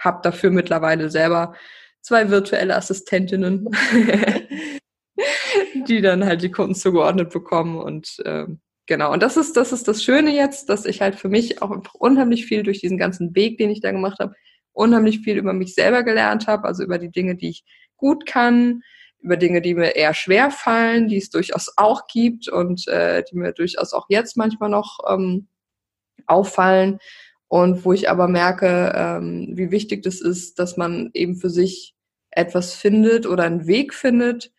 Hab 0.04 0.22
dafür 0.22 0.50
mittlerweile 0.50 1.10
selber 1.10 1.54
zwei 2.04 2.30
virtuelle 2.30 2.76
Assistentinnen, 2.76 3.70
die 5.88 6.02
dann 6.02 6.24
halt 6.24 6.42
die 6.42 6.50
Kunden 6.50 6.74
zugeordnet 6.74 7.30
bekommen 7.30 7.78
und 7.78 8.22
ähm, 8.26 8.60
genau. 8.86 9.12
Und 9.12 9.22
das 9.22 9.36
ist, 9.36 9.56
das 9.56 9.72
ist 9.72 9.88
das 9.88 10.04
Schöne 10.04 10.34
jetzt, 10.34 10.68
dass 10.68 10.84
ich 10.84 11.00
halt 11.00 11.14
für 11.14 11.28
mich 11.28 11.62
auch 11.62 11.74
unheimlich 11.94 12.46
viel 12.46 12.62
durch 12.62 12.80
diesen 12.80 12.98
ganzen 12.98 13.34
Weg, 13.34 13.56
den 13.58 13.70
ich 13.70 13.80
da 13.80 13.90
gemacht 13.90 14.18
habe, 14.20 14.34
unheimlich 14.72 15.20
viel 15.20 15.38
über 15.38 15.54
mich 15.54 15.74
selber 15.74 16.02
gelernt 16.02 16.46
habe, 16.46 16.64
also 16.68 16.82
über 16.82 16.98
die 16.98 17.10
Dinge, 17.10 17.36
die 17.36 17.50
ich 17.50 17.64
gut 17.96 18.26
kann, 18.26 18.82
über 19.20 19.38
Dinge, 19.38 19.62
die 19.62 19.74
mir 19.74 19.96
eher 19.96 20.12
schwer 20.12 20.50
fallen, 20.50 21.08
die 21.08 21.16
es 21.16 21.30
durchaus 21.30 21.72
auch 21.76 22.06
gibt 22.06 22.48
und 22.48 22.86
äh, 22.88 23.24
die 23.24 23.36
mir 23.36 23.52
durchaus 23.52 23.94
auch 23.94 24.06
jetzt 24.10 24.36
manchmal 24.36 24.68
noch 24.68 24.98
ähm, 25.08 25.48
auffallen 26.26 26.98
und 27.48 27.84
wo 27.84 27.92
ich 27.92 28.10
aber 28.10 28.28
merke, 28.28 28.92
ähm, 28.94 29.52
wie 29.52 29.70
wichtig 29.70 30.02
das 30.02 30.20
ist, 30.20 30.58
dass 30.58 30.76
man 30.76 31.10
eben 31.14 31.36
für 31.36 31.50
sich 31.50 31.94
etwas 32.30 32.74
findet 32.74 33.26
oder 33.26 33.44
einen 33.44 33.66
Weg 33.66 33.94
findet, 33.94 34.52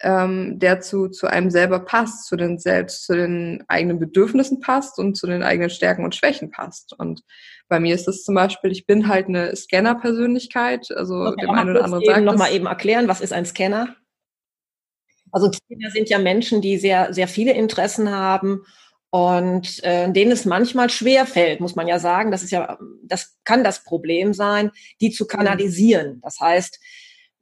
ähm, 0.00 0.58
der 0.58 0.80
zu, 0.80 1.08
zu 1.08 1.26
einem 1.26 1.50
selber 1.50 1.80
passt, 1.80 2.26
zu 2.26 2.36
den 2.36 2.58
selbst, 2.58 3.06
zu 3.06 3.14
den 3.14 3.64
eigenen 3.68 3.98
Bedürfnissen 3.98 4.60
passt 4.60 4.98
und 4.98 5.16
zu 5.16 5.26
den 5.26 5.42
eigenen 5.42 5.70
Stärken 5.70 6.04
und 6.04 6.14
Schwächen 6.14 6.50
passt. 6.50 6.92
Und 6.98 7.22
bei 7.68 7.80
mir 7.80 7.94
ist 7.94 8.06
das 8.06 8.22
zum 8.22 8.34
Beispiel, 8.34 8.70
ich 8.72 8.86
bin 8.86 9.08
halt 9.08 9.28
eine 9.28 9.54
Scanner-Persönlichkeit, 9.54 10.88
also 10.94 11.16
okay, 11.16 11.46
dem 11.46 11.50
einen 11.50 11.70
oder 11.70 11.84
anderen 11.84 12.04
sagt 12.04 12.24
noch 12.24 12.36
mal 12.36 12.52
eben 12.52 12.66
erklären, 12.66 13.08
was 13.08 13.20
ist 13.20 13.32
ein 13.32 13.46
Scanner? 13.46 13.96
Also 15.32 15.50
Scanner 15.50 15.90
sind 15.90 16.08
ja 16.08 16.18
Menschen, 16.18 16.60
die 16.60 16.78
sehr, 16.78 17.12
sehr 17.12 17.28
viele 17.28 17.52
Interessen 17.52 18.10
haben 18.10 18.62
und 19.16 19.82
äh, 19.82 20.12
denen 20.12 20.30
es 20.30 20.44
manchmal 20.44 20.90
schwer 20.90 21.24
fällt, 21.24 21.60
muss 21.60 21.74
man 21.74 21.88
ja 21.88 21.98
sagen, 21.98 22.30
das 22.30 22.42
ist 22.42 22.50
ja, 22.50 22.76
das 23.02 23.38
kann 23.44 23.64
das 23.64 23.82
Problem 23.82 24.34
sein, 24.34 24.72
die 25.00 25.10
zu 25.10 25.26
kanalisieren. 25.26 26.20
Das 26.22 26.38
heißt, 26.38 26.78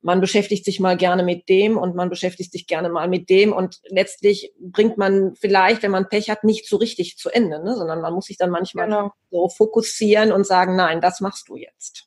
man 0.01 0.21
beschäftigt 0.21 0.65
sich 0.65 0.79
mal 0.79 0.97
gerne 0.97 1.25
mit 1.25 1.49
dem 1.49 1.77
und 1.77 1.97
man 1.97 2.11
beschäftigt 2.11 2.53
sich 2.53 2.69
gerne 2.69 2.91
mal 2.91 3.09
mit 3.09 3.29
dem 3.29 3.53
und 3.53 3.81
letztlich 3.89 4.53
bringt 4.61 4.99
man 4.99 5.35
vielleicht, 5.35 5.83
wenn 5.83 5.91
man 5.91 6.09
Pech 6.09 6.31
hat, 6.31 6.45
nicht 6.45 6.69
so 6.69 6.77
richtig 6.77 7.17
zu 7.17 7.29
Ende, 7.29 7.61
ne? 7.61 7.75
sondern 7.75 8.01
man 8.01 8.15
muss 8.15 8.27
sich 8.27 8.37
dann 8.37 8.51
manchmal 8.51 8.87
genau. 8.87 9.11
so 9.33 9.49
fokussieren 9.49 10.31
und 10.31 10.47
sagen, 10.47 10.77
nein, 10.77 11.01
das 11.01 11.21
machst 11.21 11.49
du 11.49 11.57
jetzt. 11.57 12.07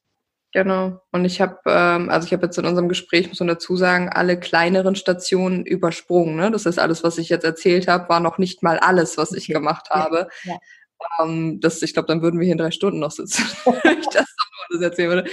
Genau. 0.57 0.99
Und 1.11 1.23
ich 1.23 1.39
habe, 1.39 1.59
ähm, 1.67 2.09
also 2.09 2.25
ich 2.25 2.33
habe 2.33 2.47
jetzt 2.47 2.57
in 2.57 2.65
unserem 2.65 2.89
Gespräch, 2.89 3.27
muss 3.27 3.39
man 3.39 3.47
dazu 3.47 3.75
sagen, 3.75 4.09
alle 4.09 4.39
kleineren 4.39 4.95
Stationen 4.95 5.67
übersprungen. 5.67 6.35
Ne? 6.35 6.49
Das 6.49 6.65
ist 6.65 6.79
alles, 6.79 7.03
was 7.03 7.19
ich 7.19 7.29
jetzt 7.29 7.45
erzählt 7.45 7.87
habe, 7.87 8.09
war 8.09 8.19
noch 8.19 8.39
nicht 8.39 8.63
mal 8.63 8.79
alles, 8.79 9.19
was 9.19 9.33
ich 9.33 9.45
gemacht 9.45 9.91
habe. 9.91 10.29
Ja. 10.45 10.53
Ja. 10.53 11.23
Ähm, 11.23 11.59
das, 11.61 11.83
ich 11.83 11.93
glaube, 11.93 12.07
dann 12.07 12.23
würden 12.23 12.39
wir 12.39 12.45
hier 12.45 12.53
in 12.53 12.57
drei 12.57 12.71
Stunden 12.71 12.97
noch 12.97 13.11
sitzen, 13.11 13.43
wenn 13.83 13.99
ich 13.99 14.07
das 14.07 14.25
noch 14.25 14.69
alles 14.71 14.81
erzählen 14.81 15.09
würde. 15.09 15.29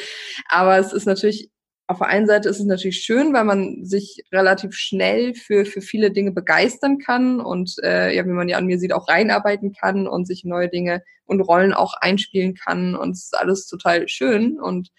Aber 0.50 0.76
es 0.76 0.92
ist 0.92 1.06
natürlich 1.06 1.50
auf 1.86 1.98
der 1.98 2.08
einen 2.08 2.26
Seite 2.26 2.50
ist 2.50 2.60
es 2.60 2.66
natürlich 2.66 3.02
schön, 3.02 3.32
weil 3.32 3.44
man 3.44 3.82
sich 3.82 4.24
relativ 4.30 4.74
schnell 4.74 5.34
für, 5.34 5.64
für 5.64 5.80
viele 5.80 6.10
Dinge 6.10 6.32
begeistern 6.32 6.98
kann 6.98 7.40
und 7.40 7.76
äh, 7.82 8.14
ja, 8.14 8.26
wie 8.26 8.30
man 8.30 8.48
ja 8.50 8.58
an 8.58 8.66
mir 8.66 8.78
sieht, 8.78 8.92
auch 8.92 9.08
reinarbeiten 9.08 9.72
kann 9.72 10.06
und 10.06 10.26
sich 10.26 10.44
neue 10.44 10.68
Dinge 10.68 11.02
und 11.24 11.40
Rollen 11.40 11.72
auch 11.72 11.94
einspielen 11.94 12.54
kann. 12.54 12.94
Und 12.94 13.12
es 13.12 13.24
ist 13.24 13.38
alles 13.38 13.66
total 13.66 14.06
schön 14.08 14.60
und 14.60 14.90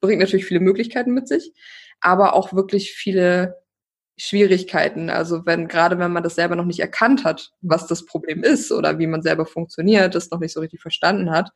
bringt 0.00 0.20
natürlich 0.20 0.46
viele 0.46 0.60
Möglichkeiten 0.60 1.12
mit 1.12 1.28
sich, 1.28 1.52
aber 2.00 2.34
auch 2.34 2.52
wirklich 2.52 2.92
viele 2.92 3.56
Schwierigkeiten. 4.16 5.10
Also 5.10 5.46
wenn, 5.46 5.68
gerade 5.68 5.98
wenn 5.98 6.12
man 6.12 6.22
das 6.22 6.34
selber 6.34 6.56
noch 6.56 6.64
nicht 6.64 6.80
erkannt 6.80 7.24
hat, 7.24 7.52
was 7.60 7.86
das 7.86 8.04
Problem 8.04 8.42
ist 8.42 8.72
oder 8.72 8.98
wie 8.98 9.06
man 9.06 9.22
selber 9.22 9.46
funktioniert, 9.46 10.14
das 10.14 10.30
noch 10.30 10.40
nicht 10.40 10.52
so 10.52 10.60
richtig 10.60 10.80
verstanden 10.80 11.30
hat, 11.30 11.50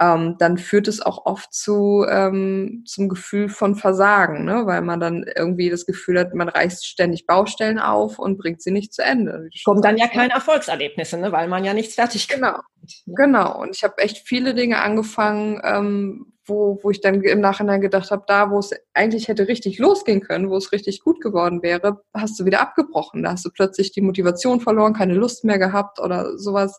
ähm, 0.00 0.36
dann 0.38 0.58
führt 0.58 0.88
es 0.88 1.00
auch 1.00 1.24
oft 1.24 1.52
zu 1.54 2.04
ähm, 2.08 2.82
zum 2.84 3.08
Gefühl 3.08 3.48
von 3.48 3.76
Versagen, 3.76 4.44
ne? 4.44 4.62
weil 4.66 4.80
man 4.82 4.98
dann 4.98 5.24
irgendwie 5.36 5.70
das 5.70 5.86
Gefühl 5.86 6.18
hat, 6.18 6.34
man 6.34 6.48
reißt 6.48 6.84
ständig 6.84 7.26
Baustellen 7.26 7.78
auf 7.78 8.18
und 8.18 8.38
bringt 8.38 8.60
sie 8.60 8.72
nicht 8.72 8.92
zu 8.92 9.02
Ende. 9.02 9.48
Kommen 9.64 9.82
dann 9.82 9.96
ja 9.96 10.08
keine 10.08 10.32
Erfolgserlebnisse, 10.32 11.18
ne? 11.18 11.30
weil 11.30 11.46
man 11.46 11.64
ja 11.64 11.74
nichts 11.74 11.94
fertig 11.94 12.26
genau. 12.26 12.56
Ne? 12.56 12.86
Genau. 13.06 13.60
Und 13.60 13.76
ich 13.76 13.84
habe 13.84 13.98
echt 13.98 14.26
viele 14.26 14.54
Dinge 14.54 14.82
angefangen, 14.82 15.60
ähm, 15.62 16.33
wo, 16.46 16.78
wo 16.82 16.90
ich 16.90 17.00
dann 17.00 17.22
im 17.22 17.40
Nachhinein 17.40 17.80
gedacht 17.80 18.10
habe, 18.10 18.24
da, 18.26 18.50
wo 18.50 18.58
es 18.58 18.72
eigentlich 18.92 19.28
hätte 19.28 19.48
richtig 19.48 19.78
losgehen 19.78 20.20
können, 20.20 20.50
wo 20.50 20.56
es 20.56 20.72
richtig 20.72 21.00
gut 21.00 21.20
geworden 21.20 21.62
wäre, 21.62 22.02
hast 22.12 22.38
du 22.38 22.44
wieder 22.44 22.60
abgebrochen. 22.60 23.22
Da 23.22 23.32
hast 23.32 23.44
du 23.44 23.50
plötzlich 23.50 23.92
die 23.92 24.02
Motivation 24.02 24.60
verloren, 24.60 24.92
keine 24.92 25.14
Lust 25.14 25.44
mehr 25.44 25.58
gehabt 25.58 26.00
oder 26.00 26.36
sowas. 26.36 26.78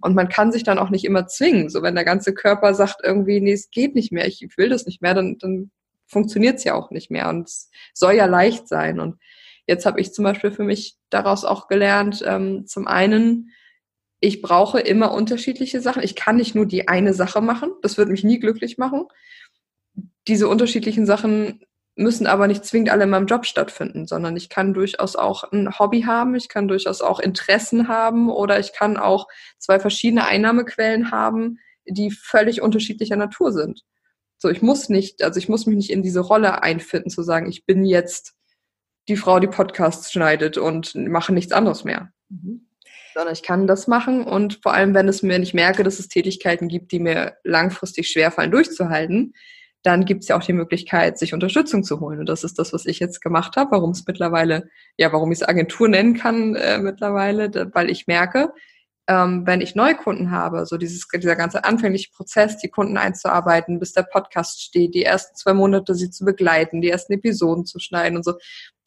Und 0.00 0.14
man 0.14 0.28
kann 0.28 0.52
sich 0.52 0.62
dann 0.62 0.78
auch 0.78 0.90
nicht 0.90 1.04
immer 1.04 1.26
zwingen. 1.26 1.68
So, 1.68 1.82
wenn 1.82 1.94
der 1.94 2.04
ganze 2.04 2.32
Körper 2.32 2.74
sagt 2.74 3.00
irgendwie, 3.02 3.40
nee, 3.40 3.52
es 3.52 3.70
geht 3.70 3.94
nicht 3.94 4.12
mehr, 4.12 4.26
ich 4.26 4.46
will 4.56 4.68
das 4.68 4.86
nicht 4.86 5.02
mehr, 5.02 5.14
dann, 5.14 5.36
dann 5.38 5.70
funktioniert 6.06 6.56
es 6.56 6.64
ja 6.64 6.74
auch 6.74 6.90
nicht 6.90 7.10
mehr. 7.10 7.28
Und 7.28 7.48
es 7.48 7.70
soll 7.94 8.14
ja 8.14 8.26
leicht 8.26 8.68
sein. 8.68 9.00
Und 9.00 9.16
jetzt 9.66 9.86
habe 9.86 10.00
ich 10.00 10.12
zum 10.12 10.24
Beispiel 10.24 10.52
für 10.52 10.64
mich 10.64 10.96
daraus 11.10 11.44
auch 11.44 11.68
gelernt, 11.68 12.22
ähm, 12.26 12.66
zum 12.66 12.86
einen, 12.86 13.50
ich 14.20 14.42
brauche 14.42 14.80
immer 14.80 15.12
unterschiedliche 15.12 15.80
Sachen. 15.80 16.02
Ich 16.02 16.14
kann 16.14 16.36
nicht 16.36 16.54
nur 16.54 16.66
die 16.66 16.88
eine 16.88 17.14
Sache 17.14 17.40
machen. 17.40 17.72
Das 17.82 17.96
wird 17.96 18.10
mich 18.10 18.22
nie 18.22 18.38
glücklich 18.38 18.76
machen. 18.76 19.06
Diese 20.28 20.46
unterschiedlichen 20.48 21.06
Sachen 21.06 21.64
müssen 21.96 22.26
aber 22.26 22.46
nicht 22.46 22.64
zwingend 22.64 22.90
alle 22.90 23.04
in 23.04 23.10
meinem 23.10 23.26
Job 23.26 23.46
stattfinden, 23.46 24.06
sondern 24.06 24.36
ich 24.36 24.48
kann 24.48 24.74
durchaus 24.74 25.16
auch 25.16 25.44
ein 25.52 25.78
Hobby 25.78 26.02
haben, 26.02 26.34
ich 26.34 26.48
kann 26.48 26.68
durchaus 26.68 27.02
auch 27.02 27.18
Interessen 27.18 27.88
haben 27.88 28.30
oder 28.30 28.58
ich 28.58 28.72
kann 28.72 28.96
auch 28.96 29.26
zwei 29.58 29.80
verschiedene 29.80 30.26
Einnahmequellen 30.26 31.10
haben, 31.10 31.58
die 31.86 32.10
völlig 32.10 32.62
unterschiedlicher 32.62 33.16
Natur 33.16 33.52
sind. 33.52 33.82
So, 34.38 34.48
ich 34.48 34.62
muss 34.62 34.88
nicht, 34.88 35.22
also 35.22 35.38
ich 35.38 35.48
muss 35.48 35.66
mich 35.66 35.76
nicht 35.76 35.90
in 35.90 36.02
diese 36.02 36.20
Rolle 36.20 36.62
einfinden, 36.62 37.10
zu 37.10 37.22
sagen, 37.22 37.48
ich 37.48 37.66
bin 37.66 37.84
jetzt 37.84 38.34
die 39.08 39.16
Frau, 39.16 39.40
die 39.40 39.48
Podcasts 39.48 40.12
schneidet 40.12 40.56
und 40.56 40.94
mache 40.94 41.34
nichts 41.34 41.52
anderes 41.52 41.84
mehr. 41.84 42.12
Mhm. 42.28 42.69
Sondern 43.14 43.32
ich 43.34 43.42
kann 43.42 43.66
das 43.66 43.86
machen 43.86 44.24
und 44.24 44.60
vor 44.62 44.74
allem, 44.74 44.94
wenn 44.94 45.08
es 45.08 45.22
mir 45.22 45.38
nicht 45.38 45.54
merke, 45.54 45.82
dass 45.82 45.98
es 45.98 46.08
Tätigkeiten 46.08 46.68
gibt, 46.68 46.92
die 46.92 47.00
mir 47.00 47.36
langfristig 47.44 48.08
schwerfallen 48.08 48.50
durchzuhalten, 48.50 49.34
dann 49.82 50.04
gibt 50.04 50.22
es 50.22 50.28
ja 50.28 50.36
auch 50.36 50.42
die 50.42 50.52
Möglichkeit, 50.52 51.18
sich 51.18 51.32
Unterstützung 51.32 51.84
zu 51.84 52.00
holen. 52.00 52.20
Und 52.20 52.28
das 52.28 52.44
ist 52.44 52.58
das, 52.58 52.72
was 52.72 52.86
ich 52.86 52.98
jetzt 52.98 53.20
gemacht 53.20 53.56
habe, 53.56 53.72
warum 53.72 53.90
es 53.90 54.06
mittlerweile, 54.06 54.68
ja, 54.98 55.12
warum 55.12 55.32
ich 55.32 55.40
es 55.40 55.48
Agentur 55.48 55.88
nennen 55.88 56.14
kann 56.14 56.54
äh, 56.54 56.78
mittlerweile, 56.78 57.50
weil 57.72 57.88
ich 57.88 58.06
merke, 58.06 58.52
ähm, 59.08 59.46
wenn 59.46 59.60
ich 59.60 59.74
Neukunden 59.74 60.30
habe, 60.30 60.66
so 60.66 60.76
dieses, 60.76 61.08
dieser 61.08 61.34
ganze 61.34 61.64
anfängliche 61.64 62.10
Prozess, 62.12 62.58
die 62.58 62.68
Kunden 62.68 62.98
einzuarbeiten, 62.98 63.80
bis 63.80 63.92
der 63.92 64.02
Podcast 64.02 64.62
steht, 64.62 64.94
die 64.94 65.04
ersten 65.04 65.34
zwei 65.34 65.54
Monate 65.54 65.94
sie 65.94 66.10
zu 66.10 66.24
begleiten, 66.24 66.82
die 66.82 66.90
ersten 66.90 67.14
Episoden 67.14 67.64
zu 67.64 67.80
schneiden 67.80 68.16
und 68.16 68.24
so, 68.24 68.34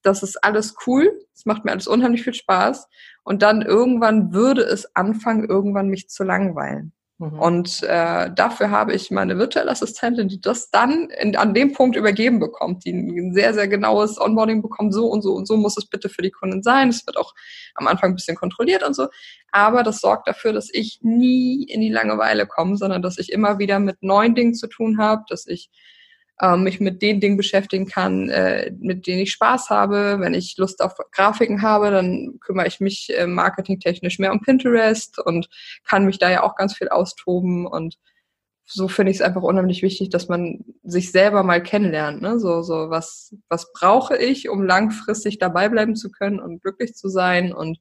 das 0.03 0.23
ist 0.23 0.43
alles 0.43 0.75
cool. 0.85 1.11
Es 1.33 1.45
macht 1.45 1.65
mir 1.65 1.71
alles 1.71 1.87
unheimlich 1.87 2.23
viel 2.23 2.33
Spaß. 2.33 2.87
Und 3.23 3.41
dann 3.41 3.61
irgendwann 3.61 4.33
würde 4.33 4.61
es 4.61 4.95
anfangen, 4.95 5.49
irgendwann 5.49 5.87
mich 5.87 6.09
zu 6.09 6.23
langweilen. 6.23 6.93
Mhm. 7.19 7.39
Und 7.39 7.83
äh, 7.83 8.31
dafür 8.33 8.69
habe 8.71 8.93
ich 8.93 9.11
meine 9.11 9.37
virtuelle 9.37 9.71
Assistentin, 9.71 10.27
die 10.27 10.41
das 10.41 10.71
dann 10.71 11.09
in, 11.09 11.35
an 11.35 11.53
dem 11.53 11.73
Punkt 11.73 11.95
übergeben 11.95 12.39
bekommt, 12.39 12.85
die 12.85 12.91
ein 12.91 13.33
sehr, 13.33 13.53
sehr 13.53 13.67
genaues 13.67 14.19
Onboarding 14.19 14.61
bekommt, 14.61 14.93
so 14.93 15.07
und 15.07 15.21
so 15.21 15.33
und 15.33 15.47
so 15.47 15.55
muss 15.55 15.77
es 15.77 15.85
bitte 15.85 16.09
für 16.09 16.21
die 16.21 16.31
Kunden 16.31 16.63
sein. 16.63 16.89
Es 16.89 17.05
wird 17.05 17.17
auch 17.17 17.33
am 17.75 17.87
Anfang 17.87 18.11
ein 18.11 18.15
bisschen 18.15 18.35
kontrolliert 18.35 18.83
und 18.83 18.95
so. 18.95 19.07
Aber 19.51 19.83
das 19.83 19.99
sorgt 20.01 20.27
dafür, 20.27 20.53
dass 20.53 20.69
ich 20.71 20.99
nie 21.01 21.63
in 21.63 21.81
die 21.81 21.91
Langeweile 21.91 22.47
komme, 22.47 22.75
sondern 22.75 23.01
dass 23.01 23.17
ich 23.17 23.31
immer 23.31 23.59
wieder 23.59 23.79
mit 23.79 24.01
neuen 24.01 24.35
Dingen 24.35 24.55
zu 24.55 24.67
tun 24.67 24.97
habe, 24.97 25.23
dass 25.29 25.47
ich 25.47 25.69
äh, 26.39 26.57
mich 26.57 26.79
mit 26.79 27.01
den 27.01 27.19
Dingen 27.19 27.37
beschäftigen 27.37 27.85
kann, 27.85 28.29
äh, 28.29 28.71
mit 28.79 29.07
denen 29.07 29.21
ich 29.21 29.31
Spaß 29.31 29.69
habe. 29.69 30.17
Wenn 30.19 30.33
ich 30.33 30.57
Lust 30.57 30.81
auf 30.81 30.95
Grafiken 31.11 31.61
habe, 31.61 31.91
dann 31.91 32.39
kümmere 32.41 32.67
ich 32.67 32.79
mich 32.79 33.13
äh, 33.15 33.27
marketingtechnisch 33.27 34.19
mehr 34.19 34.31
um 34.31 34.41
Pinterest 34.41 35.19
und 35.19 35.49
kann 35.83 36.05
mich 36.05 36.19
da 36.19 36.31
ja 36.31 36.43
auch 36.43 36.55
ganz 36.55 36.75
viel 36.75 36.89
austoben 36.89 37.67
und 37.67 37.97
so 38.65 38.87
finde 38.87 39.11
ich 39.11 39.17
es 39.17 39.21
einfach 39.21 39.41
unheimlich 39.41 39.81
wichtig, 39.81 40.09
dass 40.09 40.29
man 40.29 40.63
sich 40.83 41.11
selber 41.11 41.43
mal 41.43 41.61
kennenlernt. 41.61 42.21
Ne? 42.21 42.39
So, 42.39 42.61
so 42.61 42.89
was, 42.89 43.35
was 43.49 43.71
brauche 43.73 44.17
ich, 44.17 44.49
um 44.49 44.63
langfristig 44.63 45.37
dabei 45.37 45.69
bleiben 45.69 45.95
zu 45.95 46.09
können 46.11 46.39
und 46.39 46.61
glücklich 46.61 46.95
zu 46.95 47.09
sein? 47.09 47.53
Und 47.53 47.79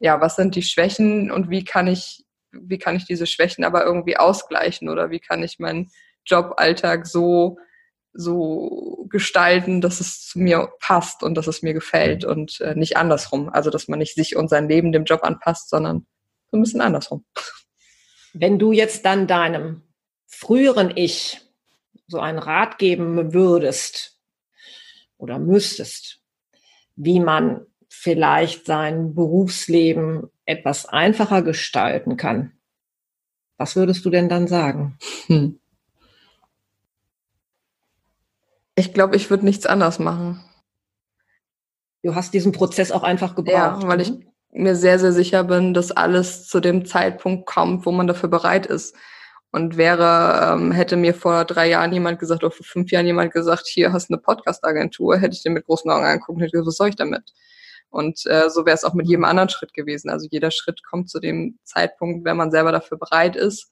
ja, 0.00 0.20
was 0.20 0.36
sind 0.36 0.56
die 0.56 0.62
Schwächen 0.62 1.30
und 1.30 1.50
wie 1.50 1.64
kann 1.64 1.86
ich, 1.86 2.24
wie 2.50 2.78
kann 2.78 2.96
ich 2.96 3.06
diese 3.06 3.26
Schwächen 3.26 3.64
aber 3.64 3.84
irgendwie 3.84 4.16
ausgleichen 4.16 4.88
oder 4.88 5.10
wie 5.10 5.20
kann 5.20 5.42
ich 5.42 5.58
meinen 5.58 5.90
Joballtag 6.26 7.06
so 7.06 7.58
so 8.12 9.06
gestalten, 9.08 9.80
dass 9.80 10.00
es 10.00 10.26
zu 10.26 10.38
mir 10.38 10.72
passt 10.80 11.22
und 11.22 11.34
dass 11.34 11.46
es 11.46 11.62
mir 11.62 11.72
gefällt 11.72 12.24
und 12.24 12.60
äh, 12.60 12.74
nicht 12.74 12.96
andersrum. 12.96 13.48
Also 13.48 13.70
dass 13.70 13.88
man 13.88 13.98
nicht 13.98 14.14
sich 14.14 14.36
und 14.36 14.48
sein 14.48 14.68
Leben 14.68 14.92
dem 14.92 15.04
Job 15.04 15.22
anpasst, 15.22 15.70
sondern 15.70 16.06
so 16.50 16.58
ein 16.58 16.62
bisschen 16.62 16.80
andersrum. 16.80 17.24
Wenn 18.34 18.58
du 18.58 18.72
jetzt 18.72 19.04
dann 19.04 19.26
deinem 19.26 19.82
früheren 20.26 20.92
Ich 20.94 21.40
so 22.06 22.20
einen 22.20 22.38
Rat 22.38 22.78
geben 22.78 23.32
würdest 23.32 24.20
oder 25.16 25.38
müsstest, 25.38 26.20
wie 26.96 27.20
man 27.20 27.66
vielleicht 27.88 28.66
sein 28.66 29.14
Berufsleben 29.14 30.30
etwas 30.44 30.86
einfacher 30.86 31.42
gestalten 31.42 32.16
kann, 32.16 32.52
was 33.56 33.76
würdest 33.76 34.04
du 34.04 34.10
denn 34.10 34.28
dann 34.28 34.48
sagen? 34.48 34.98
Hm. 35.26 35.60
Ich 38.74 38.94
glaube, 38.94 39.16
ich 39.16 39.30
würde 39.30 39.44
nichts 39.44 39.66
anders 39.66 39.98
machen. 39.98 40.42
Du 42.02 42.14
hast 42.14 42.34
diesen 42.34 42.52
Prozess 42.52 42.90
auch 42.90 43.02
einfach 43.02 43.34
gebraucht. 43.34 43.82
Ja, 43.82 43.88
weil 43.88 43.98
ne? 43.98 44.02
ich 44.02 44.12
mir 44.52 44.76
sehr, 44.76 44.98
sehr 44.98 45.12
sicher 45.12 45.44
bin, 45.44 45.74
dass 45.74 45.92
alles 45.92 46.46
zu 46.46 46.60
dem 46.60 46.84
Zeitpunkt 46.84 47.46
kommt, 47.46 47.86
wo 47.86 47.92
man 47.92 48.06
dafür 48.06 48.28
bereit 48.28 48.66
ist. 48.66 48.96
Und 49.50 49.76
wäre, 49.76 50.54
ähm, 50.54 50.72
hätte 50.72 50.96
mir 50.96 51.12
vor 51.14 51.44
drei 51.44 51.68
Jahren 51.68 51.92
jemand 51.92 52.18
gesagt, 52.18 52.42
oder 52.42 52.50
vor 52.50 52.64
fünf 52.64 52.90
Jahren 52.90 53.06
jemand 53.06 53.32
gesagt, 53.32 53.66
hier 53.66 53.92
hast 53.92 54.08
du 54.08 54.14
eine 54.14 54.22
Podcast-Agentur, 54.22 55.18
hätte 55.18 55.34
ich 55.36 55.42
den 55.42 55.52
mit 55.52 55.66
großen 55.66 55.90
Augen 55.90 56.04
angeguckt 56.04 56.36
und 56.36 56.40
hätte 56.40 56.52
gesagt, 56.52 56.68
was 56.68 56.76
soll 56.76 56.88
ich 56.88 56.96
damit? 56.96 57.32
Und 57.90 58.24
äh, 58.24 58.48
so 58.48 58.64
wäre 58.64 58.74
es 58.74 58.84
auch 58.84 58.94
mit 58.94 59.06
jedem 59.06 59.24
anderen 59.24 59.50
Schritt 59.50 59.74
gewesen. 59.74 60.08
Also 60.08 60.26
jeder 60.30 60.50
Schritt 60.50 60.82
kommt 60.82 61.10
zu 61.10 61.20
dem 61.20 61.58
Zeitpunkt, 61.64 62.24
wenn 62.24 62.38
man 62.38 62.50
selber 62.50 62.72
dafür 62.72 62.98
bereit 62.98 63.36
ist. 63.36 63.71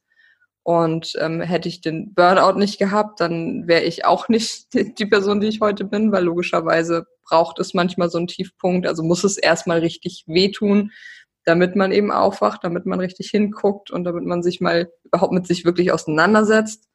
Und 0.71 1.17
ähm, 1.19 1.41
hätte 1.41 1.69
ich 1.69 1.81
den 1.81 2.15
Burnout 2.15 2.57
nicht 2.57 2.79
gehabt, 2.79 3.19
dann 3.19 3.67
wäre 3.67 3.83
ich 3.83 4.05
auch 4.05 4.29
nicht 4.29 4.73
die 5.01 5.07
Person, 5.07 5.41
die 5.41 5.49
ich 5.49 5.61
heute 5.61 5.85
bin, 5.85 6.13
weil 6.13 6.23
logischerweise 6.23 7.09
braucht 7.25 7.59
es 7.59 7.75
manchmal 7.75 8.09
so 8.09 8.19
einen 8.19 8.29
Tiefpunkt. 8.29 8.87
Also 8.87 9.03
muss 9.03 9.25
es 9.25 9.37
erstmal 9.37 9.81
richtig 9.81 10.23
wehtun, 10.29 10.93
damit 11.45 11.75
man 11.75 11.91
eben 11.91 12.13
aufwacht, 12.13 12.63
damit 12.63 12.87
man 12.87 13.01
richtig 13.01 13.31
hinguckt 13.31 13.91
und 13.91 14.05
damit 14.05 14.23
man 14.25 14.45
sich 14.45 14.61
mal 14.61 14.89
überhaupt 15.03 15.33
mit 15.33 15.45
sich 15.49 15.65
wirklich 15.65 15.91
auseinandersetzt. 15.91 16.89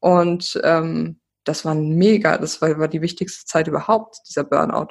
Und 0.00 0.60
ähm, 0.62 1.20
das 1.44 1.64
war 1.64 1.74
mega, 1.74 2.36
das 2.36 2.60
war, 2.60 2.78
war 2.78 2.88
die 2.88 3.00
wichtigste 3.00 3.46
Zeit 3.46 3.66
überhaupt, 3.66 4.18
dieser 4.28 4.44
Burnout. 4.44 4.88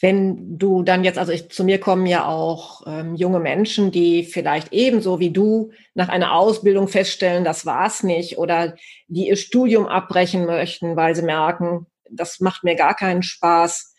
Wenn 0.00 0.58
du 0.58 0.82
dann 0.82 1.04
jetzt, 1.04 1.18
also 1.18 1.30
ich, 1.32 1.50
zu 1.50 1.64
mir 1.64 1.78
kommen 1.78 2.06
ja 2.06 2.26
auch 2.26 2.82
ähm, 2.86 3.14
junge 3.14 3.38
Menschen, 3.38 3.92
die 3.92 4.24
vielleicht 4.24 4.72
ebenso 4.72 5.20
wie 5.20 5.30
du 5.30 5.70
nach 5.94 6.08
einer 6.08 6.34
Ausbildung 6.34 6.88
feststellen, 6.88 7.44
das 7.44 7.64
war's 7.64 8.02
nicht, 8.02 8.38
oder 8.38 8.74
die 9.06 9.28
ihr 9.28 9.36
Studium 9.36 9.86
abbrechen 9.86 10.46
möchten, 10.46 10.96
weil 10.96 11.14
sie 11.14 11.22
merken, 11.22 11.86
das 12.10 12.40
macht 12.40 12.64
mir 12.64 12.74
gar 12.74 12.94
keinen 12.94 13.22
Spaß. 13.22 13.94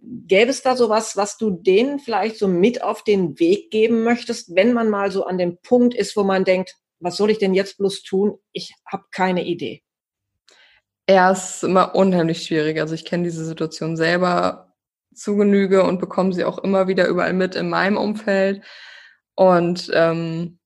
Gäbe 0.00 0.50
es 0.50 0.62
da 0.62 0.76
sowas, 0.76 1.16
was 1.16 1.38
du 1.38 1.50
denen 1.50 1.98
vielleicht 1.98 2.36
so 2.36 2.48
mit 2.48 2.82
auf 2.82 3.04
den 3.04 3.38
Weg 3.38 3.70
geben 3.70 4.02
möchtest, 4.02 4.54
wenn 4.56 4.72
man 4.72 4.88
mal 4.88 5.10
so 5.12 5.24
an 5.24 5.38
dem 5.38 5.58
Punkt 5.58 5.94
ist, 5.94 6.16
wo 6.16 6.24
man 6.24 6.44
denkt, 6.44 6.74
was 7.00 7.16
soll 7.16 7.30
ich 7.30 7.38
denn 7.38 7.54
jetzt 7.54 7.78
bloß 7.78 8.02
tun? 8.02 8.38
Ich 8.52 8.74
habe 8.86 9.04
keine 9.12 9.44
Idee. 9.44 9.82
Ja, 11.08 11.30
es 11.32 11.56
ist 11.56 11.64
immer 11.64 11.94
unheimlich 11.94 12.42
schwierig. 12.44 12.80
Also 12.80 12.94
ich 12.94 13.04
kenne 13.06 13.24
diese 13.24 13.44
Situation 13.44 13.96
selber 13.96 14.74
zu 15.14 15.36
Genüge 15.36 15.82
und 15.84 16.00
bekomme 16.00 16.32
sie 16.34 16.44
auch 16.44 16.58
immer 16.58 16.86
wieder 16.86 17.06
überall 17.08 17.32
mit 17.32 17.54
in 17.54 17.70
meinem 17.70 17.96
Umfeld. 17.96 18.62
Und 19.34 19.90
ähm, 19.94 20.58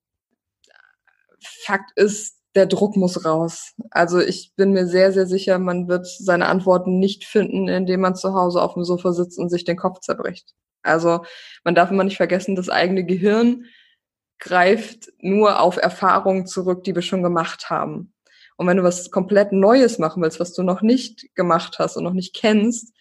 Fakt 1.65 1.91
ist, 1.95 2.39
der 2.55 2.65
Druck 2.67 2.95
muss 2.97 3.25
raus. 3.25 3.73
Also 3.91 4.19
ich 4.19 4.53
bin 4.55 4.71
mir 4.73 4.85
sehr, 4.87 5.11
sehr 5.13 5.25
sicher, 5.27 5.59
man 5.59 5.87
wird 5.87 6.05
seine 6.07 6.47
Antworten 6.47 6.99
nicht 6.99 7.25
finden, 7.25 7.67
indem 7.67 8.01
man 8.01 8.15
zu 8.15 8.33
Hause 8.33 8.61
auf 8.61 8.73
dem 8.75 8.83
Sofa 8.83 9.13
sitzt 9.13 9.39
und 9.39 9.49
sich 9.49 9.63
den 9.65 9.77
Kopf 9.77 10.01
zerbricht. 10.01 10.53
Also 10.83 11.23
man 11.63 11.75
darf 11.75 11.89
immer 11.91 12.03
nicht 12.03 12.17
vergessen, 12.17 12.55
das 12.55 12.69
eigene 12.69 13.05
Gehirn 13.05 13.65
greift 14.39 15.09
nur 15.19 15.61
auf 15.61 15.77
Erfahrungen 15.77 16.45
zurück, 16.47 16.83
die 16.83 16.95
wir 16.95 17.01
schon 17.01 17.23
gemacht 17.23 17.69
haben. 17.69 18.12
Und 18.57 18.67
wenn 18.67 18.77
du 18.77 18.83
was 18.83 19.11
komplett 19.11 19.51
Neues 19.51 19.99
machen 19.99 20.21
willst, 20.21 20.39
was 20.39 20.53
du 20.53 20.63
noch 20.63 20.81
nicht 20.81 21.33
gemacht 21.35 21.77
hast 21.79 21.97
und 21.97 22.03
noch 22.03 22.13
nicht 22.13 22.35
kennst, 22.35 22.93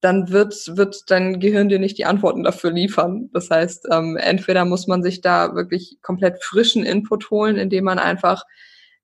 dann 0.00 0.30
wird, 0.30 0.76
wird 0.76 1.10
dein 1.10 1.40
Gehirn 1.40 1.68
dir 1.68 1.78
nicht 1.78 1.98
die 1.98 2.06
Antworten 2.06 2.42
dafür 2.42 2.70
liefern. 2.70 3.28
Das 3.32 3.50
heißt, 3.50 3.88
ähm, 3.92 4.16
entweder 4.16 4.64
muss 4.64 4.86
man 4.86 5.02
sich 5.02 5.20
da 5.20 5.54
wirklich 5.54 5.98
komplett 6.00 6.42
frischen 6.42 6.84
Input 6.84 7.30
holen, 7.30 7.56
indem 7.56 7.84
man 7.84 7.98
einfach 7.98 8.44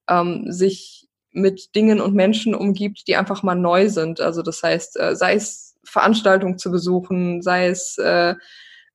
ähm, 0.08 0.50
sich 0.50 1.08
mit 1.32 1.74
Dingen 1.74 2.00
und 2.00 2.14
Menschen 2.14 2.54
umgibt, 2.54 3.08
die 3.08 3.16
einfach 3.16 3.42
mal 3.42 3.54
neu 3.54 3.90
sind. 3.90 4.20
Also 4.20 4.40
das 4.40 4.62
heißt, 4.62 4.98
äh, 4.98 5.14
sei 5.14 5.34
es 5.34 5.76
Veranstaltungen 5.84 6.58
zu 6.58 6.70
besuchen, 6.70 7.42
sei 7.42 7.68
es 7.68 7.98
äh, 7.98 8.34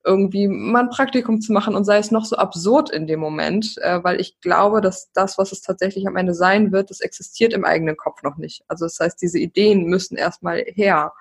irgendwie 0.04 0.48
mal 0.48 0.84
ein 0.84 0.90
Praktikum 0.90 1.40
zu 1.40 1.52
machen 1.52 1.74
und 1.74 1.84
sei 1.84 1.98
es 1.98 2.10
noch 2.10 2.24
so 2.24 2.36
absurd 2.36 2.90
in 2.90 3.06
dem 3.06 3.20
Moment, 3.20 3.76
äh, 3.78 4.02
weil 4.02 4.20
ich 4.20 4.40
glaube, 4.40 4.80
dass 4.80 5.12
das, 5.12 5.38
was 5.38 5.52
es 5.52 5.60
tatsächlich 5.60 6.06
am 6.06 6.16
Ende 6.16 6.34
sein 6.34 6.72
wird, 6.72 6.90
das 6.90 7.00
existiert 7.00 7.52
im 7.52 7.64
eigenen 7.64 7.96
Kopf 7.96 8.22
noch 8.22 8.36
nicht. 8.36 8.64
Also 8.68 8.84
das 8.84 8.98
heißt, 8.98 9.22
diese 9.22 9.38
Ideen 9.38 9.84
müssen 9.84 10.16
erstmal 10.16 10.64
her. 10.66 11.12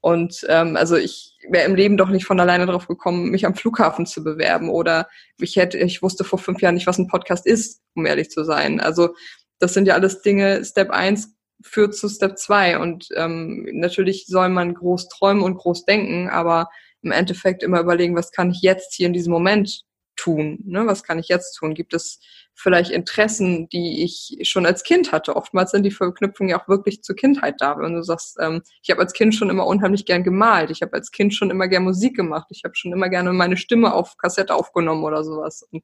Und 0.00 0.44
ähm, 0.48 0.76
also 0.76 0.96
ich 0.96 1.38
wäre 1.48 1.64
im 1.64 1.76
Leben 1.76 1.96
doch 1.96 2.08
nicht 2.08 2.26
von 2.26 2.40
alleine 2.40 2.66
drauf 2.66 2.88
gekommen, 2.88 3.30
mich 3.30 3.46
am 3.46 3.54
Flughafen 3.54 4.04
zu 4.04 4.24
bewerben 4.24 4.68
oder 4.68 5.08
ich 5.38 5.56
hätte, 5.56 5.78
ich 5.78 6.02
wusste 6.02 6.24
vor 6.24 6.40
fünf 6.40 6.60
Jahren 6.60 6.74
nicht, 6.74 6.88
was 6.88 6.98
ein 6.98 7.06
Podcast 7.06 7.46
ist, 7.46 7.80
um 7.94 8.04
ehrlich 8.04 8.28
zu 8.30 8.44
sein. 8.44 8.80
Also 8.80 9.14
das 9.58 9.74
sind 9.74 9.86
ja 9.86 9.94
alles 9.94 10.22
Dinge, 10.22 10.64
Step 10.64 10.90
eins 10.90 11.36
führt 11.62 11.94
zu 11.94 12.08
Step 12.08 12.36
zwei 12.38 12.78
und 12.78 13.08
ähm, 13.14 13.68
natürlich 13.72 14.26
soll 14.26 14.48
man 14.48 14.74
groß 14.74 15.08
träumen 15.08 15.44
und 15.44 15.56
groß 15.56 15.84
denken, 15.84 16.28
aber 16.28 16.68
im 17.02 17.12
Endeffekt 17.12 17.62
immer 17.62 17.80
überlegen, 17.80 18.16
was 18.16 18.32
kann 18.32 18.50
ich 18.50 18.62
jetzt 18.62 18.94
hier 18.94 19.06
in 19.06 19.12
diesem 19.12 19.32
Moment 19.32 19.82
tun? 20.16 20.58
Ne? 20.64 20.86
Was 20.86 21.02
kann 21.02 21.18
ich 21.18 21.28
jetzt 21.28 21.54
tun? 21.54 21.74
Gibt 21.74 21.94
es 21.94 22.20
vielleicht 22.54 22.90
Interessen, 22.90 23.68
die 23.70 24.04
ich 24.04 24.38
schon 24.42 24.66
als 24.66 24.82
Kind 24.84 25.10
hatte? 25.10 25.36
Oftmals 25.36 25.70
sind 25.70 25.84
die 25.84 25.90
Verknüpfungen 25.90 26.50
ja 26.50 26.60
auch 26.60 26.68
wirklich 26.68 27.02
zur 27.02 27.16
Kindheit 27.16 27.56
da. 27.58 27.78
Wenn 27.78 27.94
du 27.94 28.02
sagst, 28.02 28.36
ähm, 28.40 28.62
ich 28.82 28.90
habe 28.90 29.00
als 29.00 29.12
Kind 29.14 29.34
schon 29.34 29.50
immer 29.50 29.66
unheimlich 29.66 30.04
gern 30.04 30.22
gemalt, 30.22 30.70
ich 30.70 30.82
habe 30.82 30.92
als 30.92 31.10
Kind 31.10 31.34
schon 31.34 31.50
immer 31.50 31.68
gern 31.68 31.84
Musik 31.84 32.14
gemacht, 32.14 32.48
ich 32.50 32.62
habe 32.64 32.74
schon 32.74 32.92
immer 32.92 33.08
gerne 33.08 33.32
meine 33.32 33.56
Stimme 33.56 33.94
auf 33.94 34.16
Kassette 34.16 34.54
aufgenommen 34.54 35.04
oder 35.04 35.24
sowas. 35.24 35.66
Und 35.70 35.82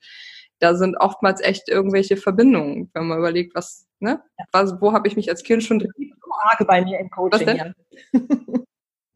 da 0.60 0.74
sind 0.74 0.96
oftmals 0.96 1.40
echt 1.40 1.68
irgendwelche 1.68 2.16
Verbindungen, 2.16 2.90
wenn 2.92 3.06
man 3.06 3.18
überlegt, 3.18 3.54
was, 3.54 3.86
ne, 4.00 4.22
was, 4.52 4.74
wo 4.80 4.92
habe 4.92 5.08
ich 5.08 5.16
mich 5.16 5.30
als 5.30 5.42
Kind 5.42 5.62
schon 5.62 5.78
drin? 5.78 6.12
Frage 6.38 6.64
bei 6.64 6.84
mir 6.84 6.98
im 6.98 7.10
Coaching. 7.10 7.56
Ja. 7.56 7.72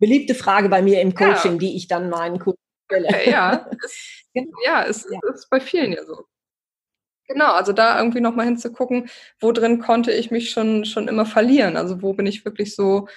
Beliebte 0.02 0.34
Frage 0.34 0.68
bei 0.68 0.82
mir 0.82 1.00
im 1.00 1.14
Coaching, 1.14 1.52
ja. 1.52 1.58
die 1.58 1.76
ich 1.76 1.86
dann 1.86 2.10
meinen 2.10 2.38
Kunden 2.38 2.60
stelle. 2.90 3.08
Ja, 3.30 3.70
Genau. 4.34 4.56
Ja, 4.64 4.84
es 4.84 5.06
ja. 5.10 5.18
ist 5.34 5.50
bei 5.50 5.60
vielen 5.60 5.92
ja 5.92 6.04
so. 6.04 6.24
Genau, 7.28 7.52
also 7.52 7.72
da 7.72 7.98
irgendwie 7.98 8.20
nochmal 8.20 8.46
hinzugucken, 8.46 9.08
wo 9.40 9.52
drin 9.52 9.78
konnte 9.78 10.12
ich 10.12 10.30
mich 10.30 10.50
schon, 10.50 10.84
schon 10.84 11.08
immer 11.08 11.24
verlieren. 11.24 11.76
Also 11.76 12.02
wo 12.02 12.14
bin 12.14 12.26
ich 12.26 12.44
wirklich 12.44 12.74
so 12.74 13.08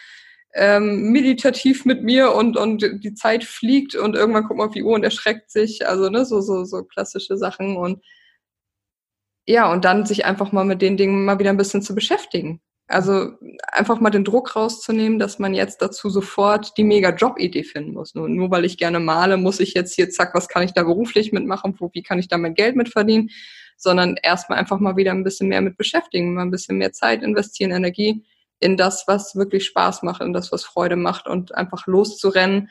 ähm, 0.53 1.11
meditativ 1.11 1.85
mit 1.85 2.03
mir 2.03 2.33
und, 2.33 2.55
und 2.55 2.81
die 3.03 3.13
Zeit 3.13 3.43
fliegt 3.43 3.95
und 3.95 4.15
irgendwann 4.15 4.43
guckt 4.43 4.57
man 4.57 4.67
auf 4.67 4.73
die 4.73 4.83
Uhr 4.83 4.93
und 4.93 5.03
erschreckt 5.03 5.51
sich. 5.51 5.87
Also 5.87 6.09
ne, 6.09 6.25
so, 6.25 6.41
so, 6.41 6.63
so 6.65 6.83
klassische 6.83 7.37
Sachen. 7.37 7.75
Und 7.77 8.03
ja, 9.47 9.71
und 9.71 9.85
dann 9.85 10.05
sich 10.05 10.25
einfach 10.25 10.51
mal 10.51 10.65
mit 10.65 10.81
den 10.81 10.97
Dingen 10.97 11.25
mal 11.25 11.39
wieder 11.39 11.49
ein 11.49 11.57
bisschen 11.57 11.81
zu 11.81 11.95
beschäftigen. 11.95 12.61
Also 12.87 13.31
einfach 13.71 13.99
mal 13.99 14.11
den 14.11 14.23
Druck 14.23 14.55
rauszunehmen, 14.55 15.17
dass 15.17 15.39
man 15.39 15.55
jetzt 15.55 15.81
dazu 15.81 16.09
sofort 16.09 16.77
die 16.77 16.83
mega 16.83 17.09
Job-Idee 17.15 17.63
finden 17.63 17.93
muss. 17.93 18.13
Nur, 18.13 18.29
nur 18.29 18.51
weil 18.51 18.63
ich 18.63 18.77
gerne 18.77 18.99
male, 18.99 19.37
muss 19.37 19.59
ich 19.59 19.73
jetzt 19.73 19.95
hier, 19.95 20.09
zack, 20.11 20.35
was 20.35 20.47
kann 20.47 20.61
ich 20.61 20.73
da 20.73 20.83
beruflich 20.83 21.31
mitmachen, 21.31 21.75
wo, 21.79 21.89
wie 21.93 22.03
kann 22.03 22.19
ich 22.19 22.27
da 22.27 22.37
mein 22.37 22.53
Geld 22.53 22.75
mit 22.75 22.89
verdienen, 22.89 23.31
sondern 23.75 24.17
erstmal 24.21 24.59
einfach 24.59 24.79
mal 24.79 24.97
wieder 24.97 25.11
ein 25.11 25.23
bisschen 25.23 25.47
mehr 25.47 25.61
mit 25.61 25.77
beschäftigen, 25.77 26.35
mal 26.35 26.43
ein 26.43 26.51
bisschen 26.51 26.77
mehr 26.77 26.91
Zeit 26.91 27.23
investieren, 27.23 27.71
Energie 27.71 28.23
in 28.59 28.77
das, 28.77 29.05
was 29.07 29.35
wirklich 29.35 29.65
Spaß 29.65 30.03
macht, 30.03 30.21
in 30.21 30.33
das, 30.33 30.51
was 30.51 30.63
Freude 30.63 30.95
macht 30.95 31.27
und 31.27 31.55
einfach 31.55 31.87
loszurennen. 31.87 32.69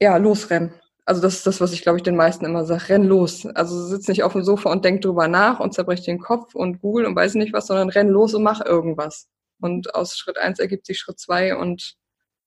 Ja, 0.00 0.16
losrennen. 0.16 0.74
Also 1.06 1.22
das 1.22 1.36
ist 1.36 1.46
das, 1.46 1.60
was 1.60 1.72
ich, 1.72 1.82
glaube 1.82 1.98
ich, 1.98 2.02
den 2.02 2.16
meisten 2.16 2.44
immer 2.44 2.64
sage. 2.64 2.88
Renn 2.88 3.04
los. 3.04 3.46
Also 3.46 3.86
sitz 3.86 4.08
nicht 4.08 4.24
auf 4.24 4.32
dem 4.32 4.42
Sofa 4.42 4.70
und 4.70 4.84
denk 4.84 5.02
drüber 5.02 5.28
nach 5.28 5.60
und 5.60 5.72
zerbrech 5.72 6.02
den 6.02 6.18
Kopf 6.18 6.54
und 6.56 6.80
google 6.80 7.06
und 7.06 7.14
weiß 7.14 7.34
nicht 7.34 7.52
was, 7.52 7.68
sondern 7.68 7.90
renn 7.90 8.08
los 8.08 8.34
und 8.34 8.42
mach 8.42 8.60
irgendwas. 8.64 9.28
Und 9.60 9.94
aus 9.94 10.16
Schritt 10.16 10.36
eins 10.36 10.58
ergibt 10.58 10.84
sich 10.84 10.98
Schritt 10.98 11.20
zwei 11.20 11.56
und 11.56 11.94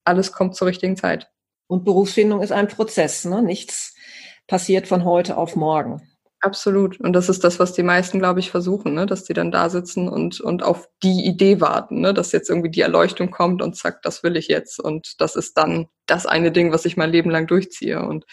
alles 0.04 0.32
kommt 0.32 0.56
zur 0.56 0.68
richtigen 0.68 0.96
Zeit. 0.96 1.30
Und 1.66 1.84
Berufsfindung 1.84 2.42
ist 2.42 2.52
ein 2.52 2.68
Prozess, 2.68 3.24
ne? 3.24 3.42
Nichts 3.42 3.94
passiert 4.46 4.86
von 4.86 5.04
heute 5.04 5.38
auf 5.38 5.56
morgen. 5.56 6.09
Absolut. 6.42 6.98
Und 7.00 7.12
das 7.12 7.28
ist 7.28 7.44
das, 7.44 7.58
was 7.58 7.74
die 7.74 7.82
meisten, 7.82 8.18
glaube 8.18 8.40
ich, 8.40 8.50
versuchen, 8.50 8.94
ne? 8.94 9.04
dass 9.04 9.24
die 9.24 9.34
dann 9.34 9.50
da 9.50 9.68
sitzen 9.68 10.08
und, 10.08 10.40
und 10.40 10.62
auf 10.62 10.88
die 11.02 11.26
Idee 11.26 11.60
warten, 11.60 12.00
ne? 12.00 12.14
dass 12.14 12.32
jetzt 12.32 12.48
irgendwie 12.48 12.70
die 12.70 12.80
Erleuchtung 12.80 13.30
kommt 13.30 13.60
und 13.60 13.76
zack, 13.76 14.00
das 14.02 14.22
will 14.22 14.36
ich 14.36 14.48
jetzt. 14.48 14.80
Und 14.80 15.20
das 15.20 15.36
ist 15.36 15.58
dann 15.58 15.88
das 16.06 16.24
eine 16.24 16.50
Ding, 16.50 16.72
was 16.72 16.86
ich 16.86 16.96
mein 16.96 17.10
Leben 17.10 17.30
lang 17.30 17.46
durchziehe. 17.46 18.00
Und 18.00 18.24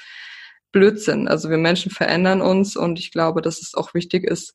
Blödsinn. 0.71 1.27
Also 1.27 1.49
wir 1.49 1.57
Menschen 1.57 1.91
verändern 1.91 2.41
uns 2.41 2.75
und 2.77 2.99
ich 2.99 3.11
glaube, 3.11 3.41
dass 3.41 3.61
es 3.61 3.73
auch 3.73 3.93
wichtig 3.93 4.23
ist, 4.23 4.53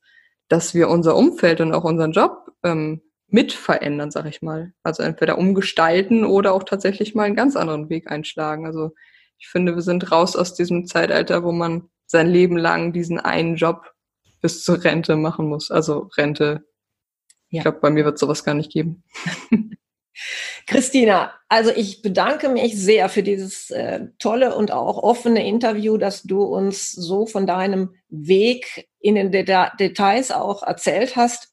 dass 0.49 0.75
wir 0.75 0.89
unser 0.89 1.17
Umfeld 1.17 1.61
und 1.61 1.73
auch 1.75 1.85
unseren 1.85 2.13
Job 2.13 2.53
ähm, 2.63 3.03
mit 3.29 3.53
verändern, 3.53 4.11
sag 4.11 4.27
ich 4.27 4.43
mal. 4.43 4.73
Also 4.83 5.03
entweder 5.03 5.39
umgestalten 5.39 6.25
oder 6.25 6.53
auch 6.53 6.65
tatsächlich 6.65 7.15
mal 7.15 7.25
einen 7.25 7.37
ganz 7.37 7.57
anderen 7.57 7.89
Weg 7.89 8.11
einschlagen. 8.11 8.67
Also 8.67 8.93
ich 9.39 9.49
finde, 9.49 9.75
wir 9.75 9.83
sind 9.83 10.13
raus 10.13 10.37
aus 10.37 10.55
diesem 10.55 10.87
Zeitalter, 10.87 11.43
wo 11.43 11.53
man 11.53 11.89
sein 12.13 12.29
Leben 12.29 12.57
lang 12.57 12.93
diesen 12.93 13.19
einen 13.19 13.57
Job 13.57 13.91
bis 14.41 14.63
zur 14.63 14.85
Rente 14.85 15.17
machen 15.17 15.49
muss. 15.49 15.71
Also 15.71 16.11
Rente. 16.17 16.65
Ja. 17.49 17.59
Ich 17.59 17.63
glaube, 17.63 17.81
bei 17.81 17.91
mir 17.91 18.05
wird 18.05 18.19
sowas 18.19 18.45
gar 18.45 18.55
nicht 18.55 18.71
geben. 18.71 19.03
Christina, 20.67 21.33
also 21.49 21.71
ich 21.75 22.03
bedanke 22.03 22.49
mich 22.49 22.79
sehr 22.79 23.09
für 23.09 23.23
dieses 23.23 23.71
äh, 23.71 24.09
tolle 24.19 24.55
und 24.55 24.71
auch 24.71 25.03
offene 25.03 25.47
Interview, 25.47 25.97
dass 25.97 26.23
du 26.23 26.43
uns 26.43 26.93
so 26.93 27.27
von 27.27 27.47
deinem 27.47 27.95
Weg 28.09 28.89
in 29.01 29.15
den 29.15 29.33
Deta 29.33 29.73
Details 29.81 30.31
auch 30.31 30.63
erzählt 30.63 31.17
hast. 31.17 31.53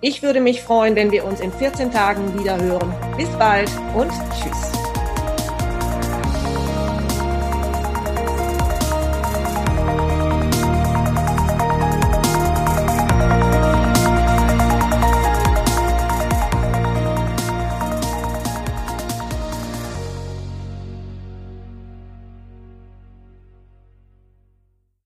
Ich 0.00 0.22
würde 0.22 0.40
mich 0.40 0.62
freuen, 0.62 0.94
wenn 0.94 1.10
wir 1.10 1.24
uns 1.24 1.40
in 1.40 1.50
14 1.50 1.90
Tagen 1.90 2.38
wieder 2.38 2.62
hören. 2.62 2.94
Bis 3.16 3.30
bald 3.30 3.68
und 3.96 4.12
tschüss. 4.32 4.81